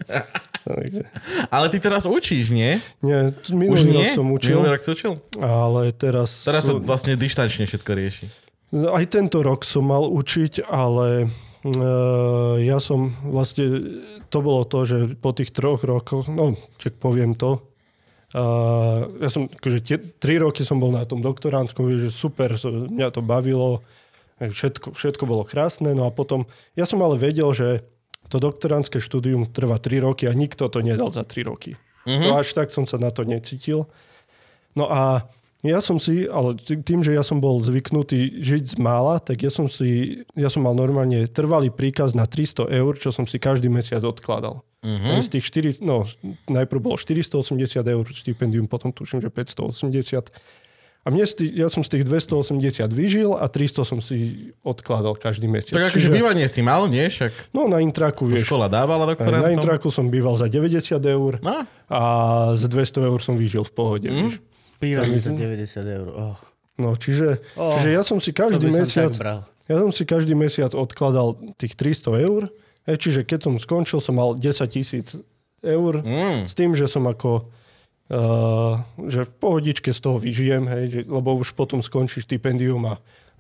Takže, 0.65 1.05
Ale 1.53 1.69
ty 1.69 1.77
teraz 1.77 2.09
učíš, 2.09 2.49
nie? 2.49 2.81
nie, 3.05 3.37
Už 3.37 3.53
minulý 3.53 3.85
nie? 3.85 4.01
rok 4.01 4.17
som 4.17 4.27
učil, 4.33 4.57
Minulý 4.57 4.71
rok 4.73 4.81
si 4.81 4.91
učil? 4.97 5.13
ale 5.37 5.93
teraz... 5.93 6.41
Teraz 6.41 6.65
sa 6.65 6.81
vlastne 6.85 7.17
dištančne 7.17 7.65
všetko 7.65 7.91
rieši. 7.97 8.27
Aj 8.75 9.05
tento 9.07 9.41
rok 9.41 9.65
som 9.65 9.87
mal 9.89 10.05
učiť, 10.07 10.67
ale 10.67 11.27
uh, 11.27 12.55
ja 12.61 12.79
som 12.79 13.15
vlastne, 13.23 14.01
to 14.29 14.39
bolo 14.43 14.67
to, 14.67 14.85
že 14.85 14.99
po 15.19 15.33
tých 15.33 15.55
troch 15.55 15.83
rokoch, 15.87 16.27
no, 16.29 16.59
čak 16.79 16.99
poviem 16.99 17.39
to, 17.39 17.63
uh, 18.35 19.07
ja 19.23 19.31
som, 19.31 19.47
akože 19.47 19.79
tie, 19.81 19.97
tri 20.19 20.37
roky 20.43 20.67
som 20.67 20.83
bol 20.83 20.91
na 20.91 21.07
tom 21.07 21.23
doktoránskom, 21.23 21.87
že 21.97 22.11
super, 22.11 22.59
mňa 22.67 23.09
to 23.15 23.23
bavilo, 23.23 23.81
všetko, 24.43 24.93
všetko 24.99 25.25
bolo 25.25 25.47
krásne, 25.47 25.95
no 25.95 26.05
a 26.05 26.11
potom, 26.11 26.51
ja 26.75 26.85
som 26.85 26.99
ale 27.01 27.15
vedel, 27.15 27.55
že 27.55 27.87
to 28.29 28.41
doktoránske 28.41 28.99
štúdium 28.99 29.47
trvá 29.53 29.79
3 29.79 30.01
roky 30.03 30.25
a 30.27 30.33
nikto 30.35 30.67
to 30.67 30.81
nedal 30.81 31.13
za 31.13 31.23
3 31.23 31.45
roky. 31.47 31.77
Mm-hmm. 32.09 32.25
No 32.25 32.41
až 32.41 32.53
tak 32.57 32.73
som 32.73 32.89
sa 32.89 32.97
na 33.01 33.13
to 33.13 33.25
necítil. 33.25 33.89
No 34.77 34.89
a 34.89 35.29
ja 35.65 35.81
som 35.81 35.97
si, 35.97 36.29
ale 36.29 36.61
tým, 36.61 37.01
že 37.01 37.17
ja 37.17 37.25
som 37.25 37.41
bol 37.41 37.57
zvyknutý 37.65 38.37
žiť 38.37 38.75
z 38.75 38.77
mála, 38.77 39.17
tak 39.17 39.41
ja 39.41 39.49
som 39.49 39.65
si, 39.65 40.21
ja 40.37 40.53
som 40.53 40.61
mal 40.61 40.77
normálne 40.77 41.25
trvalý 41.25 41.73
príkaz 41.73 42.13
na 42.13 42.29
300 42.29 42.69
eur, 42.69 42.93
čo 43.01 43.09
som 43.09 43.25
si 43.25 43.41
každý 43.41 43.73
mesiac 43.73 44.05
odkladal. 44.05 44.61
Mm-hmm. 44.85 45.25
Z 45.25 45.29
tých 45.33 45.45
4, 45.81 45.81
no, 45.81 46.05
najprv 46.53 46.81
bolo 46.85 47.01
480 47.01 47.81
eur 47.81 48.05
štipendium, 48.05 48.69
potom 48.69 48.93
tuším, 48.93 49.25
že 49.25 49.33
580. 49.33 50.29
A 51.05 51.13
mne 51.13 51.25
ja 51.53 51.69
som 51.69 51.85
z 51.85 52.01
tých 52.01 52.05
280 52.09 52.89
vyžil 52.89 53.37
a 53.37 53.45
300 53.49 53.85
som 53.85 54.01
si 54.01 54.53
odkladal 54.65 55.17
každý 55.21 55.49
mesiac. 55.49 55.77
Tak 55.77 55.93
akože 55.93 56.09
bývanie 56.09 56.49
si 56.49 56.65
mal, 56.65 56.89
nie? 56.89 57.09
Však 57.09 57.53
No 57.53 57.69
na 57.69 57.85
intraku, 57.85 58.25
vieš. 58.25 58.49
škola 58.49 58.73
dávala 58.73 59.05
Na 59.05 59.13
doktorantom. 59.13 59.53
intraku 59.53 59.89
som 59.93 60.09
býval 60.09 60.37
za 60.41 60.49
90 60.49 60.97
eur 61.05 61.45
No, 61.45 61.69
a 61.93 62.01
z 62.57 62.65
200 62.69 63.05
eur 63.05 63.21
som 63.21 63.37
vyžil 63.37 63.65
v 63.69 63.73
pohode, 63.73 64.09
mm. 64.09 64.17
vieš. 64.17 64.35
Bývame 64.85 65.17
za 65.17 65.33
90 65.33 65.81
eur. 65.89 66.09
Oh, 66.13 66.37
No, 66.75 66.99
čiže, 66.99 67.39
Oh, 67.55 67.79
čiže 67.79 67.91
ja 67.95 68.03
som 68.03 68.19
si 68.19 68.35
každý 68.35 68.67
som 68.67 68.75
mesiac, 68.75 69.13
ja 69.71 69.77
som 69.79 69.91
si 69.95 70.03
každý 70.03 70.35
mesiac 70.35 70.75
odkladal 70.75 71.39
tých 71.55 71.79
300 71.79 72.27
eur. 72.27 72.51
Hej, 72.85 72.97
čiže 73.01 73.21
keď 73.25 73.49
som 73.49 73.55
skončil, 73.57 74.03
som 74.03 74.19
mal 74.19 74.37
10 74.37 74.45
tisíc 74.69 75.17
eur 75.65 76.05
mm. 76.05 76.51
s 76.51 76.53
tým, 76.53 76.77
že 76.77 76.85
som 76.85 77.07
ako 77.09 77.49
uh, 78.13 78.83
že 79.09 79.25
v 79.25 79.33
pohodičke 79.41 79.95
z 79.95 80.01
toho 80.03 80.21
vyžijem, 80.21 80.69
hej, 80.69 81.09
lebo 81.09 81.39
už 81.39 81.57
potom 81.57 81.81
skončí 81.81 82.21
štipendium 82.21 82.85
a 82.91 82.95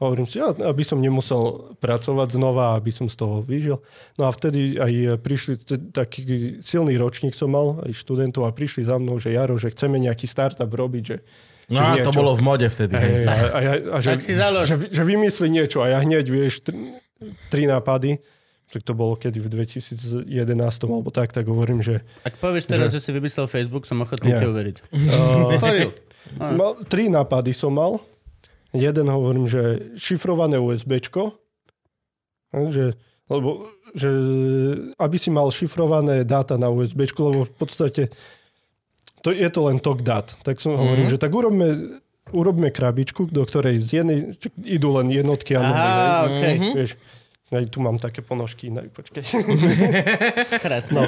hovorím 0.04 0.28
si, 0.28 0.38
ja, 0.38 0.52
aby 0.52 0.84
som 0.84 1.00
nemusel 1.00 1.74
pracovať 1.80 2.36
znova, 2.36 2.76
aby 2.76 2.92
som 2.92 3.08
z 3.08 3.16
toho 3.16 3.40
vyžil. 3.40 3.80
No 4.20 4.28
a 4.28 4.30
vtedy 4.30 4.76
aj 4.76 5.18
prišli, 5.24 5.54
t- 5.58 5.80
taký 5.90 6.22
silný 6.60 6.94
ročník 7.00 7.32
som 7.32 7.48
mal, 7.50 7.80
aj 7.82 7.92
študentov 7.96 8.44
a 8.44 8.52
prišli 8.52 8.84
za 8.84 9.00
mnou, 9.00 9.16
že 9.16 9.32
Jaro, 9.32 9.56
že 9.56 9.72
chceme 9.72 9.96
nejaký 9.98 10.28
startup 10.28 10.68
robiť, 10.68 11.04
že 11.04 11.18
No 11.64 11.80
že 11.80 12.04
a 12.04 12.04
to 12.04 12.12
bolo 12.12 12.36
v 12.36 12.44
mode 12.44 12.68
vtedy. 12.68 12.92
Hej, 12.92 13.08
Hej. 13.08 13.24
a, 13.24 13.32
a, 13.32 13.58
ja, 13.64 13.72
a 13.88 13.96
že, 14.04 14.08
Tak 14.12 14.20
si 14.20 14.36
založ. 14.36 14.68
že, 14.68 14.76
že 14.92 15.00
vymyslí 15.00 15.48
niečo 15.48 15.80
a 15.80 15.96
ja 15.96 15.98
hneď, 16.04 16.28
vieš, 16.28 16.60
tri, 16.60 16.92
tri 17.48 17.64
nápady, 17.64 18.20
tak 18.68 18.84
to 18.84 18.92
bolo 18.92 19.16
kedy 19.16 19.40
v 19.40 19.48
2011 19.48 20.28
alebo 20.84 21.08
tak, 21.08 21.32
tak 21.32 21.48
hovorím, 21.48 21.80
že 21.80 22.04
Ak 22.20 22.36
povieš 22.36 22.68
teraz, 22.68 22.92
že, 22.92 23.00
si 23.00 23.08
vymyslel 23.16 23.48
Facebook, 23.48 23.88
som 23.88 23.96
ochotný 24.04 24.36
ti 24.36 24.44
uveriť. 24.44 24.76
uh, 24.92 25.48
mal, 26.60 26.76
tri 26.84 27.08
nápady 27.08 27.56
som 27.56 27.72
mal. 27.72 27.96
Jeden 28.74 29.06
hovorím, 29.06 29.46
že 29.46 29.94
šifrované 29.94 30.58
USBčko, 30.58 31.38
že, 32.70 32.98
lebo, 33.30 33.70
že 33.94 34.10
aby 34.98 35.16
si 35.18 35.30
mal 35.30 35.50
šifrované 35.50 36.26
dáta 36.26 36.58
na 36.58 36.70
USBčku, 36.70 37.20
lebo 37.22 37.40
v 37.46 37.54
podstate 37.54 38.02
to, 39.22 39.30
je 39.32 39.48
to 39.48 39.60
len 39.70 39.78
tok 39.80 40.02
dát. 40.04 40.36
Tak 40.42 40.60
som 40.60 40.74
mm-hmm. 40.74 40.82
hovorím, 40.84 41.06
že 41.08 41.18
tak 41.22 41.32
urobme, 41.32 41.68
urobme 42.34 42.68
krabičku, 42.68 43.30
do 43.30 43.42
ktorej 43.46 43.80
z 43.80 44.04
jednej 44.04 44.18
idú 44.60 44.94
len 45.00 45.08
jednotky 45.08 45.56
a 45.56 45.62
hej. 45.62 45.74
okej. 46.28 46.54
Vieš, 46.76 46.90
aj 47.52 47.68
tu 47.68 47.78
mám 47.84 48.00
také 48.00 48.24
ponožky, 48.24 48.72
ne. 48.72 48.88
Krásne. 50.64 50.92
No, 50.96 51.02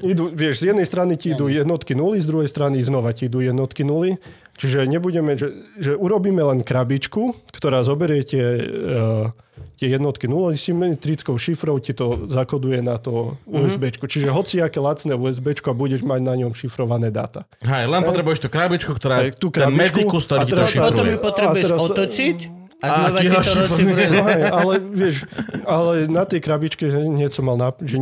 idú, 0.00 0.32
vieš, 0.32 0.64
z 0.64 0.72
jednej 0.72 0.88
strany 0.88 1.20
ti 1.20 1.36
idú 1.36 1.52
jednotky 1.52 1.92
nuly, 1.92 2.22
z 2.22 2.26
druhej 2.28 2.48
strany 2.48 2.80
znova 2.80 3.12
ti 3.12 3.28
idú 3.28 3.44
jednotky 3.44 3.84
nuly. 3.84 4.16
Čiže 4.56 4.84
nebudeme, 4.88 5.36
že, 5.36 5.52
že 5.80 5.92
urobíme 5.96 6.40
len 6.40 6.60
krabičku, 6.64 7.36
ktorá 7.52 7.84
zoberiete 7.84 8.40
uh, 8.40 9.32
tie 9.80 9.88
jednotky 9.90 10.28
0 10.28 10.54
symetrickou 10.54 11.34
šifrou 11.40 11.80
ti 11.82 11.96
to 11.96 12.28
zakoduje 12.28 12.84
na 12.84 13.00
to 13.00 13.34
USB. 13.48 13.90
Čiže 13.90 14.30
hociaké 14.30 14.78
lacné 14.78 15.16
USB 15.16 15.56
a 15.56 15.72
budeš 15.72 16.06
mať 16.06 16.20
na 16.22 16.34
ňom 16.38 16.52
šifrované 16.54 17.10
dáta. 17.10 17.48
Hej, 17.64 17.90
len 17.90 18.00
potrebuješ 18.04 18.46
tú 18.46 18.48
krabičku, 18.52 18.92
ktorá 18.94 19.26
Hej, 19.26 19.40
tú 19.40 19.48
ten 19.50 19.66
krabičku, 19.66 19.80
medzikus, 20.06 20.22
ktorý 20.28 20.40
ti 20.46 20.52
to 20.52 20.56
teraz- 20.56 20.72
Potom 20.72 21.04
ju 21.04 21.16
šifruje. 21.16 21.26
potrebuješ 21.26 21.68
otočiť 21.74 22.38
a 22.82 22.84
A 22.84 22.90
znova 23.00 23.08
ti 23.14 23.22
ti 23.22 23.28
to 23.28 23.36
rozšifruje. 23.36 23.62
rozšifruje. 23.64 24.06
No 24.10 24.22
hej, 24.26 24.42
ale 24.44 24.72
vieš, 24.82 25.16
ale 25.64 25.92
na 26.04 26.24
tej 26.24 26.40
krabičke 26.40 26.84
som 27.30 27.44
mal 27.44 27.56
nap- 27.56 27.78
že, 27.80 27.94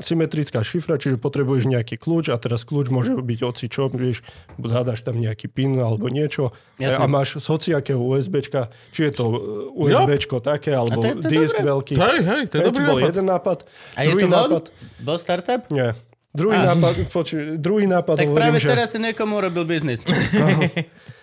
symetrická 0.00 0.60
šifra, 0.60 0.94
čiže 0.94 1.14
potrebuješ 1.16 1.66
nejaký 1.66 1.94
kľúč 1.96 2.28
a 2.28 2.36
teraz 2.36 2.62
kľúč 2.62 2.86
môže 2.88 3.12
byť 3.12 3.38
oci 3.40 3.66
čo, 3.66 3.86
vieš, 3.88 4.22
zadáš 4.56 5.00
tam 5.00 5.16
nejaký 5.16 5.46
pin 5.46 5.74
alebo 5.76 6.06
niečo 6.06 6.54
Jasné. 6.76 6.96
a 6.96 7.04
máš 7.04 7.36
z 7.36 7.46
hociakého 7.46 7.98
USBčka, 8.00 8.70
či 8.88 9.00
je 9.04 9.12
to 9.12 9.24
e, 9.26 9.36
USBčko 9.76 10.38
také, 10.38 10.70
alebo 10.72 10.96
A 10.96 11.04
to 11.04 11.06
je- 11.08 11.16
to 11.16 11.26
je 11.26 11.30
disk 11.32 11.54
dobré. 11.56 11.66
veľký. 11.68 11.94
Hej, 11.96 12.18
hej, 12.20 12.42
to 12.44 12.54
je 12.54 12.60
Hej, 12.60 12.66
dobrý 12.68 12.82
bol 12.84 12.96
nápad. 12.96 13.08
jeden 13.08 13.26
nápad. 13.26 13.58
A 13.92 14.00
je 14.00 14.08
druhý 14.08 14.22
to 14.22 14.30
nápad, 14.32 14.64
Bol 14.98 15.18
startup? 15.18 15.62
nie. 15.68 15.90
Druhý 16.32 16.56
Á. 16.56 16.72
nápad, 16.72 16.94
počuj, 17.10 17.40
druhý 17.56 17.84
nápad 17.84 18.16
Tak 18.16 18.24
hovorím, 18.24 18.40
práve 18.40 18.56
že... 18.56 18.68
teraz 18.70 18.88
si 18.88 18.98
niekomu 18.98 19.36
urobil 19.36 19.64
biznis. 19.64 20.00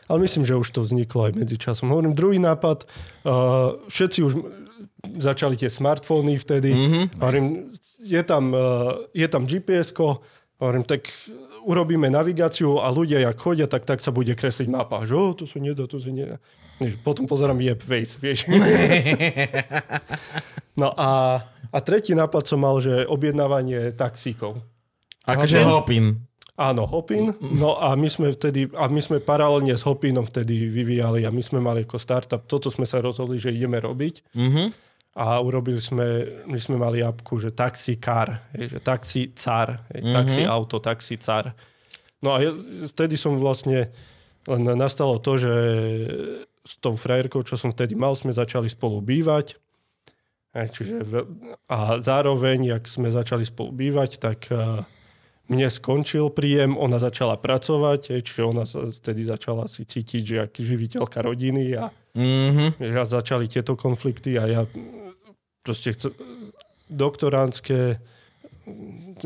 Ale 0.09 0.25
myslím, 0.25 0.43
že 0.43 0.57
už 0.57 0.73
to 0.73 0.81
vzniklo 0.81 1.29
aj 1.29 1.37
medzi 1.37 1.55
časom. 1.55 1.93
Hovorím, 1.93 2.17
druhý 2.17 2.41
nápad, 2.41 2.83
uh, 2.83 3.77
všetci 3.85 4.19
už 4.25 4.33
začali 5.21 5.55
tie 5.55 5.69
smartfóny 5.69 6.41
vtedy. 6.41 6.73
Mm-hmm. 6.73 7.03
Hovorím, 7.21 7.45
je 8.01 8.21
tam, 8.25 8.43
uh, 8.51 9.05
je 9.13 9.27
tam 9.29 9.45
GPS-ko, 9.45 10.25
hovorím, 10.57 10.83
tak 10.83 11.07
urobíme 11.63 12.09
navigáciu 12.09 12.81
a 12.81 12.89
ľudia, 12.89 13.21
jak 13.21 13.37
chodia, 13.37 13.67
tak, 13.69 13.85
tak 13.85 14.01
sa 14.01 14.09
bude 14.09 14.33
kresliť 14.33 14.67
mapa. 14.67 15.05
Že, 15.05 15.13
oh, 15.13 15.31
to 15.37 15.45
sa 15.45 15.61
nedá, 15.61 15.85
to 15.85 16.01
sa 16.01 16.09
nedá. 16.09 16.41
Potom 17.03 17.27
pozerám 17.27 17.59
je 17.59 17.75
Waze, 17.75 18.15
vieš. 18.23 18.47
no 20.81 20.95
a, 20.95 21.43
a 21.69 21.77
tretí 21.83 22.15
nápad 22.15 22.47
som 22.47 22.63
mal, 22.63 22.79
že 22.79 23.03
objednávanie 23.03 23.91
taxíkov. 23.93 24.63
Akože 25.27 25.59
hopin. 25.67 26.28
Áno, 26.59 26.83
Hopin. 26.91 27.31
No 27.39 27.79
a 27.79 27.95
my 27.95 28.11
sme 28.11 28.35
vtedy, 28.35 28.67
a 28.75 28.91
my 28.91 28.99
sme 28.99 29.23
paralelne 29.23 29.71
s 29.71 29.87
Hopinom 29.87 30.27
vtedy 30.27 30.67
vyvíjali 30.67 31.23
a 31.23 31.31
my 31.31 31.39
sme 31.39 31.63
mali 31.63 31.87
ako 31.87 31.95
startup, 31.95 32.43
toto 32.43 32.67
sme 32.67 32.83
sa 32.83 32.99
rozhodli, 32.99 33.39
že 33.39 33.55
ideme 33.55 33.79
robiť. 33.79 34.35
Mhm. 34.35 34.91
A 35.19 35.39
urobili 35.39 35.79
sme, 35.79 36.27
my 36.47 36.59
sme 36.59 36.75
mali 36.75 36.99
apku, 36.99 37.39
že 37.39 37.55
taxi 37.55 37.97
car, 37.97 38.45
je, 38.53 38.71
že 38.71 38.79
taxi 38.79 39.33
car, 39.33 39.87
je, 39.91 40.05
taxi 40.05 40.45
auto, 40.45 40.79
taxi 40.79 41.17
car. 41.17 41.55
No 42.21 42.35
a 42.35 42.43
vtedy 42.87 43.15
som 43.15 43.39
vlastne, 43.39 43.89
len 44.47 44.61
nastalo 44.77 45.17
to, 45.17 45.35
že 45.39 45.53
s 46.63 46.77
tou 46.83 46.93
frajerkou, 46.93 47.41
čo 47.41 47.57
som 47.57 47.73
vtedy 47.73 47.97
mal, 47.97 48.13
sme 48.13 48.35
začali 48.35 48.69
spolu 48.69 49.01
bývať. 49.01 49.57
Čiže, 50.53 51.05
a 51.69 52.01
zároveň, 52.01 52.77
jak 52.77 52.83
sme 52.85 53.09
začali 53.09 53.43
spolu 53.47 53.73
bývať, 53.73 54.21
tak 54.21 54.49
eh, 54.51 54.85
mne 55.49 55.67
skončil 55.67 56.29
príjem, 56.29 56.73
ona 56.73 56.97
začala 56.97 57.35
pracovať, 57.35 58.21
čiže 58.21 58.41
ona 58.43 58.63
sa 58.63 58.85
vtedy 58.85 59.25
začala 59.25 59.65
si 59.65 59.83
cítiť, 59.83 60.21
že 60.23 60.35
aký 60.39 60.61
živiteľka 60.63 61.19
rodiny 61.19 61.63
a 61.75 61.89
Mhm. 62.09 62.81
ja 62.81 63.05
začali 63.05 63.45
tieto 63.45 63.73
konflikty 63.73 64.33
a 64.33 64.45
ja 64.45 64.61
mm, 64.63 65.13
proste 65.61 65.93
chce, 65.93 66.09
doktoránske 66.89 68.01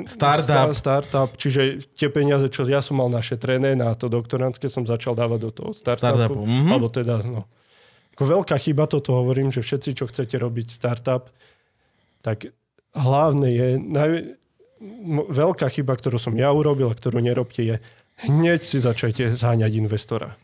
Startup. 0.04 0.72
sta- 0.72 0.74
startup, 0.74 1.32
čiže 1.36 1.62
tie 1.94 2.08
peniaze, 2.08 2.48
čo 2.48 2.66
ja 2.66 2.80
som 2.80 2.98
mal 2.98 3.08
našetrené 3.08 3.72
na 3.74 3.94
to 3.94 4.08
doktoránske, 4.08 4.68
som 4.68 4.84
začal 4.84 5.14
dávať 5.14 5.40
do 5.40 5.52
toho 5.54 5.72
startupu. 5.72 6.00
Startupu, 6.18 6.42
mhm. 6.44 6.70
Alebo 6.70 6.88
teda, 6.88 7.22
no. 7.22 7.46
Ako 8.14 8.24
veľká 8.26 8.56
chyba 8.58 8.86
toto 8.86 9.14
hovorím, 9.14 9.50
že 9.50 9.60
všetci, 9.60 9.90
čo 9.94 10.06
chcete 10.06 10.36
robiť 10.36 10.68
startup, 10.70 11.32
tak 12.20 12.52
hlavné 12.92 13.48
je, 13.50 13.68
naj, 13.80 14.10
veľká 15.26 15.68
chyba, 15.70 15.94
ktorú 15.94 16.18
som 16.18 16.34
ja 16.34 16.50
urobil 16.50 16.88
a 16.88 16.94
ktorú 16.94 17.20
nerobte 17.20 17.62
je, 17.62 17.76
hneď 18.22 18.60
si 18.60 18.78
začajte 18.78 19.34
zháňať 19.34 19.72
investora. 19.74 20.36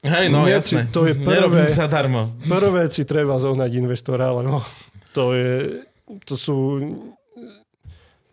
Hej, 0.00 0.28
no 0.28 0.44
Nie, 0.44 0.56
jasné. 0.56 0.88
to 0.88 1.04
je 1.04 1.14
prvé. 1.14 1.68
sa 1.70 1.84
darmo. 1.86 2.36
Prvé 2.42 2.88
si 2.88 3.02
treba 3.02 3.36
zohnať 3.36 3.70
investora, 3.74 4.28
lebo 4.30 4.60
to 5.10 5.32
je, 5.32 5.52
to 6.22 6.34
sú, 6.34 6.56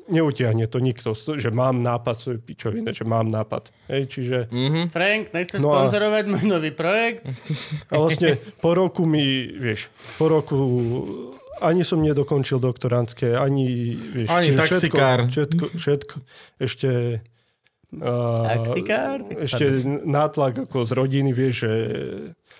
neutiahne 0.08 0.64
to 0.66 0.80
nikto, 0.80 1.12
že 1.14 1.50
mám 1.50 1.80
nápad, 1.82 2.16
to 2.18 2.28
je 2.30 2.40
pičovina, 2.42 2.92
že 2.92 3.04
mám 3.04 3.28
nápad. 3.28 3.72
Hej, 3.88 4.04
čiže 4.08 4.38
Mhm. 4.48 4.88
Frank, 4.88 5.24
nechce 5.30 5.56
No 5.58 5.70
a- 5.70 5.84
sponzorovať 5.84 6.24
môj 6.26 6.44
nový 6.46 6.72
projekt? 6.72 7.28
a 7.86 7.96
vlastne 7.98 8.36
po 8.58 8.72
roku 8.74 9.04
mi, 9.04 9.24
vieš, 9.50 9.92
po 10.16 10.28
roku 10.30 10.56
ani 11.62 11.82
som 11.84 12.00
nedokončil 12.02 12.62
doktorantské, 12.62 13.34
ani, 13.38 13.94
vieš, 13.96 14.30
Ani 14.30 14.50
taxikár. 14.54 15.28
Všetko, 15.30 15.66
všetko, 15.74 15.76
všetko 15.78 16.16
ešte... 16.62 16.92
Uh, 17.88 18.44
Taxikár? 18.44 19.24
Ešte 19.32 19.88
nátlak 20.04 20.68
ako 20.68 20.84
z 20.84 20.92
rodiny, 20.92 21.32
vieš, 21.32 21.56
že... 21.64 21.74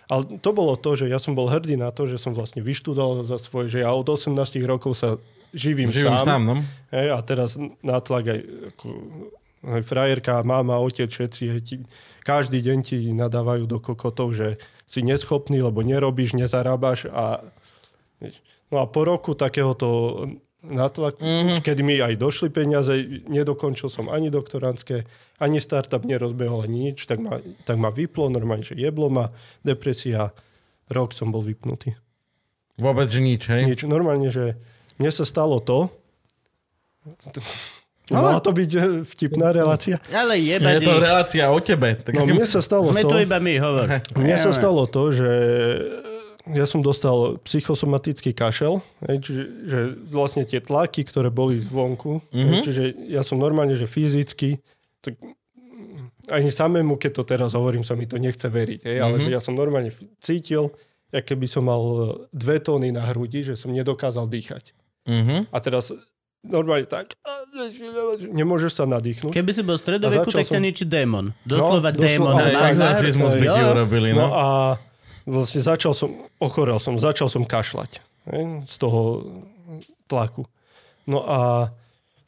Ale 0.08 0.40
to 0.40 0.56
bolo 0.56 0.80
to, 0.80 0.96
že 0.96 1.12
ja 1.12 1.20
som 1.20 1.36
bol 1.36 1.52
hrdý 1.52 1.76
na 1.76 1.92
to, 1.92 2.08
že 2.08 2.16
som 2.16 2.32
vlastne 2.32 2.64
vyštudoval 2.64 3.28
za 3.28 3.36
svoje, 3.36 3.68
že 3.68 3.84
ja 3.84 3.92
od 3.92 4.08
18 4.08 4.32
rokov 4.64 4.96
sa 4.96 5.20
živím, 5.52 5.92
Živím 5.92 6.16
sám. 6.16 6.24
sám, 6.24 6.42
no. 6.48 6.56
Hej, 6.96 7.08
a 7.12 7.20
teraz 7.28 7.60
nátlak 7.84 8.24
aj, 8.32 8.40
ako, 8.72 8.88
aj 9.68 9.82
frajerka, 9.84 10.48
mama, 10.48 10.80
otec, 10.80 11.12
všetci, 11.12 11.44
hej, 11.52 11.62
ti, 11.64 11.76
každý 12.24 12.64
deň 12.64 12.78
ti 12.88 12.98
nadávajú 13.12 13.68
do 13.68 13.84
kokotov, 13.84 14.32
že 14.32 14.60
si 14.88 15.04
neschopný, 15.04 15.60
lebo 15.60 15.84
nerobíš, 15.84 16.40
nezarábaš 16.40 17.12
a 17.12 17.44
vieš. 18.24 18.40
No 18.68 18.84
a 18.84 18.86
po 18.88 19.08
roku 19.08 19.32
takéhoto 19.32 20.20
nátlaku, 20.60 21.24
mm-hmm. 21.24 21.60
kedy 21.64 21.82
mi 21.86 21.96
aj 22.04 22.20
došli 22.20 22.52
peniaze, 22.52 23.24
nedokončil 23.30 23.88
som 23.88 24.12
ani 24.12 24.28
doktorantské, 24.28 25.08
ani 25.40 25.64
startup 25.64 26.04
nerozbehol 26.04 26.68
ani 26.68 26.92
nič, 26.92 27.08
tak 27.08 27.24
ma, 27.24 27.40
tak 27.64 27.78
ma 27.80 27.94
vyplo, 27.94 28.28
normálne, 28.28 28.66
že 28.68 28.76
jeblo 28.76 29.08
ma, 29.08 29.32
depresia, 29.64 30.36
rok 30.92 31.16
som 31.16 31.32
bol 31.32 31.46
vypnutý. 31.46 31.96
Vôbec, 32.78 33.08
že 33.08 33.24
nič, 33.24 33.48
hej? 33.48 33.64
Nič, 33.66 33.88
normálne, 33.88 34.28
že 34.28 34.60
mne 35.00 35.12
sa 35.14 35.24
stalo 35.24 35.64
to, 35.64 35.88
Mala 38.08 38.40
to 38.40 38.56
byť 38.56 38.72
eh, 38.80 38.84
vtipná 39.04 39.52
relácia. 39.52 40.00
Ale 40.16 40.40
Je 40.40 40.56
jebať 40.56 40.80
to 40.80 40.96
relácia 40.96 41.44
o 41.52 41.60
tebe. 41.60 42.00
Tak 42.00 42.16
No 42.16 42.24
mne 42.24 42.48
sa 42.48 42.64
stalo 42.64 42.88
Sme 42.88 43.04
to, 43.04 43.12
tu 43.12 43.16
iba 43.20 43.36
my, 43.36 43.56
hovor. 43.60 43.88
mne 44.16 44.36
sa 44.40 44.52
stalo 44.56 44.88
to, 44.88 45.12
že 45.12 45.32
ja 46.52 46.64
som 46.64 46.80
dostal 46.80 47.40
psychosomatický 47.42 48.32
kašel, 48.32 48.80
hej, 49.04 49.18
čiže 49.20 49.42
že 49.64 49.80
vlastne 50.08 50.44
tie 50.44 50.60
tlaky, 50.60 51.04
ktoré 51.04 51.28
boli 51.28 51.60
zvonku, 51.60 52.22
mm-hmm. 52.24 52.48
hej, 52.48 52.60
čiže 52.62 52.84
ja 53.08 53.22
som 53.22 53.36
normálne, 53.36 53.74
že 53.74 53.86
fyzicky, 53.86 54.62
tak 55.00 55.18
ani 56.28 56.48
samému, 56.48 56.96
keď 56.96 57.12
to 57.14 57.24
teraz 57.26 57.52
hovorím, 57.52 57.82
sa 57.82 57.94
mi 57.94 58.04
to 58.04 58.16
nechce 58.16 58.44
veriť, 58.44 58.82
hej, 58.84 58.98
ale 59.00 59.16
Mhm. 59.16 59.24
že 59.24 59.30
ja 59.30 59.40
som 59.40 59.54
normálne 59.54 59.92
cítil, 60.20 60.76
ako 61.08 61.24
keby 61.26 61.46
som 61.46 61.64
mal 61.64 61.82
eh, 61.82 61.98
dve 62.32 62.60
tóny 62.60 62.92
na 62.92 63.08
hrudi, 63.08 63.42
že 63.42 63.56
som 63.56 63.72
nedokázal 63.72 64.28
dýchať. 64.28 64.76
Mhm. 65.08 65.48
A 65.48 65.58
teraz 65.58 65.96
normálne 66.44 66.84
tak, 66.84 67.16
nemôžeš 68.20 68.72
sa 68.74 68.84
nadýchnuť. 68.84 69.32
Keby 69.32 69.52
si 69.52 69.62
bol 69.64 69.76
v 69.76 69.82
stredoveku, 69.82 70.30
tak 70.30 70.48
ťa 70.48 70.54
som- 70.54 70.64
ničí 70.64 70.84
démon. 70.84 71.32
Doslova 71.44 71.92
No, 71.92 71.98
démon. 71.98 72.36
doslova, 72.36 72.44
fakt, 72.46 72.72
exorcizmus 72.72 73.34
by 73.34 73.48
ti 73.48 73.62
urobili, 73.66 74.10
No 74.12 74.22
no. 74.22 74.28
a 74.32 74.46
vlastne 75.28 75.60
začal 75.60 75.92
som, 75.92 76.16
ochorel 76.40 76.80
som, 76.80 76.96
začal 76.96 77.28
som 77.28 77.44
kašľať 77.44 78.00
hej, 78.32 78.44
z 78.64 78.76
toho 78.80 79.28
tlaku. 80.08 80.48
No 81.04 81.28
a 81.28 81.72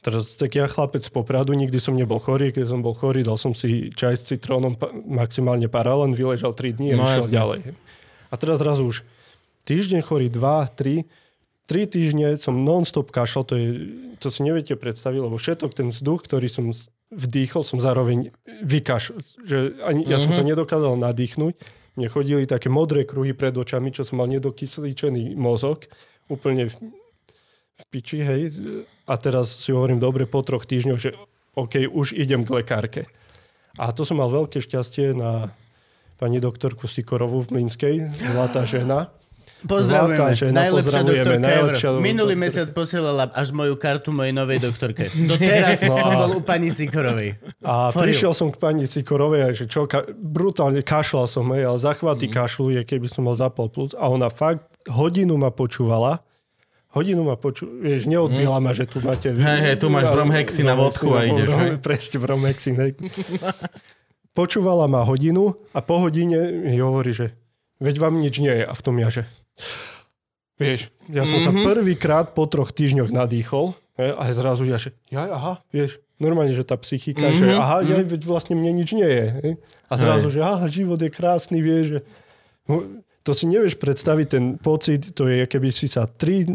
teraz 0.04 0.36
tak 0.36 0.56
ja 0.56 0.68
chlapec 0.68 1.04
z 1.04 1.12
Popradu, 1.12 1.56
nikdy 1.56 1.80
som 1.80 1.96
nebol 1.96 2.20
chorý, 2.20 2.52
keď 2.52 2.76
som 2.76 2.84
bol 2.84 2.92
chorý, 2.92 3.24
dal 3.24 3.40
som 3.40 3.56
si 3.56 3.92
čaj 3.96 4.20
s 4.20 4.28
citrónom, 4.28 4.76
maximálne 5.08 5.72
paralen, 5.72 6.12
vyležal 6.12 6.52
3 6.52 6.76
dní 6.76 6.88
a 6.94 6.96
No, 7.00 7.08
išiel 7.08 7.32
ďalej. 7.32 7.60
A 8.30 8.36
teraz 8.36 8.60
zrazu 8.60 8.84
už 8.86 8.98
týždeň 9.64 10.04
chorý, 10.04 10.28
2, 10.28 10.76
3, 10.76 11.08
3 11.72 11.96
týždne 11.96 12.28
som 12.36 12.56
non-stop 12.62 13.12
kašľal, 13.16 13.44
to, 13.48 13.56
je, 13.56 13.68
to 14.20 14.28
si 14.28 14.44
neviete 14.44 14.76
predstaviť, 14.76 15.20
lebo 15.20 15.40
všetok 15.40 15.72
ten 15.72 15.88
vzduch, 15.92 16.28
ktorý 16.28 16.48
som 16.52 16.72
vdýchol, 17.10 17.66
som 17.66 17.82
zároveň 17.82 18.30
vykaš, 18.62 19.18
že 19.44 19.82
ani, 19.82 20.06
ja 20.06 20.22
som 20.22 20.30
sa 20.34 20.46
nedokázal 20.46 20.94
nadýchnuť. 20.98 21.79
Mne 22.00 22.08
chodili 22.08 22.48
také 22.48 22.72
modré 22.72 23.04
kruhy 23.04 23.36
pred 23.36 23.52
očami, 23.52 23.92
čo 23.92 24.08
som 24.08 24.24
mal 24.24 24.32
nedokysličený 24.32 25.36
mozog, 25.36 25.84
úplne 26.32 26.72
v, 26.72 26.96
v 27.76 27.84
piči, 27.92 28.24
hej. 28.24 28.56
A 29.04 29.20
teraz 29.20 29.68
si 29.68 29.76
hovorím, 29.76 30.00
dobre, 30.00 30.24
po 30.24 30.40
troch 30.40 30.64
týždňoch, 30.64 30.96
že 30.96 31.20
OK, 31.60 31.92
už 31.92 32.16
idem 32.16 32.48
k 32.48 32.64
lekárke. 32.64 33.02
A 33.76 33.92
to 33.92 34.08
som 34.08 34.24
mal 34.24 34.32
veľké 34.32 34.64
šťastie 34.64 35.12
na 35.12 35.52
pani 36.16 36.40
doktorku 36.40 36.88
Sikorovú 36.88 37.44
v 37.44 37.60
Mlinskej, 37.60 37.96
zlatá 38.16 38.64
žena. 38.64 39.12
Pozdravujeme. 39.60 40.32
Žena, 40.32 40.56
najlepšia 40.72 41.02
doktorka 41.04 41.40
najlepšia 41.44 41.90
ever. 41.92 42.00
Minulý 42.00 42.34
mesiac 42.40 42.72
posielala 42.72 43.28
až 43.36 43.52
moju 43.52 43.76
kartu 43.76 44.16
mojej 44.16 44.32
novej 44.32 44.64
doktorke. 44.64 45.12
Doteraz 45.12 45.84
No. 45.84 45.96
som 46.00 46.12
bol 46.16 46.32
u 46.38 46.42
pani 46.44 46.72
Sikorovej. 46.72 47.36
A 47.60 47.92
For 47.92 48.08
prišiel 48.08 48.32
som 48.32 48.54
k 48.54 48.58
pani 48.62 48.88
Cikorovej, 48.88 49.42
a 49.44 49.48
že 49.52 49.68
čo, 49.68 49.84
ka- 49.84 50.08
brutálne 50.08 50.80
kašľal 50.80 51.28
som, 51.28 51.52
hej, 51.52 51.68
ale 51.68 51.76
zachvaty 51.76 52.32
mm. 52.32 52.34
kašľuje, 52.40 52.80
keby 52.88 53.08
som 53.12 53.28
mal 53.28 53.36
zapol 53.36 53.68
plus. 53.68 53.92
A 54.00 54.08
ona 54.08 54.32
fakt 54.32 54.64
hodinu 54.88 55.36
ma 55.36 55.52
počúvala. 55.52 56.24
Hodinu 56.96 57.22
ma 57.22 57.36
počúvala, 57.38 57.86
vieš, 57.86 58.10
neodbila 58.10 58.58
ma, 58.64 58.72
že 58.74 58.90
tu 58.90 58.98
máte... 59.04 59.30
Hej, 59.30 59.60
hej, 59.62 59.76
tu 59.78 59.94
máš 59.94 60.10
bromhexy 60.10 60.66
na 60.66 60.74
vodku 60.74 61.14
a 61.14 61.22
ideš, 61.22 61.52
hej. 61.54 61.72
Presne, 61.84 62.18
bromhexy, 62.18 62.74
hej. 62.74 62.92
Počúvala 64.34 64.88
ma 64.88 65.04
hodinu 65.04 65.54
a 65.76 65.84
po 65.84 66.00
hodine 66.00 66.50
mi 66.64 66.80
hovorí, 66.80 67.12
že 67.14 67.36
veď 67.84 67.96
vám 68.00 68.18
nič 68.24 68.40
nie 68.40 68.54
je. 68.56 68.66
A 68.66 68.74
v 68.74 68.82
tom 68.82 68.96
ja, 68.98 69.12
že 69.12 69.28
vieš, 70.60 70.92
ja 71.08 71.24
som 71.24 71.40
mm-hmm. 71.40 71.64
sa 71.64 71.68
prvýkrát 71.72 72.26
po 72.36 72.44
troch 72.46 72.76
týždňoch 72.76 73.10
nadýchol 73.10 73.74
a 74.00 74.24
zrazu 74.32 74.64
ja, 74.64 74.80
že 74.80 74.96
ja, 75.12 75.28
aha, 75.28 75.54
vieš, 75.72 76.00
normálne, 76.20 76.52
že 76.56 76.64
tá 76.64 76.76
psychika, 76.80 77.32
mm-hmm. 77.32 77.40
že 77.40 77.48
aha, 77.56 77.78
ja, 77.84 78.00
veď 78.04 78.22
vlastne 78.28 78.56
mne 78.56 78.72
nič 78.84 78.96
nie 78.96 79.08
je. 79.08 79.26
Hej. 79.44 79.52
A 79.88 79.94
zrazu, 80.00 80.28
Hej. 80.32 80.36
že 80.36 80.40
aha, 80.44 80.66
život 80.72 81.00
je 81.00 81.10
krásny, 81.12 81.60
vieš, 81.60 81.86
že 81.88 82.00
to 83.24 83.32
si 83.36 83.46
nevieš 83.48 83.76
predstaviť 83.76 84.28
ten 84.32 84.46
pocit, 84.56 85.12
to 85.12 85.28
je, 85.28 85.44
keby 85.46 85.70
si 85.76 85.92
sa 85.92 86.08
tri 86.08 86.48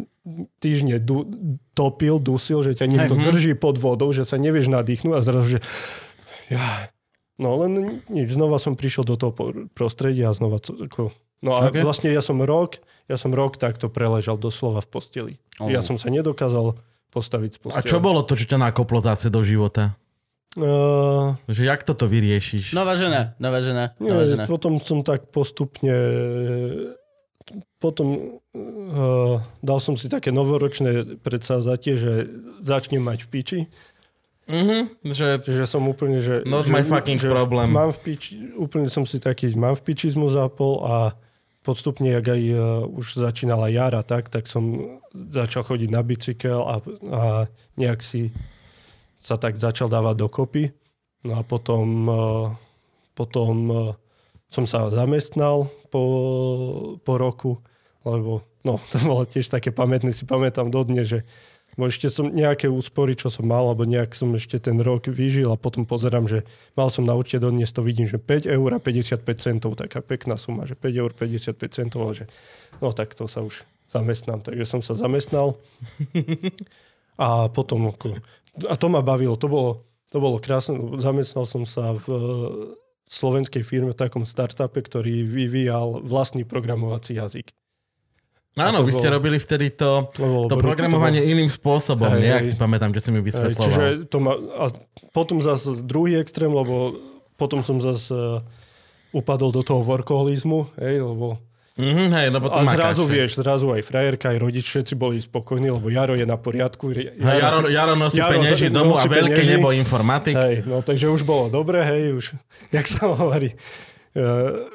týždne 0.56 0.96
du- 1.04 1.28
topil, 1.76 2.16
dusil, 2.16 2.64
že 2.64 2.72
ťa 2.72 2.86
niekto 2.88 3.14
Mhm. 3.16 3.24
drží 3.28 3.52
pod 3.60 3.76
vodou, 3.76 4.08
že 4.16 4.24
sa 4.24 4.40
nevieš 4.40 4.72
nadýchnúť 4.72 5.14
a 5.16 5.20
zrazu, 5.20 5.58
že 5.58 5.60
ja, 6.48 6.88
no 7.36 7.60
len 7.60 8.00
nič, 8.08 8.32
znova 8.32 8.56
som 8.56 8.72
prišiel 8.76 9.04
do 9.04 9.20
toho 9.20 9.32
prostredia 9.76 10.32
a 10.32 10.36
znova 10.36 10.64
to, 10.64 10.72
ako, 10.88 11.12
no 11.44 11.50
a 11.60 11.68
Ok. 11.68 11.76
okay. 11.76 11.82
vlastne 11.84 12.08
ja 12.08 12.24
som 12.24 12.40
rok, 12.40 12.80
ja 13.08 13.16
som 13.20 13.30
rok 13.36 13.60
takto 13.60 13.92
preležal 13.92 14.40
doslova 14.40 14.80
v 14.80 14.88
posteli. 14.88 15.32
Oh. 15.60 15.68
Ja 15.68 15.84
som 15.84 16.00
sa 16.00 16.08
nedokázal 16.08 16.76
postaviť 17.12 17.50
z 17.54 17.58
posteli. 17.60 17.80
A 17.80 17.86
čo 17.86 18.00
bolo 18.00 18.24
to, 18.24 18.34
čo 18.34 18.48
ťa 18.48 18.58
nakoplo 18.58 18.98
zase 19.04 19.28
do 19.28 19.44
života? 19.44 19.94
Uh, 20.54 21.34
Že 21.50 21.62
jak 21.66 21.82
toto 21.82 22.06
vyriešiš? 22.06 22.78
Nová 22.78 22.94
žena, 22.94 23.34
nová 23.42 23.58
žena, 23.58 23.90
nie, 23.98 24.14
nová 24.14 24.22
žena. 24.30 24.44
potom 24.46 24.78
som 24.78 25.02
tak 25.02 25.26
postupne 25.34 25.90
potom 27.82 28.40
uh, 28.56 29.36
dal 29.60 29.78
som 29.82 29.98
si 29.98 30.08
také 30.08 30.32
novoročné 30.32 31.20
predsavzatie, 31.20 32.00
že 32.00 32.12
začnem 32.64 33.02
mať 33.02 33.26
v 33.26 33.28
piči. 33.28 33.60
Mhm, 34.44 35.04
že 35.04 35.40
Že 35.40 35.64
som 35.64 35.82
úplne, 35.88 36.20
že... 36.20 36.44
Not 36.44 36.68
že, 36.68 36.72
my 36.72 36.84
fucking 36.84 37.20
že 37.20 37.28
problem. 37.28 37.72
Mám 37.72 37.96
v 37.96 38.00
piči, 38.00 38.32
úplne 38.56 38.88
som 38.88 39.04
si 39.04 39.20
taký, 39.20 39.52
mám 39.56 39.76
v 39.76 39.82
pičizmu 39.84 40.28
zapol 40.32 40.84
a 40.84 41.16
postupne, 41.64 42.12
jak 42.12 42.28
aj 42.28 42.42
uh, 42.52 42.84
už 42.84 43.16
začínala 43.16 43.72
jara, 43.72 44.04
tak, 44.04 44.28
tak 44.28 44.44
som 44.44 45.00
začal 45.16 45.64
chodiť 45.64 45.88
na 45.88 46.04
bicykel 46.04 46.60
a, 46.60 46.84
a 47.08 47.22
nejak 47.80 48.04
si 48.04 48.28
sa 49.24 49.40
tak 49.40 49.56
začal 49.56 49.88
dávať 49.88 50.16
dokopy. 50.20 50.64
No 51.24 51.40
a 51.40 51.42
potom, 51.42 51.88
uh, 52.04 52.46
potom 53.16 53.54
uh, 53.72 53.96
som 54.52 54.68
sa 54.68 54.92
zamestnal 54.92 55.72
po, 55.88 56.02
po 57.00 57.12
roku, 57.16 57.64
lebo 58.04 58.44
no, 58.60 58.76
to 58.92 59.00
bolo 59.00 59.24
tiež 59.24 59.48
také 59.48 59.72
pamätné, 59.72 60.12
si 60.12 60.28
pamätám 60.28 60.68
dodne, 60.68 61.02
že 61.08 61.24
Bo 61.74 61.90
ešte 61.90 62.06
som 62.06 62.30
nejaké 62.30 62.70
úspory, 62.70 63.18
čo 63.18 63.30
som 63.30 63.50
mal, 63.50 63.66
alebo 63.66 63.82
nejak 63.82 64.14
som 64.14 64.30
ešte 64.34 64.62
ten 64.62 64.78
rok 64.78 65.10
vyžil 65.10 65.50
a 65.50 65.58
potom 65.58 65.82
pozerám, 65.82 66.30
že 66.30 66.46
mal 66.78 66.86
som 66.88 67.02
na 67.02 67.18
účte 67.18 67.42
dodnes, 67.42 67.74
to 67.74 67.82
vidím, 67.82 68.06
že 68.06 68.22
5 68.22 68.46
eur 68.46 68.70
a 68.74 68.78
55 68.78 69.26
centov, 69.42 69.74
taká 69.74 69.98
pekná 69.98 70.38
suma, 70.38 70.70
že 70.70 70.78
5 70.78 71.02
eur 71.02 71.10
55 71.10 71.58
centov, 71.74 72.06
ale 72.06 72.14
že 72.14 72.24
no 72.78 72.94
tak 72.94 73.14
to 73.18 73.26
sa 73.26 73.42
už 73.42 73.66
zamestnám. 73.90 74.46
Takže 74.46 74.64
som 74.66 74.80
sa 74.82 74.94
zamestnal 74.94 75.58
a 77.18 77.50
potom 77.50 77.90
a 78.70 78.74
to 78.78 78.86
ma 78.86 79.02
bavilo, 79.02 79.34
to 79.34 79.50
bolo, 79.50 79.82
to 80.14 80.22
bolo 80.22 80.38
krásne, 80.38 80.78
zamestnal 81.02 81.42
som 81.42 81.66
sa 81.66 81.90
v 81.90 82.06
slovenskej 83.10 83.66
firme, 83.66 83.90
v 83.92 83.98
takom 83.98 84.22
startupe, 84.22 84.78
ktorý 84.78 85.26
vyvíjal 85.26 86.06
vlastný 86.06 86.46
programovací 86.46 87.18
jazyk. 87.18 87.50
Áno, 88.56 88.78
to 88.78 88.86
vy 88.86 88.92
ste 88.92 89.04
bolo- 89.04 89.16
robili 89.18 89.36
vtedy 89.36 89.66
to, 89.70 90.06
To, 90.10 90.22
bolo 90.22 90.46
to 90.46 90.56
programovanie 90.56 91.20
iným 91.20 91.48
spôsobom. 91.48 92.06
Hej, 92.08 92.22
Nejak 92.22 92.42
hej. 92.42 92.50
si 92.50 92.56
pamätám, 92.56 92.90
že 92.90 93.00
si 93.00 93.10
mi 93.10 93.18
Hej, 93.18 93.26
vysvetloval. 93.26 93.66
Čiže 93.66 93.84
to 94.06 94.16
ma, 94.16 94.32
a 94.36 94.64
potom 95.10 95.38
zase 95.38 95.80
druhý 95.80 96.14
extrém, 96.16 96.48
lebo 96.48 96.94
potom 97.34 97.60
som 97.60 97.78
zase 97.78 98.10
uh, 98.10 98.38
upadol 99.10 99.50
do 99.50 99.60
toho 99.60 99.82
workoholizmu, 99.82 100.70
hej, 100.76 101.02
lebo 101.02 101.42
Mhm, 101.74 102.06
hej, 102.08 102.30
lebo 102.30 102.46
to 102.46 102.54
a 102.54 102.62
makáš, 102.62 102.78
zrazu 102.94 103.02
hej. 103.02 103.10
vieš, 103.10 103.30
zrazu 103.36 103.66
aj 103.68 103.82
frajerka, 103.82 104.30
aj 104.30 104.38
rodič, 104.38 104.62
všetci 104.64 104.94
boli 104.94 105.18
spokojní, 105.18 105.74
lebo 105.74 105.90
Jaro 105.90 106.14
je 106.14 106.22
na 106.22 106.38
poriadku. 106.38 106.86
Hej, 106.88 107.18
Jaro, 107.18 107.66
Jaro 107.66 107.98
nosí 107.98 108.14
Jaro 108.16 108.30
penieži 108.32 108.70
domov 108.70 108.94
a 108.94 109.04
veľké 109.04 109.34
penieži. 109.34 109.52
nebo 109.52 109.74
informatik. 109.74 110.38
Hej, 110.38 110.62
no 110.62 110.78
takže 110.80 111.10
už 111.10 111.26
bolo 111.26 111.50
dobre, 111.50 111.82
hej, 111.82 112.14
už, 112.14 112.38
jak 112.70 112.86
sa 112.86 113.10
hovorí, 113.10 113.58
uh, 114.14 114.70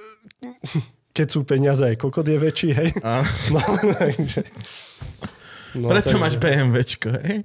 keď 1.12 1.28
sú 1.28 1.40
peniaze, 1.44 1.82
aj 1.84 1.98
kokot 1.98 2.24
je 2.24 2.38
väčší, 2.38 2.70
hej. 2.74 2.90
A 3.02 3.22
No, 3.54 3.60
takže, 3.98 4.42
no, 5.76 5.88
prečo 5.90 6.16
takže- 6.16 6.22
máš 6.22 6.36
BMWčko, 6.38 7.10
hej? 7.22 7.38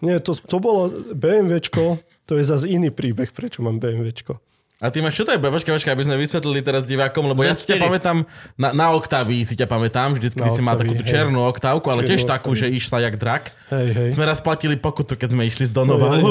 Nie, 0.00 0.20
to, 0.20 0.32
to 0.34 0.56
bolo 0.58 0.88
BMWčko, 1.12 1.98
to 2.24 2.32
je 2.36 2.44
zase 2.44 2.68
iný 2.68 2.92
príbeh, 2.92 3.28
prečo 3.32 3.60
mám 3.64 3.80
BMWčko. 3.80 4.38
A 4.78 4.94
ty 4.94 5.02
máš, 5.02 5.18
čo 5.18 5.26
to 5.26 5.34
je? 5.34 5.42
Počkaj, 5.42 5.74
počkaj, 5.74 5.90
aby 5.90 6.06
sme 6.06 6.14
vysvetlili 6.22 6.62
teraz 6.62 6.86
divákom, 6.86 7.26
lebo 7.26 7.42
ja 7.42 7.50
si 7.50 7.66
ťa 7.66 7.76
Z4. 7.76 7.82
pamätám, 7.82 8.16
na, 8.54 8.70
na 8.70 8.94
Octavii 8.94 9.42
si 9.42 9.58
ťa 9.58 9.66
pamätám, 9.66 10.14
vždycky 10.14 10.38
Na 10.38 10.54
si 10.54 10.62
mal 10.62 10.78
takú 10.78 10.94
tú 10.94 11.02
Octavii, 11.02 11.10
hej. 11.10 11.14
černú 11.26 11.40
oktávku, 11.42 11.86
ale 11.88 12.06
Čiernu 12.06 12.10
tiež 12.14 12.22
takú, 12.24 12.54
že 12.54 12.70
išla 12.70 13.02
jak 13.02 13.18
drak. 13.18 13.50
Hej, 13.74 13.88
hej. 13.90 14.08
Sme 14.14 14.22
raz 14.22 14.38
platili 14.38 14.78
pokutu, 14.78 15.18
keď 15.18 15.34
sme 15.34 15.42
išli 15.44 15.66
z 15.66 15.74
No, 15.74 15.82
Donovalu. 15.82 16.30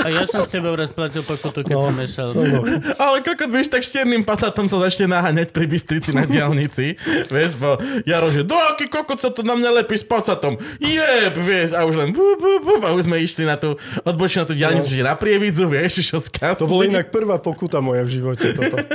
A 0.00 0.08
ja 0.08 0.30
som 0.30 0.40
s 0.40 0.48
tebou 0.48 0.78
raz 0.78 0.94
platil 0.94 1.26
pokutu, 1.26 1.66
keď 1.66 1.74
No. 1.74 1.82
som 1.82 1.92
mešal. 1.92 2.28
No, 2.32 2.42
no. 2.46 2.62
Ale 2.96 3.18
kokot, 3.18 3.50
vieš, 3.50 3.66
tak 3.68 3.82
s 3.82 3.90
černým 3.90 4.22
pasatom 4.22 4.64
sa 4.64 4.78
začne 4.80 5.10
naháňať 5.10 5.50
pri 5.50 5.66
Bystrici 5.66 6.14
na 6.14 6.22
diálnici. 6.24 6.94
vieš, 7.26 7.58
bo 7.58 7.74
Jaro, 8.06 8.30
že 8.30 8.46
do 8.46 8.54
aký 8.54 8.86
kokot 8.86 9.18
sa 9.18 9.26
to 9.26 9.42
na 9.42 9.58
mňa 9.58 9.74
lepí 9.76 9.98
s 9.98 10.06
pasatom. 10.06 10.54
Jeb, 10.78 11.34
vieš, 11.36 11.74
a 11.74 11.82
už 11.82 11.98
len 11.98 12.08
bu, 12.10 12.38
bu, 12.38 12.62
bu, 12.62 12.74
a 12.80 12.94
už 12.94 13.10
sme 13.10 13.18
išli 13.18 13.42
na 13.42 13.58
tú 13.58 13.74
odbočnú 14.00 14.38
na 14.38 14.46
tú 14.46 14.54
diálnicu, 14.54 14.86
že 14.86 15.02
na 15.02 15.18
prievidzu, 15.18 15.66
vieš, 15.66 15.98
čo 16.04 16.22
skasli. 16.22 16.62
To 16.62 16.70
bola 16.70 16.86
inak 16.86 17.10
prvá 17.10 17.39
pokuta 17.40 17.80
moja 17.80 18.04
v 18.04 18.10
živote 18.12 18.52
toto. 18.52 18.76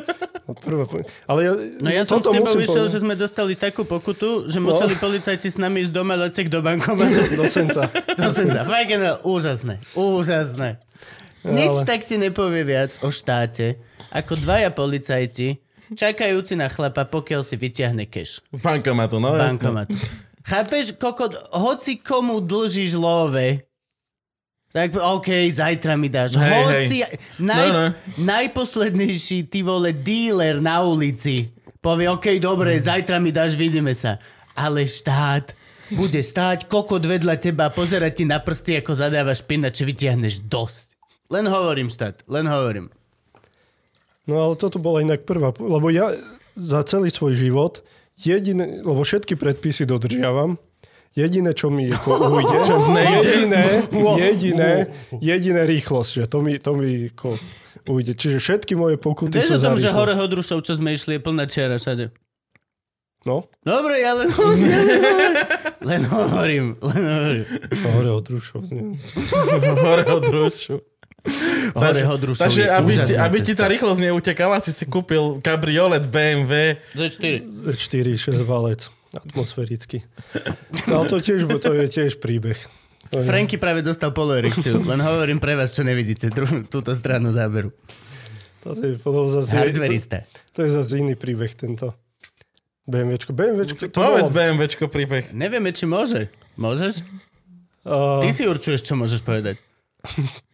No, 0.45 0.53
Prvá. 0.53 0.85
Ale 1.25 1.39
ja, 1.41 1.51
No 1.81 1.89
ja 1.89 2.05
som 2.05 2.21
s 2.21 2.29
tebou 2.29 2.45
vyšiel, 2.45 2.85
povedať. 2.85 2.93
že 2.93 2.99
sme 3.01 3.17
dostali 3.17 3.57
takú 3.57 3.81
pokutu, 3.81 4.45
že 4.45 4.61
museli 4.61 4.93
policajti 4.93 5.49
s 5.49 5.57
nami 5.57 5.81
ísť 5.81 5.89
do 5.89 6.05
Melecek 6.05 6.53
do 6.53 6.61
bankomatu. 6.61 7.17
Do 7.33 7.49
senca. 7.49 7.89
Som 8.29 8.53
sa 8.53 8.61
fakt 8.61 8.93
úžasné, 9.25 9.81
úžasné. 9.97 10.77
Nič 11.41 11.73
Ale- 11.73 11.85
tak 11.89 12.05
ti 12.05 12.21
nepovie 12.21 12.61
viac 12.61 12.93
o 13.01 13.09
štáte, 13.09 13.81
ako 14.13 14.37
dvaja 14.37 14.69
policajti, 14.69 15.57
čakajúci 15.89 16.53
na 16.53 16.69
chlapa, 16.69 17.05
pokiaľ 17.05 17.41
si 17.41 17.57
vyťahne 17.57 18.05
cash 18.05 18.45
Z 18.47 18.61
bankomatu, 18.61 19.17
no 19.17 19.33
z 19.33 19.49
bankomatu. 19.49 19.97
Chápeš, 20.41 20.93
kokot, 20.93 21.33
hoci 21.51 21.97
komu 21.97 22.37
dlžíš 22.37 22.93
love, 22.93 23.65
tak 24.75 24.91
OK, 24.99 25.55
zajtra 25.55 25.95
mi 25.95 26.11
dáš. 26.11 26.35
Hej, 26.35 26.63
hoci, 26.67 26.97
naj, 27.39 27.67
No, 27.71 27.71
no. 27.71 27.85
najposlednejší, 28.19 29.47
ty 29.47 29.63
vole, 29.63 29.95
dealer 29.95 30.59
na 30.59 30.83
ulici 30.83 31.55
povie, 31.85 32.09
OK, 32.09 32.41
dobre, 32.41 32.73
zajtra 32.81 33.21
mi 33.21 33.29
dáš, 33.29 33.53
vidíme 33.53 33.93
sa. 33.93 34.17
Ale 34.57 34.89
štát 34.89 35.53
bude 35.93 36.17
stáť 36.17 36.65
kokot 36.65 37.05
vedľa 37.05 37.37
teba, 37.37 37.69
pozerať 37.69 38.11
ti 38.19 38.25
na 38.25 38.41
prsty, 38.41 38.81
ako 38.81 38.97
zadávaš 38.97 39.45
pin, 39.45 39.61
či 39.69 39.85
vytiahneš 39.85 40.41
dosť. 40.49 40.97
Len 41.29 41.45
hovorím, 41.45 41.93
štát, 41.93 42.25
len 42.25 42.49
hovorím. 42.49 42.89
No 44.25 44.41
ale 44.41 44.57
toto 44.57 44.81
bola 44.81 45.05
inak 45.05 45.21
prvá, 45.29 45.53
lebo 45.61 45.93
ja 45.93 46.17
za 46.57 46.81
celý 46.89 47.13
svoj 47.13 47.37
život 47.37 47.85
jediné, 48.17 48.81
lebo 48.81 49.05
všetky 49.05 49.37
predpisy 49.37 49.85
dodržiavam, 49.85 50.57
jediné, 51.15 51.51
čo 51.55 51.71
mi 51.71 51.87
ako 51.89 52.09
ujde, 52.37 52.59
jediné, 52.67 53.63
jediné, 54.19 54.71
jediné 55.23 55.61
rýchlosť, 55.63 56.11
že 56.21 56.25
to 56.27 56.37
mi, 56.43 56.59
to 56.59 56.71
mi 56.75 57.09
ako 57.09 57.39
ujde. 57.87 58.13
Čiže 58.13 58.37
všetky 58.43 58.75
moje 58.75 58.99
pokuty 58.99 59.39
Vieš 59.39 59.57
o 59.57 59.59
sú 59.59 59.63
tom, 59.63 59.79
že 59.79 59.89
hore 59.95 60.13
Hodrušov, 60.13 60.61
čo 60.61 60.75
sme 60.75 60.93
išli, 60.93 61.17
je 61.17 61.21
plná 61.23 61.47
čiara 61.47 61.79
všade. 61.79 62.11
No, 63.25 63.49
Dobre, 63.65 64.05
ja 64.05 64.13
len... 64.13 64.29
len 65.89 66.01
hovorím, 66.05 66.77
len 66.77 67.01
hovorím. 67.09 67.45
hore 67.73 68.11
od 68.13 68.25
Rušov. 68.29 68.61
nie. 68.69 69.01
Hore 69.81 70.05
od 70.05 70.25
Rušu. 70.29 70.77
Hore 71.73 72.01
Hodrušov 72.05 72.45
Takže 72.45 72.69
aby, 72.69 72.93
ti, 72.93 73.13
aby 73.17 73.37
ti 73.41 73.57
tá 73.57 73.65
rýchlosť 73.65 74.13
neutekala, 74.13 74.61
si 74.61 74.69
si 74.69 74.85
kúpil 74.85 75.41
kabriolet 75.41 76.05
BMW. 76.05 76.77
Z4. 76.93 77.73
4, 77.73 78.13
6 78.13 78.45
valec 78.45 78.93
atmosféricky. 79.15 80.03
No 80.91 81.03
ale 81.03 81.07
to, 81.07 81.23
tiež, 81.23 81.47
to 81.47 81.71
je 81.71 81.87
tiež 81.87 82.19
príbeh. 82.19 82.59
To 83.13 83.21
je- 83.21 83.27
Franky 83.27 83.55
práve 83.55 83.85
dostal 83.85 84.11
poloerekciu, 84.11 84.81
len 84.83 84.99
hovorím 84.99 85.39
pre 85.39 85.55
vás, 85.55 85.71
čo 85.71 85.85
nevidíte, 85.85 86.27
dru- 86.33 86.65
túto 86.67 86.91
stranu 86.91 87.31
záberu. 87.31 87.71
To 88.65 88.73
je, 88.73 88.97
to 88.97 89.29
zase, 89.29 89.53
to, 89.53 89.57
Hardverista. 89.61 90.17
to 90.51 90.65
je 90.65 90.69
zase 90.73 90.97
iný 90.97 91.13
príbeh 91.13 91.53
tento. 91.53 91.93
BMWčko, 92.89 93.33
BMWčko, 93.33 93.89
to 93.89 93.97
Povedz 93.97 94.29
bolo... 94.29 94.57
BMWčko 94.57 94.89
príbeh. 94.89 95.29
Nevieme, 95.33 95.69
či 95.73 95.85
môže. 95.85 96.29
Môžeš? 96.57 97.01
Uh, 97.85 98.21
Ty 98.21 98.29
si 98.33 98.49
určuješ, 98.49 98.81
čo 98.85 98.93
môžeš 98.97 99.21
povedať. 99.21 99.57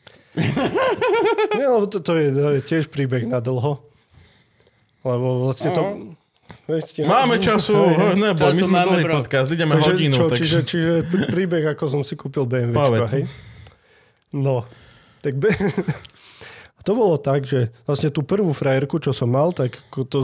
nie, 1.55 1.65
lebo 1.67 1.87
to, 1.87 1.99
to, 1.99 2.15
je, 2.15 2.27
to 2.35 2.49
je 2.55 2.61
tiež 2.63 2.83
príbeh 2.87 3.27
na 3.27 3.43
dlho. 3.43 3.83
Lebo 5.03 5.47
vlastne 5.47 5.71
to... 5.75 5.81
Viete, 6.69 7.03
Máme 7.03 7.35
času, 7.41 7.75
Hej, 7.75 7.95
hej. 7.97 8.13
neboj, 8.15 8.51
my 8.53 8.61
Času 8.61 8.67
sme 8.67 8.79
dlhý 8.85 9.05
podcast, 9.09 9.47
ideme 9.51 9.73
Takže 9.75 9.91
hodinu. 9.91 10.15
čo, 10.15 10.23
tak... 10.29 10.37
čiže, 10.39 10.59
čiže 10.63 10.91
pr- 11.09 11.27
príbeh, 11.27 11.65
ako 11.75 11.83
som 11.89 12.01
si 12.05 12.15
kúpil 12.15 12.47
BMW. 12.47 13.03
Hej? 13.07 13.23
No, 14.31 14.63
tak 15.19 15.35
be... 15.35 15.51
to 16.85 16.91
bolo 16.95 17.19
tak, 17.19 17.45
že 17.45 17.69
vlastne 17.83 18.09
tú 18.09 18.23
prvú 18.23 18.55
frajerku, 18.55 18.97
čo 19.03 19.11
som 19.11 19.29
mal, 19.29 19.51
tak 19.51 19.77
to 19.91 20.19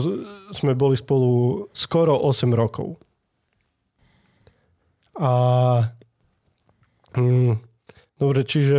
sme 0.56 0.72
boli 0.72 0.96
spolu 0.96 1.64
skoro 1.76 2.16
8 2.16 2.48
rokov. 2.56 2.98
A 5.18 5.30
hm, 7.18 7.58
dobre, 8.16 8.40
čiže 8.46 8.78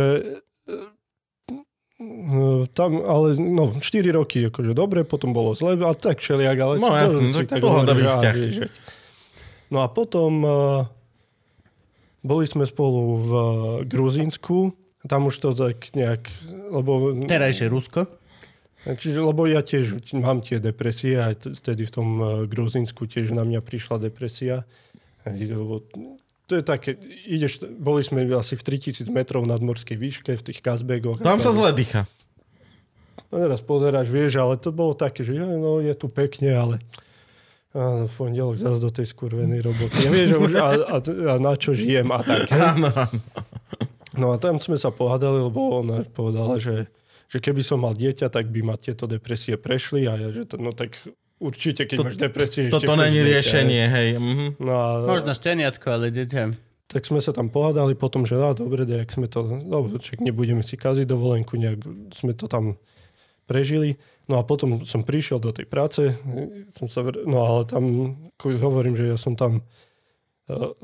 tam, 2.72 3.04
ale 3.04 3.36
no, 3.36 3.76
4 3.76 3.84
roky, 4.16 4.48
akože 4.48 4.72
dobre, 4.72 5.04
potom 5.04 5.36
bolo 5.36 5.52
zle, 5.52 5.76
a 5.76 5.92
tak 5.92 6.24
všelijak, 6.24 6.56
ale... 6.56 6.74
No 6.80 6.88
to- 6.88 6.96
jasné, 6.96 7.24
si 7.28 7.44
tak 7.44 7.60
á, 8.08 8.14
vzťah. 8.16 8.34
vieš, 8.34 8.54
že- 8.64 8.72
No 9.70 9.84
a 9.84 9.88
potom 9.88 10.32
uh, 10.42 10.82
boli 12.24 12.42
sme 12.48 12.64
spolu 12.66 13.00
v 13.16 13.30
uh, 13.30 13.44
Gruzínsku, 13.84 14.72
tam 15.06 15.28
už 15.28 15.36
to 15.38 15.48
tak 15.52 15.92
nejak, 15.92 16.26
lebo... 16.72 17.20
Terajšie 17.22 17.68
Rusko. 17.70 18.08
Čiže, 18.80 19.20
lebo 19.20 19.44
ja 19.44 19.60
tiež 19.60 20.16
mám 20.16 20.40
tie 20.40 20.56
depresie, 20.56 21.20
aj 21.20 21.52
vtedy 21.52 21.84
v 21.84 21.92
tom 21.92 22.08
uh, 22.16 22.26
Gruzínsku 22.48 23.04
tiež 23.04 23.36
na 23.36 23.44
mňa 23.44 23.60
prišla 23.60 24.00
depresia. 24.00 24.64
Lebo 25.28 25.84
to 26.50 26.58
je 26.58 26.64
také, 26.66 26.98
ideš, 27.30 27.62
boli 27.78 28.02
sme 28.02 28.26
asi 28.34 28.58
v 28.58 28.82
3000 28.82 29.06
metrov 29.14 29.46
nad 29.46 29.62
morskej 29.62 29.94
výške 29.94 30.34
v 30.34 30.42
tých 30.42 30.58
Kazbegoch. 30.58 31.22
Tam 31.22 31.38
sa 31.38 31.54
zle 31.54 31.70
dýcha. 31.70 32.10
No 33.30 33.38
teraz 33.38 33.62
pozeráš, 33.62 34.10
vieš, 34.10 34.42
ale 34.42 34.58
to 34.58 34.74
bolo 34.74 34.98
také, 34.98 35.22
že 35.22 35.38
no, 35.38 35.78
je 35.78 35.94
tu 35.94 36.10
pekne, 36.10 36.50
ale 36.50 36.76
a 37.70 38.02
v 38.02 38.14
pondelok 38.18 38.58
zase 38.58 38.82
do 38.82 38.90
tej 38.90 39.06
skurvenej 39.14 39.62
roboty. 39.62 40.02
Ja 40.02 40.10
vieš, 40.10 40.42
už 40.42 40.52
a, 40.58 40.74
a, 40.90 40.96
a, 40.98 41.34
na 41.38 41.54
čo 41.54 41.70
žijem 41.70 42.10
a 42.10 42.18
tak. 42.18 42.50
Áno, 42.50 42.90
áno. 42.90 43.22
No 44.18 44.34
a 44.34 44.42
tam 44.42 44.58
sme 44.58 44.74
sa 44.74 44.90
pohádali, 44.90 45.38
lebo 45.38 45.86
ona 45.86 46.02
povedala, 46.02 46.58
že, 46.58 46.90
že 47.30 47.38
keby 47.38 47.62
som 47.62 47.86
mal 47.86 47.94
dieťa, 47.94 48.26
tak 48.26 48.50
by 48.50 48.66
ma 48.66 48.74
tieto 48.74 49.06
depresie 49.06 49.54
prešli 49.54 50.10
a 50.10 50.18
ja, 50.18 50.28
že 50.34 50.50
to, 50.50 50.58
no 50.58 50.74
tak 50.74 50.98
určite, 51.40 51.88
keď 51.88 51.96
To- 51.96 52.04
máš 52.06 52.16
depresie, 52.20 52.68
Toto 52.68 52.84
chceš 52.84 53.00
není 53.00 53.20
riešenie, 53.24 53.82
hej. 53.88 54.08
hej. 54.14 54.20
Mhm. 54.20 54.46
No 54.60 54.72
a, 54.76 54.88
Možno 55.08 55.32
šteniatko, 55.32 55.86
ale 55.88 56.12
dieťa. 56.12 56.54
tak 56.86 57.02
sme 57.08 57.18
sa 57.18 57.32
tam 57.32 57.48
pohádali 57.48 57.96
potom, 57.96 58.28
že 58.28 58.36
á, 58.36 58.52
dobre, 58.52 58.84
jak 58.84 59.08
sme 59.10 59.26
to, 59.26 59.42
no 59.46 59.88
však 59.98 60.20
nebudeme 60.20 60.60
si 60.60 60.76
kaziť 60.76 61.08
dovolenku, 61.08 61.56
nejak 61.56 61.80
sme 62.14 62.36
to 62.36 62.46
tam 62.46 62.76
prežili. 63.48 63.98
No 64.30 64.38
a 64.38 64.46
potom 64.46 64.86
som 64.86 65.02
prišiel 65.02 65.42
do 65.42 65.50
tej 65.50 65.66
práce, 65.66 66.14
som 66.78 66.86
sa, 66.86 67.02
no 67.02 67.38
ale 67.42 67.66
tam, 67.66 67.82
hovorím, 68.38 68.94
že 68.94 69.10
ja 69.10 69.18
som 69.18 69.34
tam, 69.34 69.66
uh, 70.50 70.74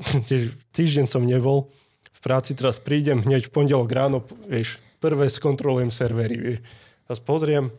týždeň 0.75 1.07
som 1.07 1.23
nebol, 1.23 1.71
v 2.11 2.19
práci 2.19 2.57
teraz 2.57 2.81
prídem 2.81 3.21
hneď 3.23 3.47
v 3.47 3.53
pondelok 3.53 3.87
ráno, 3.93 4.25
vieš, 4.49 4.81
prvé 4.99 5.29
skontrolujem 5.29 5.93
servery, 5.93 6.35
vieš, 6.35 6.59
a 7.07 7.15
pozriem, 7.23 7.71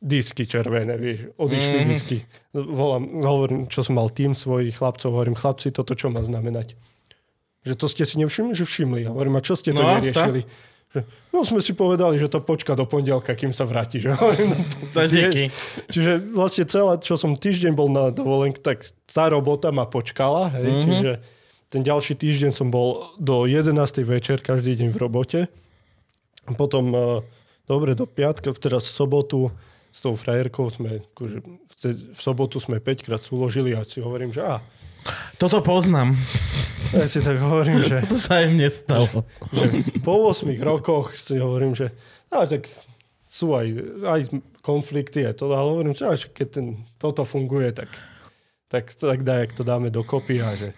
disky 0.00 0.48
červené, 0.48 0.96
vieš, 0.96 1.28
odišli 1.36 1.78
mm. 1.84 1.88
disky. 1.92 2.18
Volám, 2.56 3.20
hovorím, 3.20 3.60
čo 3.68 3.84
som 3.84 4.00
mal 4.00 4.08
tým 4.08 4.32
svojich 4.32 4.80
chlapcov, 4.80 5.12
hovorím, 5.12 5.36
chlapci, 5.36 5.68
toto 5.70 5.92
čo 5.92 6.08
má 6.08 6.24
znamenať? 6.24 6.72
Že 7.68 7.74
to 7.76 7.86
ste 7.92 8.04
si 8.08 8.16
nevšimli, 8.16 8.56
že 8.56 8.64
všimli. 8.64 9.12
Hovorím, 9.12 9.36
a 9.36 9.44
čo 9.44 9.60
ste 9.60 9.76
to 9.76 9.84
No, 9.84 10.00
neriešili? 10.00 10.48
Že, 10.90 11.00
no 11.30 11.44
sme 11.44 11.60
si 11.60 11.76
povedali, 11.76 12.16
že 12.16 12.32
to 12.32 12.40
počka 12.40 12.72
do 12.72 12.88
pondelka, 12.88 13.36
kým 13.36 13.52
sa 13.52 13.68
vráti. 13.68 14.00
Že? 14.00 14.16
No, 14.16 14.32
To 14.96 15.00
díky. 15.04 15.52
Čiže 15.92 16.32
vlastne 16.32 16.64
celá, 16.64 16.96
čo 16.96 17.20
som 17.20 17.36
týždeň 17.36 17.72
bol 17.76 17.92
na 17.92 18.08
dovolenke, 18.08 18.58
tak 18.58 18.88
tá 19.04 19.28
robota 19.28 19.68
ma 19.68 19.84
počkala. 19.84 20.48
Hej? 20.56 20.64
Mhm. 20.64 20.72
Mm-hmm. 20.72 20.88
Čiže 20.88 21.12
ten 21.70 21.82
ďalší 21.86 22.18
týždeň 22.18 22.50
som 22.56 22.72
bol 22.72 23.14
do 23.20 23.44
11. 23.46 23.76
večer 24.02 24.40
každý 24.40 24.74
deň 24.80 24.88
v 24.90 24.98
robote. 24.98 25.40
Potom, 26.56 26.90
eh, 26.90 27.00
dobre, 27.68 27.94
do 27.94 28.08
piatka, 28.08 28.50
teraz 28.56 28.88
sobotu 28.90 29.52
s 29.90 29.98
tou 30.00 30.14
frajerkou 30.14 30.70
sme, 30.70 31.02
akože, 31.12 31.38
v 32.12 32.20
sobotu 32.20 32.58
sme 32.58 32.78
5 32.78 33.06
krát 33.06 33.20
súložili 33.20 33.74
a 33.74 33.82
si 33.82 33.98
hovorím, 34.00 34.30
že 34.30 34.42
á, 34.42 34.58
Toto 35.40 35.64
poznám. 35.64 36.12
ja 36.92 37.08
si 37.08 37.24
tak 37.24 37.40
hovorím, 37.40 37.80
že, 37.80 38.04
To 38.04 38.16
sa 38.16 38.44
im 38.44 38.60
nestalo. 38.60 39.08
že 39.50 39.64
po 40.04 40.28
8 40.28 40.44
rokoch 40.60 41.16
si 41.16 41.40
hovorím, 41.40 41.72
že 41.72 41.90
á, 42.28 42.44
tak 42.44 42.68
sú 43.30 43.54
aj, 43.54 43.66
aj 44.04 44.20
konflikty, 44.60 45.24
aj 45.24 45.38
to, 45.40 45.48
ale 45.48 45.64
hovorím, 45.72 45.94
že 45.96 46.04
keď 46.28 46.48
ten, 46.50 46.66
toto 47.00 47.24
funguje, 47.24 47.72
tak, 47.72 47.88
tak, 48.68 48.92
tak 48.92 49.24
daj, 49.24 49.54
to 49.56 49.62
dáme 49.64 49.88
dokopy 49.88 50.42
a 50.42 50.52
že 50.54 50.70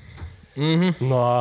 Mhm, 0.53 1.01
No 1.01 1.17
a 1.25 1.41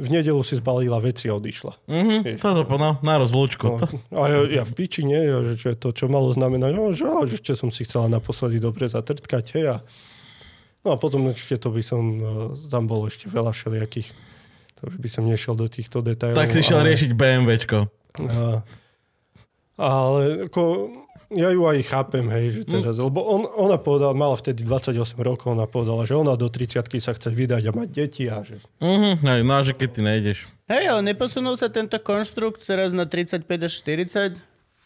v 0.00 0.08
nedelu 0.08 0.40
si 0.40 0.56
zbalila 0.56 0.96
veci 0.96 1.28
a 1.28 1.36
odišla. 1.36 1.84
mhm. 1.92 2.40
Toto 2.40 2.64
po, 2.64 2.80
no, 2.80 2.96
na 3.04 3.20
rozlúčku. 3.20 3.76
No, 3.76 3.76
To, 3.76 3.86
a 4.16 4.22
ja, 4.32 4.38
ja 4.48 4.62
v 4.64 4.72
piči, 4.72 5.04
nie? 5.04 5.20
Ja, 5.20 5.44
že, 5.44 5.60
čo 5.60 5.66
je 5.70 5.76
to, 5.76 5.92
čo 5.92 6.08
malo 6.08 6.32
znamenať, 6.32 6.72
no, 6.72 6.96
že, 6.96 7.04
že 7.28 7.36
ešte 7.36 7.52
som 7.52 7.68
si 7.68 7.84
chcela 7.84 8.08
naposledy 8.08 8.56
dobre 8.56 8.88
zatrtkať, 8.88 9.44
hej, 9.60 9.66
a 9.68 9.78
No 10.80 10.96
a 10.96 10.96
potom 10.96 11.28
ešte 11.28 11.60
to 11.60 11.68
by 11.68 11.82
som, 11.84 12.02
eh, 12.16 12.24
tam 12.72 12.88
bolo 12.88 13.04
ešte 13.08 13.28
veľa 13.28 13.52
všelijakých, 13.52 14.08
to 14.80 14.82
už 14.88 14.96
by 14.96 15.08
som 15.12 15.28
nešiel 15.28 15.52
do 15.52 15.68
týchto 15.68 16.00
detailov. 16.00 16.40
tak 16.40 16.56
si 16.56 16.64
šiel 16.64 16.80
ale, 16.80 16.96
riešiť 16.96 17.10
BMWčko. 17.12 17.78
A, 17.84 18.64
ale 19.80 20.52
ako, 20.52 20.92
ja 21.32 21.48
ju 21.48 21.64
aj 21.64 21.80
chápem, 21.88 22.28
hej, 22.28 22.60
že 22.60 22.62
teraz, 22.68 23.00
mm. 23.00 23.06
lebo 23.08 23.24
on, 23.24 23.48
ona 23.48 23.80
povedala, 23.80 24.12
mala 24.12 24.36
vtedy 24.36 24.60
28 24.60 25.16
rokov, 25.24 25.56
ona 25.56 25.64
povedala, 25.64 26.04
že 26.04 26.12
ona 26.12 26.36
do 26.36 26.52
30 26.52 26.84
sa 27.00 27.16
chce 27.16 27.32
vydať 27.32 27.62
a 27.64 27.72
mať 27.72 27.88
deti 27.88 28.28
a 28.28 28.44
že 28.44 28.60
Mhm, 28.84 29.24
aj, 29.24 29.40
no 29.40 29.52
a 29.56 29.62
že 29.64 29.72
keď 29.72 29.88
ty 29.88 30.00
nejdeš. 30.04 30.38
Hej, 30.68 30.84
ale 30.92 31.00
neposunul 31.16 31.56
sa 31.56 31.72
tento 31.72 31.96
konštrukt 31.96 32.60
teraz 32.60 32.92
na 32.92 33.08
35 33.08 33.48
až 33.48 33.72
40? 33.72 34.36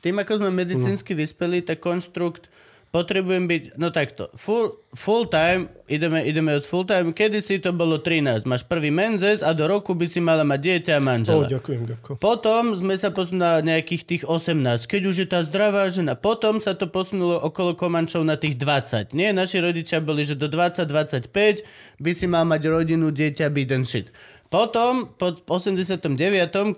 Tým, 0.04 0.16
ako 0.20 0.32
sme 0.44 0.50
medicínsky 0.52 1.16
vyspeli, 1.16 1.64
tak 1.64 1.80
konštrukt 1.80 2.46
potrebujem 2.94 3.50
byť, 3.50 3.62
no 3.74 3.90
takto, 3.90 4.30
full, 4.38 4.78
full 4.94 5.26
time, 5.26 5.66
ideme, 5.90 6.22
ideme 6.22 6.54
od 6.54 6.62
full 6.62 6.86
time, 6.86 7.10
kedysi 7.10 7.58
to 7.58 7.74
bolo 7.74 7.98
13, 7.98 8.46
máš 8.46 8.62
prvý 8.62 8.94
menzes 8.94 9.42
a 9.42 9.50
do 9.50 9.66
roku 9.66 9.98
by 9.98 10.06
si 10.06 10.22
mala 10.22 10.46
mať 10.46 10.60
dieťa 10.62 10.92
a 10.94 11.02
manžela. 11.02 11.50
ďakujem, 11.50 11.90
ďakujem. 11.90 12.16
Potom 12.22 12.78
sme 12.78 12.94
sa 12.94 13.10
posunuli 13.10 13.42
na 13.42 13.52
nejakých 13.74 14.02
tých 14.06 14.22
18, 14.30 14.86
keď 14.86 15.02
už 15.10 15.16
je 15.18 15.28
tá 15.28 15.42
zdravá 15.42 15.90
žena. 15.90 16.14
Potom 16.14 16.62
sa 16.62 16.78
to 16.78 16.86
posunulo 16.86 17.42
okolo 17.42 17.74
Komančov 17.74 18.22
na 18.22 18.38
tých 18.38 18.54
20. 18.54 19.10
Nie, 19.10 19.34
naši 19.34 19.58
rodičia 19.58 19.98
boli, 19.98 20.22
že 20.22 20.38
do 20.38 20.46
20-25 20.46 21.66
by 21.98 22.10
si 22.14 22.30
mal 22.30 22.46
mať 22.46 22.70
rodinu, 22.70 23.10
dieťa, 23.10 23.50
byť 23.50 23.66
ten 23.66 23.82
shit. 23.82 24.14
Potom, 24.52 25.10
po 25.18 25.34
89., 25.50 26.14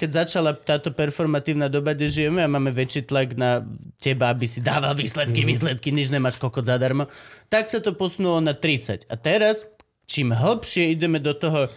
keď 0.01 0.11
začala 0.11 0.57
táto 0.57 0.95
performatívna 0.97 1.69
doba, 1.69 1.93
kde 1.93 2.09
žijeme 2.09 2.41
a 2.41 2.49
máme 2.49 2.73
väčší 2.73 3.05
tlak 3.05 3.37
na 3.37 3.69
teba, 4.01 4.33
aby 4.33 4.49
si 4.49 4.65
dával 4.65 4.97
výsledky, 4.97 5.45
mm. 5.45 5.49
výsledky, 5.49 5.89
nič 5.93 6.09
nemáš 6.09 6.41
kokot 6.41 6.65
zadarmo, 6.65 7.11
tak 7.53 7.69
sa 7.69 7.85
to 7.85 7.93
posunulo 7.93 8.41
na 8.41 8.57
30. 8.57 9.11
A 9.13 9.15
teraz, 9.21 9.69
čím 10.09 10.33
hlbšie 10.33 10.95
ideme 10.95 11.21
do 11.21 11.37
toho 11.37 11.69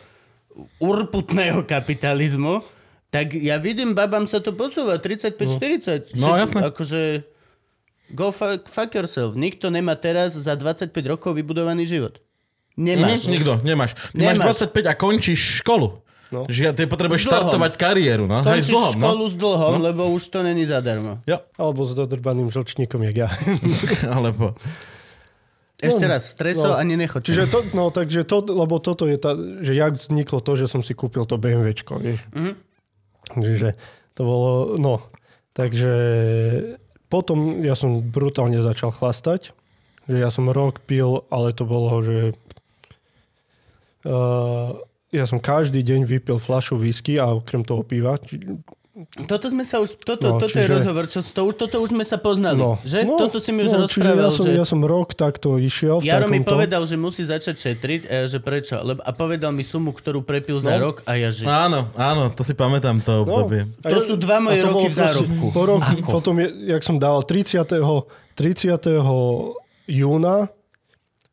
urputného 0.80 1.68
kapitalizmu, 1.68 2.64
tak 3.10 3.34
ja 3.34 3.57
vidím, 3.57 3.98
babám 3.98 4.30
sa 4.30 4.38
to 4.38 4.53
posúva 4.53 5.02
35-40. 5.02 6.14
No, 6.16 6.38
jasné. 6.38 6.61
Akože 6.61 7.02
go 8.14 8.30
fuck, 8.30 8.70
fuck 8.70 8.94
yourself. 8.94 9.34
Nikto 9.34 9.74
nemá 9.74 9.98
teraz 9.98 10.38
za 10.38 10.53
25 10.53 10.94
rokov 11.10 11.34
vybudovaný 11.34 11.90
život. 11.90 12.22
Nemáš. 12.80 13.27
Mhm, 13.27 13.31
nikto, 13.35 13.53
nemáš. 13.60 13.91
Ty 14.15 14.23
Nemáš. 14.23 14.38
máš 14.39 14.72
25 14.72 14.88
a 14.88 14.93
končíš 14.95 15.41
školu. 15.60 15.99
No. 16.30 16.45
Že 16.45 16.77
ty 16.77 16.85
potrebuješ 16.85 17.26
štartovať 17.26 17.73
kariéru. 17.73 18.30
No? 18.30 18.45
Hej, 18.45 18.61
Skončíš 18.61 18.69
s 18.69 18.72
dlhom, 18.72 18.93
no. 18.95 19.06
školu 19.10 19.26
s 19.26 19.35
dlhom, 19.35 19.73
lebo 19.81 20.01
už 20.14 20.23
to 20.30 20.39
není 20.45 20.64
zadarmo. 20.64 21.26
Jo, 21.26 21.41
Alebo 21.57 21.89
s 21.89 21.97
dodrbaným 21.97 22.53
žlčníkom, 22.53 23.01
jak 23.10 23.15
ja. 23.18 23.30
alebo... 24.15 24.53
Ešte 25.80 26.06
raz, 26.11 26.27
streso 26.27 26.69
no. 26.69 26.76
ani 26.76 26.99
nechoď. 26.99 27.23
Čiže 27.23 27.43
to, 27.47 27.60
no 27.72 27.88
takže 27.88 28.27
to, 28.27 28.43
lebo 28.45 28.84
toto 28.84 29.07
je 29.07 29.15
tá, 29.15 29.31
že 29.64 29.72
jak 29.73 29.95
vzniklo 29.95 30.43
to, 30.43 30.60
že 30.60 30.68
som 30.68 30.84
si 30.84 30.91
kúpil 30.91 31.23
to 31.23 31.39
BMWčko, 31.39 31.97
vieš. 31.97 32.22
Mhm. 32.35 32.53
Čiže 33.39 33.80
to 34.14 34.22
bolo, 34.27 34.51
no, 34.76 35.07
takže 35.56 35.93
potom 37.07 37.64
ja 37.64 37.73
som 37.73 38.03
brutálne 38.03 38.61
začal 38.61 38.91
chlastať, 38.91 39.56
že 40.10 40.18
ja 40.18 40.30
som 40.34 40.51
rok 40.51 40.84
pil, 40.84 41.26
ale 41.31 41.56
to 41.56 41.64
bolo, 41.64 42.01
že 42.03 42.35
ja 45.10 45.26
som 45.26 45.38
každý 45.38 45.81
deň 45.81 46.03
vypil 46.03 46.38
fľašu 46.38 46.76
whisky 46.76 47.15
a 47.15 47.30
okrem 47.31 47.61
toho 47.61 47.81
piva, 47.81 48.18
či, 48.18 48.38
Toto 49.23 49.48
sme 49.48 49.64
sa 49.64 49.80
už, 49.80 49.95
toto, 49.98 50.27
No, 50.27 50.36
toto 50.38 50.52
je 50.52 50.60
čiže- 50.60 50.76
rozhovor, 50.76 51.07
čo, 51.07 51.23
to, 51.23 51.41
už, 51.48 51.53
toto 51.56 51.80
už 51.80 51.90
sme 51.90 52.03
sa 52.03 52.19
poznali, 52.19 52.60
No. 52.60 52.76
že? 52.84 53.07
No, 53.07 53.15
toto 53.18 53.40
si 53.40 53.49
mi 53.49 53.64
už 53.64 53.72
no, 53.72 53.88
rozprával, 53.88 54.27
ja 54.27 54.30
som, 54.30 54.44
že... 54.44 54.52
ja 54.53 54.65
som 54.68 54.80
rok 54.84 55.15
takto 55.15 55.56
išiel 55.56 56.03
Jaro 56.03 56.27
mi 56.27 56.44
takomto. 56.44 56.52
povedal, 56.52 56.84
že 56.84 56.99
musí 56.99 57.23
začať 57.23 57.56
šetriť, 57.56 58.02
a 58.03 58.14
ja, 58.14 58.26
že 58.27 58.38
prečo? 58.38 58.76
Lebo, 58.76 58.99
a 58.99 59.11
povedal 59.14 59.49
mi 59.49 59.64
sumu, 59.64 59.95
ktorú 59.95 60.19
prepil 60.19 60.60
za 60.60 60.76
No. 60.76 60.91
rok 60.91 60.99
a 61.06 61.15
ja 61.15 61.31
že... 61.31 61.48
Áno, 61.48 61.88
áno, 61.95 62.27
to 62.27 62.44
si 62.44 62.52
pamätám 62.52 62.99
to 62.99 63.23
obdobie. 63.23 63.72
a 63.80 63.88
To 63.88 64.03
sú 64.03 64.19
dva 64.19 64.44
moje 64.44 64.60
roky 64.61 64.86
v 64.86 64.95
zárobku. 64.98 65.45
Po 65.49 65.64
roku, 65.64 65.95
Ako? 65.95 66.10
potom, 66.11 66.36
je, 66.36 66.48
jak 66.68 66.84
som 66.84 66.99
dával 66.99 67.23
30. 67.23 67.56
30. 68.36 68.84
júna, 69.88 70.52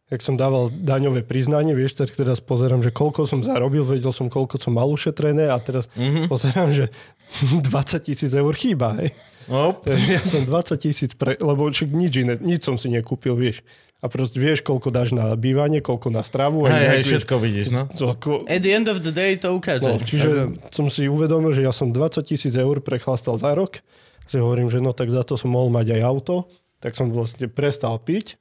jak 0.06 0.20
som 0.20 0.34
dával 0.34 0.70
daňové 0.70 1.20
priznanie, 1.20 1.72
vieš, 1.72 1.94
tak 1.94 2.10
teraz 2.10 2.38
pozerám, 2.38 2.80
že 2.80 2.90
koľko 2.90 3.26
som 3.26 3.42
zarobil, 3.42 3.82
vedel 3.82 4.10
som, 4.10 4.26
koľko 4.26 4.56
som 4.56 4.72
mal 4.72 4.86
ušetrené 4.86 5.46
a 5.46 5.58
teraz 5.58 5.90
Mhm. 5.92 6.00
mm-hmm. 6.00 6.26
pozerám, 6.26 6.70
že 6.70 6.84
20 7.66 7.66
tisíc 8.02 8.30
eur 8.30 8.54
chýba, 8.54 8.94
hej. 8.98 9.10
Op. 9.46 9.86
Takže 9.86 10.08
ja 10.10 10.22
som 10.22 10.42
20 10.42 10.74
tisíc, 10.76 11.14
pre, 11.14 11.34
lebo 11.36 11.66
však 11.66 11.86
nič 11.88 12.12
iné, 12.18 12.34
nič 12.36 12.62
som 12.62 12.74
si 12.74 12.86
nekúpil, 12.88 13.34
vieš. 13.34 13.62
A 13.98 14.10
proste 14.10 14.36
vieš, 14.36 14.60
koľko 14.60 14.90
dáš 14.90 15.10
na 15.10 15.32
bývanie, 15.32 15.80
koľko 15.80 16.10
na 16.10 16.20
stravu. 16.20 16.66
Hej, 16.66 16.84
hej, 16.84 17.02
všetko 17.06 17.34
vidíš, 17.38 17.66
no. 17.70 17.86
to 17.88 18.12
ako- 18.12 18.44
At 18.44 18.60
the 18.60 18.70
end 18.70 18.86
of 18.86 19.00
the 19.00 19.10
day 19.10 19.34
to 19.34 19.50
ukáže. 19.50 19.82
No, 19.82 19.96
čiže 19.98 20.52
som 20.70 20.86
si 20.86 21.06
uvedomil, 21.06 21.50
že 21.50 21.62
ja 21.62 21.70
som 21.70 21.90
20 21.90 22.22
tisíc 22.22 22.52
eur 22.52 22.78
prechlastal 22.78 23.38
za 23.38 23.54
rok. 23.54 23.80
Si 24.26 24.36
hovorím, 24.36 24.66
že 24.68 24.78
no 24.78 24.90
tak 24.90 25.08
za 25.08 25.22
to 25.22 25.34
som 25.34 25.48
mohol 25.48 25.70
mať 25.70 25.96
aj 25.96 26.02
auto. 26.02 26.50
Tak 26.78 26.92
som 26.92 27.08
vlastne 27.08 27.46
prestal 27.46 27.96
piť. 27.96 28.36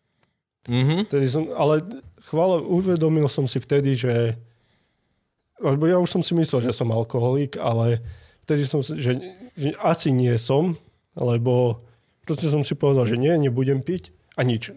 Mhm. 0.66 1.06
Vtedy 1.06 1.28
som, 1.30 1.46
ale 1.54 1.86
chvála, 2.26 2.58
uvedomil 2.60 3.30
som 3.30 3.46
si 3.46 3.58
vtedy, 3.58 3.94
že 3.94 4.34
lebo 5.56 5.88
ja 5.88 5.96
už 5.98 6.10
som 6.10 6.22
si 6.22 6.36
myslel, 6.36 6.62
že 6.62 6.76
som 6.76 6.92
alkoholik, 6.92 7.56
ale 7.56 8.04
vtedy 8.44 8.68
som 8.68 8.84
si, 8.84 9.00
že, 9.00 9.16
že 9.56 9.72
asi 9.80 10.12
nie 10.12 10.36
som, 10.36 10.76
lebo 11.16 11.80
proste 12.28 12.52
som 12.52 12.60
si 12.62 12.76
povedal, 12.76 13.08
že 13.08 13.16
nie, 13.16 13.32
nebudem 13.40 13.80
piť 13.80 14.12
a 14.36 14.44
nič. 14.44 14.76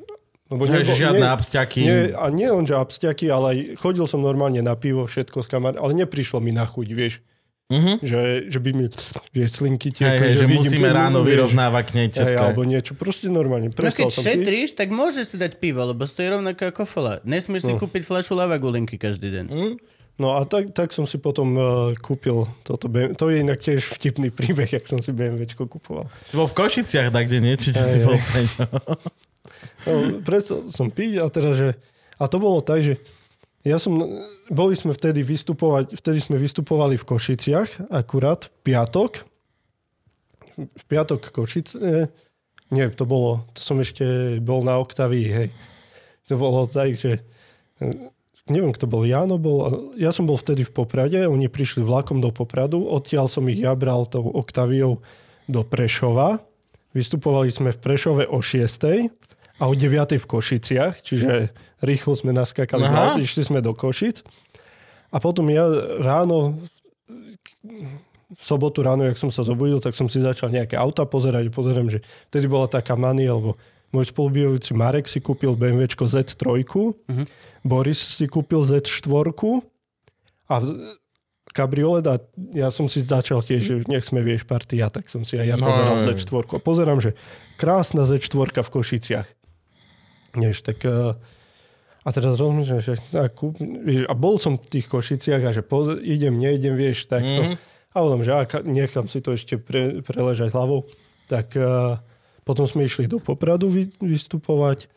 Lebo 0.48 0.64
Hej, 0.64 0.86
nebo- 0.86 0.96
žiadne 0.96 1.20
nie- 1.20 1.34
absťaky. 1.34 1.78
nie, 1.82 1.98
a 2.14 2.24
nie 2.30 2.48
len, 2.48 2.64
že 2.64 2.72
abstiaky, 2.72 3.26
ale 3.28 3.46
aj 3.48 3.58
chodil 3.76 4.06
som 4.06 4.22
normálne 4.22 4.62
na 4.62 4.72
pivo, 4.78 5.04
všetko 5.04 5.42
s 5.42 5.48
kamarátmi, 5.50 5.82
ale 5.82 5.92
neprišlo 5.98 6.38
mi 6.38 6.54
na 6.54 6.64
chuť, 6.64 6.88
vieš. 6.94 7.20
Mhm. 7.68 8.00
Že, 8.00 8.20
že 8.48 8.58
by 8.64 8.70
mi 8.72 8.88
vieš, 9.36 9.60
slinky 9.60 9.92
Hej, 9.92 9.96
tiekli, 10.00 10.24
hej, 10.24 10.36
že 10.40 10.46
vidím 10.48 10.72
musíme 10.72 10.88
ráno 10.88 11.20
vyrovnávať 11.20 11.84
k 11.84 11.92
nej 12.00 12.08
Hej, 12.16 12.40
alebo 12.40 12.64
niečo, 12.64 12.96
proste 12.96 13.28
normálne. 13.28 13.68
No 13.68 13.92
keď 13.92 14.08
šetríš, 14.08 14.72
tak 14.72 14.88
môžeš 14.88 15.24
si 15.24 15.36
dať 15.36 15.60
pivo, 15.60 15.84
lebo 15.84 16.08
stojí 16.08 16.32
rovnako 16.32 16.72
ako 16.72 16.82
fola. 16.88 17.20
Nesmieš 17.28 17.68
si 17.68 17.72
No. 17.76 17.76
kúpiť 17.76 18.08
fľašu 18.08 18.32
lavagulinky 18.32 18.96
každý 18.96 19.28
deň. 19.28 19.46
Hm? 19.52 19.72
No 20.16 20.34
a 20.34 20.48
tak, 20.48 20.72
tak 20.72 20.96
som 20.96 21.04
si 21.04 21.20
potom 21.20 21.54
uh, 21.54 21.64
kúpil 22.00 22.48
toto 22.64 22.88
BMW. 22.88 23.12
To 23.20 23.28
je 23.28 23.36
inak 23.44 23.60
tiež 23.60 23.84
vtipný 23.84 24.32
príbeh, 24.32 24.66
jak 24.66 24.88
som 24.88 24.98
si 24.98 25.12
BMWčko 25.12 25.68
kupoval. 25.68 26.08
Si 26.24 26.34
bol 26.40 26.48
v 26.48 26.56
Košiciach, 26.58 27.12
tak 27.12 27.28
kde 27.28 27.38
nie? 27.38 27.54
Či, 27.54 27.76
či 27.76 27.84
Hej, 27.84 27.92
si 27.92 27.98
bol 28.00 28.16
hej. 28.16 28.48
ňo? 28.48 28.66
No, 29.86 29.92
prestal 30.24 30.66
som 30.72 30.88
piť 30.88 31.22
a 31.22 31.28
teda, 31.30 31.52
že... 31.54 31.68
A 32.18 32.26
to 32.26 32.42
bolo 32.42 32.58
tak, 32.64 32.82
že 32.82 32.98
ja 33.68 33.76
som... 33.76 34.00
Boli 34.48 34.72
sme 34.72 34.96
vtedy 34.96 35.20
vystupovať, 35.20 35.92
vtedy 35.92 36.24
sme 36.24 36.40
vystupovali 36.40 36.96
v 36.96 37.04
Košiciach, 37.04 37.92
akurát 37.92 38.48
v 38.48 38.72
piatok. 38.72 39.28
V 40.56 40.84
piatok 40.88 41.28
Košice... 41.28 42.08
Nie, 42.68 42.92
to 42.92 43.04
bolo... 43.08 43.48
To 43.56 43.60
som 43.60 43.80
ešte 43.80 44.36
bol 44.40 44.64
na 44.64 44.80
Octavii, 44.80 45.28
hej. 45.28 45.48
To 46.28 46.40
bolo 46.40 46.64
tak, 46.68 46.96
že... 46.96 47.24
Neviem, 48.48 48.72
kto 48.72 48.88
bol. 48.88 49.04
Jano 49.04 49.36
bol. 49.36 49.92
Ja 50.00 50.08
som 50.08 50.24
bol 50.24 50.40
vtedy 50.40 50.64
v 50.64 50.72
Poprade, 50.72 51.28
oni 51.28 51.52
prišli 51.52 51.84
vlakom 51.84 52.24
do 52.24 52.32
Popradu, 52.32 52.80
odtiaľ 52.88 53.28
som 53.28 53.44
ich 53.52 53.60
ja 53.60 53.76
bral 53.76 54.08
tou 54.08 54.24
Octaviou 54.32 55.04
do 55.44 55.60
Prešova. 55.64 56.40
Vystupovali 56.96 57.52
sme 57.52 57.76
v 57.76 57.78
Prešove 57.80 58.24
o 58.24 58.40
6. 58.40 59.12
a 59.58 59.66
o 59.66 59.74
9. 59.74 60.18
v 60.18 60.26
Košiciach, 60.26 61.02
čiže 61.02 61.50
rýchlo 61.82 62.14
sme 62.14 62.30
naskakali, 62.30 62.86
na 62.86 63.18
išli 63.18 63.42
sme 63.42 63.58
do 63.58 63.74
Košic. 63.74 64.22
A 65.10 65.18
potom 65.18 65.48
ja 65.50 65.66
ráno, 65.98 66.58
v 68.28 68.42
sobotu 68.44 68.84
ráno, 68.84 69.08
jak 69.08 69.16
som 69.16 69.32
sa 69.32 69.40
zobudil, 69.40 69.80
tak 69.80 69.96
som 69.96 70.04
si 70.06 70.20
začal 70.20 70.52
nejaké 70.52 70.76
auta 70.76 71.08
pozerať. 71.08 71.48
Pozerám, 71.48 71.88
že 71.88 72.04
vtedy 72.28 72.44
bola 72.44 72.68
taká 72.68 72.92
mania, 72.92 73.32
lebo 73.32 73.56
môj 73.88 74.12
spolubývajúci 74.12 74.76
Marek 74.76 75.08
si 75.08 75.18
kúpil 75.18 75.56
BMWčko 75.56 76.04
Z3, 76.04 76.44
Mhm. 77.08 77.24
Boris 77.64 77.98
si 78.20 78.28
kúpil 78.28 78.62
Z4 78.62 79.32
a 80.48 80.54
kabriolet 81.50 82.06
a 82.06 82.20
ja 82.54 82.68
som 82.70 82.86
si 82.86 83.02
začal 83.02 83.40
tiež, 83.42 83.60
že 83.64 83.74
nech 83.88 84.04
sme 84.06 84.20
vieš 84.22 84.44
partia, 84.46 84.86
tak 84.92 85.08
som 85.10 85.24
si 85.26 85.40
aj 85.40 85.46
ja 85.48 85.56
No, 85.58 85.66
pozeral 85.66 85.96
no, 85.98 86.04
no. 86.04 86.06
Z4. 86.06 86.44
A 86.54 86.58
pozerám, 86.62 87.00
že 87.02 87.10
krásna 87.58 88.04
Z4 88.06 88.52
v 88.62 88.70
Košiciach. 88.70 89.26
Vieš, 90.38 90.62
tak 90.62 90.86
eh, 90.86 91.18
a 92.06 92.08
teraz 92.08 92.40
rozmýšľam, 92.40 92.80
že 92.80 92.94
a, 93.12 93.28
kúp, 93.28 93.60
vieš, 93.60 94.08
a 94.08 94.14
bol 94.16 94.40
som 94.40 94.56
v 94.56 94.80
tých 94.80 94.88
Košiciach 94.88 95.42
a 95.44 95.50
že 95.52 95.60
po, 95.60 95.92
idem, 95.98 96.40
neidem, 96.40 96.72
vieš, 96.72 97.04
takto. 97.04 97.44
Mhm. 97.44 97.54
A 97.92 97.96
potom, 98.00 98.22
že 98.24 98.32
ak, 98.32 98.64
nechám 98.64 99.10
si 99.12 99.18
to 99.20 99.36
ešte 99.36 99.60
pre, 99.60 100.00
preležať 100.00 100.54
hlavou. 100.54 100.86
Tak 101.28 101.56
uh, 101.56 102.00
potom 102.46 102.64
sme 102.64 102.88
išli 102.88 103.10
do 103.10 103.20
Popradu 103.20 103.68
vy, 103.68 103.92
vystupovať. 104.00 104.88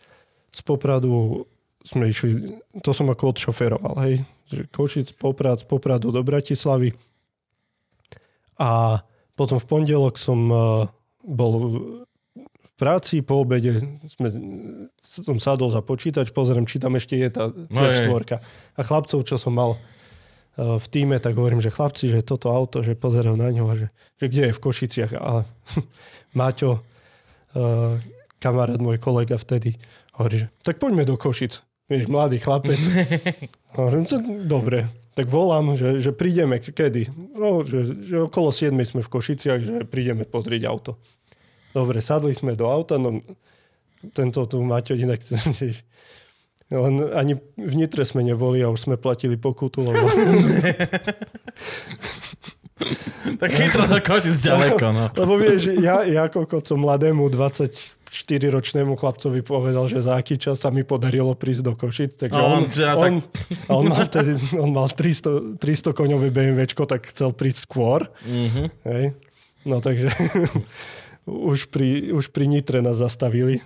Z 0.52 0.62
Popradu 0.64 1.48
sme 1.82 2.12
išli, 2.12 2.62
to 2.84 2.92
som 2.94 3.10
ako 3.10 3.36
odšoferoval, 3.36 3.96
hej. 4.06 4.16
Že 4.48 4.62
Košic, 4.70 5.08
Poprad, 5.18 5.64
z 5.64 5.68
Popradu 5.68 6.14
do 6.14 6.22
Bratislavy. 6.22 6.94
A 8.60 9.02
potom 9.34 9.58
v 9.58 9.66
pondelok 9.66 10.16
som 10.22 10.40
uh, 10.52 10.86
bol 11.26 11.52
v, 11.58 11.66
v 12.06 12.11
práci, 12.82 13.22
po 13.22 13.46
obede 13.46 13.78
sme, 14.10 14.28
som 14.98 15.38
sadol 15.38 15.70
za 15.70 15.86
počítač, 15.86 16.34
pozriem, 16.34 16.66
či 16.66 16.82
tam 16.82 16.98
ešte 16.98 17.14
je 17.14 17.30
tá 17.30 17.54
No 17.54 17.80
štvorka. 17.94 18.42
A 18.74 18.82
chlapcov, 18.82 19.22
čo 19.22 19.38
som 19.38 19.54
mal 19.54 19.78
uh, 19.78 20.82
v 20.82 20.88
týme, 20.90 21.22
tak 21.22 21.38
hovorím, 21.38 21.62
že 21.62 21.70
chlapci, 21.70 22.10
že 22.10 22.26
toto 22.26 22.50
auto, 22.50 22.82
že 22.82 22.98
pozerám 22.98 23.38
na 23.38 23.54
ňo, 23.54 23.70
že, 23.78 23.94
že 24.18 24.26
kde 24.26 24.50
je 24.50 24.58
v 24.58 24.64
Košiciach. 24.66 25.12
A 25.14 25.46
Maťo, 26.42 26.82
uh, 26.82 28.02
kamarát, 28.42 28.82
môj 28.82 28.98
kolega 28.98 29.38
vtedy, 29.38 29.78
hovorí, 30.18 30.42
že 30.42 30.48
tak 30.66 30.82
poďme 30.82 31.06
do 31.06 31.22
Košic. 31.22 31.62
Vieš, 31.86 32.08
mladý 32.08 32.40
chlapec. 32.40 32.80
Hovorím, 33.76 34.08
to, 34.08 34.24
dobre, 34.48 34.88
tak 35.12 35.28
volám, 35.28 35.76
že, 35.76 36.00
že 36.00 36.16
prídeme, 36.16 36.64
kedy? 36.64 37.12
No, 37.36 37.68
že, 37.68 38.00
že 38.00 38.16
okolo 38.32 38.48
7 38.48 38.72
sme 38.88 39.04
v 39.04 39.12
Košiciach, 39.12 39.60
že 39.60 39.76
prídeme 39.84 40.24
pozrieť 40.24 40.72
auto. 40.72 40.96
Dobre, 41.72 42.04
sadli 42.04 42.36
sme 42.36 42.56
do 42.56 42.68
auta, 42.68 43.00
no 43.00 43.24
tento 44.12 44.44
tu 44.50 44.60
Maťo 44.66 44.98
inak, 44.98 45.22
len 46.72 46.94
ani 47.14 47.38
v 47.60 47.74
Nitre 47.76 48.02
sme 48.08 48.24
neboli 48.24 48.64
a 48.64 48.72
už 48.72 48.90
sme 48.90 48.96
platili 48.98 49.36
pokutu, 49.38 49.86
lebo 49.86 50.06
Tak 53.38 53.50
chytro 53.54 53.86
do 53.86 54.00
Košic 54.02 54.38
ďaleko, 54.42 54.86
no. 54.94 55.06
Lebo 55.14 55.34
vieš, 55.38 55.78
ja, 55.78 56.02
ja 56.06 56.26
som 56.66 56.82
mladému 56.82 57.30
24-ročnému 57.30 58.98
chlapcovi 58.98 59.46
povedal, 59.46 59.86
že 59.86 60.02
za 60.02 60.18
aký 60.18 60.42
čas 60.42 60.62
sa 60.62 60.74
mi 60.74 60.82
podarilo 60.82 61.34
prísť 61.38 61.62
do 61.62 61.74
Košic. 61.78 62.12
Takže 62.18 62.38
A 62.38 62.42
on 62.42 62.66
on, 62.66 62.70
teda 62.70 62.94
on, 62.98 63.14
a 63.70 63.72
on 63.78 63.86
mal 63.86 64.02
vtedy, 64.10 64.32
on 64.58 64.70
mal 64.74 64.88
300, 64.90 65.62
300 65.62 65.94
koňové 65.94 66.34
BMWčko, 66.34 66.90
tak 66.90 67.06
chcel 67.10 67.34
prísť 67.34 67.70
skôr. 67.70 68.10
Mhm. 68.26 68.64
Hej. 68.90 69.06
No 69.62 69.78
takže 69.78 70.10
už 71.26 71.70
pri, 71.70 72.12
už 72.14 72.34
pri 72.34 72.46
Nitre 72.50 72.82
nás 72.82 72.98
zastavili. 72.98 73.62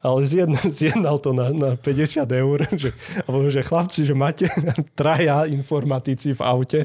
Ale 0.00 0.24
zjednal, 0.24 0.64
zjednal 0.80 1.16
to 1.20 1.36
na, 1.36 1.52
na 1.52 1.70
50 1.76 2.24
eur, 2.24 2.58
že, 2.72 2.90
alebo 3.28 3.52
že 3.52 3.60
chlapci, 3.60 4.08
že 4.08 4.16
máte 4.16 4.48
traja 4.98 5.44
informatici 5.44 6.32
v 6.32 6.40
aute, 6.40 6.80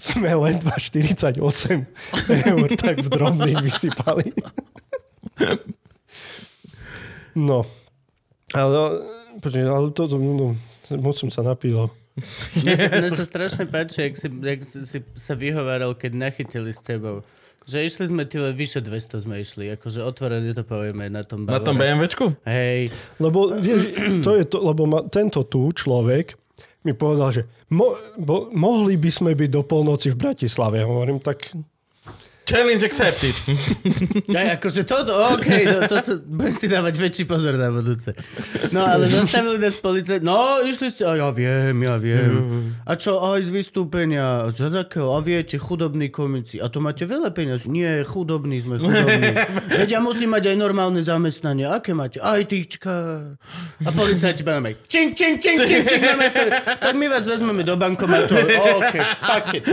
sme 0.00 0.32
len 0.32 0.56
48 0.56 1.40
eur, 2.24 2.68
tak 2.80 2.96
v 3.04 3.08
drobných 3.08 3.60
vysypali. 3.60 4.32
No. 7.34 7.66
Ale, 8.54 9.02
ale 9.42 9.86
toto, 9.90 10.22
no, 10.22 10.54
moc 11.02 11.18
som 11.18 11.34
sa 11.34 11.42
napil. 11.42 11.90
Mne 12.62 12.74
sa, 12.78 12.88
mne 12.94 13.10
sa 13.10 13.24
strašne 13.26 13.66
páči, 13.66 14.06
jak 14.06 14.14
si, 14.14 14.30
si, 14.62 14.62
si 14.86 14.98
sa 15.18 15.34
vyhováral, 15.34 15.98
keď 15.98 16.14
nachytili 16.14 16.70
s 16.70 16.78
tebou. 16.78 17.26
Že 17.64 17.78
išli 17.88 18.04
sme, 18.12 18.22
tyle, 18.28 18.52
vyše 18.52 18.84
200 18.84 19.24
sme 19.24 19.40
išli, 19.40 19.72
akože 19.72 20.04
otvorene 20.04 20.52
to 20.52 20.62
povieme 20.62 21.08
na 21.08 21.24
tom 21.24 21.48
Na 21.48 21.56
tom 21.60 21.80
Bavare. 21.80 21.96
BMWčku? 21.96 22.24
Hej, 22.44 22.92
Lebo 23.16 23.52
vieš, 23.56 23.88
to 24.20 24.36
je 24.36 24.44
to, 24.44 24.60
lebo 24.60 24.84
ma, 24.84 25.00
tento 25.08 25.48
tu 25.48 25.72
človek 25.72 26.36
mi 26.84 26.92
povedal, 26.92 27.32
že 27.32 27.42
mo, 27.72 27.96
bo, 28.20 28.52
mohli 28.52 29.00
by 29.00 29.08
sme 29.08 29.32
byť 29.32 29.48
do 29.48 29.64
polnoci 29.64 30.12
v 30.12 30.20
Bratislave. 30.20 30.84
Hovorím, 30.84 31.16
tak 31.24 31.48
Challenge 32.44 32.84
accepted. 32.84 33.32
Ja, 34.28 34.60
akože 34.60 34.84
to, 34.84 35.00
OK, 35.32 35.48
to, 35.64 35.78
to 35.88 35.96
sa, 36.04 36.12
budem 36.20 36.52
si 36.52 36.66
dávať 36.68 36.94
väčší 37.00 37.24
pozor 37.24 37.56
na 37.56 37.72
budúce. 37.72 38.12
No 38.68 38.84
ale 38.84 39.08
zastavili 39.08 39.56
nás 39.56 39.80
policajt. 39.80 40.20
No, 40.20 40.60
išli 40.60 40.92
ste, 40.92 41.08
a 41.08 41.16
ja 41.16 41.28
viem, 41.32 41.72
ja 41.80 41.96
viem. 41.96 42.68
A 42.84 43.00
čo, 43.00 43.16
aj 43.16 43.48
z 43.48 43.50
vystúpenia, 43.50 44.52
z 44.52 44.68
takého, 44.68 45.16
a 45.16 45.24
viete, 45.24 45.56
chudobní 45.56 46.12
komici. 46.12 46.60
A 46.60 46.68
to 46.68 46.84
máte 46.84 47.08
veľa 47.08 47.32
peniazí. 47.32 47.72
Nie, 47.72 48.04
chudobní 48.04 48.60
sme, 48.60 48.76
chudobní. 48.76 49.32
Veď 49.80 49.88
ja 49.96 50.00
musím 50.04 50.36
mať 50.36 50.52
aj 50.52 50.56
normálne 50.60 51.00
zamestnanie. 51.00 51.64
Aké 51.64 51.96
máte? 51.96 52.20
Aj 52.20 52.44
týčka. 52.44 52.92
A 53.80 53.88
policajti 53.88 54.44
budeme 54.44 54.76
čing, 54.84 55.16
čing, 55.16 55.40
čing, 55.40 55.58
čing, 55.64 55.84
čing, 55.84 56.02
čing, 56.04 56.28
Tak 56.60 56.92
my 56.92 57.06
vás 57.08 57.24
vezmeme 57.24 57.64
do 57.64 57.72
bankomatu. 57.80 58.36
OK, 58.76 58.94
fuck 59.00 59.48
it. 59.56 59.64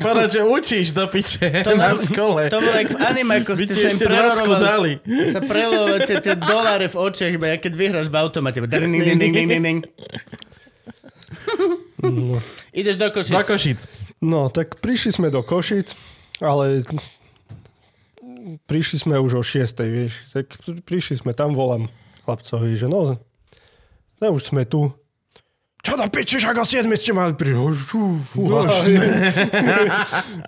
Povedať, 0.00 0.28
že 0.38 0.40
učíš 0.44 0.96
do 0.96 1.04
piče 1.18 1.66
To 1.66 1.74
na 1.74 1.90
škole. 1.98 2.46
To 2.50 2.62
bolo 2.62 2.78
jak 2.78 2.90
v 2.94 2.98
anime, 3.02 3.34
ako 3.42 3.58
By 3.58 3.64
ste 3.66 3.74
ti 3.74 3.82
sa 3.82 3.88
im 3.90 3.96
ešte 3.98 4.06
20 4.06 4.08
prerorovali. 4.08 4.62
dali. 4.62 4.92
Sa 5.34 5.40
prelovali 5.42 5.98
tie, 6.06 6.16
tie 6.22 6.34
doláre 6.38 6.86
v 6.86 6.96
očiach, 6.96 7.32
iba 7.34 7.46
keď 7.58 7.72
vyhráš 7.74 8.08
v 8.08 8.16
automate. 8.22 8.62
iba 8.62 8.70
ding, 8.70 8.86
ding, 8.86 9.18
ding, 9.18 9.32
ding, 9.34 9.48
ding, 9.50 9.62
ding. 9.66 9.80
Ideš 12.70 12.96
do 12.96 13.10
Košic. 13.10 13.34
Do 13.34 13.42
Košic. 13.42 13.80
No, 14.22 14.40
tak 14.50 14.78
prišli 14.78 15.10
sme 15.18 15.28
do 15.34 15.42
Košic, 15.42 15.94
ale 16.38 16.82
prišli 18.70 18.96
sme 19.02 19.18
už 19.18 19.32
o 19.38 19.42
6, 19.42 19.82
vieš. 19.86 20.14
Tak 20.30 20.46
prišli 20.86 21.22
sme 21.22 21.34
tam, 21.34 21.52
volám 21.54 21.90
chlapcovi, 22.24 22.74
že 22.78 22.86
no, 22.86 23.18
no 24.18 24.26
už 24.30 24.54
sme 24.54 24.62
tu. 24.64 24.92
Čo 25.88 25.94
do 25.96 26.06
piči, 26.12 26.36
však 26.36 26.56
o 26.60 26.64
7 26.68 26.84
ste 27.00 27.12
mali 27.16 27.32
prísť. 27.32 27.56
No, 27.56 27.72
šu, 27.72 28.02
fúha. 28.28 28.68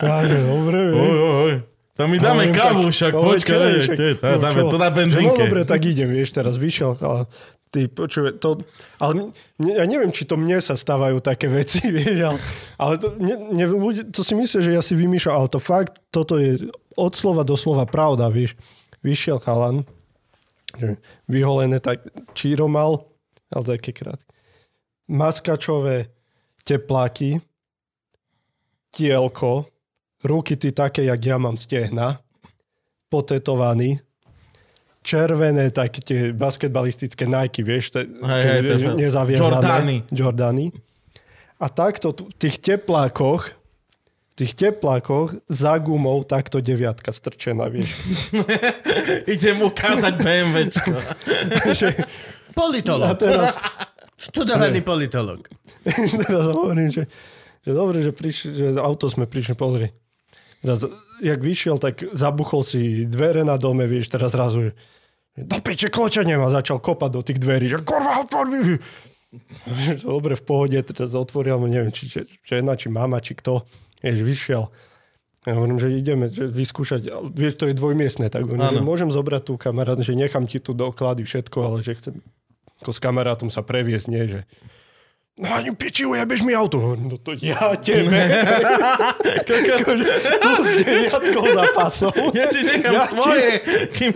Ja, 0.04 0.16
že 0.28 0.38
dobre. 0.44 0.80
Oj, 0.92 1.16
oj. 1.48 1.54
To 2.00 2.08
mi 2.08 2.16
dáme 2.16 2.48
Hovorím, 2.48 2.56
kávu, 2.56 2.84
však 2.88 3.12
no, 3.12 3.20
počkaj. 3.28 3.70
však, 3.84 3.96
no 4.24 4.36
dáme 4.40 4.60
čo? 4.64 4.72
to 4.72 4.78
na 4.80 4.88
Že 4.88 4.96
benzínke. 4.96 5.36
No 5.36 5.44
dobre, 5.44 5.60
tak 5.68 5.80
idem, 5.84 6.08
vieš, 6.08 6.32
teraz 6.32 6.56
vyšiel, 6.56 6.96
ale 7.04 7.28
ty 7.68 7.92
počuj, 7.92 8.40
to, 8.40 8.64
ale 8.96 9.28
mne, 9.60 9.72
ja 9.76 9.84
neviem, 9.84 10.08
či 10.08 10.24
to 10.24 10.40
mne 10.40 10.64
sa 10.64 10.80
stávajú 10.80 11.20
také 11.20 11.52
veci, 11.52 11.84
vieš, 11.96 12.24
ale, 12.24 12.38
ale 12.80 12.92
to, 12.96 13.06
ne, 13.20 13.36
ne, 13.52 13.64
ľudia, 13.68 14.08
to 14.08 14.24
si 14.24 14.32
myslia, 14.32 14.64
že 14.64 14.72
ja 14.72 14.82
si 14.82 14.96
vymýšľam, 14.96 15.44
ale 15.44 15.48
to 15.52 15.60
fakt, 15.60 16.00
toto 16.08 16.40
je 16.40 16.72
od 16.96 17.12
slova 17.12 17.44
do 17.44 17.52
slova 17.54 17.84
pravda, 17.84 18.32
vieš. 18.32 18.56
Vyšiel 19.04 19.36
chalan, 19.40 19.84
vyholené 21.28 21.84
tak 21.84 22.00
číro 22.32 22.64
mal, 22.64 23.04
ale 23.52 23.76
také 23.76 23.92
krát. 23.92 24.20
Maskačové 25.10 26.06
tepláky, 26.62 27.42
tielko, 28.94 29.66
ruky 30.22 30.54
ty 30.56 30.70
také, 30.70 31.02
jak 31.02 31.18
ja 31.18 31.34
mám 31.34 31.58
stehna, 31.58 32.22
potetovaný, 33.10 33.98
červené 35.02 35.74
také 35.74 35.98
tie 36.04 36.20
basketbalistické 36.30 37.26
Nike, 37.26 37.66
vieš, 37.66 37.90
te, 37.90 38.06
Hej, 38.06 38.44
hej, 38.46 38.94
nezaviazané. 38.94 39.42
Jordany. 39.42 39.96
Jordany. 40.14 40.66
A 41.60 41.66
takto 41.68 42.14
v 42.14 42.30
tých 42.38 42.62
teplákoch, 42.62 43.42
v 44.30 44.34
tých 44.36 44.52
teplákoch 44.56 45.36
za 45.50 45.76
gumou 45.82 46.22
takto 46.24 46.62
deviatka 46.62 47.12
strčená, 47.12 47.68
vieš. 47.68 47.98
Idem 49.34 49.58
ukázať 49.66 50.14
BMWčko. 50.22 50.92
Že- 51.80 52.04
a 52.50 52.52
Politolog. 52.54 53.18
teraz, 53.18 53.54
Študovaný 54.20 54.84
politolog. 54.84 55.48
teraz 56.20 56.44
hovorím, 56.52 56.92
že, 56.92 57.08
že 57.64 57.70
dobre, 57.72 58.04
že, 58.04 58.12
prišli, 58.12 58.48
že 58.52 58.66
auto 58.76 59.08
sme 59.08 59.24
prišli, 59.24 59.56
pozri. 59.56 59.88
Teraz, 60.60 60.84
jak 61.24 61.40
vyšiel, 61.40 61.80
tak 61.80 62.04
zabuchol 62.12 62.60
si 62.68 63.08
dvere 63.08 63.48
na 63.48 63.56
dome, 63.56 63.88
vieš, 63.88 64.12
teraz 64.12 64.36
zrazu, 64.36 64.76
do 65.32 65.56
piče 65.64 65.88
kloča 65.88 66.20
nemá, 66.20 66.52
začal 66.52 66.84
kopať 66.84 67.10
do 67.16 67.20
tých 67.24 67.40
dverí, 67.40 67.64
že 67.64 67.80
kurva, 67.80 68.20
otvor 68.20 68.44
mi. 68.52 68.76
Dobre, 70.04 70.36
v 70.36 70.44
pohode, 70.44 70.76
teraz 70.84 71.16
otvoril, 71.16 71.56
neviem, 71.64 71.88
či, 71.88 72.12
či 72.12 72.28
žena, 72.44 72.76
či 72.76 72.92
mama, 72.92 73.24
či 73.24 73.32
kto, 73.32 73.64
vieš, 74.04 74.20
vyšiel. 74.20 74.68
Ja 75.48 75.56
hovorím, 75.56 75.80
že 75.80 75.96
ideme 75.96 76.28
že 76.28 76.44
vyskúšať, 76.44 77.08
vieš, 77.32 77.56
to 77.56 77.72
je 77.72 77.72
dvojmiestne, 77.72 78.28
tak 78.28 78.44
hovorím, 78.44 78.76
že 78.76 78.84
môžem 78.84 79.08
zobrať 79.08 79.48
tú 79.48 79.56
kamarát, 79.56 79.96
že 79.96 80.12
nechám 80.12 80.44
ti 80.44 80.60
tu 80.60 80.76
doklady 80.76 81.24
všetko, 81.24 81.58
ale 81.64 81.80
že 81.80 81.96
chcem 81.96 82.20
ako 82.80 82.90
s 82.96 83.00
kamarátom 83.00 83.52
sa 83.52 83.60
previesť, 83.60 84.06
nie, 84.08 84.24
že 84.24 84.40
no 85.40 85.48
ani 85.48 85.72
piči, 85.72 86.04
ujebeš 86.04 86.44
mi 86.44 86.52
auto. 86.52 86.96
No 86.96 87.16
to 87.16 87.32
ja 87.36 87.72
tebe. 87.80 88.12
Akože, 89.80 90.04
s 91.08 91.16
za 91.32 91.64
pasom. 91.72 92.12
Ja 92.36 92.44
ti 92.52 92.60
nechám 92.60 92.92
Ja 92.92 93.04
svoje. 93.08 93.64
Kým... 93.96 94.12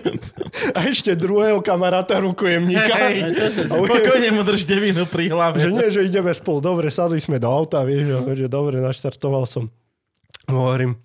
A 0.77 0.85
ešte 0.85 1.17
druhého 1.17 1.65
kamaráta 1.65 2.21
rukojemníka. 2.21 2.93
Hej, 3.09 3.33
Pokojne 3.73 4.37
mu 4.37 4.45
drž 4.45 4.69
devinu 4.69 5.09
pri 5.09 5.33
hlave. 5.33 5.65
že 5.65 5.73
nie, 5.73 5.89
že 5.89 6.05
ideme 6.05 6.33
spolu. 6.37 6.61
Dobre, 6.61 6.93
sadli 6.93 7.21
sme 7.21 7.41
do 7.41 7.49
auta, 7.49 7.81
vieš, 7.89 8.21
že 8.37 8.47
dobre, 8.49 8.85
naštartoval 8.85 9.49
som. 9.49 9.73
Hovorím, 10.45 11.01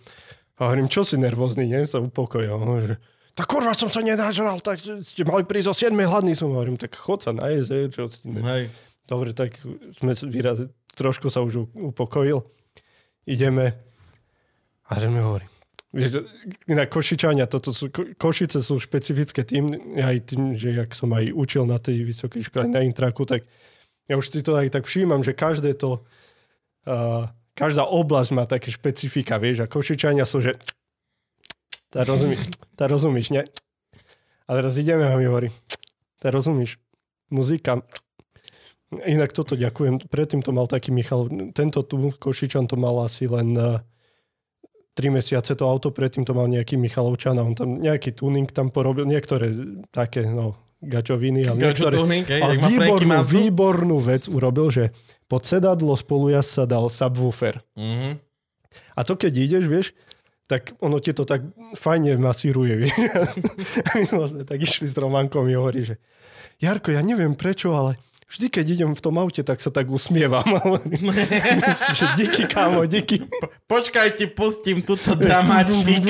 hovorím, 0.60 0.92
čo 0.92 1.08
si 1.08 1.16
nervózny, 1.16 1.64
nie? 1.64 1.88
Sa 1.88 2.04
upokojil. 2.04 2.52
Hovorím, 2.52 2.92
že 2.92 2.96
tak 3.40 3.48
kurva 3.48 3.72
som 3.72 3.88
sa 3.88 4.04
nenažral, 4.04 4.60
tak 4.60 4.84
ste 4.84 5.24
mali 5.24 5.48
prísť 5.48 5.72
o 5.72 5.76
7 5.96 5.96
hladný 5.96 6.36
som. 6.36 6.52
Hovorím, 6.52 6.76
tak 6.76 6.92
chod 7.00 7.24
sa 7.24 7.32
najesť, 7.32 7.70
hej, 7.72 7.86
čo 7.96 8.12
si 8.12 8.28
ne... 8.28 8.44
Hej. 8.44 8.68
Dobre, 9.08 9.32
tak 9.32 9.56
sme 10.04 10.12
výraz, 10.28 10.68
trošku 11.00 11.32
sa 11.32 11.40
už 11.40 11.72
upokojil. 11.72 12.44
Ideme. 13.24 13.80
A 14.92 15.00
že 15.00 15.08
mi 15.08 15.24
hovorí. 15.24 15.48
Vieš, 15.96 16.28
na 16.68 16.84
Košičania, 16.84 17.48
toto 17.48 17.72
sú, 17.72 17.88
Ko- 17.88 18.12
Košice 18.20 18.60
sú 18.60 18.76
špecifické 18.76 19.48
tým, 19.48 19.72
aj 19.96 20.36
tým, 20.36 20.60
že 20.60 20.76
jak 20.76 20.92
som 20.92 21.10
aj 21.16 21.32
učil 21.32 21.64
na 21.64 21.80
tej 21.80 22.12
vysokej 22.12 22.44
škole, 22.44 22.68
na 22.68 22.84
intraku, 22.84 23.24
tak 23.24 23.48
ja 24.12 24.20
už 24.20 24.36
si 24.36 24.44
to 24.44 24.60
aj 24.60 24.68
tak 24.68 24.84
všímam, 24.84 25.24
že 25.24 25.32
každé 25.32 25.80
to, 25.80 26.04
uh, 26.86 27.26
každá 27.56 27.88
oblasť 27.88 28.32
má 28.36 28.44
také 28.44 28.70
špecifika, 28.70 29.40
vieš, 29.40 29.64
a 29.64 29.72
Košičania 29.72 30.28
sú, 30.28 30.44
že 30.44 30.60
tá 31.90 32.06
rozumíš, 32.06 32.40
tá 32.78 32.86
rozumíš, 32.86 33.28
ne? 33.34 33.44
A 34.50 34.58
teraz 34.58 34.78
ideme 34.78 35.06
a 35.06 35.18
mi 35.18 35.30
hovorí, 35.30 35.54
tá 36.18 36.34
rozumíš, 36.34 36.82
muzika, 37.30 37.82
Inak 38.90 39.38
toto 39.38 39.54
ďakujem. 39.54 40.10
Predtým 40.10 40.42
to 40.42 40.50
mal 40.50 40.66
taký 40.66 40.90
Michal, 40.90 41.30
tento 41.54 41.86
tu, 41.86 42.10
Košičan, 42.10 42.66
to 42.66 42.74
mal 42.74 42.98
asi 43.06 43.30
len 43.30 43.54
uh, 43.54 43.78
3 44.98 45.14
mesiace 45.14 45.54
to 45.54 45.70
auto, 45.70 45.94
predtým 45.94 46.26
to 46.26 46.34
mal 46.34 46.50
nejaký 46.50 46.74
Michalovčan 46.74 47.38
a 47.38 47.46
on 47.46 47.54
tam 47.54 47.78
nejaký 47.78 48.18
tuning 48.18 48.50
tam 48.50 48.74
porobil, 48.74 49.06
niektoré 49.06 49.54
také, 49.94 50.26
no, 50.26 50.58
gačoviny, 50.82 51.46
ale 51.46 51.70
niektoré, 51.70 51.96
tuning, 52.02 52.26
hej, 52.26 52.42
ale 52.42 52.58
výbornú, 52.58 53.18
výbornú 53.30 53.98
vec 54.02 54.26
urobil, 54.26 54.74
že 54.74 54.90
pod 55.30 55.46
sedadlo 55.46 55.94
spolujazd 55.94 56.50
sa 56.50 56.64
dal 56.66 56.90
subwoofer. 56.90 57.62
Mhm. 57.78 58.18
A 58.98 59.00
to 59.06 59.14
keď 59.14 59.34
ideš, 59.38 59.66
vieš, 59.70 59.88
tak 60.50 60.74
ono 60.82 60.98
ti 60.98 61.14
to 61.14 61.30
tak 61.30 61.46
fajne 61.78 62.18
masíruje. 62.18 62.90
A 63.86 63.90
my 64.02 64.06
sme 64.10 64.42
tak 64.42 64.58
išli 64.58 64.90
s 64.90 64.98
Romankom 64.98 65.46
mi 65.46 65.54
hovorí, 65.54 65.86
že 65.86 66.02
Jarko, 66.58 66.90
ja 66.90 67.06
neviem 67.06 67.38
prečo, 67.38 67.70
ale 67.78 68.02
vždy, 68.26 68.50
keď 68.50 68.66
idem 68.66 68.92
v 68.98 69.02
tom 69.06 69.22
aute, 69.22 69.46
tak 69.46 69.62
sa 69.62 69.70
tak 69.70 69.94
usmievam. 69.94 70.44
A 70.58 70.60
hovorím, 70.66 71.14
že 71.94 72.06
díky, 72.18 72.50
kámo, 72.50 72.90
díky. 72.90 73.30
Počkaj, 73.70 74.18
ti 74.18 74.26
pustím 74.26 74.82
túto 74.82 75.14
dramačík. 75.14 76.10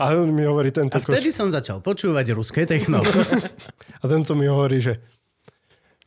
A 0.00 0.16
on 0.16 0.32
mi 0.32 0.48
hovorí 0.48 0.72
tento 0.72 0.96
A 0.96 1.04
vtedy 1.04 1.28
som 1.28 1.52
začal 1.52 1.84
počúvať 1.84 2.32
ruské 2.32 2.64
techno. 2.64 3.04
A 4.02 4.04
tento 4.08 4.32
mi 4.32 4.48
hovorí, 4.48 4.80
že 4.80 4.96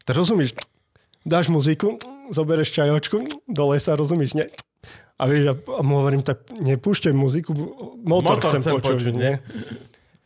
to 0.06 0.18
rozumíš, 0.18 0.58
dáš 1.22 1.54
muziku, 1.54 2.02
zoberieš 2.34 2.74
čajočku, 2.74 3.22
do 3.46 3.64
lesa, 3.70 3.94
rozumíš, 3.94 4.34
nie? 4.34 4.50
A 5.24 5.28
vieš, 5.32 5.56
a, 5.56 5.80
mu 5.80 6.04
hovorím, 6.04 6.20
tak 6.20 6.44
nepúšťaj 6.52 7.16
muziku, 7.16 7.56
motor, 8.04 8.44
Motor 8.44 8.52
chcem, 8.52 8.60
chcem 8.60 8.74
počuť, 8.76 8.98
počuť, 9.00 9.14
nie? 9.16 9.34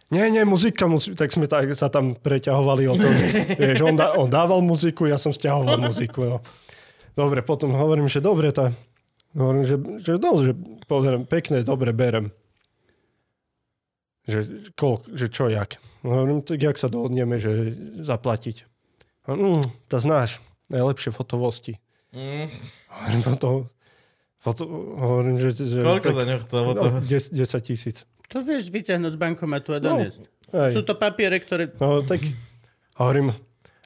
Nie, 0.10 0.32
nie, 0.34 0.41
muzika, 0.41 0.90
musí, 0.90 1.14
tak 1.14 1.30
sme 1.30 1.45
tak, 1.45 1.69
sa 1.78 1.91
tam 1.94 2.18
preťahovali 2.18 2.90
o 2.90 2.95
tom. 2.98 3.14
vieš, 3.61 3.86
on, 3.86 3.94
dá, 3.94 4.18
on 4.18 4.26
dával 4.26 4.65
muziku, 4.65 5.06
ja 5.06 5.22
som 5.22 5.30
stiahoval 5.30 5.78
muziku. 5.78 6.26
No. 6.26 6.38
Dobre, 7.14 7.45
potom 7.45 7.78
hovorím, 7.78 8.10
že 8.10 8.24
dobre, 8.24 8.49
tá, 8.49 8.74
hovorím, 9.38 9.69
že, 9.69 9.78
že, 10.02 10.18
no, 10.18 10.41
že 10.41 10.57
pozriem, 10.90 11.30
pekne, 11.30 11.61
dobre, 11.61 11.94
berem. 11.94 12.34
Že, 14.26 14.74
koľko, 14.74 15.14
že 15.14 15.28
čo, 15.30 15.45
jak? 15.53 15.78
No, 16.02 16.24
Hovorím, 16.24 16.41
tak 16.41 16.57
jak 16.57 16.80
sa 16.80 16.90
dohodneme, 16.90 17.38
že 17.38 17.76
zaplatiť? 18.02 18.65
Mm, 19.28 19.61
to 19.91 19.95
znáš, 19.99 20.40
najlepšie 20.72 21.11
fotovosti. 21.11 21.84
Mm. 22.15 22.48
Hovorím, 22.90 23.22
foto, 23.28 23.48
hovorím, 24.53 25.36
že... 25.38 25.49
že 25.53 25.80
Koľko 25.82 26.11
za 26.11 26.24
ňo 26.24 26.38
chcel? 26.44 26.61
no, 26.69 26.84
10, 27.02 27.34
10 27.34 27.60
tisíc. 27.61 27.98
To 28.28 28.40
vieš 28.40 28.69
vyťahnuť 28.69 29.11
z 29.11 29.19
bankomatu 29.19 29.72
a 29.72 29.80
No, 29.80 29.95
doniesť. 29.95 30.19
hej. 30.52 30.72
Sú 30.72 30.82
to 30.82 30.94
papiere, 30.94 31.40
ktoré... 31.40 31.72
No 31.76 31.99
tak 32.02 32.22
hovorím, 32.95 33.32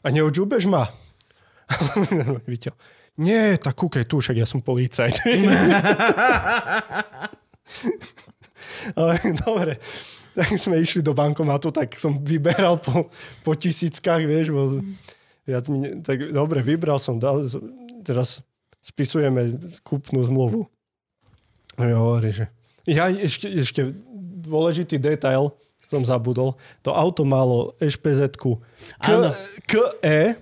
a 0.02 0.08
neodžúbeš 0.08 0.66
ma? 0.66 0.90
Vyťahol. 2.50 2.78
Nie, 3.18 3.56
tak 3.56 3.76
kúkaj 3.76 4.06
tu, 4.06 4.18
však 4.18 4.36
ja 4.36 4.46
som 4.46 4.60
policajt. 4.60 5.20
Dobre, 9.38 9.78
tak 10.32 10.48
sme 10.56 10.80
išli 10.80 11.02
do 11.02 11.12
bankomatu, 11.12 11.70
tak 11.70 11.94
som 11.96 12.18
vyberal 12.18 12.80
po, 12.80 13.12
po 13.42 13.52
tisíckach, 13.54 14.24
vieš, 14.24 14.50
bo 14.50 14.80
viac 15.44 15.66
mi, 15.68 15.78
ne- 15.80 16.00
tak 16.00 16.32
dobre, 16.32 16.64
vybral 16.64 16.98
som, 16.98 17.20
dal, 17.20 17.46
teraz 18.02 18.40
spisujeme 18.82 19.58
kúpnu 19.86 20.26
zmluvu. 20.26 20.66
A 21.78 21.88
ja 21.88 21.98
hovorím, 21.98 22.34
že 22.34 22.46
ja 22.90 23.08
ešte, 23.08 23.48
ešte 23.48 23.82
dôležitý 24.42 24.98
detail 24.98 25.54
som 25.92 26.02
zabudol. 26.08 26.56
To 26.88 26.96
auto 26.96 27.28
malo 27.28 27.76
Áno. 29.04 29.36
KE 29.68 30.40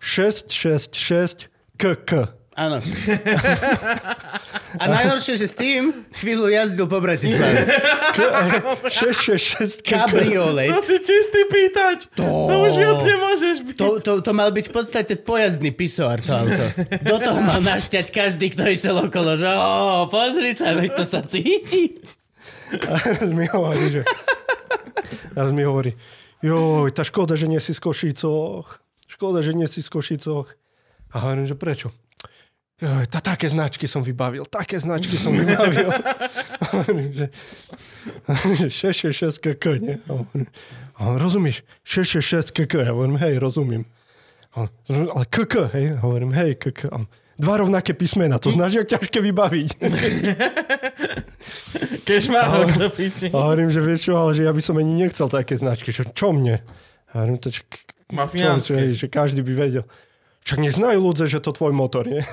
666 0.00 1.52
KK. 1.78 2.10
Áno. 2.58 2.82
A 4.76 4.84
najhoršie, 4.92 5.40
že 5.40 5.48
s 5.48 5.56
tým 5.56 6.04
chvíľu 6.12 6.52
jazdil 6.52 6.84
po 6.84 7.00
Bratislave. 7.00 7.64
KE 8.12 8.60
666 8.92 9.80
KK. 9.80 9.88
Kabriolet. 9.88 10.68
To 10.68 10.84
si 10.84 11.00
čistý 11.00 11.48
pýtač. 11.48 12.12
To, 12.20 12.52
to 12.52 12.54
už 12.68 12.72
viac 12.76 13.00
nemôžeš 13.00 13.56
byť. 13.64 13.76
To, 13.80 13.88
to, 14.04 14.12
to 14.20 14.32
mal 14.36 14.52
byť 14.52 14.66
v 14.68 14.74
podstate 14.76 15.12
pojazdný 15.24 15.72
pisoár 15.72 16.20
to 16.20 16.36
auto. 16.36 16.64
Do 17.00 17.16
toho 17.16 17.40
mal 17.40 17.64
našťať 17.64 18.12
každý, 18.12 18.52
kto 18.52 18.68
išiel 18.68 19.08
okolo, 19.08 19.40
že 19.40 19.48
ó, 19.48 20.04
pozri 20.12 20.52
sa, 20.52 20.76
veď 20.76 20.90
to 21.00 21.04
sa 21.08 21.24
cíti. 21.24 22.04
A 22.68 23.24
mi 23.38 23.48
hovorí, 23.48 24.00
že... 24.00 24.02
A 25.32 25.48
mi 25.48 25.64
hovorí, 25.64 25.96
joj, 26.44 26.92
tá 26.92 27.00
škoda, 27.00 27.40
že 27.40 27.48
nie 27.48 27.62
si 27.64 27.72
z 27.72 27.80
Košicoch. 27.80 28.84
Škoda, 29.08 29.40
že 29.40 29.56
nie 29.56 29.64
si 29.64 29.80
z 29.80 29.88
Košicoch. 29.88 30.52
A 31.08 31.16
hovorím, 31.24 31.48
že 31.48 31.56
prečo? 31.56 31.88
Joj, 32.78 33.10
tá, 33.10 33.18
také 33.18 33.50
značky 33.50 33.90
som 33.90 34.06
vybavil, 34.06 34.46
také 34.46 34.78
značky 34.78 35.18
som 35.18 35.34
vybavil. 35.34 35.90
Že, 37.18 37.26
že 38.54 38.68
666 38.70 39.42
KK, 39.42 39.64
nie? 39.82 39.96
A 40.06 40.10
hovorím, 40.14 40.46
a 40.94 41.00
on, 41.10 41.16
rozumieš, 41.18 41.66
666 41.82 42.54
KK. 42.54 42.74
Ja 42.86 42.94
hovorím, 42.94 43.18
hej, 43.18 43.34
rozumiem. 43.42 43.82
A 44.54 44.66
on, 44.66 44.68
ale 45.10 45.24
KK, 45.26 45.54
hej? 45.74 45.86
A 45.94 45.98
hovorím, 46.06 46.30
hej, 46.34 46.54
KK. 46.54 46.90
A 46.90 46.94
on, 47.02 47.06
Dva 47.38 47.54
rovnaké 47.54 47.94
písmena, 47.94 48.34
to 48.42 48.50
značí, 48.50 48.82
jak 48.82 48.98
ťažké 48.98 49.22
vybaviť. 49.22 49.68
Kešmárok 52.06 52.74
do 52.74 52.90
piči. 52.90 53.30
A 53.30 53.46
hovorím, 53.46 53.70
že 53.70 53.78
vieš 53.78 54.10
čo, 54.10 54.18
ale 54.18 54.34
že 54.34 54.42
ja 54.42 54.50
by 54.50 54.58
som 54.58 54.74
ani 54.74 54.98
nechcel 54.98 55.30
také 55.30 55.54
značky. 55.54 55.94
Čo, 55.94 56.10
čo 56.10 56.34
mne? 56.34 56.58
A 57.14 57.22
hovorím, 57.22 57.38
to 57.38 57.54
čo, 57.54 57.62
čo, 58.10 58.50
čo, 58.66 58.72
hej, 58.74 58.90
že 58.98 59.06
každý 59.06 59.46
by 59.46 59.54
vedel. 59.54 59.86
Však 60.48 60.64
neznajú 60.64 61.04
ľudia, 61.04 61.28
že 61.28 61.44
to 61.44 61.52
tvoj 61.52 61.76
motor, 61.76 62.08
nie? 62.08 62.24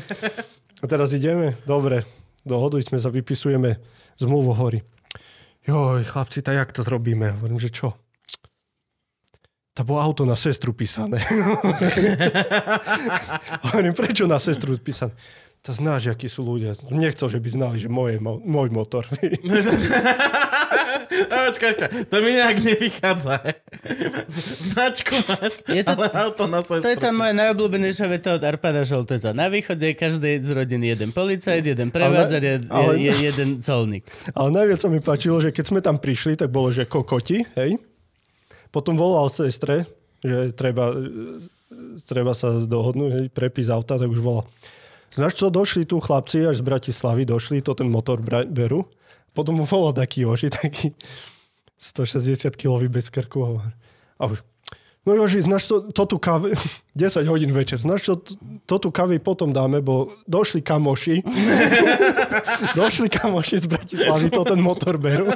A 0.82 0.84
teraz 0.88 1.12
ideme? 1.12 1.60
Dobre, 1.68 2.08
dohoduj 2.40 2.88
sme 2.88 2.96
sa, 2.96 3.12
vypisujeme 3.12 3.84
zmluvu 4.16 4.56
hory. 4.56 4.80
Joj, 5.68 6.08
chlapci, 6.08 6.40
tak 6.40 6.56
jak 6.56 6.72
to 6.72 6.80
zrobíme? 6.80 7.36
Hovorím, 7.36 7.60
že 7.60 7.68
čo? 7.68 8.00
To 9.76 9.84
bolo 9.84 10.00
auto 10.00 10.24
na 10.24 10.40
sestru 10.40 10.72
písané. 10.72 11.20
Hovorím, 13.68 13.92
prečo 13.92 14.24
na 14.24 14.40
sestru 14.40 14.80
písané? 14.80 15.12
To 15.64 15.72
znáš, 15.72 16.08
akí 16.08 16.26
sú 16.26 16.44
ľudia. 16.44 16.76
Nechcel, 16.86 17.24
že 17.26 17.38
by 17.38 17.48
znali, 17.50 17.76
že 17.78 17.88
moje, 17.88 18.16
mo- 18.18 18.36
môj 18.38 18.68
motor. 18.70 19.08
A 21.24 21.36
Počkaj, 21.46 21.72
počkaj, 21.72 21.88
to 22.04 22.16
mi 22.18 22.30
nejak 22.32 22.58
nevychádza. 22.60 23.34
Značku 24.66 25.14
máš, 25.24 25.64
Je 25.66 25.80
to- 25.80 25.94
ale 25.94 26.06
auto 26.12 26.44
na 26.46 26.60
To 26.60 26.76
je 26.76 26.84
tá 26.92 27.08
sestru. 27.08 27.14
moja 27.14 27.32
najobľúbenejšia 27.34 28.06
veta 28.08 28.30
od 28.32 28.42
Arpada 28.42 28.82
Žolteza. 28.82 29.32
Na 29.32 29.46
východe 29.46 29.84
je 29.84 29.94
každý 29.94 30.36
z 30.38 30.50
rodiny 30.50 30.90
jeden 30.90 31.10
policajt, 31.10 31.64
jeden 31.64 31.88
prevádzať, 31.88 32.42
je, 32.42 32.52
je, 32.52 32.68
ale- 32.68 32.96
je 32.98 33.12
jeden 33.22 33.50
colník. 33.58 34.04
Ale 34.30 34.48
najviac 34.52 34.78
sa 34.78 34.88
mi 34.88 34.98
páčilo, 34.98 35.38
že 35.38 35.48
keď 35.48 35.64
sme 35.64 35.80
tam 35.80 35.96
prišli, 35.96 36.36
tak 36.36 36.50
bolo, 36.50 36.68
že 36.68 36.84
kokoti, 36.84 37.40
hej. 37.54 37.80
Potom 38.68 38.94
volal 38.94 39.28
sestre, 39.28 39.86
že 40.20 40.50
treba, 40.50 40.92
treba 42.02 42.32
sa 42.32 42.58
dohodnúť, 42.58 43.10
hej, 43.14 43.26
prepis 43.30 43.68
auta, 43.68 43.96
tak 43.96 44.08
už 44.08 44.18
volal. 44.18 44.44
Znaš 45.14 45.38
čo, 45.38 45.46
došli 45.46 45.86
tu 45.86 46.02
chlapci 46.02 46.42
až 46.42 46.58
z 46.58 46.66
Bratislavy, 46.66 47.22
došli, 47.22 47.62
to 47.62 47.78
ten 47.78 47.86
motor 47.86 48.18
berú. 48.50 48.90
Potom 49.30 49.62
mu 49.62 49.64
volal 49.66 49.94
taký 49.94 50.26
Joži, 50.26 50.50
taký 50.50 50.90
160 51.78 52.50
kilový 52.58 52.90
bez 52.90 53.14
krku. 53.14 53.62
A 54.18 54.22
už, 54.26 54.42
no 55.06 55.14
Joži, 55.14 55.46
znaš 55.46 55.70
to, 55.70 55.86
to 55.94 56.02
tu 56.10 56.16
kávy, 56.18 56.58
10 56.98 57.26
hodín 57.30 57.54
večer, 57.54 57.78
znaš 57.78 58.10
čo, 58.10 58.12
to 58.66 58.76
tu 58.82 58.90
kávy 58.90 59.22
potom 59.22 59.54
dáme, 59.54 59.78
bo 59.86 60.10
došli 60.26 60.66
kamoši, 60.66 61.22
došli 62.78 63.06
kamoši 63.06 63.62
z 63.62 63.66
Bratislavy, 63.70 64.34
to 64.34 64.42
ten 64.42 64.58
motor 64.58 64.98
berú. 64.98 65.30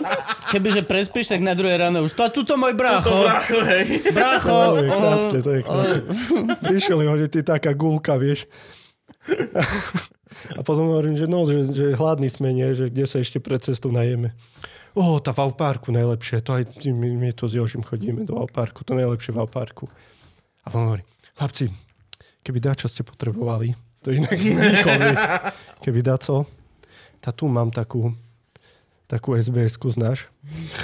Kebyže 0.50 0.82
prespíš, 0.82 1.30
tak 1.30 1.42
na 1.42 1.54
druhé 1.54 1.78
ráno 1.78 2.02
už 2.02 2.18
to 2.18 2.26
a 2.26 2.30
tuto 2.34 2.58
môj 2.58 2.74
brácho. 2.74 3.14
To 3.14 3.22
bracho, 3.22 3.58
hej. 3.62 3.84
Brácho. 4.10 4.58
To 4.74 4.82
je 4.82 4.90
krásne, 4.90 5.38
to 5.38 5.50
je 5.54 5.60
krásne. 5.62 6.00
Prišiel 6.66 6.98
ho, 7.06 7.14
že 7.14 7.26
ty 7.30 7.38
taká 7.46 7.70
gulka, 7.78 8.18
vieš. 8.18 8.50
A 10.56 10.60
potom 10.62 10.92
hovorím, 10.92 11.18
že 11.18 11.26
no, 11.26 11.44
že, 11.48 11.66
že 11.72 11.86
hladní 11.98 12.30
sme, 12.30 12.54
nie, 12.54 12.70
že 12.72 12.88
kde 12.88 13.04
sa 13.08 13.18
ešte 13.18 13.42
pred 13.42 13.58
cestou 13.58 13.90
najeme. 13.90 14.32
O, 14.96 15.20
tá 15.20 15.30
v 15.30 15.54
parku 15.54 15.92
najlepšie, 15.92 16.42
to 16.42 16.58
aj 16.58 16.62
my, 16.90 17.08
my 17.18 17.30
tu 17.30 17.46
s 17.46 17.54
Jožim 17.54 17.84
chodíme 17.84 18.24
do 18.24 18.34
parku, 18.50 18.82
to 18.82 18.96
najlepšie 18.96 19.34
v 19.34 19.46
parku. 19.46 19.86
A 20.64 20.72
on 20.74 20.90
hovorí, 20.90 21.02
chlapci, 21.38 21.70
keby 22.42 22.58
dá, 22.58 22.72
čo 22.74 22.88
ste 22.90 23.06
potrebovali, 23.06 23.76
to 24.02 24.10
inak 24.10 24.34
nikomu, 24.42 25.10
keby 25.84 26.00
dá 26.02 26.16
co, 26.18 26.46
tá 27.20 27.30
tu 27.30 27.46
mám 27.46 27.70
takú, 27.70 28.10
takú 29.08 29.32
SBS-ku, 29.32 29.88
znáš? 29.88 30.28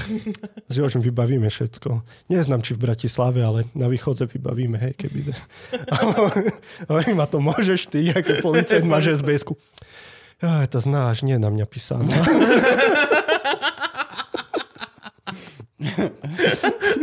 S 0.73 0.75
Jožim 0.81 1.05
vybavíme 1.05 1.47
všetko. 1.53 2.01
Neznám, 2.33 2.65
či 2.65 2.73
v 2.73 2.89
Bratislave, 2.89 3.45
ale 3.45 3.69
na 3.77 3.87
východze 3.87 4.25
vybavíme, 4.25 4.81
hej, 4.81 4.97
keby... 4.97 5.31
Hovorím, 6.89 7.21
a 7.21 7.27
to 7.29 7.39
môžeš 7.45 7.93
ty, 7.93 8.09
ako 8.11 8.41
policajt 8.41 8.83
máš 8.89 9.21
SBS-ku. 9.21 9.61
Ja, 10.41 10.65
to 10.67 10.81
znáš, 10.81 11.23
nie 11.23 11.37
na 11.37 11.53
mňa 11.53 11.69
písaná. 11.69 12.17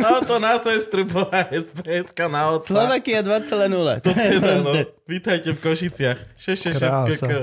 Auto 0.02 0.36
na 0.46 0.58
sestru 0.58 1.06
bola 1.06 1.48
SBS-ka 1.54 2.26
na 2.34 2.58
otca. 2.58 2.70
Slovakia 2.70 3.22
2,0. 3.22 4.04
To 4.04 4.10
je 4.10 4.30
Teda, 4.42 4.54
no, 4.66 4.74
vítajte 5.06 5.54
v 5.54 5.60
Košiciach. 5.62 6.18
666 6.34 6.82
Krása. 6.82 7.40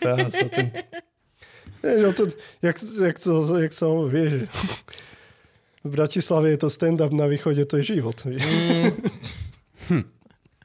Krása, 0.00 0.46
ten... 0.48 0.66
Vieš, 1.86 2.14
to, 2.18 2.24
jak, 2.62 2.76
jak, 2.82 3.16
to, 3.22 3.32
jak 3.62 3.72
sa 3.72 3.86
vieš, 4.10 4.32
v 5.86 5.90
Bratislave 5.94 6.50
je 6.50 6.58
to 6.58 6.68
stand-up, 6.68 7.14
na 7.14 7.30
východe 7.30 7.62
to 7.62 7.78
je 7.78 7.94
život. 7.94 8.18
vieš. 8.26 8.42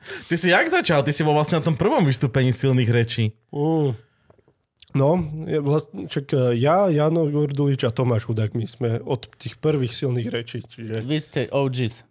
Ty 0.02 0.34
si 0.34 0.50
jak 0.50 0.66
začal? 0.66 1.06
Ty 1.06 1.14
si 1.14 1.22
bol 1.22 1.38
vlastne 1.38 1.62
na 1.62 1.66
tom 1.66 1.78
prvom 1.78 2.02
vystúpení 2.02 2.50
silných 2.50 2.90
rečí. 2.90 3.38
Mm. 3.54 3.94
No, 4.92 5.10
je 5.48 5.60
vlastne, 5.64 6.10
čak, 6.12 6.36
ja, 6.58 6.92
Jano 6.92 7.24
Gordulič 7.30 7.88
a 7.88 7.96
Tomáš 7.96 8.28
Hudák, 8.28 8.52
my 8.52 8.66
sme 8.68 8.90
od 9.00 9.24
tých 9.40 9.56
prvých 9.56 9.96
silných 9.96 10.28
rečí, 10.28 10.60
čiže... 10.68 11.00
Vy 11.00 11.18
ste 11.22 11.42
OGs. 11.48 12.04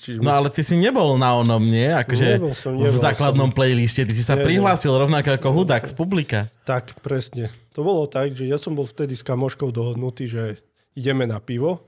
čiže 0.00 0.24
No 0.24 0.32
ale 0.32 0.48
ty 0.48 0.64
si 0.64 0.80
nebol 0.80 1.20
na 1.20 1.36
onom, 1.36 1.60
nie? 1.60 1.92
Akože 1.92 2.40
Nebol 2.40 2.56
som, 2.56 2.72
v 2.72 2.88
nebol 2.88 2.98
základnom 2.98 3.50
playliste. 3.52 4.02
Ty 4.08 4.14
si 4.16 4.24
sa 4.24 4.32
Nebol. 4.32 4.48
prihlásil 4.48 4.96
rovnako 4.96 5.36
ako 5.36 5.48
hudák 5.52 5.84
z 5.84 5.92
publika. 5.92 6.38
Tak, 6.64 6.96
presne. 7.04 7.52
To 7.76 7.84
bolo 7.84 8.08
tak, 8.08 8.32
že 8.32 8.48
ja 8.48 8.56
som 8.56 8.72
bol 8.72 8.88
vtedy 8.88 9.12
s 9.12 9.20
kamoškou 9.20 9.68
dohodnutý, 9.68 10.24
že 10.24 10.64
ideme 10.96 11.28
na 11.28 11.36
pivo 11.44 11.84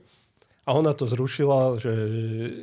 a 0.61 0.77
ona 0.77 0.93
to 0.93 1.09
zrušila, 1.09 1.81
že 1.81 1.93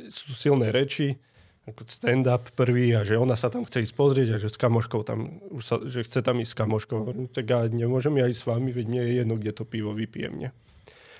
sú 0.07 0.31
silné 0.31 0.71
reči, 0.71 1.19
ako 1.67 1.83
stand-up 1.91 2.47
prvý 2.55 2.95
a 2.95 3.03
že 3.03 3.19
ona 3.19 3.35
sa 3.35 3.51
tam 3.51 3.67
chce 3.67 3.83
ísť 3.83 3.95
pozrieť 3.99 4.27
a 4.31 4.37
že 4.39 4.47
s 4.47 4.55
kamoškou 4.55 5.03
tam, 5.03 5.43
už 5.51 5.63
sa, 5.67 5.75
že 5.83 6.07
chce 6.07 6.23
tam 6.23 6.39
ísť 6.39 6.55
s 6.55 6.59
kamoškou. 6.63 6.99
Tak 7.35 7.43
ja 7.43 7.67
nemôžem 7.67 8.15
ja 8.15 8.31
ísť 8.31 8.47
s 8.47 8.47
vami, 8.47 8.71
veď 8.71 8.85
nie 8.87 9.03
je 9.03 9.13
jedno, 9.19 9.35
kde 9.35 9.51
to 9.51 9.67
pivo 9.67 9.91
vypijem. 9.91 10.47
Nie? 10.47 10.49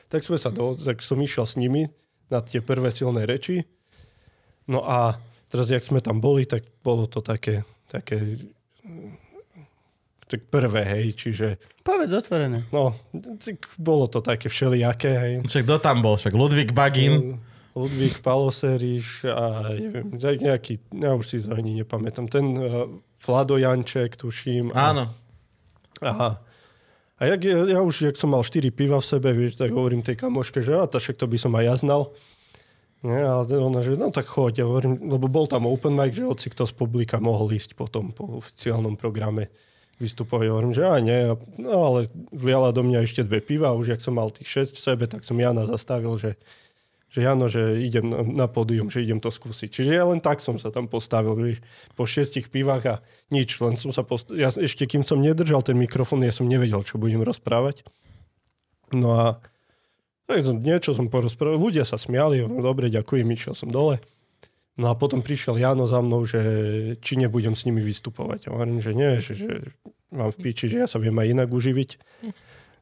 Tak 0.08 0.24
sme 0.24 0.40
sa 0.40 0.48
do, 0.48 0.80
tak 0.80 1.04
som 1.04 1.20
išiel 1.20 1.44
s 1.44 1.60
nimi 1.60 1.92
na 2.32 2.40
tie 2.40 2.64
prvé 2.64 2.96
silné 2.96 3.28
reči. 3.28 3.68
No 4.64 4.88
a 4.88 5.20
teraz, 5.52 5.68
jak 5.68 5.84
sme 5.84 6.00
tam 6.00 6.24
boli, 6.24 6.48
tak 6.48 6.64
bolo 6.80 7.04
to 7.12 7.20
také, 7.20 7.68
také 7.92 8.48
tak 10.28 10.52
prvé, 10.52 10.84
hej, 10.84 11.16
čiže 11.16 11.56
Povedz 11.88 12.12
otvorené. 12.12 12.68
no, 12.76 12.92
tak 13.40 13.64
bolo 13.80 14.12
to 14.12 14.20
také 14.20 14.52
všelijaké, 14.52 15.12
hej. 15.16 15.34
Však 15.48 15.64
kto 15.64 15.78
tam 15.80 16.04
bol? 16.04 16.20
Však 16.20 16.36
Ludvík 16.36 16.76
Bagin. 16.76 17.40
Ludvík 17.78 18.20
Paloseriš 18.26 19.24
a 19.30 19.72
neviem, 19.78 20.18
nejaký, 20.20 20.82
ja 20.98 21.14
už 21.14 21.26
si 21.30 21.38
to 21.46 21.54
ani 21.54 21.78
nepamätám, 21.80 22.26
ten 22.26 22.46
uh, 22.58 22.90
Vlado 23.22 23.56
Janček, 23.56 24.18
tuším. 24.18 24.74
A, 24.74 24.92
Áno. 24.92 25.14
Aha. 26.02 26.42
A 27.18 27.22
jak, 27.26 27.42
ja, 27.46 27.78
ja 27.78 27.80
už, 27.82 28.10
jak 28.10 28.18
som 28.18 28.34
mal 28.34 28.46
4 28.46 28.70
piva 28.74 28.98
v 29.02 29.06
sebe, 29.06 29.30
vieš, 29.34 29.58
tak 29.58 29.74
hovorím 29.74 30.06
tej 30.06 30.18
kamoške, 30.22 30.62
že 30.62 30.78
a 30.78 30.86
to 30.86 31.02
však 31.02 31.18
to 31.18 31.26
by 31.26 31.38
som 31.38 31.54
aj 31.58 31.64
ja 31.66 31.76
znal. 31.78 32.02
Nie, 33.06 33.26
ale 33.26 33.46
ona, 33.62 33.86
že 33.86 33.94
no 33.94 34.10
tak 34.10 34.26
choď. 34.26 34.62
Ja 34.62 34.66
hovorím, 34.66 34.98
lebo 35.06 35.30
bol 35.30 35.46
tam 35.46 35.70
open 35.70 35.94
mic, 35.94 36.18
že 36.18 36.26
hoci 36.26 36.50
kto 36.50 36.66
z 36.66 36.74
publika 36.74 37.22
mohol 37.22 37.54
ísť 37.54 37.78
potom 37.78 38.10
po 38.10 38.42
oficiálnom 38.42 38.98
programe 38.98 39.54
vystupovať. 39.98 40.46
Hovorím, 40.50 40.74
že 40.74 40.86
aj 40.86 41.02
nie. 41.02 41.20
No 41.58 41.94
ale 41.94 42.00
vliala 42.30 42.70
do 42.74 42.86
mňa 42.86 43.06
ešte 43.06 43.26
dve 43.26 43.42
piva. 43.42 43.74
Už 43.74 43.98
jak 43.98 44.02
som 44.02 44.18
mal 44.18 44.30
tých 44.30 44.70
6 44.72 44.78
v 44.78 44.80
sebe, 44.80 45.04
tak 45.10 45.26
som 45.26 45.38
Jana 45.38 45.66
zastavil, 45.66 46.14
že, 46.22 46.38
že 47.10 47.26
Jano, 47.26 47.50
že 47.50 47.82
idem 47.82 48.06
na, 48.06 48.46
na 48.46 48.48
pódium, 48.50 48.94
že 48.94 49.02
idem 49.02 49.18
to 49.18 49.34
skúsiť. 49.34 49.70
Čiže 49.74 49.92
ja 49.98 50.06
len 50.06 50.22
tak 50.22 50.46
som 50.46 50.62
sa 50.62 50.70
tam 50.70 50.86
postavil, 50.86 51.34
vieš, 51.34 51.60
po 51.98 52.06
šiestich 52.06 52.54
pivách 52.54 52.84
a 52.86 52.96
nič. 53.34 53.58
Len 53.58 53.76
som 53.76 53.90
sa 53.90 54.06
postavil. 54.06 54.46
Ja 54.46 54.54
ešte 54.54 54.86
kým 54.86 55.02
som 55.02 55.18
nedržal 55.18 55.66
ten 55.66 55.78
mikrofón, 55.78 56.22
ja 56.22 56.34
som 56.34 56.46
nevedel, 56.46 56.82
čo 56.86 57.02
budem 57.02 57.26
rozprávať. 57.26 57.82
No 58.94 59.10
a 59.18 59.26
tak 60.28 60.44
som, 60.44 60.60
niečo 60.60 60.92
som 60.92 61.08
porozprával, 61.08 61.56
ľudia 61.56 61.88
sa 61.88 61.96
smiali, 61.96 62.44
no 62.44 62.60
dobre, 62.60 62.92
ďakujem, 62.92 63.28
išiel 63.32 63.56
som 63.56 63.72
dole. 63.72 64.04
No 64.78 64.88
a 64.88 64.96
potom 64.96 65.26
prišiel 65.26 65.58
Jano 65.58 65.90
za 65.90 65.98
mnou, 66.00 66.22
že 66.22 66.40
či 67.02 67.18
nebudem 67.18 67.58
s 67.58 67.66
nimi 67.66 67.82
vystupovať. 67.82 68.48
A 68.48 68.54
hovorím, 68.54 68.78
že 68.78 68.94
nie, 68.94 69.18
že, 69.18 69.34
že 69.34 69.74
mám 70.14 70.30
v 70.30 70.38
piči, 70.40 70.70
že 70.70 70.86
ja 70.86 70.88
sa 70.88 71.02
viem 71.02 71.14
aj 71.14 71.28
inak 71.34 71.50
uživiť. 71.50 71.90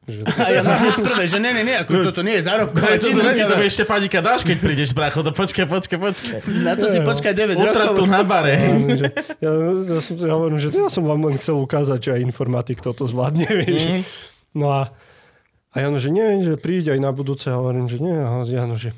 Že, 0.06 0.22
A 0.22 0.48
ja 0.52 0.62
mám 0.62 0.78
hneď 0.78 0.96
prvé, 1.02 1.24
že 1.26 1.42
ne, 1.42 1.50
ne, 1.50 1.66
ne, 1.66 1.74
ako 1.82 2.06
toto 2.06 2.22
nie 2.22 2.38
je 2.38 2.46
zárobková 2.46 2.94
To, 2.94 3.00
to, 3.00 3.10
činnosť. 3.10 3.42
to 3.42 3.56
mi 3.58 3.66
ešte 3.66 3.82
panika 3.82 4.22
dáš, 4.22 4.46
keď 4.46 4.56
prídeš, 4.60 4.94
bracho. 4.94 5.18
To 5.18 5.34
počkaj, 5.34 5.66
počkaj, 5.66 5.98
počkaj. 5.98 6.38
Na 6.62 6.78
to 6.78 6.86
si 6.86 7.02
počkaj 7.02 7.32
9 7.34 7.58
Utratu 7.58 8.04
rokov. 8.04 8.06
na 8.06 8.22
bare. 8.22 8.54
ja, 9.42 9.50
ja, 9.82 9.98
som, 9.98 10.14
ja 10.14 10.38
hovorím, 10.38 10.62
že 10.62 10.70
ja 10.70 10.86
som 10.86 11.02
vám 11.02 11.26
len 11.26 11.34
chcel 11.34 11.58
ukázať, 11.58 11.98
že 11.98 12.10
aj 12.12 12.20
informatik 12.22 12.78
toto 12.78 13.02
zvládne, 13.02 13.50
vieš. 13.66 13.82
Mhm. 13.88 14.00
No 14.54 14.70
a, 14.70 14.94
a 15.72 15.82
Jano, 15.82 15.98
že 15.98 16.14
nie, 16.14 16.22
že 16.44 16.54
príď 16.54 16.94
aj 16.94 17.00
na 17.02 17.10
budúce. 17.10 17.50
Hovorím, 17.50 17.90
že 17.90 17.98
nie. 17.98 18.14
A 18.14 18.46
Jano, 18.46 18.78
že, 18.78 18.94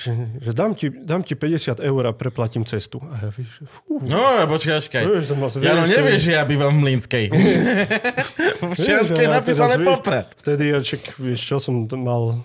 že, 0.00 0.10
že 0.40 0.50
dám, 0.50 0.72
ti, 0.72 0.88
dám 0.88 1.20
ti 1.20 1.34
50 1.34 1.76
eur 1.78 2.02
a 2.02 2.12
preplatím 2.12 2.64
cestu. 2.64 3.04
A 3.04 3.20
ja 3.20 3.28
víš, 3.28 3.60
fú, 3.62 4.00
No, 4.00 4.16
počkaj, 4.46 4.80
počkaj. 4.80 5.02
Vieš, 5.04 5.24
som 5.26 5.36
mal- 5.36 5.52
Jano, 5.52 5.84
vieš, 5.84 5.92
nevieš, 5.94 6.20
že 6.22 6.32
ja 6.32 6.42
bývam 6.42 6.72
v 6.72 6.80
Mlínskej. 6.82 7.24
v 8.62 8.72
Šianskej 8.72 9.26
napísané 9.26 9.76
popred. 9.78 10.26
Vtedy, 10.34 10.64
ja, 10.68 10.80
čak, 10.80 11.14
vieš, 11.16 11.40
čo 11.44 11.56
som 11.58 11.74
mal 11.94 12.40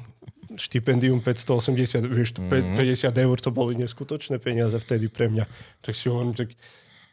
štipendium 0.54 1.20
580, 1.20 2.04
vieš, 2.06 2.36
Mhm. 2.36 2.76
mm-hmm. 2.76 2.76
50 2.76 3.16
eur 3.18 3.38
to 3.38 3.50
boli 3.50 3.76
neskutočné 3.76 4.36
peniaze 4.38 4.76
vtedy 4.76 5.08
pre 5.08 5.28
mňa. 5.28 5.46
Tak 5.80 5.94
si 5.94 6.08
hovorím, 6.08 6.32
tak 6.34 6.52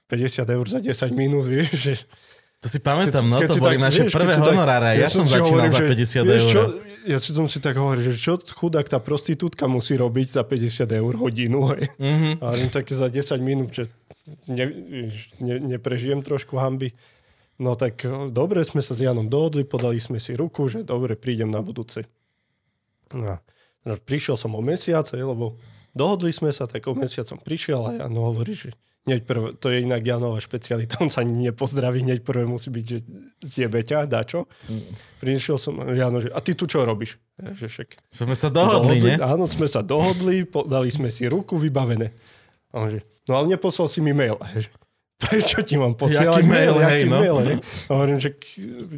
50 0.06 0.42
eur 0.44 0.66
za 0.66 0.78
10 0.78 0.90
minút, 1.12 1.46
vieš, 1.46 1.70
že... 1.72 1.94
To 2.62 2.70
si 2.70 2.78
pamätám, 2.78 3.26
no 3.26 3.42
keď 3.42 3.48
to 3.50 3.58
boli 3.58 3.74
tak- 3.74 3.86
naše 3.90 4.02
vieš, 4.06 4.12
keď 4.14 4.18
prvé 4.22 4.34
tak- 4.38 4.46
honoráre. 4.46 4.90
Ja, 4.94 5.10
som 5.10 5.26
si 5.26 5.34
začínal 5.34 5.50
hovorím, 5.50 5.72
za 5.74 5.82
že- 5.82 5.90
50 5.90 6.22
vieš 6.22 6.42
eur. 6.42 6.50
Čo, 6.54 6.60
ja 7.02 7.18
si 7.18 7.30
som 7.34 7.46
si 7.50 7.58
tak 7.58 7.74
hovoril, 7.74 8.02
že 8.06 8.14
čo 8.14 8.32
chudák 8.38 8.86
tá 8.86 9.02
prostitútka 9.02 9.66
musí 9.66 9.98
robiť 9.98 10.38
za 10.38 10.42
50 10.46 10.86
eur 10.94 11.12
hodinu. 11.18 11.74
Hej. 11.74 11.90
Mhm. 11.98 12.30
A 12.38 12.44
hovorím 12.54 12.70
také 12.70 12.94
za 12.94 13.10
10 13.10 13.42
minút, 13.42 13.74
že 13.74 13.90
ne, 14.46 14.70
ne, 15.42 15.54
neprežijem 15.58 16.22
trošku 16.22 16.54
hamby. 16.54 16.94
No 17.58 17.74
tak 17.74 18.06
dobre, 18.30 18.62
sme 18.62 18.78
sa 18.78 18.94
s 18.94 19.02
Janom 19.02 19.26
dohodli, 19.26 19.66
podali 19.66 19.98
sme 19.98 20.22
si 20.22 20.30
ruku, 20.32 20.70
že 20.70 20.86
dobre, 20.86 21.18
prídem 21.18 21.50
na 21.50 21.58
budúce. 21.58 22.06
No, 23.12 23.38
prišiel 24.06 24.38
som 24.38 24.54
o 24.54 24.62
mesiac, 24.62 25.04
lebo 25.10 25.58
dohodli 25.92 26.30
sme 26.30 26.54
sa, 26.54 26.70
tak 26.70 26.86
o 26.86 26.94
mesiac 26.94 27.26
som 27.26 27.36
prišiel 27.36 27.82
a 27.82 27.90
Jano 28.06 28.30
hovorí, 28.30 28.54
že 28.54 28.70
hneď 29.02 29.20
prvé, 29.26 29.48
to 29.58 29.66
je 29.70 29.82
inak 29.82 30.02
Janová 30.06 30.38
špecialita, 30.38 31.02
on 31.02 31.10
sa 31.10 31.26
ani 31.26 31.50
nepozdraví, 31.50 32.06
hneď 32.06 32.22
prvé 32.22 32.46
musí 32.46 32.70
byť, 32.70 32.84
že 32.86 32.98
zjebe 33.42 33.82
ťa, 33.82 34.06
dačo. 34.06 34.46
Prišiel 35.18 35.58
som, 35.58 35.74
Jano, 35.90 36.22
že 36.22 36.30
a 36.30 36.38
ty 36.38 36.54
tu 36.54 36.70
čo 36.70 36.86
robíš? 36.86 37.18
Ja, 37.38 37.50
že 37.54 37.66
však 37.66 37.98
sme 38.14 38.36
sa 38.38 38.48
dohodli, 38.50 39.02
nie? 39.02 39.16
Áno, 39.18 39.50
sme 39.50 39.66
sa 39.66 39.82
dohodli, 39.82 40.46
dali 40.46 40.88
sme 40.94 41.10
si 41.10 41.26
ruku, 41.26 41.58
vybavené. 41.58 42.14
A 42.70 42.86
on 42.86 42.88
že, 42.94 43.02
no 43.26 43.42
ale 43.42 43.50
neposlal 43.50 43.90
si 43.90 43.98
mi 43.98 44.14
mail. 44.14 44.38
A 44.38 44.46
ja, 44.54 44.66
že, 44.66 44.70
prečo 45.18 45.62
ti 45.62 45.74
mám 45.78 45.98
posielať 45.98 46.42
Jaký 46.42 46.46
mail, 46.46 46.74
hej, 46.78 47.02
Jaký 47.06 47.10
no. 47.10 47.18
mail? 47.18 47.36
A 47.86 47.90
hovorím, 47.90 48.18
že 48.22 48.30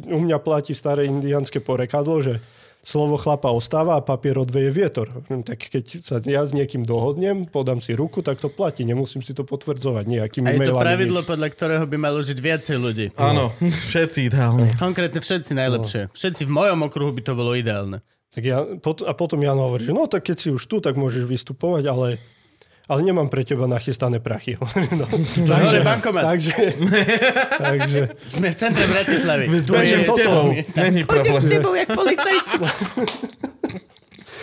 u 0.05 0.19
mňa 0.21 0.37
platí 0.41 0.73
staré 0.77 1.09
indianské 1.09 1.61
porekadlo, 1.61 2.21
že 2.21 2.41
slovo 2.85 3.17
chlapa 3.17 3.49
ostáva 3.49 3.97
a 3.97 4.01
papier 4.05 4.37
odveje 4.37 4.69
vietor. 4.69 5.09
Hovorím, 5.09 5.41
Tak 5.41 5.57
keď 5.73 5.83
sa 6.05 6.21
ja 6.21 6.45
s 6.45 6.53
niekým 6.53 6.85
dohodnem, 6.85 7.49
podám 7.49 7.81
si 7.81 7.97
ruku, 7.97 8.21
tak 8.21 8.37
to 8.37 8.47
platí. 8.47 8.85
Nemusím 8.85 9.25
si 9.25 9.33
to 9.33 9.41
potvrdzovať 9.41 10.05
nejakými 10.05 10.45
A 10.45 10.53
je 10.53 10.59
to 10.61 10.77
mailami. 10.77 10.83
pravidlo, 10.85 11.19
nič. 11.25 11.27
podľa 11.27 11.47
ktorého 11.49 11.85
by 11.89 11.97
malo 11.97 12.21
žiť 12.21 12.37
viacej 12.37 12.77
ľudí. 12.77 13.07
Áno, 13.17 13.49
všetci 13.89 14.29
ideálne. 14.29 14.69
Konkrétne 14.77 15.17
všetci 15.17 15.51
najlepšie. 15.57 16.01
Všetci 16.13 16.45
v 16.45 16.51
mojom 16.53 16.85
okruhu 16.85 17.09
by 17.09 17.21
to 17.25 17.33
bolo 17.33 17.57
ideálne. 17.57 18.05
Tak 18.29 18.43
ja, 18.45 18.61
a 18.83 19.11
potom 19.15 19.39
Jan 19.41 19.57
hovorí, 19.57 19.87
že 19.87 19.95
no 19.95 20.05
tak 20.11 20.27
keď 20.27 20.37
si 20.37 20.49
už 20.51 20.61
tu, 20.67 20.77
tak 20.83 20.93
môžeš 20.99 21.23
vystupovať, 21.23 21.87
ale, 21.89 22.07
ale 22.85 23.01
nemám 23.01 23.33
pre 23.33 23.41
teba 23.41 23.65
nachystané 23.65 24.21
prachy. 24.21 24.61
no, 24.99 25.09
Hore 25.49 25.81
bankomat. 25.81 26.23
takže, 26.23 26.53
takže, 27.73 27.99
Sme 28.29 28.47
v 28.53 28.55
centre 28.55 28.85
Bratislavy. 28.85 29.49
Bežím 29.49 30.05
s 30.05 30.13
tebou. 30.13 30.53
Není 30.53 31.01
Poďte 31.03 31.25
s 31.25 31.33
problém. 31.33 31.49
tebou, 31.49 31.73
jak 31.73 31.89
policajti. 31.89 32.55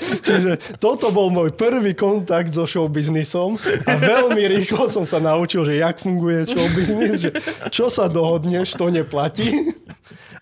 čiže 0.26 0.52
toto 0.82 1.14
bol 1.14 1.30
môj 1.30 1.54
prvý 1.54 1.94
kontakt 1.94 2.50
so 2.50 2.66
showbiznisom 2.66 3.54
a 3.86 3.92
veľmi 3.96 4.42
rýchlo 4.58 4.90
som 4.90 5.06
sa 5.06 5.22
naučil, 5.22 5.62
že 5.62 5.78
jak 5.78 6.02
funguje 6.02 6.50
showbiznis, 6.50 7.14
že 7.22 7.30
čo 7.70 7.86
sa 7.86 8.10
dohodneš, 8.10 8.74
to 8.74 8.90
neplatí 8.90 9.70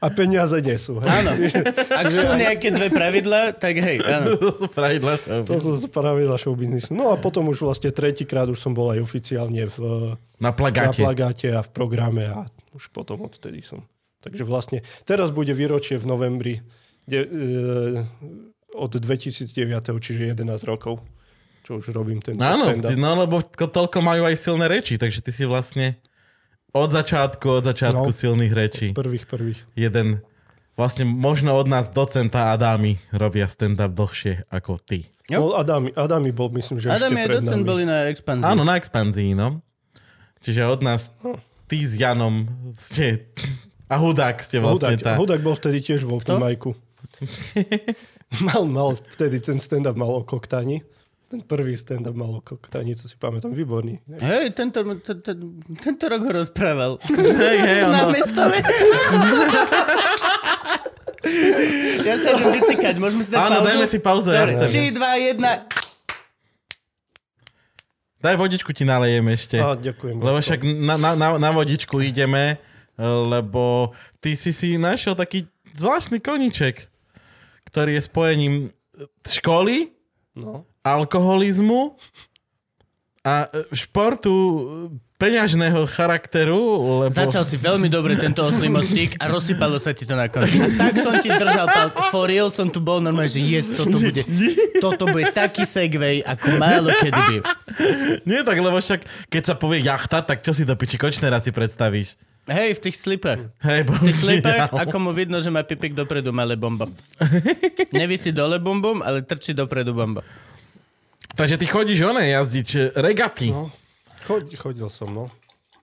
a 0.00 0.06
peniaze 0.08 0.56
nie 0.64 0.80
sú. 0.80 0.96
hej. 0.98 1.08
Áno. 1.12 1.30
Ak 1.92 2.08
sú 2.08 2.24
nejaké 2.32 2.72
dve 2.72 2.88
pravidla, 2.88 3.52
tak 3.52 3.76
hej, 3.76 4.00
áno. 4.00 4.40
To 4.40 4.48
sú 4.56 4.66
pravidla. 4.66 5.20
To 5.44 5.54
sú 5.60 5.70
showbiznisu. 6.40 6.96
No 6.96 7.12
a 7.12 7.20
potom 7.20 7.52
už 7.52 7.60
vlastne 7.60 7.92
tretíkrát 7.92 8.48
už 8.48 8.56
som 8.56 8.72
bol 8.72 8.88
aj 8.90 9.04
oficiálne 9.04 9.68
v, 9.68 9.76
Na 10.40 10.50
na 10.50 10.50
plagáte. 10.56 11.04
plagáte 11.04 11.52
a 11.52 11.60
v 11.60 11.68
programe 11.68 12.24
a 12.26 12.48
už 12.72 12.88
potom 12.90 13.28
odtedy 13.28 13.60
som. 13.60 13.84
Takže 14.20 14.44
vlastne 14.44 14.80
teraz 15.04 15.28
bude 15.28 15.52
výročie 15.52 15.96
v 15.96 16.04
novembri 16.04 16.54
de, 17.08 17.20
e, 17.20 17.28
od 18.76 18.92
2009, 18.92 19.52
čiže 19.96 20.32
11 20.32 20.64
rokov, 20.64 21.00
čo 21.64 21.80
už 21.80 21.92
robím 21.92 22.20
ten 22.24 22.36
Áno, 22.40 22.72
no 22.96 23.10
lebo 23.16 23.40
to- 23.40 23.68
toľko 23.68 24.00
majú 24.00 24.24
aj 24.24 24.36
silné 24.36 24.64
reči, 24.68 24.96
takže 24.96 25.20
ty 25.20 25.32
si 25.32 25.44
vlastne 25.44 25.96
od 26.72 26.88
začiatku, 26.88 27.52
od 27.52 27.64
začiatku 27.64 28.06
No. 28.06 28.12
silných 28.12 28.52
rečí. 28.52 28.86
Prvých, 28.90 29.24
prvých. 29.24 29.58
Jeden, 29.74 30.20
vlastne 30.74 31.04
možno 31.04 31.52
od 31.52 31.66
nás 31.66 31.88
docenta 31.88 32.50
Adámy 32.50 32.96
robia 33.10 33.44
stand-up 33.44 33.90
dlhšie 33.90 34.44
ako 34.48 34.78
ty. 34.78 35.08
Jo. 35.26 35.46
No, 35.46 35.54
Adami, 35.54 35.92
Adami 35.92 36.30
bol, 36.30 36.48
myslím, 36.52 36.78
že 36.78 36.88
Adam 36.88 37.12
ešte 37.12 37.24
pred 37.24 37.36
docent 37.38 37.56
nami. 37.56 37.64
boli 37.64 37.82
na 37.84 38.06
expanzii. 38.06 38.44
Áno, 38.44 38.62
na 38.62 38.74
expanzii, 38.74 39.32
no. 39.32 39.60
Čiže 40.40 40.64
od 40.64 40.80
nás, 40.80 41.10
ty 41.66 41.80
s 41.80 41.94
Janom 41.94 42.48
ste, 42.74 43.28
a 43.86 43.94
Hudák 43.94 44.40
ste 44.40 44.58
vlastne 44.58 44.94
Hudák, 44.94 45.00
tá. 45.00 45.12
Hudák 45.14 45.40
bol 45.40 45.52
vtedy 45.52 45.80
tiež 45.80 46.02
v 46.02 46.16
open 46.16 46.40
mal, 48.46 48.62
mal, 48.64 48.94
vtedy 49.10 49.38
ten 49.38 49.58
stand-up 49.58 49.94
mal 49.94 50.08
o 50.08 50.22
koktani. 50.22 50.80
Ten 51.30 51.46
prvý 51.46 51.78
stand-up 51.78 52.18
mal 52.18 52.34
o 52.34 52.42
koktani, 52.42 52.98
to 52.98 53.06
si 53.06 53.14
pamätám, 53.14 53.54
výborný. 53.54 54.02
Hej, 54.18 54.50
tento, 54.50 54.82
ten, 54.98 55.22
ten, 55.22 55.38
tento 55.78 56.04
rok 56.10 56.26
ho 56.26 56.32
rozprával. 56.42 56.98
Hej, 57.46 57.56
hej, 57.62 57.80
Na 57.86 58.02
ono. 58.02 58.10
mestove. 58.10 58.58
ja 62.02 62.14
sa 62.18 62.34
idem 62.34 62.50
vycikať, 62.50 62.94
môžeme 62.98 63.22
si 63.22 63.30
dať 63.30 63.38
Áno, 63.40 63.62
pauzu? 63.62 63.68
dajme 63.70 63.86
si 63.86 63.98
pauzu, 64.02 64.30
ja 64.34 64.42
Dobre, 64.42 64.58
chcem. 64.58 64.90
3, 64.90 64.98
2, 64.98 65.38
1. 65.38 65.46
Daj 68.20 68.34
vodičku 68.36 68.74
ti 68.74 68.82
nalejem 68.82 69.24
ešte. 69.30 69.56
Á, 69.56 69.78
ďakujem. 69.78 70.18
Lebo 70.18 70.36
však 70.36 70.60
na, 70.76 70.98
na, 70.98 71.10
na, 71.14 71.28
na 71.38 71.50
vodičku 71.54 72.02
ideme, 72.02 72.58
lebo 72.98 73.94
ty 74.18 74.34
si 74.34 74.50
si 74.50 74.76
našiel 74.76 75.14
taký 75.14 75.46
zvláštny 75.72 76.18
koníček, 76.18 76.90
ktorý 77.64 77.96
je 77.96 78.02
spojením 78.02 78.54
školy, 79.22 79.94
No. 80.30 80.62
Alkoholizmu 80.84 81.96
a 83.20 83.46
e, 83.52 83.76
športu 83.76 84.32
e, 84.32 84.60
peňažného 85.20 85.84
charakteru, 85.84 86.56
lebo... 87.04 87.12
Začal 87.12 87.44
si 87.44 87.60
veľmi 87.60 87.92
dobre 87.92 88.16
tento 88.16 88.40
oslý 88.40 88.72
mostík 88.72 89.20
a 89.20 89.28
rozsypalo 89.28 89.76
sa 89.76 89.92
ti 89.92 90.08
to 90.08 90.16
na 90.16 90.32
konci. 90.32 90.56
A 90.56 90.72
tak 90.80 90.96
som 90.96 91.12
ti 91.20 91.28
držal 91.28 91.68
palce. 91.68 92.00
For 92.08 92.24
real 92.24 92.48
som 92.48 92.72
tu 92.72 92.80
bol 92.80 93.04
normálne, 93.04 93.28
že 93.28 93.44
yes, 93.44 93.68
toto 93.68 94.00
bude, 94.00 94.24
toto 94.80 95.04
bude 95.12 95.28
taký 95.36 95.68
segway, 95.68 96.24
ako 96.24 96.56
málo 96.56 96.88
kedy 96.96 97.20
by. 97.20 97.36
Nie 98.24 98.40
tak, 98.40 98.56
lebo 98.56 98.80
však 98.80 99.04
keď 99.28 99.42
sa 99.44 99.54
povie 99.60 99.84
jachta, 99.84 100.24
tak 100.24 100.40
čo 100.40 100.56
si 100.56 100.64
do 100.64 100.72
piči 100.72 100.96
Kočnera 100.96 101.36
si 101.36 101.52
predstavíš? 101.52 102.16
Hej, 102.48 102.80
v 102.80 102.88
tých 102.88 102.96
slipách. 102.96 103.52
Hej, 103.60 103.84
V 103.84 104.08
tých 104.08 104.16
slipách, 104.16 104.72
ako 104.72 104.96
mu 104.96 105.10
vidno, 105.12 105.36
že 105.44 105.52
má 105.52 105.60
pipik 105.60 105.92
dopredu 105.92 106.32
malé 106.32 106.56
bomba. 106.56 106.88
Nevisí 107.92 108.32
dole 108.32 108.56
bombom, 108.56 109.04
ale 109.04 109.20
trčí 109.20 109.52
dopredu 109.52 109.92
bomba. 109.92 110.24
Takže 111.32 111.56
ty 111.56 111.64
chodíš 111.64 112.00
one 112.02 112.26
jazdiť 112.26 112.68
e, 112.70 112.80
regaty. 112.96 113.48
No. 113.48 113.70
Chod, 114.22 114.50
chodil 114.52 114.88
som, 114.88 115.08
no. 115.08 115.24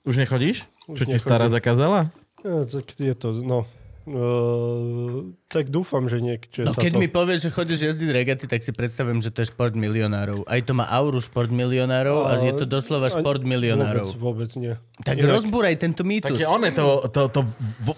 Už 0.03 0.15
nechodíš? 0.15 0.63
Už 0.85 0.97
Čo 0.97 1.03
ti 1.03 1.13
nechodím. 1.13 1.23
stará 1.23 1.45
zakázala? 1.47 2.11
Ja, 2.39 2.63
tak 2.63 2.85
je 2.93 3.11
to, 3.11 3.33
no. 3.35 3.65
Uh, 4.07 5.35
tak 5.45 5.67
dúfam, 5.67 6.07
že 6.07 6.23
niekde 6.23 6.63
No 6.63 6.71
keď 6.71 6.95
to... 6.95 6.97
mi 6.97 7.11
povieš, 7.11 7.39
že 7.43 7.49
chodíš 7.51 7.79
jazdiť 7.83 8.09
regaty, 8.09 8.47
tak 8.47 8.63
si 8.63 8.71
predstavím, 8.71 9.19
že 9.19 9.27
to 9.29 9.43
je 9.43 9.51
šport 9.51 9.75
milionárov. 9.75 10.47
Aj 10.47 10.63
to 10.63 10.71
má 10.71 10.87
auru 10.87 11.19
šport 11.19 11.51
milionárov 11.51 12.23
a 12.23 12.39
je 12.39 12.55
to 12.55 12.63
doslova 12.63 13.11
šport 13.11 13.43
milionárov. 13.43 14.15
Vôbec, 14.15 14.47
vôbec 14.47 14.51
nie. 14.55 14.79
Tak 15.03 15.19
Inak- 15.19 15.27
rozbúraj 15.33 15.75
tento 15.75 16.07
mýtus. 16.07 16.31
Tak 16.31 16.39
je 16.39 16.47
one, 16.47 16.71
to, 16.71 17.03
to, 17.05 17.27
to 17.27 17.43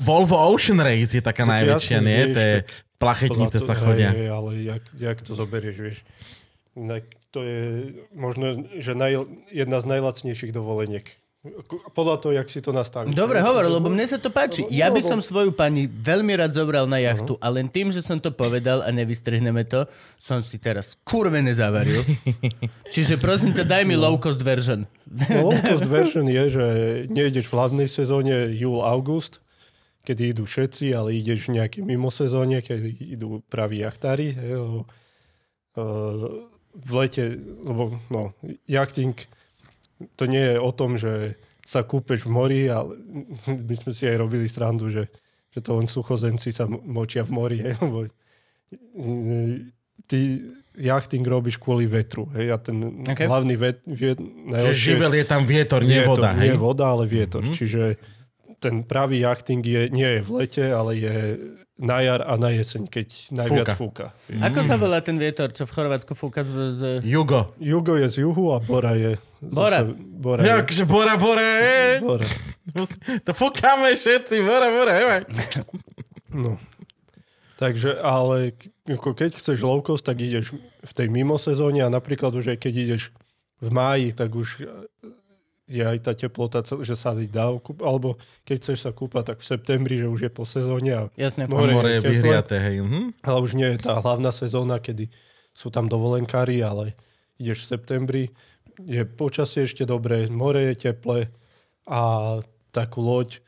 Volvo 0.01 0.49
Ocean 0.49 0.81
Race 0.81 1.13
je 1.13 1.21
taká 1.21 1.45
Tak 1.45 1.53
najväčšia, 1.53 1.95
jasne, 1.95 2.09
nie? 2.09 2.17
vieš, 2.17 2.34
Tie 2.34 2.49
tak 2.49 2.65
plachetnice 2.97 3.57
sa 3.61 3.73
to- 3.77 3.81
chodia. 3.85 4.09
Hej, 4.09 4.27
ale 4.27 4.49
jak, 4.65 4.84
jak 4.97 5.17
to 5.21 5.31
zoberieš, 5.31 5.77
vieš. 5.77 5.97
Inak 6.73 7.05
to 7.30 7.45
je 7.45 7.61
možno, 8.14 8.65
že 8.77 8.97
naj, 8.97 9.26
jedna 9.53 9.77
z 9.81 9.85
najlacnejších 9.85 10.53
dovoleniek. 10.53 11.06
Podľa 11.95 12.19
toho, 12.19 12.35
jak 12.35 12.51
si 12.51 12.60
to 12.60 12.76
nastavíš. 12.76 13.15
Dobre, 13.15 13.39
hovor, 13.39 13.64
lebo 13.64 13.88
mne 13.88 14.03
sa 14.03 14.19
to 14.19 14.27
páči. 14.27 14.68
Ja 14.68 14.91
by 14.91 14.99
som 14.99 15.23
svoju 15.23 15.56
pani 15.56 15.88
veľmi 15.88 16.35
rád 16.35 16.51
zobral 16.51 16.84
na 16.84 16.99
jachtu, 16.99 17.39
a 17.39 17.47
len 17.47 17.72
tým, 17.72 17.95
že 17.95 18.03
som 18.03 18.19
to 18.19 18.27
povedal 18.27 18.84
a 18.84 18.91
nevystrihneme 18.91 19.64
to, 19.64 19.88
som 20.19 20.43
si 20.43 20.60
teraz 20.60 20.99
kurve 21.07 21.39
nezavaril. 21.39 22.03
Čiže 22.93 23.15
prosím 23.15 23.56
ťa, 23.56 23.64
daj 23.64 23.88
mi 23.88 23.95
low 23.95 24.19
cost 24.19 24.43
version. 24.43 24.84
No, 25.07 25.47
low 25.47 25.56
cost 25.64 25.88
version 25.88 26.27
je, 26.27 26.43
že 26.51 26.65
nejdeš 27.07 27.47
v 27.47 27.56
hlavnej 27.56 27.88
sezóne 27.88 28.51
júl-august, 28.51 29.39
kedy 30.03 30.35
idú 30.35 30.43
všetci, 30.43 30.91
ale 30.91 31.15
ideš 31.15 31.47
v 31.47 31.64
nejakej 31.64 31.88
mimo 31.88 32.11
sezóne, 32.11 32.60
kedy 32.60 33.15
idú 33.15 33.39
praví 33.47 33.80
jachtári. 33.80 34.35
uh, 34.35 34.84
v 36.80 36.91
lete, 36.95 37.23
lebo 37.60 37.99
no, 38.07 38.31
jachting 38.65 39.14
to 40.15 40.23
nie 40.26 40.39
je 40.39 40.57
o 40.57 40.72
tom, 40.72 40.95
že 40.95 41.35
sa 41.60 41.84
kúpeš 41.84 42.23
v 42.23 42.31
mori, 42.31 42.61
ale 42.65 42.95
my 43.45 43.76
sme 43.76 43.91
si 43.91 44.07
aj 44.07 44.15
robili 44.18 44.47
srandu, 44.47 44.88
že, 44.89 45.11
že 45.51 45.60
to 45.60 45.76
len 45.76 45.85
suchozemci 45.85 46.49
sa 46.49 46.65
mo- 46.65 46.81
močia 46.81 47.22
v 47.22 47.31
mori, 47.35 47.57
hej, 47.68 47.76
lebo 47.77 48.07
ty 50.07 50.19
jachting 50.80 51.26
robíš 51.27 51.60
kvôli 51.60 51.84
vetru, 51.85 52.31
hej, 52.34 52.56
a 52.56 52.57
ten 52.57 52.80
Ok. 53.03 53.11
okay. 53.11 53.27
hlavný 53.27 53.56
vet, 53.60 53.84
viet, 53.84 54.18
Že 54.18 54.49
najlepšie- 54.49 54.80
živel 54.95 55.11
je 55.19 55.26
tam 55.27 55.43
vietor, 55.43 55.81
nie 55.84 55.99
vietor, 55.99 56.10
voda, 56.15 56.30
hej? 56.39 56.47
Nie 56.47 56.56
voda, 56.56 56.85
ale 56.88 57.03
vietor. 57.06 57.41
Mhm. 57.43 57.51
Mm-hmm. 57.51 57.60
Čiže 57.60 57.81
ten 58.60 58.84
pravý 58.84 59.23
jachting 59.23 59.64
je, 59.64 59.88
nie 59.90 60.19
je 60.19 60.22
v 60.22 60.30
lete, 60.44 60.65
ale 60.68 60.91
je 60.99 61.15
na 61.80 62.03
jar 62.03 62.22
a 62.27 62.36
na 62.36 62.52
jeseň, 62.52 62.91
keď 62.91 63.07
najviac 63.31 63.68
Fúka. 63.80 64.11
fúka. 64.11 64.38
Ako 64.44 64.60
sa 64.68 64.76
volá 64.76 64.99
ten 64.99 65.15
vietor, 65.15 65.56
čo 65.56 65.64
v 65.64 65.72
Chorvátsku 65.72 66.11
fúka 66.11 66.44
z... 66.44 66.52
z... 66.76 66.81
Jugo. 67.07 67.56
Jugo 67.56 67.95
je 67.95 68.07
z 68.11 68.15
juhu 68.27 68.52
a 68.52 68.60
Bora 68.60 68.99
je... 68.99 69.15
Bora. 69.40 69.88
Zase, 69.88 69.95
Bora 69.95 70.40
je, 70.44 70.48
Jakže 70.52 70.84
Bora, 70.84 71.15
Bora, 71.15 71.40
je. 71.40 72.03
Bora. 72.03 72.27
To 73.23 73.31
fúkame 73.31 73.95
všetci, 73.95 74.44
Bora, 74.44 74.68
Bora, 74.68 74.94
je. 74.99 75.07
No. 76.36 76.60
Takže, 77.56 77.95
ale 78.03 78.56
keď 78.88 79.36
chceš 79.40 79.64
low 79.64 79.80
cost, 79.80 80.03
tak 80.03 80.19
ideš 80.19 80.56
v 80.84 80.91
tej 80.95 81.07
mimo 81.07 81.40
sezóne 81.40 81.84
a 81.84 81.91
napríklad 81.91 82.36
už 82.36 82.56
aj 82.56 82.60
keď 82.60 82.73
ideš 82.76 83.11
v 83.60 83.69
máji, 83.72 84.15
tak 84.15 84.36
už 84.36 84.64
je 85.70 85.86
aj 85.86 85.98
tá 86.02 86.18
teplota, 86.18 86.66
že 86.66 86.98
sa 86.98 87.14
dá 87.14 87.54
okúp- 87.54 87.86
alebo 87.86 88.18
keď 88.41 88.56
chceš 88.58 88.90
sa 88.90 88.91
kúpať, 88.91 89.34
tak 89.34 89.38
v 89.40 89.50
septembri, 89.54 89.96
že 90.02 90.10
už 90.10 90.20
je 90.26 90.32
po 90.34 90.44
sezóne 90.44 90.91
a 90.91 91.02
Jasne. 91.14 91.46
More 91.46 91.70
je 91.70 91.76
more 91.78 91.91
je 91.94 92.02
vyhriaté, 92.02 92.58
hej. 92.58 92.82
Mhm. 92.82 93.22
Ale 93.22 93.38
už 93.46 93.54
nie 93.54 93.70
je 93.78 93.80
tá 93.86 94.02
hlavná 94.02 94.34
sezóna, 94.34 94.82
kedy 94.82 95.14
sú 95.54 95.70
tam 95.70 95.86
dovolenkári, 95.86 96.66
ale 96.66 96.98
ideš 97.38 97.70
v 97.70 97.70
septembri, 97.78 98.24
je 98.82 99.06
počasie 99.06 99.70
ešte 99.70 99.86
dobré, 99.86 100.26
more 100.32 100.74
je 100.74 100.90
teplé 100.90 101.30
a 101.86 102.40
takú 102.74 103.06
loď 103.06 103.44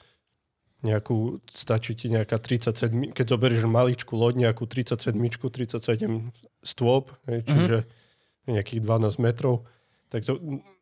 nejakú, 0.81 1.39
stačí 1.53 1.93
ti 1.93 2.09
nejaká 2.09 2.41
37, 2.41 3.13
keď 3.13 3.25
zoberieš 3.37 3.69
maličku 3.69 4.17
loď, 4.17 4.49
nejakú 4.49 4.65
37, 4.65 5.13
37 5.13 6.33
stôp, 6.65 7.13
hej, 7.29 7.45
čiže 7.45 7.77
nejakých 8.49 8.81
12 8.81 9.21
metrov, 9.21 9.69
tak 10.09 10.25
to 10.25 10.41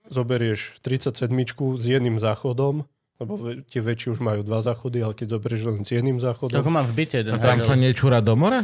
zoberieš 0.09 0.81
37 0.81 1.29
s 1.77 1.83
jedným 1.85 2.17
záchodom, 2.17 2.83
lebo 3.19 3.33
tie 3.67 3.81
väčšie 3.83 4.17
už 4.17 4.19
majú 4.19 4.41
dva 4.43 4.59
záchody, 4.65 5.03
ale 5.03 5.13
keď 5.13 5.37
zoberieš 5.37 5.61
len 5.69 5.77
s 5.85 5.91
jedným 5.93 6.17
záchodom, 6.17 6.59
Ako 6.59 6.71
mám 6.73 6.87
v 6.89 7.03
byte. 7.03 7.19
A 7.29 7.37
tam 7.37 7.61
sa 7.61 7.75
nečúra 7.77 8.19
do 8.19 8.33
mora? 8.33 8.63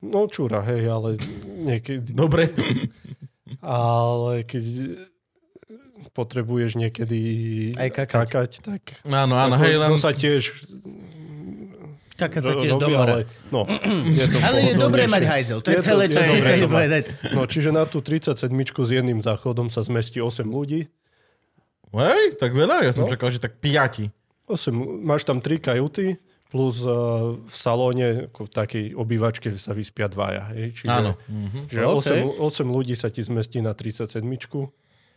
No 0.00 0.28
čúra, 0.28 0.60
hej, 0.64 0.86
ale 0.86 1.16
niekedy, 1.44 2.12
Dobre. 2.12 2.52
ale 3.64 4.44
keď 4.44 4.64
potrebuješ 6.12 6.76
niekedy 6.80 7.20
Aj 7.76 7.90
kakať. 7.92 8.12
kakať 8.12 8.50
tak 8.64 8.82
Áno, 9.04 9.36
áno, 9.36 9.56
hej, 9.60 9.76
len... 9.76 9.96
sa 10.00 10.12
tiež 10.16 10.64
Kaká 12.16 12.40
sa 12.40 12.52
ro- 12.52 12.58
tiež 12.58 12.72
do 12.74 12.80
robí, 12.82 12.94
mora. 12.94 13.12
ale, 13.12 13.22
no, 13.48 13.68
je 14.08 14.24
to 14.26 14.36
Ale 14.48 14.58
je 14.62 14.74
dobré 14.74 15.04
mať 15.04 15.22
hajzel, 15.22 15.58
to 15.60 15.68
je 15.68 15.76
Je 15.76 15.78
to- 15.78 15.86
celé, 15.86 16.04
čo 16.08 16.18
je 16.18 16.28
dobré 16.32 16.52
to 16.56 16.66
povedať. 16.66 17.02
No, 17.30 17.44
čiže 17.44 17.70
na 17.70 17.84
tú 17.84 18.00
37 18.00 18.48
s 18.58 18.90
jedným 18.90 19.20
záchodom 19.20 19.68
sa 19.68 19.80
zmestí 19.80 20.18
8 20.18 20.42
ľudí. 20.46 20.88
Hej, 21.92 22.36
tak 22.36 22.52
veľa, 22.52 22.82
ja 22.82 22.92
som 22.92 23.04
No. 23.04 23.10
čakal, 23.10 23.30
že 23.30 23.38
tak 23.38 23.56
piati. 23.56 24.10
8, 24.46 24.72
máš 25.02 25.22
tam 25.22 25.38
3 25.38 25.58
kajuty, 25.58 26.16
plus 26.46 26.78
uh, 26.80 27.34
v 27.36 27.52
salóne, 27.52 28.30
ako 28.30 28.46
v 28.46 28.50
takej 28.50 28.84
obývačke 28.94 29.48
sa 29.56 29.72
vyspia 29.72 30.06
dvaja. 30.06 30.54
Hej? 30.54 30.78
Čiže, 30.78 30.88
Áno. 30.88 31.12
Mhm. 31.26 31.58
Že 31.66 31.80
OK. 31.82 32.06
8, 32.38 32.64
8 32.64 32.68
ľudí 32.70 32.94
sa 32.94 33.08
ti 33.08 33.20
zmestí 33.20 33.58
na 33.58 33.74
37 33.74 34.22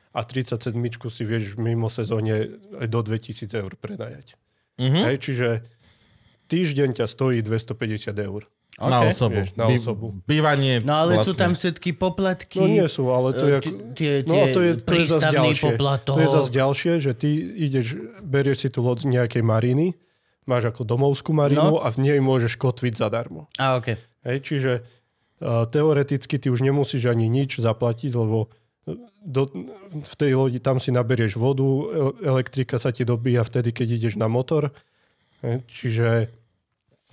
a 0.10 0.20
37 0.26 0.74
si 1.08 1.22
vieš 1.22 1.54
mimo 1.56 1.86
sezóne 1.86 2.50
aj 2.76 2.88
do 2.88 3.00
2000 3.00 3.46
eur 3.54 3.78
predajať. 3.78 4.34
Mhm. 4.82 5.02
Hej, 5.06 5.16
čiže 5.22 5.48
týždeň 6.50 6.90
ťa 6.96 7.06
stojí 7.06 7.40
250 7.40 8.10
eur. 8.20 8.50
Na 8.80 9.04
OK. 9.04 9.12
osobu. 9.12 9.36
Vieš, 9.38 9.50
na 9.54 9.66
Bí- 9.66 9.76
osobu. 9.78 10.06
Bývanie 10.24 10.80
No 10.80 10.94
ale 10.98 11.20
sú 11.20 11.32
vlastne. 11.32 11.36
tam 11.38 11.52
všetky 11.54 11.90
poplatky. 11.94 12.58
No 12.58 12.68
nie 12.70 12.88
sú, 12.88 13.08
ale 13.10 13.30
to 13.32 13.44
je... 13.46 13.54
e, 13.54 13.60
Ako, 13.60 13.70
tie, 13.94 14.12
no 14.24 14.34
to 14.34 14.40
je, 14.40 14.48
to 14.48 14.60
je 14.60 14.72
zase 14.72 14.88
prístavný 15.20 15.36
ďalšie. 15.52 15.66
poplatok. 15.68 16.16
To 16.16 16.22
je 16.22 16.30
zase 16.32 16.50
ďalšie, 16.50 16.94
že 16.98 17.12
ty 17.14 17.30
ideš, 17.60 17.88
berieš 18.22 18.58
si 18.58 18.70
tú 18.70 18.80
loď 18.80 18.98
z 19.00 19.08
nejakej 19.12 19.44
mariny, 19.44 19.88
máš 20.44 20.64
ako 20.66 20.82
domovskú 20.84 21.32
marinu 21.32 21.76
No. 21.76 21.78
a 21.78 21.88
v 21.88 21.98
nej 22.02 22.20
môžeš 22.20 22.56
kotviť 22.56 22.94
zadarmo. 22.98 23.52
A 23.54 23.76
okej. 23.76 24.00
Hej, 24.22 24.38
čiže 24.42 24.72
uh, 24.80 25.64
teoreticky 25.66 26.36
ty 26.36 26.48
už 26.48 26.60
nemusíš 26.62 27.04
ani 27.06 27.28
nič 27.28 27.56
zaplatiť, 27.58 28.12
lebo 28.14 28.48
e, 28.86 28.96
do, 29.22 29.44
v 29.94 30.14
tej 30.16 30.32
lodi 30.34 30.58
tam 30.58 30.78
si 30.78 30.90
naberieš 30.90 31.36
vodu, 31.36 31.68
e- 31.68 31.86
elektrika 32.24 32.76
sa 32.76 32.90
ti 32.90 33.04
dobíja 33.04 33.44
vtedy, 33.44 33.70
keď 33.70 33.88
ideš 33.94 34.16
na 34.16 34.26
motor. 34.26 34.72
Hej, 35.40 35.68
čiže 35.68 36.08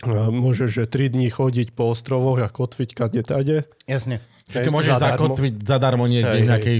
uh, 0.04 0.28
môžeš 0.28 0.68
že 0.68 0.84
3 0.84 1.14
dní 1.16 1.28
chodiť 1.30 1.72
po 1.72 1.88
ostrovoch 1.94 2.42
a 2.42 2.52
kotviť 2.52 2.90
kade 2.92 3.22
tade. 3.24 3.64
Jasne. 3.88 4.20
Čiže 4.50 4.58
ty 4.66 4.70
môžeš 4.70 4.92
zadarmo. 5.00 5.14
zakotviť 5.16 5.54
zadarmo 5.64 6.04
niekde 6.06 6.36
Hej, 6.36 6.36
v 6.36 6.42
hej. 6.42 6.50
nejakej 6.52 6.78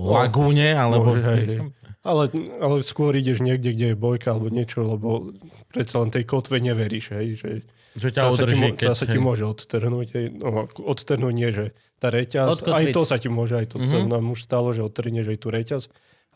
lagúne, 0.00 0.68
alebo... 0.74 1.14
Môže, 1.14 1.24
hej, 1.24 1.44
hej. 1.46 1.60
Ale, 2.04 2.28
ale 2.60 2.76
skôr 2.84 3.16
ideš 3.16 3.40
niekde, 3.40 3.72
kde 3.72 3.86
je 3.92 3.96
bojka 3.96 4.36
alebo 4.36 4.52
niečo, 4.52 4.84
lebo 4.84 5.32
predsa 5.72 6.04
len 6.04 6.12
tej 6.12 6.28
kotve 6.28 6.60
neveríš, 6.60 7.16
hej, 7.16 7.28
že 7.40 7.50
Čo 7.96 8.08
ťa 8.12 8.20
tá 8.20 8.30
sa, 8.36 8.44
ti, 8.44 8.60
keď... 8.76 8.86
tá 8.92 8.94
sa 8.96 9.06
ti 9.08 9.16
hej. 9.16 9.24
môže 9.24 9.44
odtrhnúť. 9.48 10.08
Hej. 10.12 10.26
No, 10.36 10.68
odtrhnúť 10.68 11.32
nie, 11.32 11.48
že 11.48 11.72
tá 11.96 12.12
reťaz, 12.12 12.60
Odkotviť. 12.60 12.76
aj 12.76 12.84
to 12.92 13.02
sa 13.08 13.16
ti 13.16 13.28
môže, 13.32 13.54
aj 13.56 13.66
to 13.72 13.76
mm-hmm. 13.80 13.88
sa 13.88 13.96
Mhm. 14.04 14.08
nám 14.12 14.24
už 14.28 14.40
stalo, 14.44 14.68
že 14.76 14.84
odtrhneš 14.84 15.26
aj 15.32 15.38
tú 15.40 15.48
reťaz, 15.48 15.82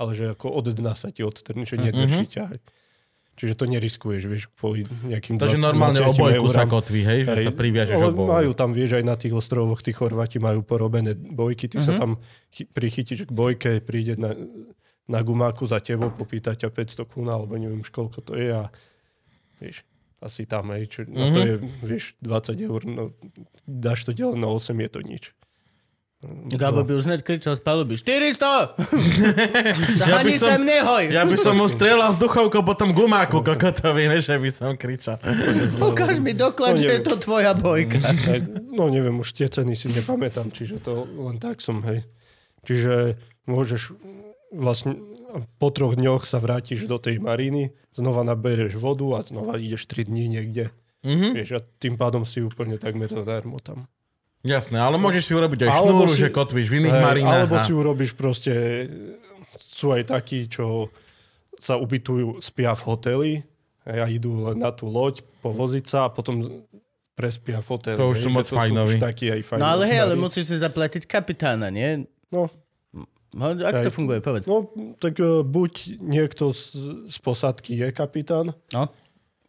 ale 0.00 0.10
že 0.16 0.24
ako 0.32 0.46
od 0.48 0.66
dna 0.72 0.94
sa 0.96 1.12
ti 1.12 1.20
odtrhne, 1.20 1.68
že 1.68 1.76
nedrží 1.76 2.24
ťa. 2.32 2.44
Hej. 2.48 2.60
Čiže 3.38 3.54
to 3.54 3.64
neriskuješ, 3.64 4.22
vieš, 4.26 4.44
kvôli 4.52 4.82
nejakým 5.06 5.38
Takže 5.38 5.54
20 5.54 5.62
normálne 5.62 6.02
obojku 6.02 6.50
sa 6.50 6.66
eurám. 6.66 6.74
kotví, 6.74 7.00
hej, 7.00 7.20
že 7.22 7.32
Hej. 7.32 7.44
sa 7.46 7.52
priviažeš 7.54 7.96
obou. 8.04 8.26
Majú 8.26 8.50
tam, 8.52 8.70
vieš, 8.70 8.98
aj 8.98 9.04
na 9.04 9.14
tých 9.14 9.30
ostrovoch, 9.30 9.78
tí 9.78 9.94
Chorváti 9.94 10.36
majú 10.36 10.60
porobené 10.60 11.14
bojky, 11.14 11.66
ty 11.66 11.78
mm-hmm. 11.78 11.86
sa 11.86 11.92
Mhm. 11.94 12.00
tam 12.00 12.10
chy- 12.50 12.66
prichytíš 12.66 13.20
k 13.24 13.32
bojke, 13.32 13.70
príde 13.80 14.18
na, 14.18 14.34
na 15.06 15.22
gumáku 15.22 15.64
za 15.64 15.78
tebou, 15.78 16.10
popýta 16.10 16.50
ťa 16.52 16.66
500 16.68 17.06
kún, 17.06 17.26
alebo 17.26 17.54
neviem, 17.54 17.78
koľko 17.80 18.18
to 18.20 18.34
je 18.34 18.50
a 18.50 18.66
vieš, 19.56 19.86
asi 20.18 20.42
tam, 20.42 20.74
hej, 20.74 20.90
čo, 20.90 21.06
mm-hmm. 21.06 21.30
to 21.30 21.38
Mhm. 21.38 21.46
je, 21.46 21.54
vieš, 21.86 22.04
20 22.18 22.58
eur, 22.60 22.80
no, 22.82 23.14
dáš 23.62 24.02
to 24.02 24.10
delen 24.10 24.42
na 24.42 24.50
8, 24.50 24.74
je 24.76 24.90
to 24.90 25.00
nič. 25.00 25.24
Gabo 26.50 26.82
by 26.82 26.98
už 26.98 27.06
hneď 27.06 27.22
kričal 27.22 27.54
z 27.54 27.62
paluby. 27.62 27.94
400! 27.94 28.74
Ja 30.02 30.18
by 30.18 30.34
som- 30.34 30.50
sem 30.50 30.62
nehoj! 30.66 31.14
Ja 31.14 31.22
by 31.22 31.36
som 31.38 31.54
mu 31.54 31.70
strelal 31.70 32.10
s 32.10 32.18
duchovkou 32.18 32.66
po 32.66 32.74
tom 32.74 32.90
gumáku 32.90 33.38
kokotovi, 33.38 34.10
než 34.10 34.26
by 34.26 34.50
som 34.50 34.74
kričal. 34.74 35.22
Ukáž 35.78 36.18
mi 36.18 36.34
doklad, 36.34 36.74
No, 36.74 36.82
že 36.82 36.90
je 36.90 37.06
to 37.06 37.22
tvoja 37.22 37.54
bojka. 37.54 38.02
Hej, 38.02 38.50
no 38.66 38.90
neviem, 38.90 39.14
už 39.14 39.30
tie 39.30 39.46
ceny 39.46 39.78
si 39.78 39.94
nepamätám, 39.94 40.50
čiže 40.50 40.82
to 40.82 41.06
len 41.06 41.38
tak 41.38 41.62
som, 41.62 41.86
hej. 41.86 42.02
Čiže 42.66 43.14
môžeš 43.46 43.94
vlastne 44.50 44.98
po 45.62 45.70
troch 45.70 45.94
dňoch 45.94 46.26
sa 46.26 46.42
vrátiš 46.42 46.90
do 46.90 46.98
tej 46.98 47.22
mariny, 47.22 47.70
znova 47.94 48.26
nabereš 48.26 48.74
vodu 48.74 49.06
a 49.14 49.22
znova 49.22 49.54
ideš 49.54 49.86
3 49.86 50.10
dní 50.10 50.26
niekde. 50.26 50.74
Mhm. 51.06 51.30
Vieš, 51.30 51.48
a 51.54 51.60
tým 51.78 51.94
pádom 51.94 52.26
si 52.26 52.42
úplne 52.42 52.74
takmer 52.74 53.06
zadarmo 53.06 53.62
tam. 53.62 53.86
Jasné, 54.48 54.78
ale 54.78 54.96
môžeš 54.96 55.22
si 55.22 55.32
urobiť 55.32 55.60
aj 55.62 55.70
Alebo 55.70 56.02
šnúru, 56.02 56.10
si- 56.10 56.20
že 56.20 56.28
kotvíš 56.30 56.66
v 56.66 56.76
iných 56.80 56.94
Hej, 56.94 57.04
marinách. 57.04 57.34
alebo 57.38 57.54
a- 57.54 57.62
si 57.62 57.72
urobíš 57.72 58.12
proste, 58.12 58.52
sú 59.60 59.92
aj 59.92 60.08
takí, 60.08 60.48
čo 60.48 60.88
sa 61.56 61.76
ubytujú, 61.76 62.40
spia 62.40 62.72
v 62.72 62.82
hoteli, 62.82 63.32
Hej, 63.84 63.98
a 63.98 64.06
idú 64.08 64.42
len 64.42 64.56
na 64.56 64.68
tú 64.68 64.84
loď, 64.84 65.20
povoziť 65.38 65.84
sa 65.84 65.98
a 66.04 66.08
potom 66.08 66.40
prespia 67.12 67.58
fotel. 67.60 67.94
To 67.94 68.10
už 68.10 68.20
sú 68.20 68.30
moc 68.30 68.44
fajnoví. 68.44 68.96
No 69.54 69.66
ale 69.66 69.84
hej, 69.84 69.98
ale 70.00 70.14
musíš 70.14 70.44
si 70.46 70.56
zaplatiť 70.56 71.04
kapitána, 71.04 71.68
nie? 71.68 72.04
No, 72.28 72.48
No, 73.28 73.52
ako 73.52 73.60
to 73.78 73.92
Hej. 73.92 73.94
funguje, 73.94 74.18
povedz. 74.18 74.48
no, 74.48 74.72
tak 74.96 75.20
uh, 75.20 75.44
buď 75.44 76.00
niekto 76.00 76.48
z, 76.48 76.72
z 77.12 77.16
posádky 77.20 77.76
je 77.76 77.88
kapitán. 77.92 78.56
No. 78.72 78.88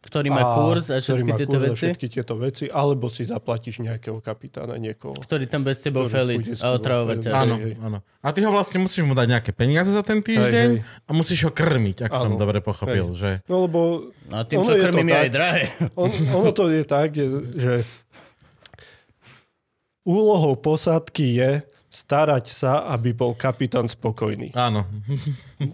Ktorý 0.00 0.32
má 0.32 0.56
kurz 0.56 0.88
a 0.88 0.96
všetky 0.96 1.28
má 1.28 1.36
tieto 1.36 1.60
kurz 1.60 1.64
a 1.64 1.68
veci. 1.76 1.80
všetky 1.84 2.06
tieto 2.08 2.34
veci, 2.40 2.64
alebo 2.72 3.12
si 3.12 3.28
zaplatíš 3.28 3.84
nejakého 3.84 4.16
kapitána, 4.24 4.80
niekoho. 4.80 5.12
Ktorý 5.12 5.44
tam 5.44 5.60
bez 5.60 5.84
tebou 5.84 6.08
Ktorý 6.08 6.40
feliť 6.40 6.44
a 6.64 6.66
otravovať. 6.72 7.18
Áno, 7.28 7.54
hej. 7.60 7.76
áno. 7.76 7.98
A 8.24 8.28
ty 8.32 8.40
ho 8.40 8.48
vlastne 8.48 8.80
musíš 8.80 9.04
mu 9.04 9.12
dať 9.12 9.28
nejaké 9.28 9.52
peniaze 9.52 9.92
za 9.92 10.00
ten 10.00 10.24
týždeň 10.24 10.68
hej. 10.80 10.84
a 11.04 11.10
musíš 11.12 11.44
ho 11.48 11.52
krmiť, 11.52 12.08
ak 12.08 12.16
som 12.16 12.32
Áno. 12.32 12.40
dobre 12.40 12.64
pochopil. 12.64 13.12
Že... 13.12 13.44
No 13.44 13.68
lebo 13.68 14.08
No 14.30 14.34
a 14.40 14.46
tým, 14.46 14.62
čo 14.62 14.78
krmím, 14.78 15.10
je 15.10 15.14
tak. 15.14 15.24
aj 15.26 15.30
drahé. 15.34 15.62
on, 16.00 16.10
ono 16.32 16.50
to 16.54 16.70
je 16.70 16.82
tak, 16.86 17.10
je, 17.18 17.26
že 17.58 17.74
úlohou 20.06 20.56
posádky 20.56 21.26
je 21.36 21.50
starať 21.90 22.46
sa, 22.46 22.86
aby 22.88 23.10
bol 23.10 23.34
kapitán 23.34 23.84
spokojný. 23.84 24.54
Áno. 24.54 24.86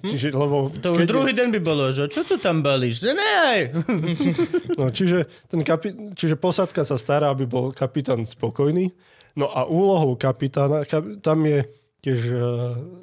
Čiže, 0.02 0.32
lebo 0.32 0.72
To 0.74 0.96
už 0.96 1.04
keď- 1.04 1.10
druhý 1.12 1.32
deň 1.32 1.48
by 1.52 1.60
bolo, 1.60 1.92
že 1.92 2.08
čo 2.08 2.24
tu 2.24 2.40
tam 2.40 2.64
balíš? 2.64 3.04
Že 3.04 3.12
ne! 3.14 3.44
No, 4.74 4.88
čiže, 4.88 5.28
ten 5.46 5.60
kapi- 5.60 6.16
čiže 6.16 6.34
posádka 6.34 6.82
sa 6.82 6.96
stará, 6.96 7.30
aby 7.30 7.44
bol 7.44 7.68
kapitán 7.70 8.24
spokojný. 8.24 8.96
No 9.36 9.46
a 9.46 9.64
úlohou 9.64 10.16
kapitána, 10.16 10.82
kap- 10.82 11.20
tam 11.20 11.44
je 11.44 11.68
tiež... 12.00 12.20
Uh, 12.32 12.96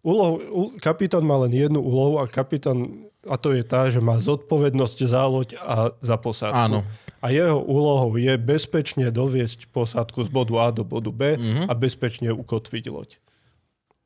úlohou, 0.00 0.34
ú- 0.46 0.72
kapitán 0.78 1.24
má 1.24 1.34
len 1.42 1.50
jednu 1.50 1.80
úlohu 1.80 2.20
a 2.20 2.28
kapitán, 2.28 3.02
a 3.24 3.34
to 3.34 3.50
je 3.50 3.64
tá, 3.64 3.88
že 3.88 3.98
má 3.98 4.14
zodpovednosť 4.16 4.98
za 5.02 5.24
loď 5.24 5.58
a 5.58 5.90
za 5.98 6.14
posádku. 6.14 6.54
Áno. 6.54 6.80
A 7.24 7.32
jeho 7.32 7.56
úlohou 7.56 8.12
je 8.14 8.36
bezpečne 8.36 9.08
doviesť 9.08 9.72
posádku 9.72 10.22
z 10.22 10.30
bodu 10.30 10.54
A 10.60 10.66
do 10.68 10.84
bodu 10.84 11.08
B 11.08 11.40
Mhm. 11.40 11.66
a 11.66 11.72
bezpečne 11.72 12.28
ukotviť 12.30 12.84
loď. 12.92 13.16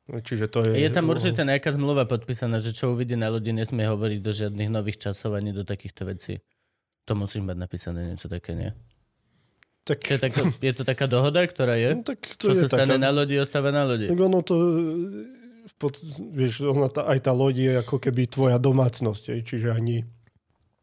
Čiže 0.09 0.45
to 0.49 0.65
je... 0.65 0.73
Je 0.73 0.89
tam 0.89 1.05
určite 1.05 1.43
nejaká 1.43 1.69
zmluva 1.69 2.07
podpísaná, 2.07 2.57
že 2.57 2.73
čo 2.73 2.95
uvidí 2.95 3.13
na 3.13 3.29
lodi, 3.29 3.53
nesmie 3.53 3.85
hovoriť 3.85 4.19
do 4.23 4.31
žiadnych 4.33 4.71
nových 4.71 4.97
časov 4.97 5.37
ani 5.37 5.53
do 5.53 5.61
takýchto 5.61 6.01
vecí. 6.07 6.41
To 7.05 7.13
musíš 7.13 7.45
mať 7.45 7.57
napísané 7.59 8.09
niečo 8.09 8.25
také, 8.25 8.57
nie? 8.57 8.71
Tak, 9.85 9.99
Je, 10.01 10.17
tak, 10.17 10.33
je 10.61 10.73
to 10.73 10.81
taká 10.81 11.05
dohoda, 11.05 11.41
ktorá 11.45 11.77
je? 11.77 11.93
no, 11.93 12.01
tak 12.01 12.21
to 12.37 12.49
Čo 12.49 12.57
je 12.57 12.61
sa 12.61 12.67
stane 12.71 12.97
taká... 12.97 13.01
na 13.01 13.11
lodi, 13.11 13.37
ostáva 13.37 13.69
na 13.69 13.85
lodi. 13.85 14.05
Tak 14.09 14.17
ono 14.17 14.39
to, 14.41 14.55
e, 14.55 14.69
pod, 15.77 15.93
vieš, 16.33 16.61
ona 16.61 16.89
tá, 16.89 17.05
aj 17.05 17.19
tá 17.19 17.31
loď 17.33 17.55
je 17.59 17.73
ako 17.81 17.95
keby 17.97 18.21
tvoja 18.25 18.57
domácnosť, 18.57 19.41
čiže 19.41 19.69
ani, 19.69 20.05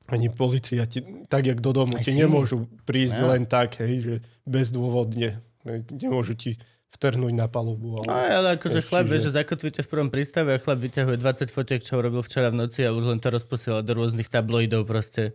ani 0.06 0.28
policia 0.28 0.84
ti, 0.84 1.02
tak 1.26 1.44
jak 1.44 1.58
do 1.58 1.72
domu, 1.72 1.94
Aj 1.94 2.00
ti 2.00 2.12
si. 2.12 2.18
nemôžu 2.18 2.66
prísť 2.82 3.16
Ja. 3.16 3.26
len 3.28 3.42
tak, 3.44 3.78
hej, 3.78 3.94
že 3.98 4.14
bezdôvodne. 4.44 5.42
Hej, 5.62 5.78
Nemôžu 5.92 6.32
ti 6.32 6.56
vtrhnúť 6.88 7.34
na 7.34 7.44
palubu. 7.44 7.98
Ale... 8.00 8.06
Aj, 8.08 8.30
ale 8.32 8.48
akože 8.56 8.80
Čiže- 8.80 8.88
chlap, 8.88 9.04
vieš, 9.04 9.22
že 9.24 9.32
zakotvíte 9.34 9.80
v 9.80 9.88
prvom 9.88 10.08
prístave 10.08 10.54
a 10.54 10.58
chlap 10.58 10.78
vyťahuje 10.78 11.16
20 11.18 11.50
fotiek, 11.50 11.80
čo 11.80 11.98
robil 11.98 12.22
včera 12.22 12.48
v 12.48 12.58
noci 12.58 12.80
a 12.82 12.90
už 12.90 13.04
len 13.06 13.18
to 13.18 13.28
rozposiela 13.28 13.80
do 13.80 13.92
rôznych 13.92 14.26
tabloidov 14.26 14.84
proste. 14.84 15.34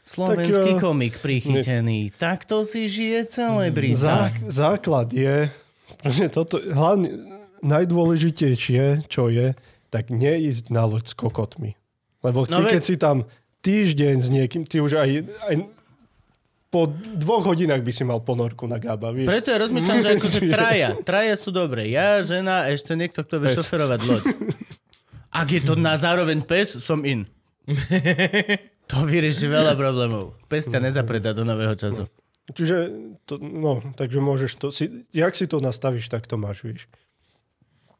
Slovenský 0.00 0.52
Tak, 0.70 0.76
eh, 0.76 0.80
komik 0.80 1.14
prichytený. 1.18 2.12
Takto 2.12 2.62
si 2.62 2.86
žije 2.86 3.24
celé 3.26 3.68
Brita. 3.68 4.00
Zá, 4.00 4.18
základ 4.46 5.12
je, 5.12 5.48
toto, 6.30 6.56
hlavne, 6.58 7.08
najdôležitejšie, 7.60 9.06
čo 9.06 9.28
je, 9.28 9.52
tak 9.88 10.08
neísť 10.08 10.70
na 10.70 10.86
loď 10.86 11.10
s 11.10 11.14
kokotmi. 11.14 11.74
Lebo 12.20 12.44
ty, 12.44 12.52
No 12.52 12.62
keď 12.62 12.82
si 12.82 12.96
tam 12.96 13.24
týždeň 13.60 14.16
s 14.20 14.28
niekým, 14.28 14.62
ty 14.64 14.80
už 14.80 15.00
aj, 15.00 15.10
aj 15.48 15.54
po 16.70 16.86
dvoch 17.18 17.50
hodinách 17.50 17.82
by 17.82 17.92
si 17.92 18.06
mal 18.06 18.22
ponorku 18.22 18.70
na 18.70 18.78
gába, 18.78 19.10
vieš? 19.10 19.26
Preto 19.26 19.50
ja 19.50 19.58
rozmýšľam, 19.58 19.98
že 20.00 20.10
akože 20.16 20.40
traja. 20.54 20.90
Traja 21.02 21.34
sú 21.34 21.50
dobré. 21.50 21.90
Ja, 21.90 22.22
žena 22.22 22.64
a 22.64 22.70
ešte 22.70 22.94
niekto, 22.94 23.26
kto 23.26 23.42
vie 23.42 23.50
šoferovať 23.50 24.00
loď. 24.06 24.22
Ak 25.30 25.50
je 25.50 25.60
to 25.62 25.74
na 25.74 25.98
zároveň 25.98 26.42
pes, 26.46 26.78
som 26.78 27.02
in. 27.02 27.26
To 28.90 29.06
vyrieši 29.06 29.46
veľa 29.46 29.78
problémov. 29.78 30.34
Pes 30.50 30.66
ťa 30.66 30.82
nezapredá 30.82 31.30
do 31.30 31.46
nového 31.46 31.74
času. 31.78 32.10
Čiže, 32.50 32.90
to, 33.30 33.38
no, 33.38 33.78
takže 33.94 34.18
môžeš 34.18 34.52
to, 34.58 34.74
si, 34.74 35.06
jak 35.14 35.38
si 35.38 35.46
to 35.46 35.62
nastavíš, 35.62 36.10
tak 36.10 36.26
to 36.26 36.34
máš, 36.34 36.66
vieš. 36.66 36.90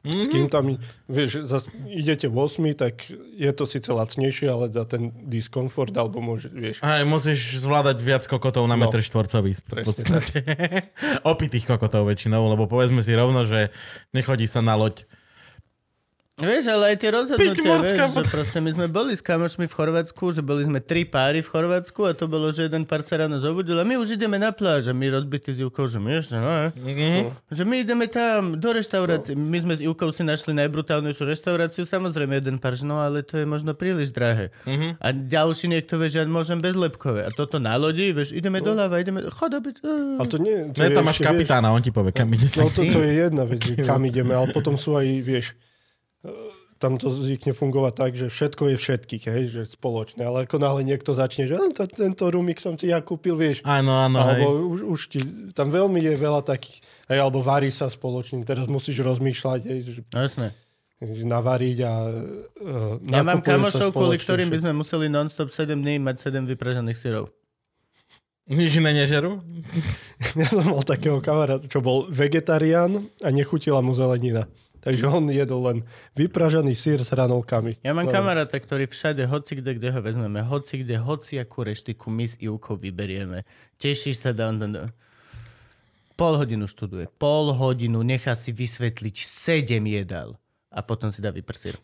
S 0.01 0.33
kým 0.33 0.49
tam, 0.49 0.81
vieš, 1.13 1.45
zas, 1.45 1.69
idete 1.85 2.25
v 2.25 2.37
8, 2.49 2.73
tak 2.73 3.05
je 3.37 3.51
to 3.53 3.69
síce 3.69 3.85
lacnejšie, 3.85 4.49
ale 4.49 4.73
za 4.73 4.89
ten 4.89 5.13
diskomfort, 5.29 5.93
alebo 5.93 6.25
môže, 6.25 6.49
vieš, 6.49 6.81
Aj 6.81 7.05
musíš 7.05 7.61
zvládať 7.61 8.01
viac 8.01 8.25
kokotov 8.25 8.65
na 8.65 8.81
No. 8.81 8.89
metr 8.89 9.05
štvorcový. 9.05 9.61
V 9.61 9.85
podstate. 9.85 10.41
Opitých 11.37 11.69
kokotov 11.69 12.09
väčšinou, 12.09 12.49
lebo 12.49 12.65
povedzme 12.65 13.05
si 13.05 13.13
rovno, 13.13 13.45
že 13.45 13.69
nechodí 14.17 14.49
sa 14.49 14.65
na 14.65 14.73
loď. 14.73 15.05
Vieš, 16.41 16.65
ale 16.69 16.85
aj 16.87 16.97
tie 16.97 17.11
rozhodnutia, 17.11 17.63
vieš, 17.77 17.93
že 18.11 18.25
proste 18.27 18.59
my 18.59 18.71
sme 18.71 18.87
boli 18.87 19.13
s 19.13 19.21
kamošmi 19.21 19.65
v 19.65 19.73
Chorvátsku, 19.73 20.25
že 20.31 20.41
boli 20.41 20.65
sme 20.65 20.81
tri 20.81 21.05
páry 21.05 21.39
v 21.39 21.47
Chorvátsku 21.47 22.01
a 22.03 22.13
to 22.13 22.27
bolo, 22.27 22.49
že 22.49 22.67
jeden 22.67 22.83
pár 22.83 23.01
sa 23.01 23.17
ráno 23.17 23.37
zobudil 23.37 23.75
a 23.75 23.85
my 23.85 23.95
už 23.95 24.17
ideme 24.17 24.37
na 24.37 24.51
pláž 24.51 24.89
a 24.89 24.93
my 24.93 25.07
rozbití 25.07 25.51
s 25.51 25.61
Ivkou, 25.61 25.85
že 25.85 25.97
my 25.97 26.11
ešte, 26.17 26.35
no, 26.35 26.73
Mhm. 26.73 27.37
že 27.47 27.63
my 27.63 27.77
ideme 27.79 28.07
tam 28.07 28.57
do 28.57 28.69
reštaurácie. 28.71 29.33
My 29.33 29.59
sme 29.59 29.73
s 29.73 29.81
Ivkou 29.81 30.09
si 30.09 30.23
našli 30.23 30.57
najbrutálnejšiu 30.57 31.25
reštauráciu, 31.27 31.85
samozrejme 31.85 32.35
jeden 32.35 32.57
pár, 32.57 32.73
že 32.73 32.83
no 32.83 32.99
ale 32.99 33.21
to 33.21 33.37
je 33.37 33.45
možno 33.45 33.73
príliš 33.73 34.09
drahé. 34.11 34.49
Mhm. 34.65 34.97
A 34.97 35.07
ďalší 35.11 35.69
niekto 35.69 35.95
vie, 35.97 36.09
že 36.09 36.19
ja 36.19 36.27
môžem 36.27 36.59
bez 36.59 36.73
lepkové. 36.73 37.23
A 37.23 37.31
toto 37.31 37.59
na 37.59 37.77
lodi, 37.77 38.11
vieš, 38.11 38.33
ideme 38.33 38.59
doľava, 38.59 38.97
ideme, 38.97 39.29
chod 39.29 39.53
obiť. 39.53 39.77
ale 40.17 40.27
to 40.27 40.37
nie... 40.37 40.57
To 40.71 40.79
Ne, 40.79 40.87
je 40.87 40.91
tam 40.91 41.05
máš 41.05 41.17
ešte, 41.17 41.23
vieš, 41.23 41.37
kapitána, 41.37 41.69
on 41.69 41.81
ti 41.81 41.91
povie, 41.91 42.11
kam 42.11 42.29
ideš. 42.29 42.57
No 42.57 42.67
to, 42.67 42.81
to 42.83 43.01
je 43.01 43.13
jedna 43.19 43.45
vec, 43.45 43.61
že 43.61 43.75
kam 43.81 44.01
ideme, 44.03 44.33
ale 44.33 44.49
potom 44.49 44.75
sú 44.75 44.95
aj, 44.95 45.07
vieš, 45.21 45.53
tam 46.81 46.97
to 46.97 47.13
zvykne 47.13 47.53
fungovať 47.53 47.93
tak, 47.93 48.13
že 48.17 48.33
všetko 48.33 48.73
je 48.73 48.77
všetkých, 48.77 49.25
hej, 49.29 49.45
že 49.53 49.63
spoločné, 49.69 50.25
ale 50.25 50.49
ako 50.49 50.57
náhle 50.57 50.81
niekto 50.81 51.13
začne, 51.13 51.45
že 51.45 51.57
"A, 51.61 51.69
to, 51.69 51.85
tento 51.85 52.25
rumik 52.29 52.57
som 52.57 52.73
si 52.77 52.89
ja 52.89 53.05
kúpil, 53.05 53.37
vieš, 53.37 53.61
Áno, 53.69 53.93
áno, 53.93 54.17
hej. 54.33 54.41
alebo 54.41 54.47
už, 54.73 54.81
už 54.89 55.01
ti, 55.13 55.21
tam 55.53 55.69
veľmi 55.69 56.01
je 56.01 56.15
veľa 56.17 56.41
takých, 56.41 56.81
hej, 57.13 57.19
alebo 57.21 57.45
varí 57.45 57.69
sa 57.69 57.93
spoločne, 57.93 58.41
teraz 58.49 58.65
musíš 58.65 59.05
rozmýšľať, 59.05 59.61
hej, 59.69 59.79
že, 59.85 60.01
No 60.09 60.21
jasné. 60.25 60.57
že 61.05 61.25
navariť 61.25 61.79
a 61.85 61.93
uh, 62.09 62.97
Ja 63.13 63.25
mám 63.25 63.45
kamošov, 63.45 63.93
kvôli 63.93 64.17
ktorým 64.17 64.49
by 64.49 64.65
sme 64.65 64.73
museli 64.73 65.13
non-stop 65.13 65.53
7 65.53 65.77
dní 65.77 66.01
mať 66.01 66.33
7 66.33 66.49
vypražených 66.49 66.97
syrov. 66.97 67.29
Nič 68.49 68.81
iné 68.81 68.97
nežerú? 68.97 69.41
Ja 70.41 70.49
som 70.49 70.65
mal 70.65 70.81
takého 70.85 71.21
kamaráta, 71.21 71.69
čo 71.69 71.81
bol 71.81 72.09
vegetarián 72.09 73.05
a 73.21 73.29
nechutila 73.29 73.81
mu 73.81 73.93
zelenina. 73.93 74.49
Takže 74.81 75.05
on 75.07 75.29
jedol 75.29 75.61
len 75.61 75.79
vypražaný 76.17 76.73
sír 76.73 76.99
s 76.99 77.13
hranolkami. 77.13 77.77
Ja 77.81 77.93
mám 77.93 78.09
No. 78.09 78.13
kamaráta, 78.13 78.57
ktorý 78.57 78.89
všade, 78.89 79.29
hoci 79.29 79.61
kde, 79.61 79.77
kde 79.77 79.89
ho 79.93 80.01
vezmeme, 80.01 80.41
hoci 80.41 80.81
kde, 80.81 80.97
hoci 80.97 81.37
akú 81.37 81.69
reštiku 81.69 82.09
my 82.09 82.25
s 82.25 82.41
Ivkou 82.41 82.81
vyberieme. 82.81 83.45
Tešíš 83.77 84.17
sa, 84.17 84.31
dan, 84.33 84.57
dan, 84.57 84.73
dan. 84.73 84.89
Pol 86.17 86.37
hodinu 86.37 86.65
študuje. 86.65 87.13
Pol 87.17 87.53
hodinu 87.53 88.01
nechá 88.01 88.33
si 88.33 88.53
vysvetliť 88.53 89.17
sedem 89.21 89.85
jedál. 89.85 90.41
A 90.69 90.81
potom 90.81 91.09
si 91.09 91.21
dá 91.21 91.29
vyprsír. 91.29 91.77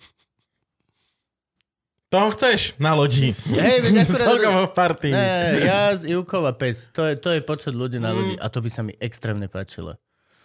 Toho 2.06 2.31
chceš 2.31 2.78
na 2.78 2.94
lodi. 2.94 3.35
Hej, 3.51 3.82
veď 3.82 3.94
akurát... 4.06 4.20
Celkovo 4.23 4.60
v 4.70 4.73
partii. 4.73 5.12
Ne, 5.12 5.59
ja 5.59 5.90
z 5.93 6.06
Ivkou 6.14 6.47
a 6.47 6.55
pes. 6.55 6.89
To 6.94 7.02
je, 7.02 7.18
to 7.18 7.35
je 7.35 7.43
počet 7.43 7.74
ľudí 7.74 7.98
na 7.98 8.14
ľudí. 8.14 8.39
A 8.39 8.47
to 8.47 8.62
by 8.62 8.70
sa 8.70 8.86
mi 8.86 8.94
extrémne 8.97 9.51
páčilo. 9.51 9.98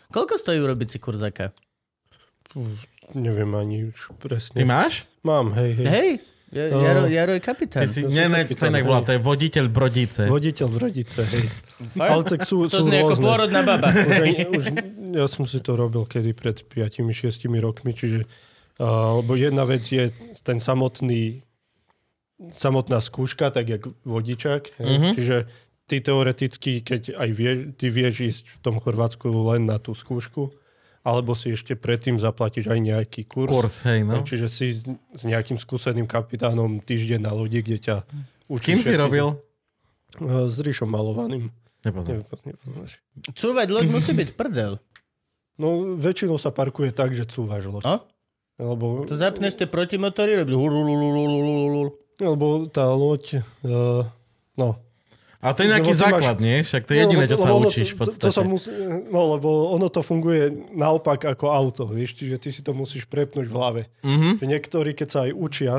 Koľko 0.10 0.36
stojí 0.36 0.58
urobiť 0.58 0.88
si 0.90 0.98
kurzaka? 0.98 1.54
Neviem 3.12 3.52
ani 3.56 3.78
už 3.92 4.16
Ty 4.16 4.20
presne. 4.20 4.64
máš? 4.64 5.04
Mám, 5.24 5.52
hej, 5.56 5.72
hej. 5.80 5.88
Hej, 5.88 6.12
ja, 6.52 6.64
No. 6.68 6.84
Jaro, 6.84 7.02
Jaro 7.08 7.32
je 7.36 7.42
kapitán. 7.44 7.82
Ty 7.84 7.88
si, 7.88 8.04
nie, 8.04 8.28
ne, 8.28 8.44
sa 8.52 8.68
inak 8.68 8.84
volá, 8.84 9.00
to 9.04 9.16
je 9.16 9.20
voditeľ 9.24 9.66
Brodice. 9.72 10.28
Voditeľ 10.28 10.68
v 10.68 10.78
rodice, 10.84 11.20
hej. 11.24 11.46
Ale 11.96 12.24
tak 12.28 12.44
sú, 12.44 12.68
To 12.68 12.84
sú 12.84 12.92
znie 12.92 13.08
ako 13.08 13.16
pôrodná 13.24 13.64
baba. 13.64 13.88
Už, 13.96 14.20
aj, 14.20 14.32
už, 14.52 14.66
ja 15.16 15.26
som 15.32 15.48
si 15.48 15.64
to 15.64 15.80
robil 15.80 16.04
kedy 16.04 16.36
pred 16.36 16.60
5-6 16.68 17.48
rokmi, 17.60 17.96
čiže 17.96 18.28
uh, 18.80 19.24
lebo 19.24 19.40
jedna 19.40 19.64
vec 19.64 19.88
je 19.88 20.12
ten 20.44 20.60
samotný 20.60 21.44
samotná 22.52 22.98
skúška, 22.98 23.54
tak 23.54 23.70
jak 23.70 23.84
vodičák. 24.04 24.76
Mhm. 24.76 24.88
Mm-hmm. 24.90 25.12
Čiže 25.16 25.38
ty 25.86 25.96
teoreticky, 26.02 26.82
keď 26.82 27.16
aj 27.16 27.30
vieš, 27.32 27.58
ty 27.78 27.86
vieš 27.92 28.16
ísť 28.24 28.44
v 28.48 28.58
tom 28.64 28.76
Chorvátsku 28.80 29.28
len 29.30 29.68
na 29.68 29.78
tú 29.78 29.94
skúšku, 29.94 30.52
alebo 31.02 31.34
si 31.34 31.54
ešte 31.54 31.74
predtým 31.74 32.22
zaplatíš 32.22 32.70
aj 32.70 32.80
nejaký 32.80 33.22
kurz. 33.26 33.50
Kurs, 33.50 33.76
hej, 33.90 34.06
no. 34.06 34.22
Čiže 34.22 34.48
si 34.48 34.78
s, 34.78 34.86
s 34.90 35.22
nejakým 35.26 35.58
skúseným 35.58 36.06
kapitánom 36.06 36.78
týždeň 36.82 37.20
na 37.26 37.34
lodi, 37.34 37.66
kde 37.66 37.78
ťa 37.82 37.96
S 38.06 38.50
učí 38.50 38.78
kým 38.78 38.80
si 38.86 38.94
robil? 38.94 39.34
Uh, 40.22 40.46
S 40.46 40.62
Ríšom 40.62 40.90
Malovaným. 40.90 41.50
Nepoznám. 41.82 42.22
Nepoz- 42.22 42.46
nepoznáš. 42.46 43.02
Cúvať 43.34 43.68
loď 43.74 43.86
musí 43.90 44.14
byť 44.14 44.30
prdel. 44.38 44.78
No, 45.58 45.98
väčšinou 45.98 46.38
sa 46.38 46.54
parkuje 46.54 46.94
tak, 46.94 47.18
že 47.18 47.26
cúvaš 47.26 47.66
loď. 47.66 47.84
No? 47.86 47.96
Lebo 48.62 49.10
To 49.10 49.18
zapneš 49.18 49.58
tie 49.58 49.66
protimotory, 49.66 50.38
robí. 50.38 50.54
Lebo 52.22 52.70
tá 52.70 52.86
loď, 52.94 53.42
uh, 53.66 54.06
no, 54.54 54.78
A 55.42 55.52
to 55.52 55.60
je 55.60 55.70
nejaký 55.70 55.90
ty 55.90 55.96
máš- 55.96 56.04
základ, 56.04 56.38
nie? 56.38 56.58
Však 56.60 56.82
to 56.84 56.92
je 56.92 56.98
No, 56.98 57.04
jediné, 57.04 57.24
čo 57.26 57.36
sa 57.36 57.44
lebo 57.44 57.58
ono 57.58 57.68
učíš 57.68 57.90
v 57.90 57.92
to, 57.92 57.98
to, 57.98 58.02
podstate. 58.06 58.22
to 58.22 58.30
sa 58.32 58.44
musí, 58.44 58.70
no, 59.10 59.22
lebo 59.32 59.50
ono 59.70 59.88
to 59.88 60.00
funguje 60.00 60.44
naopak 60.72 61.26
ako 61.28 61.46
auto, 61.48 61.84
vieš, 61.88 62.14
čiže 62.16 62.38
ty 62.38 62.50
si 62.50 62.62
to 62.62 62.72
musíš 62.72 63.04
prepnúť 63.06 63.44
v 63.44 63.54
hlave. 63.54 63.82
Mhm. 64.02 64.38
Že 64.38 64.46
Niektorí, 64.48 64.92
keď 64.94 65.08
sa 65.08 65.20
aj 65.24 65.32
učia 65.34 65.74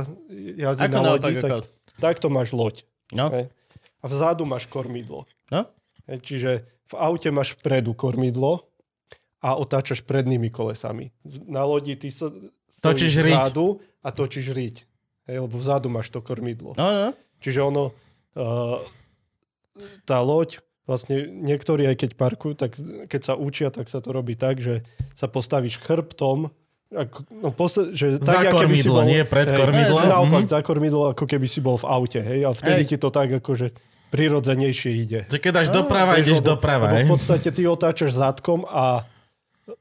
jazdiť 0.56 0.90
na 0.90 1.00
lodi, 1.00 1.32
tak, 1.32 1.38
ako? 1.40 1.58
takto 1.96 2.26
máš 2.26 2.50
loď. 2.50 2.82
No, 3.10 3.30
Hej. 3.30 3.54
A 3.98 4.04
vzadu 4.04 4.42
máš 4.42 4.66
kormidlo. 4.66 5.30
no. 5.48 5.62
Hej, 6.04 6.18
Čiže 6.20 6.50
v 6.88 6.94
aute 6.98 7.30
máš 7.30 7.54
vpredu 7.54 7.92
kormidlo 7.92 8.66
a 9.38 9.54
otáčaš 9.54 10.02
prednými 10.02 10.48
kolesami. 10.48 11.14
Na 11.46 11.62
lodi 11.62 11.94
ty 11.94 12.08
sa 12.08 12.26
Točíš 12.76 13.14
stojíš 13.14 13.16
riť. 13.22 13.34
vzadu 13.38 13.66
a 14.00 14.08
točíš 14.08 14.46
riť. 14.48 14.76
Hej, 15.24 15.36
lebo 15.40 15.54
vzadu 15.54 15.86
máš 15.86 16.08
to 16.08 16.18
kormidlo. 16.18 16.74
No, 16.74 16.82
no. 16.82 17.08
Čiže 17.38 17.60
ono, 17.60 17.94
uh, 18.34 18.82
tá 20.04 20.18
loď, 20.18 20.58
vlastne 20.82 21.14
niektorí 21.24 21.84
aj 21.84 21.96
keď 21.96 22.10
parkujú, 22.14 22.54
tak 22.54 22.74
keď 23.06 23.20
sa 23.22 23.34
učia, 23.34 23.68
tak 23.68 23.86
sa 23.86 23.98
to 23.98 24.10
robí 24.10 24.34
tak, 24.34 24.58
že 24.58 24.82
sa 25.12 25.26
postavíš 25.26 25.78
chrbtom, 25.78 26.50
ako, 26.90 27.18
no, 27.32 27.48
posta- 27.50 27.88
že 27.90 28.18
Za 28.18 28.36
tak, 28.36 28.44
si 28.44 28.52
kormidlo, 28.52 28.98
bol, 28.98 29.08
nie 29.08 29.22
pred 29.22 29.46
hej, 29.46 29.56
kormidlo. 29.56 29.96
hej, 29.96 30.10
Naopak, 30.10 30.42
Mhm. 30.42 30.50
za 30.50 30.60
kormidlo, 30.60 31.02
ako 31.08 31.24
keby 31.24 31.46
si 31.46 31.58
bol 31.58 31.74
v 31.74 31.86
aute, 31.86 32.20
hej, 32.20 32.40
a 32.42 32.50
vtedy 32.50 32.82
Hej. 32.82 32.88
ti 32.90 32.96
to 32.98 33.08
tak 33.08 33.32
akože 33.34 33.72
prirodzenejšie 34.12 34.90
ide. 34.94 35.20
Že 35.26 35.38
keď 35.40 35.52
dáš 35.54 35.68
doprava, 35.70 36.14
ideš 36.14 36.38
lebo- 36.38 36.48
doprava, 36.52 36.86
lebo 36.90 37.00
v 37.02 37.10
podstate 37.10 37.48
ty 37.48 37.64
otáčaš 37.64 38.12
zadkom 38.12 38.68
a 38.68 39.08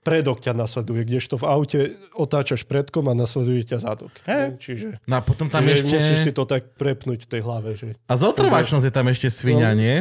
predok 0.01 0.37
ťa 0.39 0.53
nasleduje, 0.53 1.01
kdežto 1.03 1.35
v 1.35 1.45
aute 1.45 1.79
otáčaš 2.13 2.61
predkom 2.63 3.05
a 3.05 3.13
nasleduje 3.13 3.65
ťa 3.65 3.77
zadok. 3.79 4.13
Hej. 4.23 4.57
Čiže, 4.57 4.87
No 5.03 5.17
a 5.17 5.21
potom 5.21 5.47
tam 5.47 5.61
čiže 5.63 5.73
ešte... 5.81 5.89
musíš 5.91 6.19
si 6.21 6.31
to 6.31 6.43
tak 6.43 6.75
prepnúť 6.75 7.19
v 7.19 7.29
tej 7.29 7.41
hlave. 7.41 7.69
Že 7.73 7.87
A 8.03 8.13
zotrvačnosť 8.13 8.83
je 8.83 8.93
tam 8.93 9.07
ešte 9.07 9.27
svinia, 9.27 9.73
No. 9.73 9.79
nie? 9.79 9.97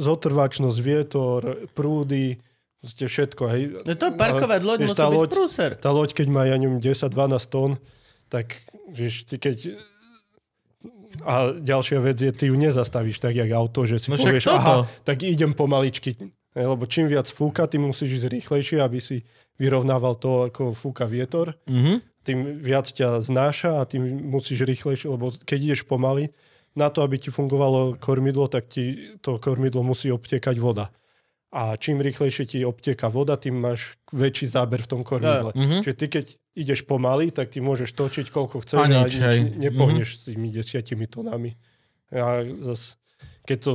zotrvačnosť, 0.00 0.78
vietor, 0.78 1.40
prúdy, 1.72 2.42
proste 2.78 3.04
všetko. 3.04 3.42
Hej. 3.46 3.62
No 3.80 3.92
to 3.92 4.06
parkovať 4.12 4.60
loď 4.60 4.78
musí 4.82 4.96
byť 4.96 5.14
loď- 5.14 5.30
prúser. 5.30 5.70
Tá 5.76 5.90
loď, 5.90 6.10
keď 6.12 6.26
má, 6.26 6.42
ja 6.42 6.56
neviem, 6.56 6.78
10-12 6.78 7.10
tón, 7.46 7.78
tak 8.26 8.66
vieš, 8.88 9.24
ty 9.24 9.36
keď... 9.36 9.78
A 11.26 11.52
ďalšia 11.58 11.98
vec 12.00 12.16
je, 12.22 12.32
ty 12.32 12.48
ju 12.48 12.56
nezastavíš 12.56 13.20
tak, 13.20 13.36
jak 13.36 13.50
auto, 13.52 13.84
že 13.84 13.98
si 14.00 14.08
No 14.08 14.16
povieš, 14.16 14.46
toto. 14.48 14.56
aha, 14.56 14.76
tak 15.04 15.20
idem 15.26 15.52
pomaličky. 15.52 16.16
Lebo 16.56 16.82
čím 16.86 17.06
viac 17.06 17.30
fúka, 17.30 17.66
ty 17.70 17.78
musíš 17.78 18.22
ísť 18.22 18.26
rýchlejšie, 18.30 18.78
aby 18.82 18.98
si 18.98 19.22
vyrovnával 19.60 20.16
to, 20.16 20.48
ako 20.48 20.72
fúka 20.72 21.04
vietor. 21.04 21.54
Mhm. 21.68 22.00
Tým 22.20 22.38
viac 22.60 22.84
ťa 22.88 23.24
znáša 23.24 23.80
a 23.80 23.88
tým 23.88 24.02
musíš 24.28 24.64
rýchlejšie, 24.68 25.08
lebo 25.08 25.32
keď 25.44 25.58
ideš 25.72 25.82
pomaly, 25.88 26.32
na 26.76 26.86
to, 26.86 27.02
aby 27.02 27.18
ti 27.18 27.34
fungovalo 27.34 27.98
kormidlo, 27.98 28.46
tak 28.46 28.70
ti 28.70 29.16
to 29.18 29.42
kormidlo 29.42 29.82
musí 29.82 30.06
obtekať 30.14 30.54
voda. 30.62 30.94
A 31.50 31.74
čím 31.74 31.98
rýchlejšie 31.98 32.46
ti 32.46 32.58
obteka 32.62 33.10
voda, 33.10 33.34
tým 33.34 33.58
máš 33.58 33.98
väčší 34.14 34.46
záber 34.46 34.86
v 34.86 34.90
tom 34.90 35.02
kormidle. 35.02 35.50
Mhm. 35.50 35.82
Čiže 35.82 35.96
ty, 35.98 36.06
keď 36.06 36.24
ideš 36.54 36.82
pomaly, 36.82 37.30
tak 37.30 37.54
ty 37.54 37.62
môžeš 37.62 37.94
točiť 37.94 38.26
koľko 38.28 38.62
chceš 38.66 38.78
A 38.78 38.86
a, 38.86 39.06
nič, 39.06 39.16
nič, 39.16 39.22
hej. 39.22 39.38
nepohneš 39.54 40.08
s 40.18 40.20
tými 40.30 40.50
desiatimi 40.50 41.06
tonami. 41.06 41.54
A 42.10 42.42
zas, 42.66 42.98
keď 43.46 43.58
to 43.70 43.72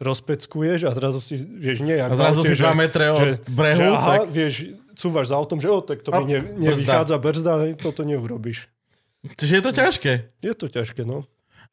rozpeckuješ 0.00 0.88
a 0.88 0.90
zrazu 0.96 1.20
si, 1.20 1.38
vieš, 1.38 1.84
nie, 1.84 2.00
A 2.00 2.10
zrazu 2.16 2.42
si 2.42 2.56
2 2.56 2.74
metre 2.74 3.12
od 3.12 3.46
brehu, 3.46 3.78
že, 3.78 3.86
aha, 3.92 4.14
tak... 4.24 4.32
vieš, 4.32 4.54
cúvaš 4.98 5.30
za 5.30 5.36
autom, 5.38 5.60
že 5.60 5.68
o, 5.70 5.78
tak 5.84 6.02
to 6.02 6.10
mi 6.10 6.24
ne, 6.24 6.40
brzda. 6.40 6.60
nevychádza 6.60 7.16
brzda, 7.20 7.52
hej, 7.66 7.72
toto 7.78 8.02
neurobíš. 8.02 8.66
Čiže 9.24 9.52
je 9.60 9.62
to 9.64 9.72
ťažké. 9.72 10.12
Je 10.44 10.52
to 10.52 10.66
ťažké, 10.68 11.06
no. 11.06 11.24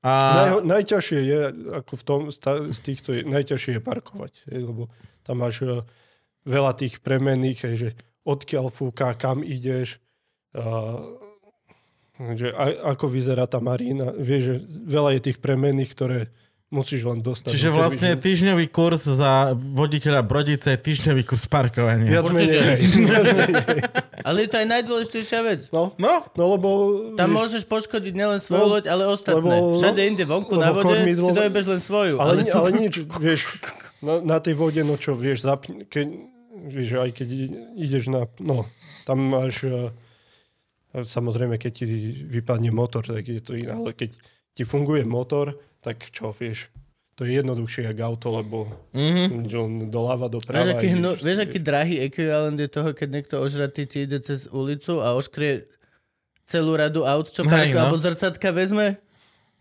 A... 0.01 0.11
Naj, 0.11 0.49
najťažšie 0.65 1.19
je, 1.21 1.39
ako 1.83 1.93
v 1.93 2.03
tom, 2.03 2.19
z 2.73 2.79
týchto, 2.81 3.13
je, 3.13 3.21
najťažšie 3.25 3.77
je 3.77 3.81
parkovať, 3.81 4.33
lebo 4.49 4.89
tam 5.21 5.45
máš 5.45 5.61
uh, 5.61 5.85
veľa 6.45 6.73
tých 6.73 7.01
premenných, 7.05 7.59
hej, 7.69 7.75
že 7.77 7.89
odkiaľ 8.23 8.69
fúka, 8.69 9.13
kam 9.13 9.41
ideš, 9.41 9.97
uh, 10.53 11.01
že 12.33 12.51
a, 12.51 12.65
ako 12.91 13.05
vyzerá 13.07 13.45
tá 13.45 13.57
marína. 13.57 14.11
Vieš, 14.11 14.41
že 14.43 14.55
veľa 14.85 15.09
je 15.13 15.21
tých 15.23 15.37
premenných, 15.37 15.89
ktoré 15.89 16.19
musíš 16.69 17.03
len 17.03 17.19
dostať. 17.19 17.51
Čiže 17.51 17.67
No, 17.67 17.75
vlastne 17.75 18.09
že- 18.09 18.21
týždňový 18.21 18.65
kurz 18.69 19.03
za 19.03 19.51
voditeľa 19.51 20.21
Brodice 20.21 20.71
je 20.71 20.79
týždňový 20.79 21.25
kurz 21.25 21.43
parkovania. 21.45 22.07
Viac 22.07 22.31
menej. 22.31 22.79
Ale 24.27 24.37
je 24.39 24.49
to 24.49 24.55
aj 24.55 24.67
najdôležitejšia 24.69 25.39
vec. 25.43 25.61
No, 25.69 25.91
No, 25.97 26.23
no 26.31 26.43
lebo... 26.47 26.69
Tam 27.17 27.27
vieš, 27.27 27.35
môžeš 27.35 27.63
poškodiť 27.65 28.13
nielen 28.13 28.37
svoju 28.37 28.61
No, 28.61 28.71
loď, 28.71 28.85
ale 28.87 29.03
ostatné. 29.05 29.41
lebo- 29.41 29.75
Všade 29.75 30.01
inde 30.05 30.23
vonku 30.23 30.55
na 30.55 30.71
vode 30.71 30.85
kormidlo- 30.85 31.27
si 31.27 31.33
dojebeš 31.33 31.65
len 31.67 31.81
svoju. 31.81 32.15
Ale, 32.15 32.23
Ale, 32.23 32.39
ale, 32.39 32.43
tu... 32.45 32.55
ale 32.55 32.69
nič, 32.77 32.93
vieš, 33.11 33.41
na, 33.99 34.13
na 34.21 34.37
tej 34.37 34.53
vode, 34.53 34.79
no 34.79 34.95
čo, 34.95 35.11
vieš, 35.11 35.43
zapni, 35.43 35.83
keď, 35.83 36.07
vieš, 36.69 37.01
aj 37.01 37.11
keď 37.17 37.27
ideš 37.77 38.13
na, 38.13 38.29
no, 38.37 38.69
tam 39.09 39.21
máš, 39.25 39.65
uh, 39.65 39.89
samozrejme, 40.93 41.57
keď 41.57 41.71
ti 41.71 41.85
vypadne 42.27 42.69
motor, 42.69 43.01
tak 43.01 43.25
je 43.25 43.41
to 43.41 43.57
iné, 43.57 43.73
ale 43.73 43.97
keď 43.97 44.13
ti 44.53 44.63
funguje 44.67 45.07
motor, 45.07 45.57
tak 45.81 46.11
čo, 46.13 46.35
vieš, 46.35 46.69
to 47.15 47.29
je 47.29 47.37
jednoduchšie 47.37 47.85
jak 47.85 47.99
auto, 48.01 48.33
lebo 48.33 48.57
mhm. 48.97 49.45
že 49.45 49.57
on 49.61 49.73
doľava, 49.93 50.25
doprava. 50.31 50.65
Vieš, 50.65 50.73
aký, 50.73 50.87
ideš 50.89 51.01
proste- 51.01 51.25
vieš, 51.25 51.39
aký 51.45 51.57
drahý 51.61 51.95
ekvivalent 52.07 52.57
je 52.57 52.69
toho, 52.71 52.89
keď 52.97 53.09
niekto 53.13 53.35
ožratý 53.41 53.85
ti 53.85 54.09
ide 54.09 54.17
cez 54.23 54.49
ulicu 54.49 54.97
a 55.03 55.13
oškrie 55.13 55.69
celú 56.47 56.73
radu 56.73 57.05
aut, 57.05 57.29
čo 57.29 57.45
Hej, 57.45 57.51
parku, 57.51 57.77
no. 57.77 57.81
alebo 57.85 57.97
zrcatka 58.01 58.49
vezme? 58.49 58.97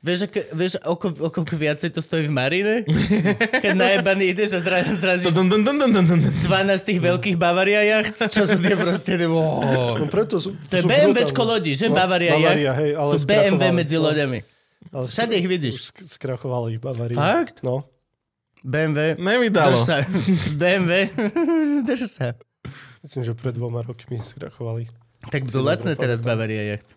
Vieš, 0.00 0.32
aké, 0.32 0.48
vieš 0.56 0.80
o, 0.80 0.96
o 0.96 1.28
koľko 1.28 1.60
viacej 1.60 1.92
to 1.92 2.00
stojí 2.00 2.24
v 2.24 2.32
Marine? 2.32 2.88
Keď 3.64 3.72
najebaný 3.76 4.32
ideš 4.32 4.56
a 4.56 4.60
zra, 4.64 4.80
zrazíš 4.80 5.28
Dun, 5.36 5.52
dun, 5.52 5.60
dun, 5.60 5.76
dun, 5.76 5.92
dun, 5.92 6.06
dun. 6.08 6.20
12 6.24 6.88
tých 6.88 7.00
veľkých 7.04 7.36
Bavaria 7.36 7.84
jacht, 7.84 8.16
čo 8.16 8.48
sú 8.48 8.56
tie 8.58 8.80
proste... 8.80 9.20
Wow. 9.28 10.00
No 10.00 10.04
preto 10.08 10.40
sú, 10.40 10.56
To 10.56 10.74
je 10.74 10.88
BMWčko 10.88 11.42
lodi, 11.44 11.76
že? 11.76 11.92
No, 11.92 12.00
Bavaria, 12.00 12.32
Bavaria, 12.32 12.72
jacht 12.72 12.80
hej, 12.80 12.90
ale 12.96 13.10
sú 13.12 13.26
BMW 13.28 13.62
medzi 13.76 13.96
No. 14.00 14.08
loďami. 14.08 14.38
Ale 14.88 15.04
Všade 15.04 15.34
ich 15.36 15.44
vidíš. 15.44 15.92
Skrachovali 15.92 16.76
ich 16.76 16.80
Bavaria. 16.80 17.12
Fakt? 17.12 17.60
No. 17.60 17.84
BMW. 18.64 19.20
Nevydalo. 19.20 19.76
Drž 19.76 19.84
sa. 19.84 19.96
BMW. 20.60 21.12
Drž 21.86 22.02
sa. 22.08 22.26
Myslím, 23.00 23.22
že 23.22 23.32
pred 23.32 23.52
dvoma 23.52 23.84
rokmi 23.84 24.16
skrachovali. 24.16 24.88
Tak 25.28 25.44
budú 25.44 25.60
lacné 25.60 25.92
teraz. 25.92 26.24
Bavaria 26.24 26.64
jacht. 26.72 26.96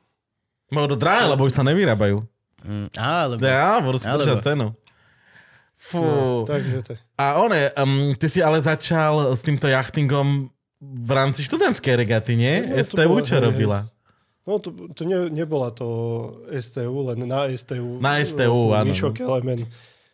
Budú 0.72 0.96
drahé, 0.96 1.28
lebo 1.28 1.44
už 1.44 1.52
sa 1.52 1.64
nevyrábajú. 1.64 2.24
Mm, 2.64 2.88
alebo... 2.96 3.40
Ja, 3.44 3.78
Alebo- 3.78 3.94
držať 3.94 4.40
cenu. 4.42 4.68
Fú. 5.76 6.00
No, 6.00 6.48
takže 6.48 6.80
to 6.80 6.92
A 7.20 7.36
one, 7.36 7.68
um, 7.76 8.16
ty 8.16 8.32
si 8.32 8.40
ale 8.40 8.64
začal 8.64 9.36
s 9.36 9.44
týmto 9.44 9.68
jachtingom 9.68 10.48
v 10.80 11.12
rámci 11.12 11.44
študentskej 11.44 12.00
regaty, 12.00 12.40
nie? 12.40 12.64
No, 12.64 12.80
to 12.80 12.84
STU 12.88 13.16
čo 13.20 13.36
hej, 13.36 13.44
robila? 13.44 13.80
No 14.48 14.60
to, 14.64 14.72
to 14.96 15.04
ne, 15.04 15.28
nebola 15.28 15.72
to 15.76 15.88
STU, 16.56 17.12
len 17.12 17.28
na 17.28 17.52
STU. 17.52 18.00
Na 18.00 18.20
STU, 18.24 18.72
áno, 18.72 18.88
Mišo 18.88 19.12
no. 19.12 19.16
Kelemen. 19.16 19.68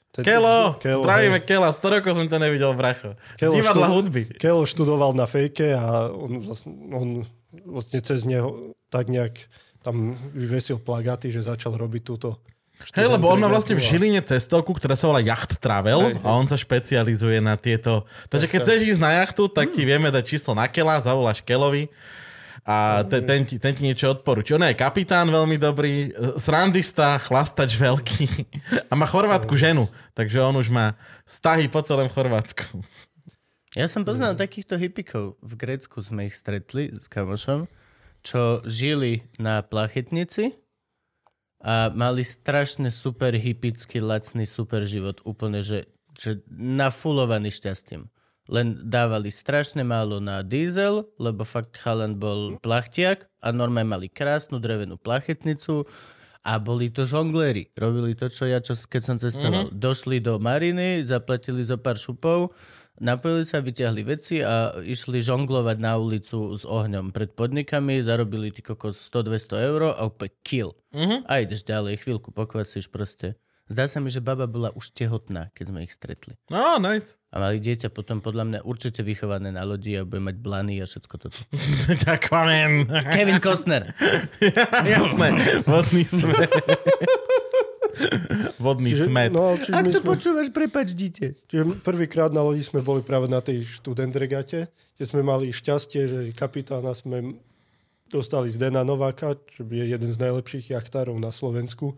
Ten- 0.09 0.25
Kelo, 0.25 0.73
Kelo, 0.81 1.05
zdravíme 1.05 1.37
hej. 1.37 1.45
Kela, 1.45 1.69
100 1.69 1.95
rokov 2.01 2.11
som 2.17 2.25
ťa 2.25 2.39
nevidel, 2.41 2.73
bracho. 2.73 3.13
Z 3.13 3.37
Kelo 3.37 3.53
divadla 3.53 3.85
študu- 3.85 3.93
hudby. 3.93 4.21
Kelo 4.41 4.61
študoval 4.65 5.13
na 5.13 5.29
fejke 5.29 5.69
a 5.77 6.09
on, 6.09 6.41
vlastne, 6.41 6.73
on 6.89 7.09
vlastne 7.61 8.01
cez 8.01 8.25
neho 8.25 8.73
tak 8.89 9.05
nejak 9.05 9.37
tam 9.79 10.15
vyvesil 10.35 10.79
plagáty, 10.79 11.31
že 11.31 11.47
začal 11.47 11.75
robiť 11.75 12.03
túto 12.03 12.39
Hej, 12.95 13.11
lebo 13.11 13.27
on 13.27 13.43
má 13.43 13.51
vlastne 13.51 13.75
v 13.75 13.83
Žiline 13.83 14.23
cestovku, 14.23 14.71
ktorá 14.71 14.95
sa 14.95 15.11
volá 15.11 15.19
Yacht 15.19 15.59
Travel 15.59 15.99
Hej, 15.99 16.15
hej. 16.15 16.23
a 16.23 16.29
on 16.31 16.47
sa 16.47 16.55
špecializuje 16.55 17.43
na 17.43 17.59
tieto. 17.59 18.07
Takže 18.31 18.47
keď 18.47 18.59
chceš 18.63 18.95
ísť 18.95 19.01
na 19.03 19.19
jachtu, 19.19 19.51
tak 19.51 19.75
ti 19.75 19.83
vieme 19.83 20.07
dať 20.07 20.23
číslo 20.23 20.55
na 20.55 20.63
Kela, 20.71 21.03
zavoláš 21.03 21.43
Kelovi 21.43 21.91
a 22.63 23.03
te, 23.03 23.19
ten, 23.19 23.43
ti, 23.43 23.59
ten 23.59 23.75
ti 23.75 23.83
niečo 23.83 24.15
odporúči. 24.15 24.55
On 24.55 24.63
je 24.63 24.79
kapitán 24.79 25.27
veľmi 25.27 25.59
dobrý, 25.59 26.15
srandista, 26.39 27.19
chlastač 27.19 27.75
veľký 27.75 28.47
a 28.87 28.93
má 28.95 29.03
chorvátku 29.03 29.59
ženu, 29.59 29.91
takže 30.15 30.39
on 30.39 30.55
už 30.55 30.71
má 30.71 30.95
stahy 31.27 31.67
po 31.67 31.83
celém 31.83 32.07
Chorvátsku. 32.07 32.79
Ja 33.77 33.85
som 33.85 34.01
poznal 34.01 34.33
takýchto 34.33 34.81
hippikov. 34.81 35.37
V 35.45 35.53
Grécku 35.53 36.01
sme 36.01 36.25
ich 36.25 36.33
stretli 36.33 36.89
s 36.89 37.05
kamošom, 37.05 37.69
čo 38.25 38.59
žili 38.67 39.23
na 39.39 39.63
plachetnici 39.63 40.55
a 41.59 41.91
mali 41.91 42.23
strašne 42.23 42.87
super 42.87 43.35
hippický, 43.35 43.99
lacný 43.99 44.47
super 44.47 44.87
život. 44.87 45.19
Úplne, 45.27 45.59
že, 45.59 45.91
že 46.15 46.39
nafulovaný 46.51 47.51
šťastím. 47.51 48.07
Len 48.49 48.81
dávali 48.89 49.29
strašne 49.29 49.85
málo 49.85 50.17
na 50.17 50.41
diesel, 50.41 51.05
lebo 51.21 51.45
fakt 51.45 51.77
chalan 51.77 52.17
bol 52.17 52.57
plachtiak 52.57 53.29
a 53.45 53.53
normálne 53.53 53.93
mali 53.93 54.07
krásnu 54.09 54.57
drevenú 54.57 54.97
plachetnicu 54.97 55.85
a 56.41 56.57
boli 56.57 56.89
to 56.89 57.05
žongléri. 57.05 57.69
Robili 57.77 58.17
to, 58.17 58.31
čo 58.31 58.49
ja, 58.49 58.57
čo, 58.63 58.73
keď 58.73 59.01
som 59.05 59.17
cestoval. 59.21 59.69
Mm-hmm. 59.69 59.77
Došli 59.77 60.17
do 60.23 60.41
mariny, 60.41 61.05
zaplatili 61.05 61.61
zo 61.61 61.77
pár 61.77 61.99
šupov, 61.99 62.55
napojili 62.99 63.43
sa, 63.47 63.63
vyťahli 63.63 64.01
veci 64.05 64.43
a 64.43 64.75
išli 64.79 65.19
žonglovať 65.23 65.77
na 65.79 65.97
ulicu 65.97 66.55
s 66.55 66.63
ohňom 66.63 67.11
pred 67.15 67.33
podnikami, 67.33 68.03
zarobili 68.03 68.51
ty 68.53 68.63
kokos 68.63 68.99
100-200 69.09 69.67
eur 69.67 69.81
a 69.95 70.01
úplne 70.05 70.35
kill. 70.45 70.71
Mhm. 70.95 71.25
A 71.25 71.43
ideš 71.43 71.65
ďalej, 71.65 72.03
chvíľku 72.03 72.31
pokvasíš 72.35 72.91
proste. 72.91 73.39
Zdá 73.69 73.85
sa 73.85 74.01
mi, 74.01 74.09
že 74.09 74.17
baba 74.17 74.49
bola 74.49 74.73
už 74.73 74.97
tehotná, 74.97 75.53
keď 75.53 75.65
sme 75.69 75.85
ich 75.85 75.93
stretli. 75.93 76.33
No, 76.49 76.81
nice. 76.81 77.21
A 77.29 77.37
mali 77.37 77.61
dieťa 77.61 77.93
potom 77.93 78.17
podľa 78.17 78.43
mňa 78.49 78.59
určite 78.65 79.05
vychované 79.05 79.53
na 79.53 79.61
lodi 79.61 79.93
a 79.93 80.01
bude 80.09 80.25
mať 80.25 80.41
blany 80.41 80.81
a 80.81 80.89
všetko 80.89 81.15
toto. 81.21 81.37
Ďakujem. 82.09 82.89
Kevin 83.13 83.37
Costner. 83.37 83.93
Jasné. 84.89 85.61
Vodný 85.69 86.01
smet. 86.01 86.49
Vodný 88.63 88.91
Čiže- 88.95 89.05
smet. 89.07 89.31
No, 89.31 89.55
čiže 89.55 89.73
Ak 89.75 89.85
to 89.91 89.99
sme- 89.99 90.07
počúvaš, 90.07 90.47
prepač 90.51 90.93
dieťa. 90.95 91.27
Čiže 91.47 91.63
prvýkrát 91.83 92.31
na 92.31 92.43
lodi 92.43 92.63
sme 92.63 92.79
boli 92.83 93.03
práve 93.03 93.27
na 93.27 93.39
tej 93.39 93.63
študent 93.67 94.13
regate, 94.15 94.67
kde 94.97 95.05
sme 95.05 95.21
mali 95.23 95.51
šťastie, 95.51 96.01
že 96.07 96.19
kapitána 96.35 96.91
sme 96.91 97.39
dostali 98.09 98.49
z 98.49 98.57
Dena 98.57 98.81
Nováka, 98.81 99.37
čo 99.53 99.63
je 99.63 99.85
jeden 99.85 100.09
z 100.11 100.17
najlepších 100.17 100.73
jachtárov 100.73 101.15
na 101.21 101.29
Slovensku. 101.29 101.93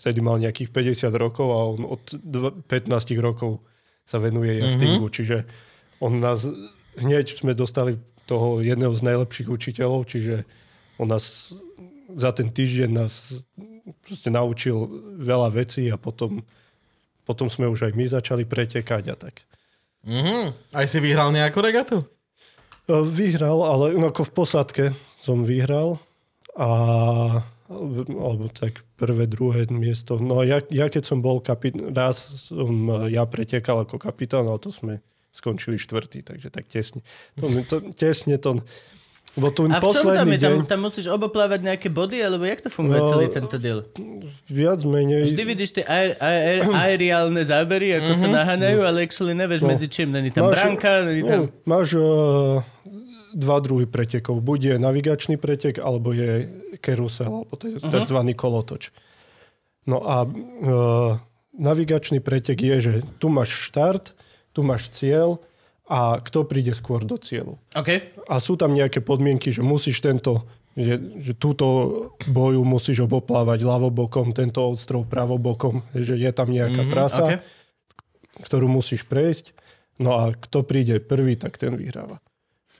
Vtedy 0.00 0.18
mal 0.18 0.40
nejakých 0.40 0.72
50 0.72 1.14
rokov 1.14 1.46
a 1.52 1.58
on 1.76 1.82
od 1.86 2.02
dva- 2.18 2.56
15 2.66 3.14
rokov 3.20 3.62
sa 4.04 4.18
venuje 4.18 4.58
jachtingu, 4.58 5.06
mm-hmm. 5.06 5.16
čiže 5.16 5.36
on 6.02 6.18
nás, 6.18 6.44
hneď 6.98 7.36
sme 7.38 7.54
dostali 7.54 7.96
toho 8.24 8.64
jedného 8.64 8.92
z 8.96 9.02
najlepších 9.04 9.48
učiteľov, 9.48 10.08
čiže 10.08 10.48
on 10.96 11.12
nás 11.12 11.52
za 12.16 12.30
ten 12.32 12.48
týždeň 12.50 12.90
nás 12.90 13.12
proste 14.04 14.32
naučil 14.32 14.76
veľa 15.20 15.52
vecí 15.52 15.88
a 15.92 16.00
potom 16.00 16.44
potom 17.24 17.48
sme 17.48 17.66
už 17.72 17.88
aj 17.88 17.92
my 17.96 18.04
začali 18.04 18.44
pretekať 18.44 19.04
a 19.10 19.16
tak. 19.16 19.42
Mhm. 20.04 20.52
Aj 20.76 20.86
si 20.86 21.00
vyhral 21.00 21.32
nejakú 21.32 21.64
regatu? 21.64 22.04
E, 22.84 22.94
Vyhral, 23.00 23.64
ale 23.64 23.96
ako 23.96 24.28
v 24.28 24.32
posádke 24.36 24.84
som 25.24 25.42
vyhral 25.42 25.96
a 26.54 26.68
alebo 27.64 28.52
tak 28.52 28.84
prvé, 29.00 29.24
druhé 29.24 29.64
miesto. 29.72 30.20
No 30.20 30.44
ja, 30.44 30.60
ja 30.68 30.92
keď 30.92 31.08
som 31.08 31.24
bol 31.24 31.40
kapitán, 31.40 31.96
raz 31.96 32.20
som 32.52 33.08
e, 33.08 33.16
ja 33.16 33.24
pretekal 33.24 33.88
ako 33.88 33.96
kapitán, 33.96 34.44
ale 34.44 34.60
to 34.60 34.68
sme 34.68 35.00
skončili 35.32 35.80
štvrtý, 35.80 36.20
takže 36.22 36.52
tak 36.52 36.68
tesne. 36.68 37.00
To, 37.40 37.48
to, 37.64 37.76
tesne 37.96 38.36
to... 38.36 38.60
Bo 39.34 39.50
tu 39.50 39.66
A 39.66 39.76
v 39.76 39.84
čom 39.84 40.06
tam 40.06 40.26
je? 40.26 40.38
Tam, 40.38 40.52
deň, 40.54 40.56
tam 40.64 40.80
musíš 40.80 41.06
oboplávať 41.06 41.60
nejaké 41.60 41.88
body, 41.88 42.22
alebo 42.22 42.42
jak 42.42 42.60
to 42.60 42.70
funguje 42.70 42.96
No, 42.96 43.10
celý 43.10 43.26
tento 43.28 43.58
deal? 43.58 43.82
viac 44.46 44.78
menej... 44.80 45.26
Vždy 45.26 45.42
vidíš 45.44 45.70
tie 45.72 45.84
aer- 45.84 46.14
aer- 46.16 46.62
aeriálne 46.62 47.42
zábery, 47.42 47.98
ako 47.98 48.14
sa 48.14 48.26
naháňajú, 48.28 48.78
ale 48.80 49.02
actually 49.02 49.34
nevieš 49.34 49.62
No. 49.62 49.74
medzi 49.74 49.90
čím. 49.90 50.14
Není 50.14 50.30
tam 50.30 50.46
Máš- 50.46 50.54
bránka, 50.54 50.90
není 51.02 51.22
tam... 51.22 51.40
No, 51.40 51.44
máš 51.64 51.88
uh, 51.92 52.62
dva 53.34 53.58
druhy 53.58 53.84
pretekov. 53.84 54.38
Buď 54.38 54.60
je 54.64 54.74
navigačný 54.76 55.34
pretek, 55.34 55.76
alebo 55.76 56.10
je 56.10 56.46
kerusel, 56.78 57.26
alebo 57.42 57.54
to 57.54 57.64
je 57.66 57.82
Mhm. 57.82 57.90
tzv. 57.90 58.18
kolotoč. 58.32 58.94
No 59.84 59.98
a 60.00 60.22
uh, 60.22 61.18
navigačný 61.52 62.18
pretek 62.18 62.56
je, 62.56 62.76
že 62.80 62.92
tu 63.18 63.26
máš 63.26 63.50
štart, 63.66 64.14
tu 64.50 64.62
máš 64.62 64.88
cieľ 64.90 65.42
a 65.86 66.16
kto 66.18 66.42
príde 66.42 66.72
skôr 66.72 67.00
do 67.00 67.16
cieľu. 67.16 67.60
OK. 67.72 67.90
A 68.24 68.34
sú 68.38 68.54
tam 68.54 68.70
nejaké 68.70 68.98
podmienky, 68.98 69.48
že 69.48 69.60
musíš 69.60 70.00
tento 70.00 70.44
že, 70.74 70.98
že 71.20 71.32
túto 71.34 71.66
boju 72.26 72.58
musíš 72.60 72.98
oboplávať 73.00 73.62
ľavobokom, 73.62 74.34
tento 74.34 74.58
ostrov 74.64 75.06
pravobokom, 75.06 75.86
že 75.94 76.18
je 76.18 76.26
tam 76.28 76.50
nejaká 76.50 76.82
Mhm, 76.82 76.90
trasa, 76.90 77.24
OK. 77.24 77.32
ktorú 78.42 78.66
musíš 78.68 79.04
prejsť. 79.04 79.54
No 79.96 80.18
a 80.18 80.34
kto 80.34 80.66
príde 80.66 80.98
prvý, 80.98 81.38
tak 81.38 81.54
ten 81.54 81.70
vyhráva. 81.72 82.18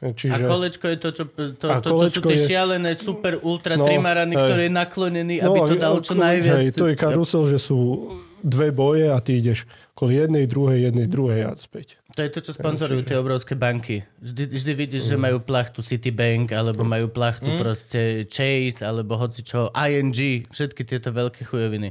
A 0.02 0.10
Čiže, 0.10 0.42
kolečko 0.42 0.90
je 0.90 0.98
to, 0.98 1.10
čo, 1.12 1.24
to, 1.54 1.66
A 1.70 1.78
to, 1.78 1.94
čo 1.96 2.06
sú 2.10 2.20
tie 2.20 2.34
je- 2.34 2.50
šialené 2.50 2.92
super 2.92 3.38
ultra 3.40 3.78
No, 3.78 3.86
trimarany, 3.86 4.34
ktorý 4.34 4.66
je 4.66 4.74
naklonený, 4.74 5.34
aby 5.38 5.58
to 5.64 5.72
a- 5.72 5.80
dal 5.80 5.96
čo 6.02 6.12
najviac. 6.12 6.58
Hej, 6.60 6.74
to 6.74 6.90
je 6.90 6.96
karusel, 6.98 7.46
že 7.46 7.62
sú 7.62 8.10
dve 8.42 8.68
boje 8.68 9.06
a 9.06 9.16
ty 9.16 9.38
ideš 9.38 9.64
kvôli 9.94 10.18
jednej, 10.18 10.44
druhej, 10.44 10.90
jednej, 10.90 11.06
druhej 11.06 11.40
a 11.46 11.54
späť. 11.54 12.02
To 12.14 12.22
je 12.22 12.30
to, 12.30 12.40
čo 12.46 12.52
sponzorujú 12.54 13.02
tie 13.02 13.18
obrovské 13.18 13.58
banky. 13.58 14.06
Vždy, 14.22 14.46
vždy 14.46 14.72
vidíš, 14.78 15.02
že 15.10 15.16
majú 15.18 15.42
plachtu 15.42 15.82
Citibank, 15.82 16.54
alebo 16.54 16.86
majú 16.86 17.10
plachtu 17.10 17.50
proste 17.58 18.22
Chase, 18.30 18.86
alebo 18.86 19.18
hoci 19.18 19.42
čo, 19.42 19.74
ING, 19.74 20.14
všetky 20.46 20.86
tieto 20.86 21.10
veľké 21.10 21.42
chujoviny. 21.42 21.90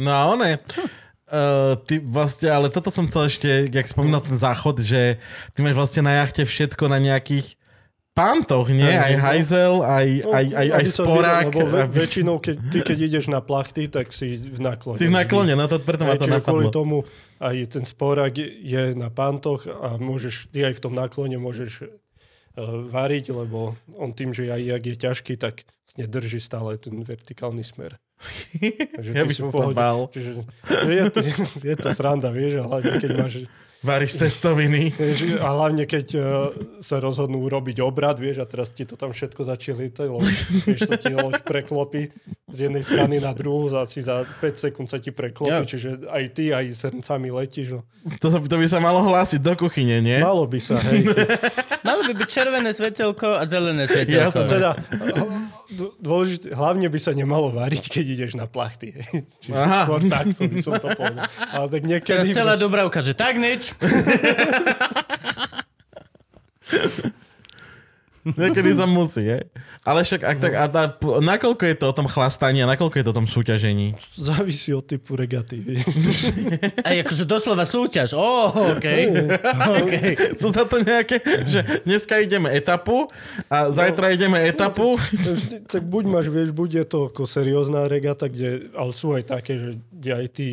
No 0.00 0.10
a 0.16 0.20
one, 0.32 0.56
uh, 0.56 1.76
ty 1.84 2.00
vlastne, 2.00 2.48
ale 2.48 2.72
toto 2.72 2.88
som 2.88 3.04
chcel 3.12 3.28
ešte, 3.28 3.50
jak 3.68 3.84
spomínal 3.84 4.24
ten 4.24 4.40
záchod, 4.40 4.80
že 4.80 5.20
ty 5.52 5.60
máš 5.60 5.76
vlastne 5.76 6.08
na 6.08 6.24
jachte 6.24 6.48
všetko 6.48 6.88
na 6.88 6.96
nejakých 6.96 7.60
pantoch, 8.16 8.72
nie? 8.72 8.88
Aj 8.88 9.14
no. 9.14 9.20
hajzel, 9.20 9.74
aj, 9.84 10.08
aj, 10.32 10.46
aj, 10.54 10.68
aj 10.80 10.84
sa 10.88 11.02
sporák. 11.04 11.46
videl, 11.52 11.60
Lebo 11.60 11.66
ve, 11.70 11.80
aby- 11.84 11.98
väčšinou, 12.02 12.36
keď, 12.40 12.56
ty 12.72 12.78
keď 12.82 12.98
ideš 13.04 13.26
na 13.28 13.44
plachty, 13.44 13.86
tak 13.86 14.16
si 14.16 14.40
v 14.40 14.64
naklone. 14.64 14.96
Si 14.96 15.06
v 15.06 15.12
naklone, 15.12 15.52
no 15.54 15.68
to 15.68 15.76
preto 15.76 16.08
ma 16.08 16.16
to 16.16 16.24
čiže 16.24 16.40
kvôli 16.40 16.72
napadlo. 16.72 16.72
tomu 16.72 16.96
aj 17.38 17.56
ten 17.78 17.84
sporák 17.86 18.34
je- 18.38 18.94
na 18.98 19.10
pantoch 19.10 19.66
a 19.66 19.98
môžeš, 19.98 20.50
ty 20.50 20.66
aj 20.66 20.78
v 20.78 20.82
tom 20.82 20.94
naklone 20.94 21.38
môžeš 21.38 21.86
uh, 21.86 21.88
variť, 22.90 23.30
lebo 23.30 23.78
on 23.94 24.10
tým, 24.14 24.34
že 24.34 24.50
aj 24.50 24.62
jak 24.62 24.82
je 24.82 24.96
ťažký, 24.98 25.34
tak 25.38 25.62
vlastne 25.86 26.04
drží 26.10 26.38
stále 26.42 26.78
ten 26.78 26.98
vertikálny 27.02 27.62
smer. 27.62 27.98
Takže 28.98 29.10
Ja 29.14 29.22
by 29.22 29.34
som 29.34 29.50
sa 29.54 29.70
bál. 29.70 30.10
Čiže, 30.10 30.42
že 30.66 30.92
je, 30.92 31.04
to, 31.10 31.18
je 31.62 31.76
to 31.78 31.88
sranda, 31.94 32.34
vieš, 32.34 32.58
a 32.58 32.66
hlavne 32.66 32.98
keď 32.98 33.10
máš 33.14 33.34
Varíš 33.78 34.18
cestoviny. 34.18 34.90
A 35.44 35.54
hlavne, 35.54 35.86
keď 35.86 36.06
uh, 36.18 36.22
sa 36.82 36.98
rozhodnú 36.98 37.38
urobiť 37.46 37.78
obrad, 37.78 38.18
vieš, 38.18 38.42
a 38.42 38.46
teraz 38.46 38.74
ti 38.74 38.82
to 38.82 38.98
tam 38.98 39.14
všetko 39.14 39.46
začne 39.46 39.86
lietať, 39.86 40.06
lebo 40.10 40.18
vieš, 40.18 40.82
to 40.82 40.98
ti 40.98 41.14
loď 41.14 41.38
preklopí 41.46 42.10
z 42.50 42.58
jednej 42.66 42.82
strany 42.82 43.22
na 43.22 43.30
druhú, 43.30 43.70
za, 43.70 43.86
si 43.86 44.02
za 44.02 44.26
5 44.26 44.42
sekúnd 44.66 44.90
sa 44.90 44.98
ti 44.98 45.14
preklopí, 45.14 45.62
Jo. 45.62 45.68
čiže 45.68 45.88
aj 46.10 46.24
ty, 46.34 46.50
aj 46.50 46.64
sem 46.74 46.94
sami 47.06 47.30
letíš. 47.30 47.78
No. 47.78 47.80
To, 48.18 48.26
sa, 48.34 48.42
to 48.42 48.56
by 48.58 48.66
sa 48.66 48.82
malo 48.82 48.98
hlásiť 48.98 49.38
do 49.38 49.54
kuchyne, 49.54 50.02
nie? 50.02 50.18
Malo 50.18 50.48
by 50.48 50.58
sa, 50.58 50.82
hej. 50.90 51.06
Malo 51.86 52.02
by 52.02 52.12
byť 52.18 52.28
červené 52.28 52.70
svetelko 52.74 53.38
a 53.38 53.46
zelené 53.46 53.86
svetelko. 53.86 54.26
Jasné. 54.34 54.48
teda, 54.50 54.70
d- 55.70 55.94
dôležité, 56.00 56.50
hlavne 56.52 56.88
by 56.90 56.98
sa 56.98 57.12
nemalo 57.14 57.52
variť, 57.52 57.92
keď 57.92 58.04
ideš 58.18 58.32
na 58.34 58.48
plachty. 58.48 58.96
Čiže 59.44 59.54
Aha. 59.54 59.86
skôr 59.86 60.00
takto 60.08 60.42
by 60.48 60.58
som 60.58 60.74
to 60.76 60.88
povedal. 60.92 61.24
Ale 61.52 61.66
tak 61.70 61.82
Teraz 61.84 61.90
niekedy... 62.24 62.28
celá 62.34 62.54
Dobravka, 62.58 62.98
že 63.00 63.12
tak 63.14 63.36
nič. 63.38 63.67
Niekedy 68.36 68.70
sa 68.76 68.84
musí, 68.84 69.24
je? 69.24 69.40
Ale 69.86 70.04
však, 70.04 70.20
ak 70.20 70.36
tak, 70.42 70.52
a, 70.52 70.66
p- 70.68 71.20
nakoľko 71.22 71.62
je 71.64 71.76
to 71.78 71.86
o 71.88 71.94
tom 71.96 72.04
chlastaní 72.10 72.60
a 72.60 72.68
nakoľko 72.68 73.00
je 73.00 73.04
to 73.06 73.12
o 73.14 73.18
tom 73.24 73.28
súťažení? 73.30 73.96
Závisí 74.18 74.74
od 74.74 74.84
typu 74.84 75.16
regaty. 75.16 75.64
A 76.86 76.92
akože 77.00 77.24
doslova 77.24 77.64
súťaž. 77.64 78.12
Ó, 78.12 78.20
oh, 78.20 78.76
OK. 78.76 78.86
okay. 79.80 80.10
Sú 80.40 80.52
za 80.52 80.68
to 80.68 80.82
nejaké, 80.82 81.22
že 81.46 81.64
dneska 81.88 82.20
ideme 82.20 82.52
etapu 82.52 83.08
a 83.48 83.70
zajtra 83.72 84.12
ideme 84.12 84.42
etapu? 84.44 85.00
tak 85.70 85.86
buď 85.86 86.04
máš, 86.10 86.26
vieš, 86.28 86.50
buď 86.52 86.70
je 86.82 86.84
to 86.84 86.98
ako 87.08 87.22
seriózna 87.24 87.88
regata, 87.88 88.28
kde, 88.28 88.68
ale 88.74 88.90
sú 88.92 89.14
aj 89.14 89.30
také, 89.30 89.56
že 89.56 90.10
aj 90.10 90.26
tí 90.34 90.48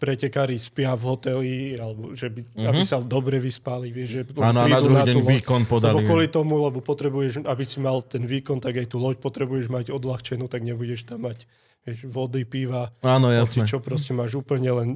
pretekári 0.00 0.56
spia 0.56 0.96
v 0.96 1.02
hoteli, 1.04 1.50
alebo 1.76 2.12
že 2.12 2.26
by, 2.26 2.40
mm-hmm. 2.40 2.66
aby 2.66 2.80
sa 2.82 2.96
dobre 2.98 3.36
vyspali, 3.36 3.92
vieš, 3.92 4.08
že 4.10 4.22
Mhm. 4.26 4.40
Áno, 4.42 4.58
a 4.58 4.66
na 4.66 4.80
druhý 4.80 5.02
tú 5.02 5.08
deň 5.10 5.16
loď. 5.18 5.30
výkon 5.36 5.62
podali. 5.64 5.92
Lebo 5.92 6.00
kvôli 6.02 6.26
tomu, 6.26 6.56
lebo 6.58 6.80
potrebuješ, 6.80 7.44
aby 7.44 7.62
si 7.62 7.78
mal 7.78 8.00
ten 8.02 8.24
výkon, 8.24 8.58
tak 8.58 8.74
aj 8.74 8.88
tú 8.88 8.96
loď 8.96 9.20
potrebuješ 9.20 9.68
mať 9.68 9.92
odľahčenú, 9.92 10.48
tak 10.48 10.64
nebudeš 10.64 11.04
tam 11.04 11.28
mať 11.28 11.44
vieš, 11.80 12.04
vody, 12.06 12.42
piva, 12.42 12.96
Áno, 13.00 13.28
jasné. 13.28 13.64
čo 13.64 13.78
proste 13.78 14.10
máš 14.10 14.34
úplne 14.34 14.68
len 14.70 14.88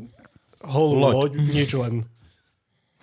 holú 0.60 0.96
Loď. 0.98 1.12
loď, 1.14 1.32
nič 1.50 1.70
len 1.74 1.94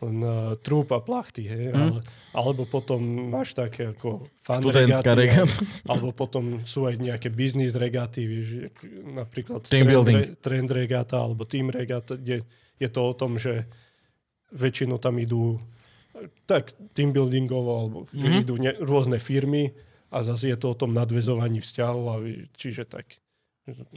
len 0.02 0.18
uh, 0.20 0.58
trúp 0.58 0.90
a 0.92 1.00
plachty, 1.00 1.46
hej, 1.46 1.70
Mhm. 1.70 1.78
ale, 1.78 2.00
alebo 2.34 2.66
potom 2.66 2.98
máš 3.30 3.54
také 3.54 3.94
ako 3.94 4.26
fan 4.42 4.66
Študentská 4.66 5.14
regaty, 5.14 5.46
regata. 5.46 5.62
alebo 5.86 6.10
potom 6.10 6.66
sú 6.66 6.90
aj 6.90 6.98
nejaké 6.98 7.30
biznis 7.30 7.78
regaty, 7.78 8.26
vieš, 8.26 8.48
napríklad 9.06 9.62
Team 9.70 9.86
trend, 9.86 9.90
building. 9.90 10.18
Re, 10.18 10.26
trend 10.42 10.70
regata 10.74 11.22
alebo 11.22 11.46
team 11.46 11.70
regata, 11.70 12.18
kde 12.18 12.42
je 12.82 12.90
to 12.90 13.02
o 13.06 13.14
tom, 13.14 13.38
že 13.38 13.70
väčšinou 14.50 14.98
tam 14.98 15.22
idú 15.22 15.62
tak 16.46 16.74
team 16.92 17.14
buildingovo, 17.14 17.72
alebo 17.72 17.98
mm-hmm. 18.10 18.26
Mhm. 18.26 18.40
idú 18.42 18.54
ne, 18.58 18.72
rôzne 18.82 19.18
firmy 19.18 19.72
a 20.12 20.26
zase 20.26 20.52
je 20.52 20.58
to 20.60 20.74
o 20.74 20.78
tom 20.78 20.92
nadvezovaní 20.92 21.62
vzťahov 21.62 22.04
a 22.10 22.16
čiže 22.58 22.84
tak. 22.84 23.22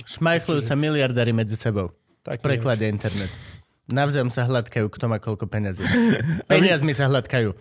Šmajchlujú 0.05 0.61
sa 0.63 0.77
miliardári 0.77 1.33
medzi 1.33 1.57
sebou. 1.57 1.91
tak 2.23 2.39
V 2.41 2.45
preklade 2.45 2.85
internet. 2.87 3.29
Navzájom 3.85 4.32
sa 4.32 4.48
hladkajú, 4.48 4.89
kto 4.89 5.05
má 5.12 5.20
koľko 5.20 5.44
peniazí. 5.44 5.85
Peniazmi 6.51 6.97
sa 6.97 7.05
hladkajú. 7.09 7.52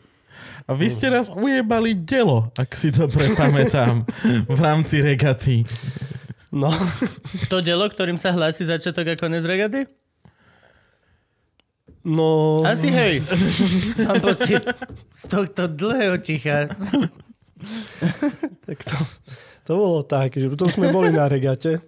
A 0.64 0.72
vy 0.72 0.88
ste 0.88 1.12
raz 1.12 1.28
ujebali 1.28 1.92
delo, 1.92 2.48
ak 2.56 2.72
si 2.72 2.88
dobre 2.88 3.36
pamätám, 3.36 4.08
v 4.48 4.60
rámci 4.60 5.04
regaty. 5.04 5.68
No, 6.48 6.72
To 7.52 7.60
dielo, 7.60 7.84
ktorým 7.92 8.16
sa 8.16 8.32
hlási 8.32 8.64
začiatok 8.64 9.12
a 9.12 9.16
konec 9.20 9.44
regaty? 9.44 9.84
No, 12.04 12.60
Asi 12.64 12.92
hej. 12.92 13.24
Mám 14.08 14.20
pocit 14.24 14.64
z 15.12 15.24
tohto 15.28 15.72
dlhého 15.72 16.20
ticha. 16.20 16.68
tak 18.68 18.80
to, 18.84 18.96
to 19.64 19.72
bolo 19.76 20.04
tak, 20.04 20.36
že 20.36 20.52
potom 20.52 20.68
sme 20.72 20.92
boli 20.92 21.16
na 21.16 21.28
regate. 21.28 21.80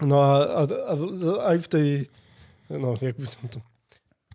No 0.00 0.16
a, 0.20 0.32
a, 0.58 0.62
a 0.64 0.94
aj 1.52 1.56
v 1.60 1.66
tej, 1.68 1.88
no, 2.76 2.96
jak 3.00 3.16
by 3.16 3.26
som 3.28 3.44
to, 3.48 3.58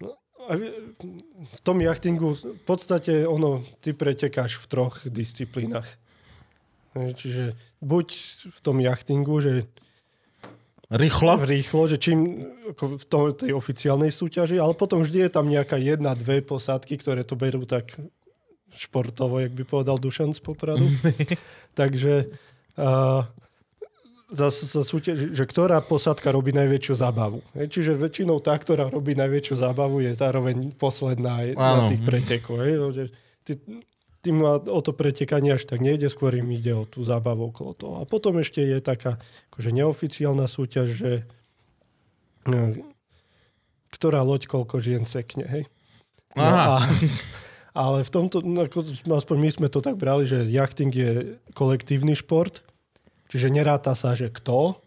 no, 0.02 0.16
aj 0.50 0.58
v- 0.58 1.62
tom 1.62 1.78
jachtingu 1.82 2.38
v 2.38 2.62
podstate 2.64 3.26
ono, 3.28 3.64
ty 3.82 3.94
pretekáš 3.94 4.58
v 4.62 4.66
troch 4.70 4.96
disciplínach. 5.06 5.88
Čiže 6.98 7.54
buď 7.78 8.08
v 8.50 8.60
tom 8.66 8.82
jachtingu, 8.82 9.38
že 9.38 9.70
Rýchlo? 10.88 11.44
rýchlo, 11.44 11.84
že 11.92 12.00
čím 12.00 12.48
ako 12.72 12.84
v 12.96 13.06
tom, 13.12 13.22
tej 13.36 13.52
oficiálnej 13.52 14.08
súťaži, 14.08 14.56
ale 14.56 14.72
potom 14.72 15.04
vždy 15.04 15.28
je 15.28 15.32
tam 15.36 15.52
nejaká 15.52 15.76
jedna, 15.76 16.16
dve 16.16 16.40
posádky, 16.40 16.96
ktoré 16.96 17.28
to 17.28 17.36
berú 17.36 17.68
tak 17.68 17.92
športovo, 18.72 19.44
jak 19.44 19.52
by 19.52 19.68
povedal 19.68 20.00
Dušan 20.00 20.32
z 20.32 20.40
Popradu. 20.40 20.88
Takže 21.80 22.32
uh, 22.80 23.28
za, 24.28 24.52
za 24.52 24.84
súťaž, 24.84 25.32
že 25.32 25.44
ktorá 25.48 25.80
posádka 25.80 26.36
robí 26.36 26.52
najväčšiu 26.52 26.94
zábavu. 27.00 27.40
Hej, 27.56 27.72
Čiže 27.72 27.92
väčšinou 27.96 28.44
tá, 28.44 28.60
ktorá 28.60 28.92
robí 28.92 29.16
najväčšiu 29.16 29.56
zábavu, 29.56 30.04
je 30.04 30.12
zároveň 30.20 30.76
posledná 30.76 31.48
aj 31.48 31.48
na 31.56 31.84
tých 31.88 32.04
pretekoch. 32.04 32.60
No, 32.60 32.92
tým 34.20 34.44
o 34.44 34.80
to 34.84 34.92
pretekanie 34.92 35.56
až 35.56 35.64
tak 35.64 35.80
nejde, 35.80 36.12
skôr 36.12 36.36
im 36.36 36.52
ide 36.52 36.76
o 36.76 36.84
tú 36.84 37.08
zábavu 37.08 37.56
okolo 37.56 37.72
toho. 37.72 37.94
A 38.00 38.04
potom 38.04 38.36
ešte 38.44 38.60
je 38.60 38.84
taká 38.84 39.16
akože 39.56 39.72
neoficiálna 39.72 40.44
súťaž, 40.52 40.88
že 40.92 41.12
no, 42.44 42.76
ktorá 43.96 44.28
loď 44.28 44.52
koľko 44.52 44.84
žien 44.84 45.08
sekne, 45.08 45.48
hej. 45.48 45.64
No 46.36 46.44
Aha. 46.44 46.84
a, 46.84 46.88
ale 47.72 48.04
v 48.04 48.12
tomto, 48.12 48.44
no, 48.44 48.68
aspoň 49.16 49.38
my 49.40 49.50
sme 49.56 49.68
to 49.72 49.80
tak 49.80 49.96
brali, 49.96 50.28
že 50.28 50.44
jachting 50.52 50.92
je 50.92 51.40
kolektívny 51.56 52.12
šport, 52.12 52.67
čiže 53.28 53.48
neráta 53.48 53.92
sa, 53.92 54.12
že 54.12 54.28
kto, 54.28 54.80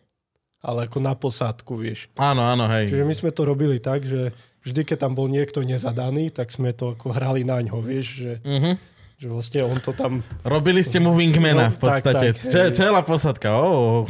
ale 0.58 0.84
ako 0.84 0.98
na 0.98 1.12
posádku, 1.12 1.72
vieš. 1.74 2.08
Áno, 2.14 2.42
áno, 2.42 2.68
hej. 2.68 2.86
Čiže 2.86 3.02
my 3.02 3.14
sme 3.14 3.30
to 3.30 3.42
robili 3.42 3.78
tak, 3.78 4.02
že 4.02 4.32
vždy, 4.60 4.84
keď 4.84 4.96
tam 4.98 5.12
bol 5.14 5.24
niekto 5.26 5.60
nezadaný, 5.60 6.28
tak 6.28 6.48
sme 6.48 6.70
to 6.70 6.92
ako 6.92 7.10
hrali 7.10 7.42
na 7.42 7.58
ňo, 7.58 7.80
vieš, 7.80 8.06
že, 8.18 8.32
Mhm. 8.42 8.70
že 9.16 9.26
vlastne 9.26 9.60
on 9.62 9.78
to 9.78 9.92
tam... 9.92 10.20
Robili 10.42 10.80
ste 10.80 10.98
mu 10.98 11.12
wingmana 11.12 11.68
No, 11.68 11.72
v 11.72 11.78
podstate. 11.78 12.28
tak, 12.30 12.36
tak, 12.36 12.44
Ce- 12.46 12.72
celá 12.74 13.00
posadka. 13.00 13.52
Oh. 13.54 14.04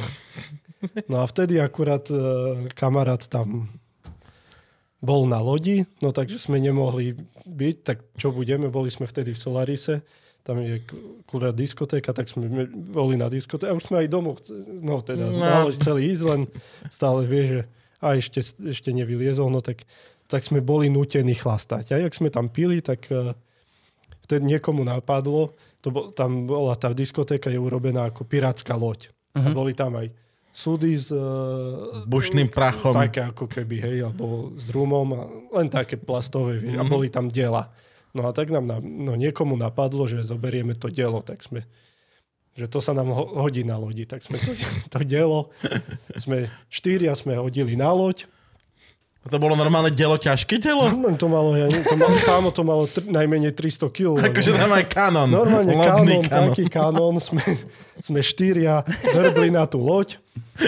No 1.06 1.20
a 1.20 1.24
vtedy 1.24 1.56
akurát 1.56 2.02
e, 2.06 2.16
kamarát 2.72 3.20
tam 3.22 3.68
bol 4.98 5.24
na 5.24 5.38
lodi, 5.38 5.84
no 5.98 6.10
takže 6.10 6.36
sme 6.38 6.56
nemohli 6.56 7.16
byť, 7.42 7.76
tak 7.80 7.98
čo 8.14 8.28
budeme, 8.30 8.68
boli 8.68 8.88
sme 8.88 9.04
vtedy 9.04 9.32
v 9.32 9.38
Solarise, 9.38 9.94
tam 10.42 10.58
je 10.58 10.80
k- 10.80 10.94
akurát 11.20 11.52
diskotéka, 11.52 12.10
tak 12.10 12.26
sme 12.26 12.44
me- 12.44 12.66
boli 12.66 13.14
na 13.14 13.26
diskotéke 13.26 13.66
a 13.66 13.76
už 13.76 13.84
sme 13.84 14.00
aj 14.00 14.08
domov, 14.08 14.40
no 14.78 15.00
teda 15.00 15.26
No. 15.26 15.68
celý 15.74 16.10
ísť, 16.10 16.24
len 16.24 16.40
stále 16.86 17.22
vie, 17.22 17.42
že 17.46 17.60
a 17.98 18.14
ešte, 18.14 18.40
ešte 18.62 18.90
nevyliezol, 18.90 19.46
no 19.46 19.60
tak, 19.60 19.84
tak 20.24 20.40
sme 20.40 20.58
boli 20.58 20.88
nútení 20.88 21.32
chlastať. 21.32 21.92
A 21.92 22.00
jak 22.00 22.12
sme 22.12 22.28
tam 22.28 22.48
pili, 22.48 22.80
tak 22.80 23.04
e, 23.06 23.36
vtedy 24.22 24.48
niekomu 24.48 24.80
napadlo, 24.80 25.52
to 25.78 25.88
bol, 25.88 26.08
tam 26.08 26.44
bola 26.44 26.72
tá 26.74 26.90
diskotéka 26.90 27.46
je 27.46 27.56
urobená 27.56 28.06
ako 28.06 28.24
pirátska 28.24 28.72
loď. 28.72 29.12
Uh-huh. 29.30 29.42
A 29.42 29.48
boli 29.50 29.72
tam 29.72 29.94
aj 29.94 30.08
súdy 30.50 30.96
s 30.96 31.08
uh, 31.10 32.02
Bušným 32.04 32.48
prachom. 32.48 32.90
Také 32.90 33.22
ako 33.24 33.46
keby, 33.46 33.76
hej, 33.80 33.96
alebo 34.02 34.50
s 34.52 34.66
rumom, 34.68 35.06
a 35.10 35.22
len 35.54 35.68
také 35.68 35.94
plastové, 35.94 36.58
Mhm. 36.58 36.74
a 36.74 36.82
boli 36.82 37.06
tam 37.06 37.28
diela. 37.28 37.70
No 38.10 38.26
a 38.26 38.34
tak 38.34 38.50
nám, 38.50 38.66
na, 38.66 38.76
no 38.82 39.14
niekomu 39.14 39.54
napadlo, 39.54 40.06
že 40.06 40.26
zoberieme 40.26 40.74
to 40.74 40.90
dielo, 40.90 41.22
tak 41.22 41.42
sme, 41.42 41.62
že 42.58 42.66
to 42.66 42.82
sa 42.82 42.90
nám 42.90 43.14
ho- 43.14 43.38
hodí 43.38 43.62
na 43.62 43.78
lodi, 43.78 44.02
tak 44.02 44.26
sme 44.26 44.42
to, 44.42 44.50
to 44.92 44.98
dielo, 45.06 45.54
sme 46.18 46.50
štyria 46.66 47.14
sme 47.14 47.38
hodili 47.38 47.78
na 47.78 47.94
loď, 47.94 48.26
To 49.28 49.36
bolo 49.36 49.52
normálne 49.52 49.92
dielo, 49.92 50.16
ťažké 50.16 50.56
dielo? 50.56 50.88
No, 50.96 51.12
to 51.12 51.28
malo, 51.28 51.52
ja, 51.52 51.68
to 51.68 51.92
malo, 51.92 52.16
kámo, 52.24 52.48
to 52.56 52.64
malo 52.64 52.88
tr- 52.88 53.04
najmenej 53.04 53.52
300 53.52 53.92
kg. 53.92 54.16
Akože 54.16 54.56
tam 54.56 54.72
aj 54.72 54.84
kanon. 54.88 55.28
Normálne 55.28 55.76
kanon, 55.76 56.24
taký 56.24 56.64
kanon, 56.72 57.20
sme, 57.20 57.44
sme 58.00 58.24
štyria 58.24 58.80
vrbli 59.12 59.52
na 59.52 59.68
tú 59.68 59.76
loď. 59.84 60.16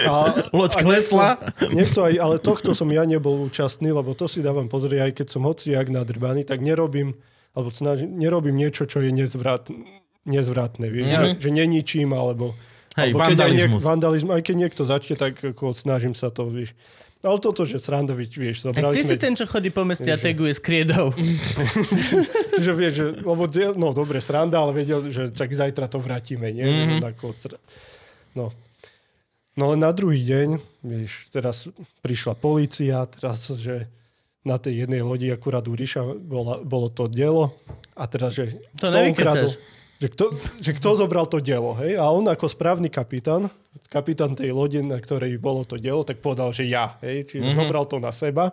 A, 0.05 0.45
Loď 0.53 0.69
a 0.69 0.79
klesla. 0.85 1.27
Niekto, 1.41 1.73
niekto 1.73 1.99
aj, 2.05 2.13
ale 2.21 2.35
tohto 2.37 2.77
som 2.77 2.85
ja 2.93 3.01
nebol 3.09 3.41
účastný, 3.49 3.89
lebo 3.89 4.13
to 4.13 4.29
si 4.29 4.45
dávam 4.45 4.69
pozrieť, 4.69 5.01
aj 5.01 5.11
keď 5.17 5.27
som 5.33 5.49
hociak 5.49 5.89
nadrbaný, 5.89 6.45
tak 6.45 6.61
nerobím, 6.61 7.17
alebo 7.53 7.69
snažím, 7.69 8.17
nerobím 8.17 8.57
niečo, 8.57 8.89
čo 8.89 8.99
je 8.99 9.13
nezvrat, 9.13 9.69
nezvratné, 10.25 10.89
vieš, 10.89 11.07
Mhm. 11.09 11.13
že, 11.13 11.27
že 11.37 11.49
neničím, 11.49 12.09
alebo, 12.11 12.57
Hej, 12.97 13.13
alebo 13.13 13.19
keď 13.29 13.37
aj 13.39 13.51
niek- 13.53 13.77
vandalizmus, 13.81 14.31
aj 14.33 14.43
keď 14.43 14.55
niekto 14.57 14.81
začne, 14.85 15.15
tak 15.15 15.33
ako 15.37 15.73
snažím 15.73 16.17
sa 16.17 16.33
to, 16.33 16.49
vieš. 16.49 16.73
Ale 17.23 17.39
toto, 17.39 17.63
že 17.63 17.79
srandovič, 17.79 18.35
vieš, 18.35 18.67
Tak 18.67 18.75
zobrali 18.75 18.99
ty 18.99 19.03
si 19.07 19.15
sme... 19.15 19.23
ten, 19.23 19.31
čo 19.31 19.47
chodí 19.47 19.71
po 19.71 19.87
meste 19.87 20.11
a 20.11 20.19
taguje 20.19 20.51
s 20.51 20.59
kriedou. 20.59 21.15
že 22.65 22.71
vieš, 22.75 22.93
že, 22.99 23.05
lebo, 23.23 23.47
no 23.79 23.95
dobre, 23.95 24.19
sranda, 24.19 24.59
ale 24.59 24.83
vedel, 24.83 25.07
že 25.07 25.31
tak 25.31 25.55
zajtra 25.55 25.87
to 25.87 26.03
vrátime, 26.03 26.51
nie? 26.51 26.67
Mhm. 26.67 26.99
Mm-hmm. 26.99 27.09
Ako, 27.15 27.25
no. 28.35 28.51
no 29.55 29.63
len 29.71 29.79
na 29.79 29.95
druhý 29.95 30.19
deň, 30.19 30.59
vieš, 30.83 31.31
teraz 31.31 31.63
prišla 32.03 32.35
policia, 32.35 33.07
teraz, 33.07 33.47
že 33.55 33.87
na 34.43 34.55
tej 34.55 34.85
jednej 34.85 34.99
lodi 34.99 35.27
akurát 35.27 35.63
u 35.63 35.73
Ríša 35.73 36.03
bola, 36.19 36.59
bolo 36.59 36.87
to 36.87 37.07
dielo 37.07 37.55
a 37.93 38.03
teraz, 38.05 38.35
že 38.35 38.59
To 38.77 38.87
kto 38.87 38.91
nevykecaš. 38.91 39.55
že 39.97 40.07
kto, 40.11 40.25
že 40.59 40.71
kto 40.73 40.89
zobral 40.95 41.25
to 41.25 41.39
dielo, 41.39 41.71
hej? 41.75 41.95
A 41.95 42.03
on 42.05 42.27
ako 42.27 42.45
správny 42.45 42.87
kapitán, 42.87 43.47
kapitán 43.87 44.35
tej 44.35 44.51
lode, 44.51 44.79
na 44.79 44.99
ktorej 44.99 45.39
bolo 45.39 45.63
to 45.63 45.75
dielo, 45.75 46.03
tak 46.03 46.19
povedal, 46.19 46.51
že 46.51 46.67
ja, 46.67 46.99
hej? 46.99 47.23
Čiže 47.23 47.39
Mhm. 47.39 47.47
mm-hmm. 47.47 47.59
zobral 47.63 47.83
to 47.87 47.97
na 47.97 48.11
seba. 48.11 48.51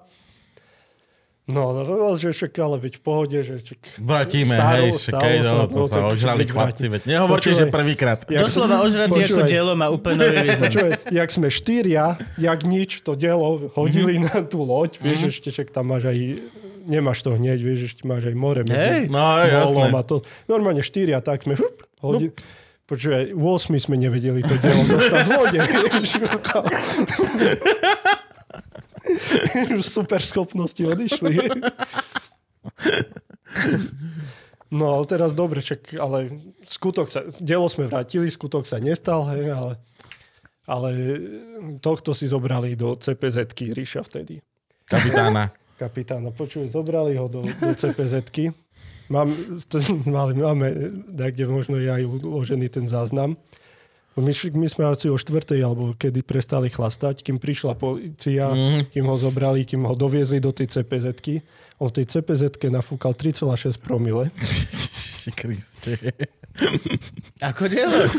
No, 1.51 1.75
ale 1.75 2.15
že 2.15 2.31
však 2.31 2.53
ale 2.57 2.77
veď 2.79 2.93
v 2.97 3.03
pohode, 3.03 3.37
že 3.37 3.61
čak, 3.61 3.77
Vrátime, 3.99 4.53
Stalo- 4.53 4.73
hej, 4.73 4.89
však 4.93 5.13
stalo 5.13 5.21
sa, 5.21 5.43
no, 5.43 5.51
no, 5.51 5.67
to 5.67 5.81
sa 5.85 5.99
ožrali 6.07 6.45
chlapci, 6.45 6.87
veď 6.87 7.01
nehovorte, 7.05 7.51
že 7.51 7.65
prvýkrát. 7.67 8.25
Jak- 8.25 8.43
Doslova 8.43 8.81
ožratý 8.81 9.19
ako 9.27 9.41
dielo 9.45 9.73
má 9.75 9.89
úplne 9.89 10.23
nový. 10.23 10.49
Počúvaj, 10.57 10.91
jak 11.11 11.29
sme 11.29 11.49
štyria, 11.49 12.17
jak 12.37 12.59
nič, 12.63 13.01
to 13.01 13.13
dielo 13.13 13.71
hodili 13.75 14.19
na 14.19 14.43
tú 14.43 14.63
loď, 14.63 14.97
vieš, 14.97 15.35
ešte 15.35 15.51
však 15.51 15.69
tam 15.71 15.91
máš 15.91 16.07
aj, 16.07 16.17
nemáš 16.87 17.21
to 17.21 17.35
hneď, 17.35 17.59
vieš, 17.59 17.91
ešte 17.91 18.03
máš 18.05 18.25
aj 18.25 18.35
more 18.35 18.63
medzi 18.63 18.81
Hej. 18.81 19.05
No, 19.09 19.19
jasné. 19.41 19.91
a 19.91 20.01
to. 20.01 20.21
Normálne 20.47 20.81
štyria, 20.81 21.19
tak 21.19 21.43
sme 21.43 21.55
hup, 21.55 21.83
hodili. 21.99 22.31
Počúvaj, 22.85 23.31
8 23.31 23.79
sme 23.79 23.97
nevedeli 23.97 24.43
to 24.43 24.51
dielo 24.59 24.83
dostať 24.83 25.23
z 25.23 25.31
lode. 25.31 25.59
Už 29.79 29.87
super 30.01 30.23
schopnosti 30.23 30.81
odišli. 30.81 31.51
No 34.71 34.95
ale 34.95 35.05
teraz 35.11 35.35
dobre, 35.35 35.59
čak, 35.59 35.99
ale 35.99 36.31
skutok 36.63 37.11
sa, 37.11 37.27
dielo 37.43 37.67
sme 37.67 37.91
vrátili, 37.91 38.31
skutok 38.31 38.71
sa 38.71 38.79
nestal, 38.79 39.27
hej, 39.35 39.51
ale, 39.51 39.73
ale 40.63 40.91
tohto 41.83 42.15
si 42.15 42.31
zobrali 42.31 42.79
do 42.79 42.95
CPZ-ky 42.95 43.75
Ríša 43.75 44.07
vtedy. 44.07 44.39
Kapitána. 44.87 45.51
Kapitána, 45.81 46.31
počuj, 46.31 46.71
zobrali 46.71 47.19
ho 47.19 47.27
do, 47.27 47.43
do 47.43 47.73
CPZ-ky. 47.75 48.55
Mám, 49.11 49.35
to, 49.67 49.83
máme, 50.39 50.67
kde 51.11 51.45
možno 51.51 51.75
je 51.83 51.91
aj 51.91 52.03
uložený 52.07 52.71
ten 52.71 52.87
záznam. 52.87 53.35
My, 54.21 54.33
my 54.33 54.67
sme 54.69 54.85
asi 54.87 55.09
o 55.09 55.17
štvrtej, 55.17 55.61
alebo 55.65 55.97
kedy 55.97 56.21
prestali 56.23 56.69
chlastať, 56.69 57.25
kým 57.25 57.41
prišla 57.41 57.75
policia, 57.75 58.53
mm. 58.53 58.95
kým 58.95 59.05
ho 59.09 59.17
zobrali, 59.17 59.65
kým 59.67 59.85
ho 59.85 59.95
doviezli 59.97 60.39
do 60.39 60.53
tej 60.53 60.71
CPZ-ky. 60.71 61.43
On 61.81 61.89
v 61.89 62.01
tej 62.01 62.07
CPZ-ke 62.13 62.69
nafúkal 62.69 63.17
3,6 63.17 63.81
promile. 63.81 64.29
Kriste. 65.41 66.13
Ako 67.41 67.71
dielo? 67.71 68.05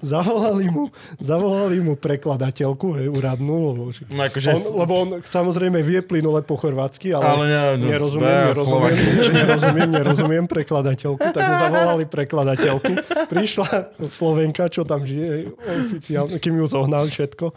Zavolali 0.00 0.72
mu, 0.72 0.88
zavolali 1.20 1.76
mu 1.84 2.00
prekladateľku, 2.00 2.96
hej, 2.96 3.12
úradnú, 3.12 3.56
lebo, 3.72 3.82
No 4.08 4.22
akože... 4.24 4.48
on, 4.56 4.62
lebo 4.80 4.92
on 4.94 5.08
samozrejme 5.20 5.84
vie 5.84 6.00
plynule 6.00 6.40
po 6.40 6.56
chorvátsky, 6.56 7.12
ale, 7.12 7.24
Ale 7.28 7.44
ne- 7.44 7.76
no, 7.76 7.92
nerozumiem, 7.92 8.24
ja 8.24 8.48
nerozumiem, 8.48 8.72
Slovak. 8.72 8.92
nerozumiem, 9.42 9.90
nerozumiem 9.92 10.44
prekladateľku, 10.48 11.24
tak 11.28 11.42
mu 11.44 11.54
zavolali 11.68 12.04
prekladateľku. 12.08 12.92
Prišla 13.28 13.68
Slovenka, 14.12 14.68
čo 14.68 14.84
tam 14.84 15.02
žije 15.02 15.48
oficiálne, 15.56 16.36
kým 16.36 16.60
ju 16.60 16.66
zohnali 16.68 17.08
všetko. 17.08 17.50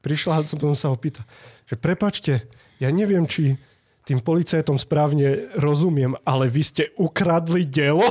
Prišla 0.00 0.32
a 0.38 0.44
som 0.44 0.56
sa 0.72 0.88
ho 0.88 0.96
pýta, 0.96 1.26
že 1.66 1.74
prepačte, 1.74 2.46
ja 2.78 2.88
neviem, 2.88 3.26
či 3.26 3.58
tým 4.00 4.18
policajtom 4.18 4.74
správne 4.74 5.52
rozumiem, 5.54 6.16
ale 6.22 6.46
vy 6.46 6.62
ste 6.62 6.84
ukradli 6.96 7.68
dielo? 7.68 8.02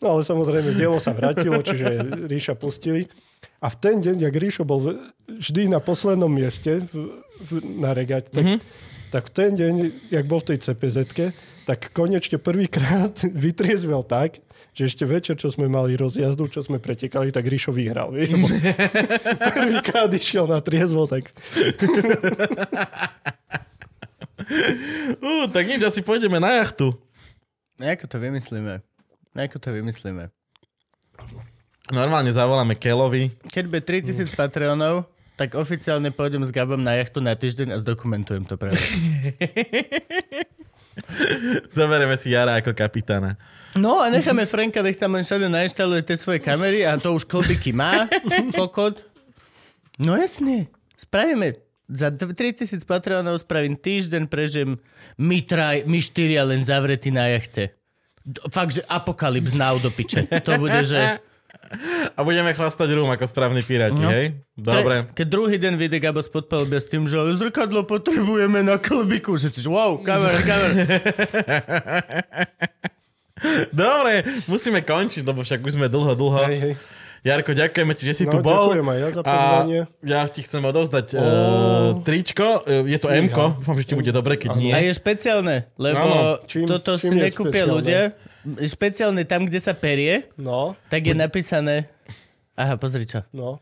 No 0.00 0.16
ale 0.16 0.22
samozrejme, 0.24 0.72
dielo 0.72 0.96
sa 0.96 1.12
vrátilo, 1.12 1.60
čiže 1.60 2.00
Ríša 2.24 2.56
pustili. 2.56 3.04
A 3.60 3.68
v 3.68 3.76
ten 3.76 4.00
deň, 4.00 4.16
jak 4.24 4.34
Ríšo 4.34 4.64
bol 4.64 4.96
vždy 5.28 5.68
na 5.68 5.76
poslednom 5.76 6.32
mieste 6.32 6.80
v, 6.88 7.20
v 7.44 7.50
na 7.76 7.92
regať, 7.92 8.32
tak, 8.32 8.44
Mhm. 8.48 8.56
tak 9.12 9.22
v 9.28 9.32
ten 9.36 9.50
deň, 9.52 9.74
jak 10.08 10.24
bol 10.24 10.40
v 10.40 10.56
tej 10.56 10.58
cpz 10.64 10.96
tak 11.68 11.92
konečne 11.92 12.40
prvýkrát 12.40 13.12
vytriezvel 13.44 14.00
tak, 14.00 14.40
že 14.80 14.88
ešte 14.88 15.04
večer, 15.04 15.36
čo 15.36 15.52
sme 15.52 15.68
mali 15.68 15.92
rozjazdu, 15.92 16.48
čo 16.48 16.64
sme 16.64 16.80
pretekali, 16.80 17.28
tak 17.28 17.44
Ríšo 17.44 17.68
vyhral. 17.68 18.16
Vieš? 18.16 18.32
Prvýkrát 19.60 20.08
išiel 20.08 20.48
na 20.48 20.64
triezvo, 20.64 21.04
tak 21.04 21.28
Ú, 25.20 25.46
tak 25.52 25.68
nič, 25.68 25.84
asi 25.84 26.00
pôjdeme 26.00 26.40
na 26.40 26.56
jachtu. 26.64 26.96
Ako 27.76 28.08
to 28.08 28.16
vymyslíme? 28.16 28.80
Ako 29.36 29.60
to 29.60 29.68
vymyslíme? 29.68 30.32
Normálne 31.92 32.32
zavoláme 32.32 32.72
Kelovi. 32.72 33.36
Keď 33.52 33.64
bude 33.68 33.84
3000 33.84 34.32
Patreonov, 34.32 35.04
tak 35.36 35.60
oficiálne 35.60 36.08
pôjdem 36.08 36.40
s 36.40 36.56
Gabom 36.56 36.80
na 36.80 36.96
jachtu 36.96 37.20
na 37.20 37.36
týždeň 37.36 37.76
a 37.76 37.80
zdokumentujem 37.80 38.48
to 38.48 38.56
pre 38.56 38.72
vás. 38.72 38.88
Zoberieme 41.76 42.16
si 42.16 42.32
Jara 42.32 42.58
ako 42.60 42.74
kapitána. 42.76 43.36
No 43.78 44.02
a 44.02 44.10
necháme 44.10 44.46
Franka, 44.50 44.82
nech 44.82 44.98
tam 44.98 45.14
len 45.14 45.22
všade 45.22 45.46
nainštaluje 45.46 46.02
tie 46.02 46.16
svoje 46.18 46.42
kamery 46.42 46.82
a 46.82 46.98
to 46.98 47.14
už 47.14 47.24
klbiky 47.24 47.70
má, 47.70 48.10
kokot. 48.58 48.98
No 50.00 50.18
jasne, 50.18 50.66
spravíme. 50.98 51.54
Za 51.90 52.10
dv- 52.10 52.34
3000 52.34 52.86
Patreonov 52.86 53.42
spravím 53.42 53.74
týždeň, 53.74 54.30
prežijem 54.30 54.78
my, 55.18 55.38
traj, 55.42 55.86
my 55.86 55.98
štyria 55.98 56.46
len 56.46 56.62
zavretí 56.62 57.10
na 57.10 57.30
jachte. 57.30 57.74
Fakt, 58.50 58.78
že 58.78 58.86
apokalyps 58.86 59.54
now 59.54 59.78
do 59.78 59.90
piče. 59.90 60.26
To 60.46 60.58
bude, 60.58 60.82
že... 60.86 60.98
A 62.12 62.20
budeme 62.20 62.50
chlastať 62.50 62.88
rum 62.92 63.06
ako 63.06 63.24
správni 63.24 63.60
piráti, 63.60 63.96
No. 63.96 64.10
hej? 64.10 64.42
Dobre. 64.52 65.06
Tre- 65.06 65.14
Keď 65.14 65.26
druhý 65.28 65.56
deň 65.56 65.72
vyjde 65.76 65.98
Gabo 66.00 66.18
z 66.18 66.26
podpalubia 66.28 66.76
s 66.76 66.84
tým, 66.84 67.04
že 67.04 67.14
zrkadlo 67.32 67.82
potrebujeme 67.84 68.60
na 68.60 68.74
klbiku, 68.76 69.34
že 69.34 69.48
že 69.48 69.66
wow, 69.66 69.96
kamer, 69.96 70.34
kamer. 70.40 70.70
Dobre, 73.72 74.14
musíme 74.44 74.80
končiť, 74.80 75.22
lebo 75.22 75.40
však 75.40 75.60
už 75.60 75.72
sme 75.72 75.86
dlho, 75.86 76.12
dlho. 76.12 76.40
hej, 76.44 76.58
hej. 76.60 76.74
Jarko, 77.20 77.52
ďakujeme 77.52 77.92
ti, 77.94 78.02
že 78.02 78.14
si 78.14 78.24
No, 78.24 78.32
tu 78.32 78.38
bol. 78.40 78.72
ďakujem 78.72 78.86
aj 78.86 78.96
ja 78.96 79.08
za 79.10 79.20
a 79.20 79.24
pozvanie. 79.28 79.80
ja 80.02 80.20
ti 80.24 80.40
chcem 80.40 80.62
odovzdať 80.62 81.06
uh, 81.12 81.20
tričko. 82.00 82.64
Uh, 82.64 82.80
Je 82.82 82.96
to. 82.96 83.12
M-ko. 83.12 83.60
Dúfam, 83.60 83.76
že 83.76 83.84
ti 83.84 83.94
bude 83.94 84.08
dobre, 84.08 84.34
keď 84.34 84.56
nie. 84.56 84.72
A 84.72 84.80
je 84.80 84.88
špeciálne, 84.90 85.68
lebo. 85.76 86.40
Čím- 86.44 86.64
toto 86.66 86.96
čím 86.96 87.12
si 87.12 87.16
nekúpia 87.22 87.68
ľudia. 87.68 88.16
Špeciálne 88.44 89.24
tam, 89.28 89.44
kde 89.44 89.60
sa 89.60 89.76
perie, 89.76 90.28
No, 90.40 90.76
tak 90.88 91.06
je 91.06 91.14
napísané... 91.14 91.88
Aha, 92.56 92.76
pozri 92.76 93.04
čo. 93.08 93.24
no. 93.32 93.60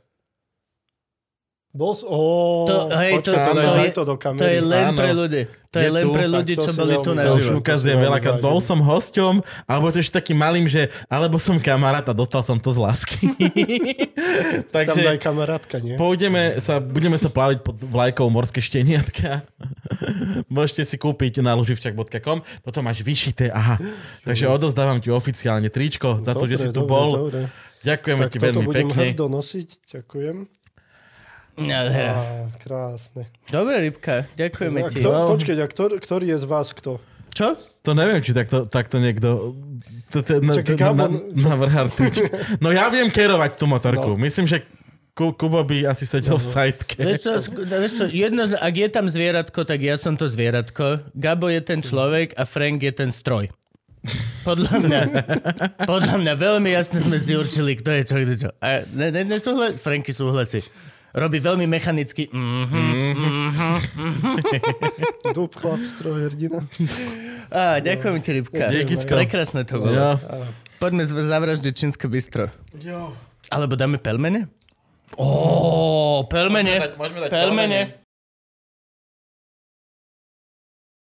Bol 1.78 1.92
s... 1.92 2.02
Ó, 2.02 2.18
To- 2.66 2.90
hej, 2.92 3.22
to- 3.22 3.30
to- 3.30 3.55
je- 3.78 3.94
to 3.94 4.02
do 4.02 4.14
To 4.14 4.42
je 4.42 4.59
kamery. 4.59 4.59
len 4.60 4.84
Áno. 4.84 4.98
pre 4.98 5.10
ľudí. 5.12 5.42
To 5.68 5.76
je, 5.76 5.84
Je 5.84 5.90
len 5.92 6.02
tu, 6.02 6.10
pre 6.10 6.24
tak 6.24 6.32
ľudí, 6.32 6.55
to 6.55 6.64
čo 6.64 6.72
boli 6.72 6.94
tu 6.96 7.10
už 7.12 7.18
naživo. 7.18 7.50
ukazujem 7.55 7.98
veľakrát. 8.00 8.40
Bol 8.40 8.59
som 8.59 8.80
hosťom, 8.80 9.34
alebo 9.62 9.86
to 9.86 10.00
ešte 10.00 10.16
takým 10.16 10.34
malým, 10.34 10.64
že 10.64 10.88
alebo 11.06 11.36
som 11.36 11.55
kamarát 11.56 12.02
a 12.02 12.12
dostal 12.12 12.40
som 12.40 12.56
to 12.56 12.72
z 12.72 12.80
lásky. 12.80 13.28
Tam 14.72 14.80
Takže 14.80 15.00
daj 15.06 15.18
kamarátka, 15.20 15.76
nie? 15.78 15.94
pôjdeme 15.94 16.56
sa, 16.59 16.80
budeme 16.80 17.14
sa 17.14 17.28
plaviť 17.28 17.59
pod 17.60 17.76
vlajkou 17.76 18.26
Morské 18.26 18.59
šteniatka. 18.59 19.44
Môžete 20.48 20.82
si 20.84 20.96
kúpiť 20.96 21.40
na 21.40 21.52
luživčak.com. 21.55 22.40
Toto 22.60 22.78
máš 22.80 23.00
vyšité, 23.00 23.48
aha. 23.50 23.76
Takže 24.24 24.48
odovzdávam 24.48 24.98
ti 24.98 25.10
oficiálne 25.10 25.68
tričko 25.68 26.20
za 26.22 26.32
to, 26.32 26.44
Dobre, 26.44 26.50
že 26.50 26.56
si 26.59 26.68
tu 26.68 26.80
dobre, 26.80 26.90
bol. 26.90 27.09
Dobre. 27.22 27.40
Ďakujeme 27.80 28.22
Tak 28.22 28.30
ti 28.30 28.38
toto 28.38 28.46
veľmi 28.50 28.64
budem 28.64 28.86
pekne. 28.88 29.02
hrdo 29.06 29.26
nosiť. 29.28 29.68
Ďakujem. 29.86 30.36
Nádhera. 31.59 32.12
Á, 32.12 32.22
krásne. 32.56 33.26
Dobre, 33.44 33.74
Rybka, 33.82 34.30
ďakujeme 34.32 34.78
A 34.78 34.89
ti. 34.89 35.02
kto, 35.02 35.09
No. 35.09 35.28
počkej, 35.35 35.56
a 35.56 35.66
ktor, 35.66 35.90
ktorý 35.93 36.24
je 36.30 36.39
z 36.39 36.47
vás 36.47 36.70
kto? 36.70 37.02
Čo? 37.35 37.59
To 37.82 37.90
neviem, 37.93 38.18
či 38.18 38.30
takto, 38.32 38.64
takto 38.64 38.98
niekto... 38.98 39.59
To, 40.09 40.18
to, 40.22 40.40
na, 40.40 40.55
Čakaj, 40.55 40.74
to, 40.74 40.93
na, 40.94 41.06
na, 41.55 41.82
tričko. 41.86 42.26
No 42.62 42.70
ja 42.70 42.89
viem 42.89 43.09
kerovať 43.09 43.55
tú 43.55 43.66
motorku. 43.66 44.14
No. 44.14 44.20
Myslím, 44.20 44.47
že 44.47 44.64
Ku, 45.12 45.35
Kubo 45.35 45.59
by 45.60 45.82
asi 45.85 46.06
sedel 46.06 46.39
v 46.39 46.47
sajtke. 46.47 46.94
Vieš 46.94 47.18
čo, 47.18 47.32
sk- 47.43 47.66
vieš 47.66 47.93
čo, 47.93 48.05
jedno, 48.06 48.47
ak 48.48 48.70
je 48.72 48.86
tam 48.86 49.10
zvieratko, 49.10 49.66
tak 49.66 49.82
ja 49.82 49.98
som 49.98 50.14
to 50.14 50.30
zvieratko. 50.30 51.10
Gabo 51.10 51.51
je 51.51 51.59
ten 51.59 51.82
človek 51.82 52.39
a 52.39 52.47
Frank 52.47 52.78
je 52.80 52.94
ten 52.94 53.10
stroj. 53.10 53.51
Podľa 54.47 54.74
mňa, 54.78 55.01
podľa 55.82 56.14
mňa 56.22 56.35
veľmi 56.39 56.70
jasne 56.70 57.02
sme 57.02 57.18
si 57.18 57.35
určili, 57.35 57.74
kto 57.74 57.90
je 57.98 58.02
čo, 58.05 58.14
kto 58.16 58.35
čo. 58.39 58.51
A 58.62 58.86
ne, 58.86 59.10
ne, 59.10 59.26
nesúhla- 59.26 59.74
Franky 59.74 60.14
súhlasí. 60.14 60.62
Robí 61.19 61.43
veľmi 61.43 61.66
mechanicky. 61.66 62.31
Mm-hmm. 62.31 63.11
Dub, 65.35 65.51
chlap, 65.51 65.82
stroj, 65.82 66.31
hrdina. 66.31 66.62
Á, 67.51 67.82
ďakujem 67.82 68.23
ti, 68.23 68.31
Rybka. 68.39 68.65
Díkičko. 68.70 69.11
Prekrásne 69.19 69.66
to 69.66 69.82
bolo. 69.82 69.90
Jo. 69.90 70.11
Poďme 70.78 71.03
zavraždiť 71.03 71.73
čínske 71.74 72.07
bistro. 72.07 72.55
Jo. 72.78 73.11
Alebo 73.51 73.74
dáme 73.74 73.99
pelmene? 73.99 74.47
Ó, 75.19 76.23
pelmene. 76.31 76.78
Môžeme 76.78 76.86
dať- 76.86 76.97
môžeme 77.01 77.19
dať 77.27 77.31
pelmene. 77.35 77.81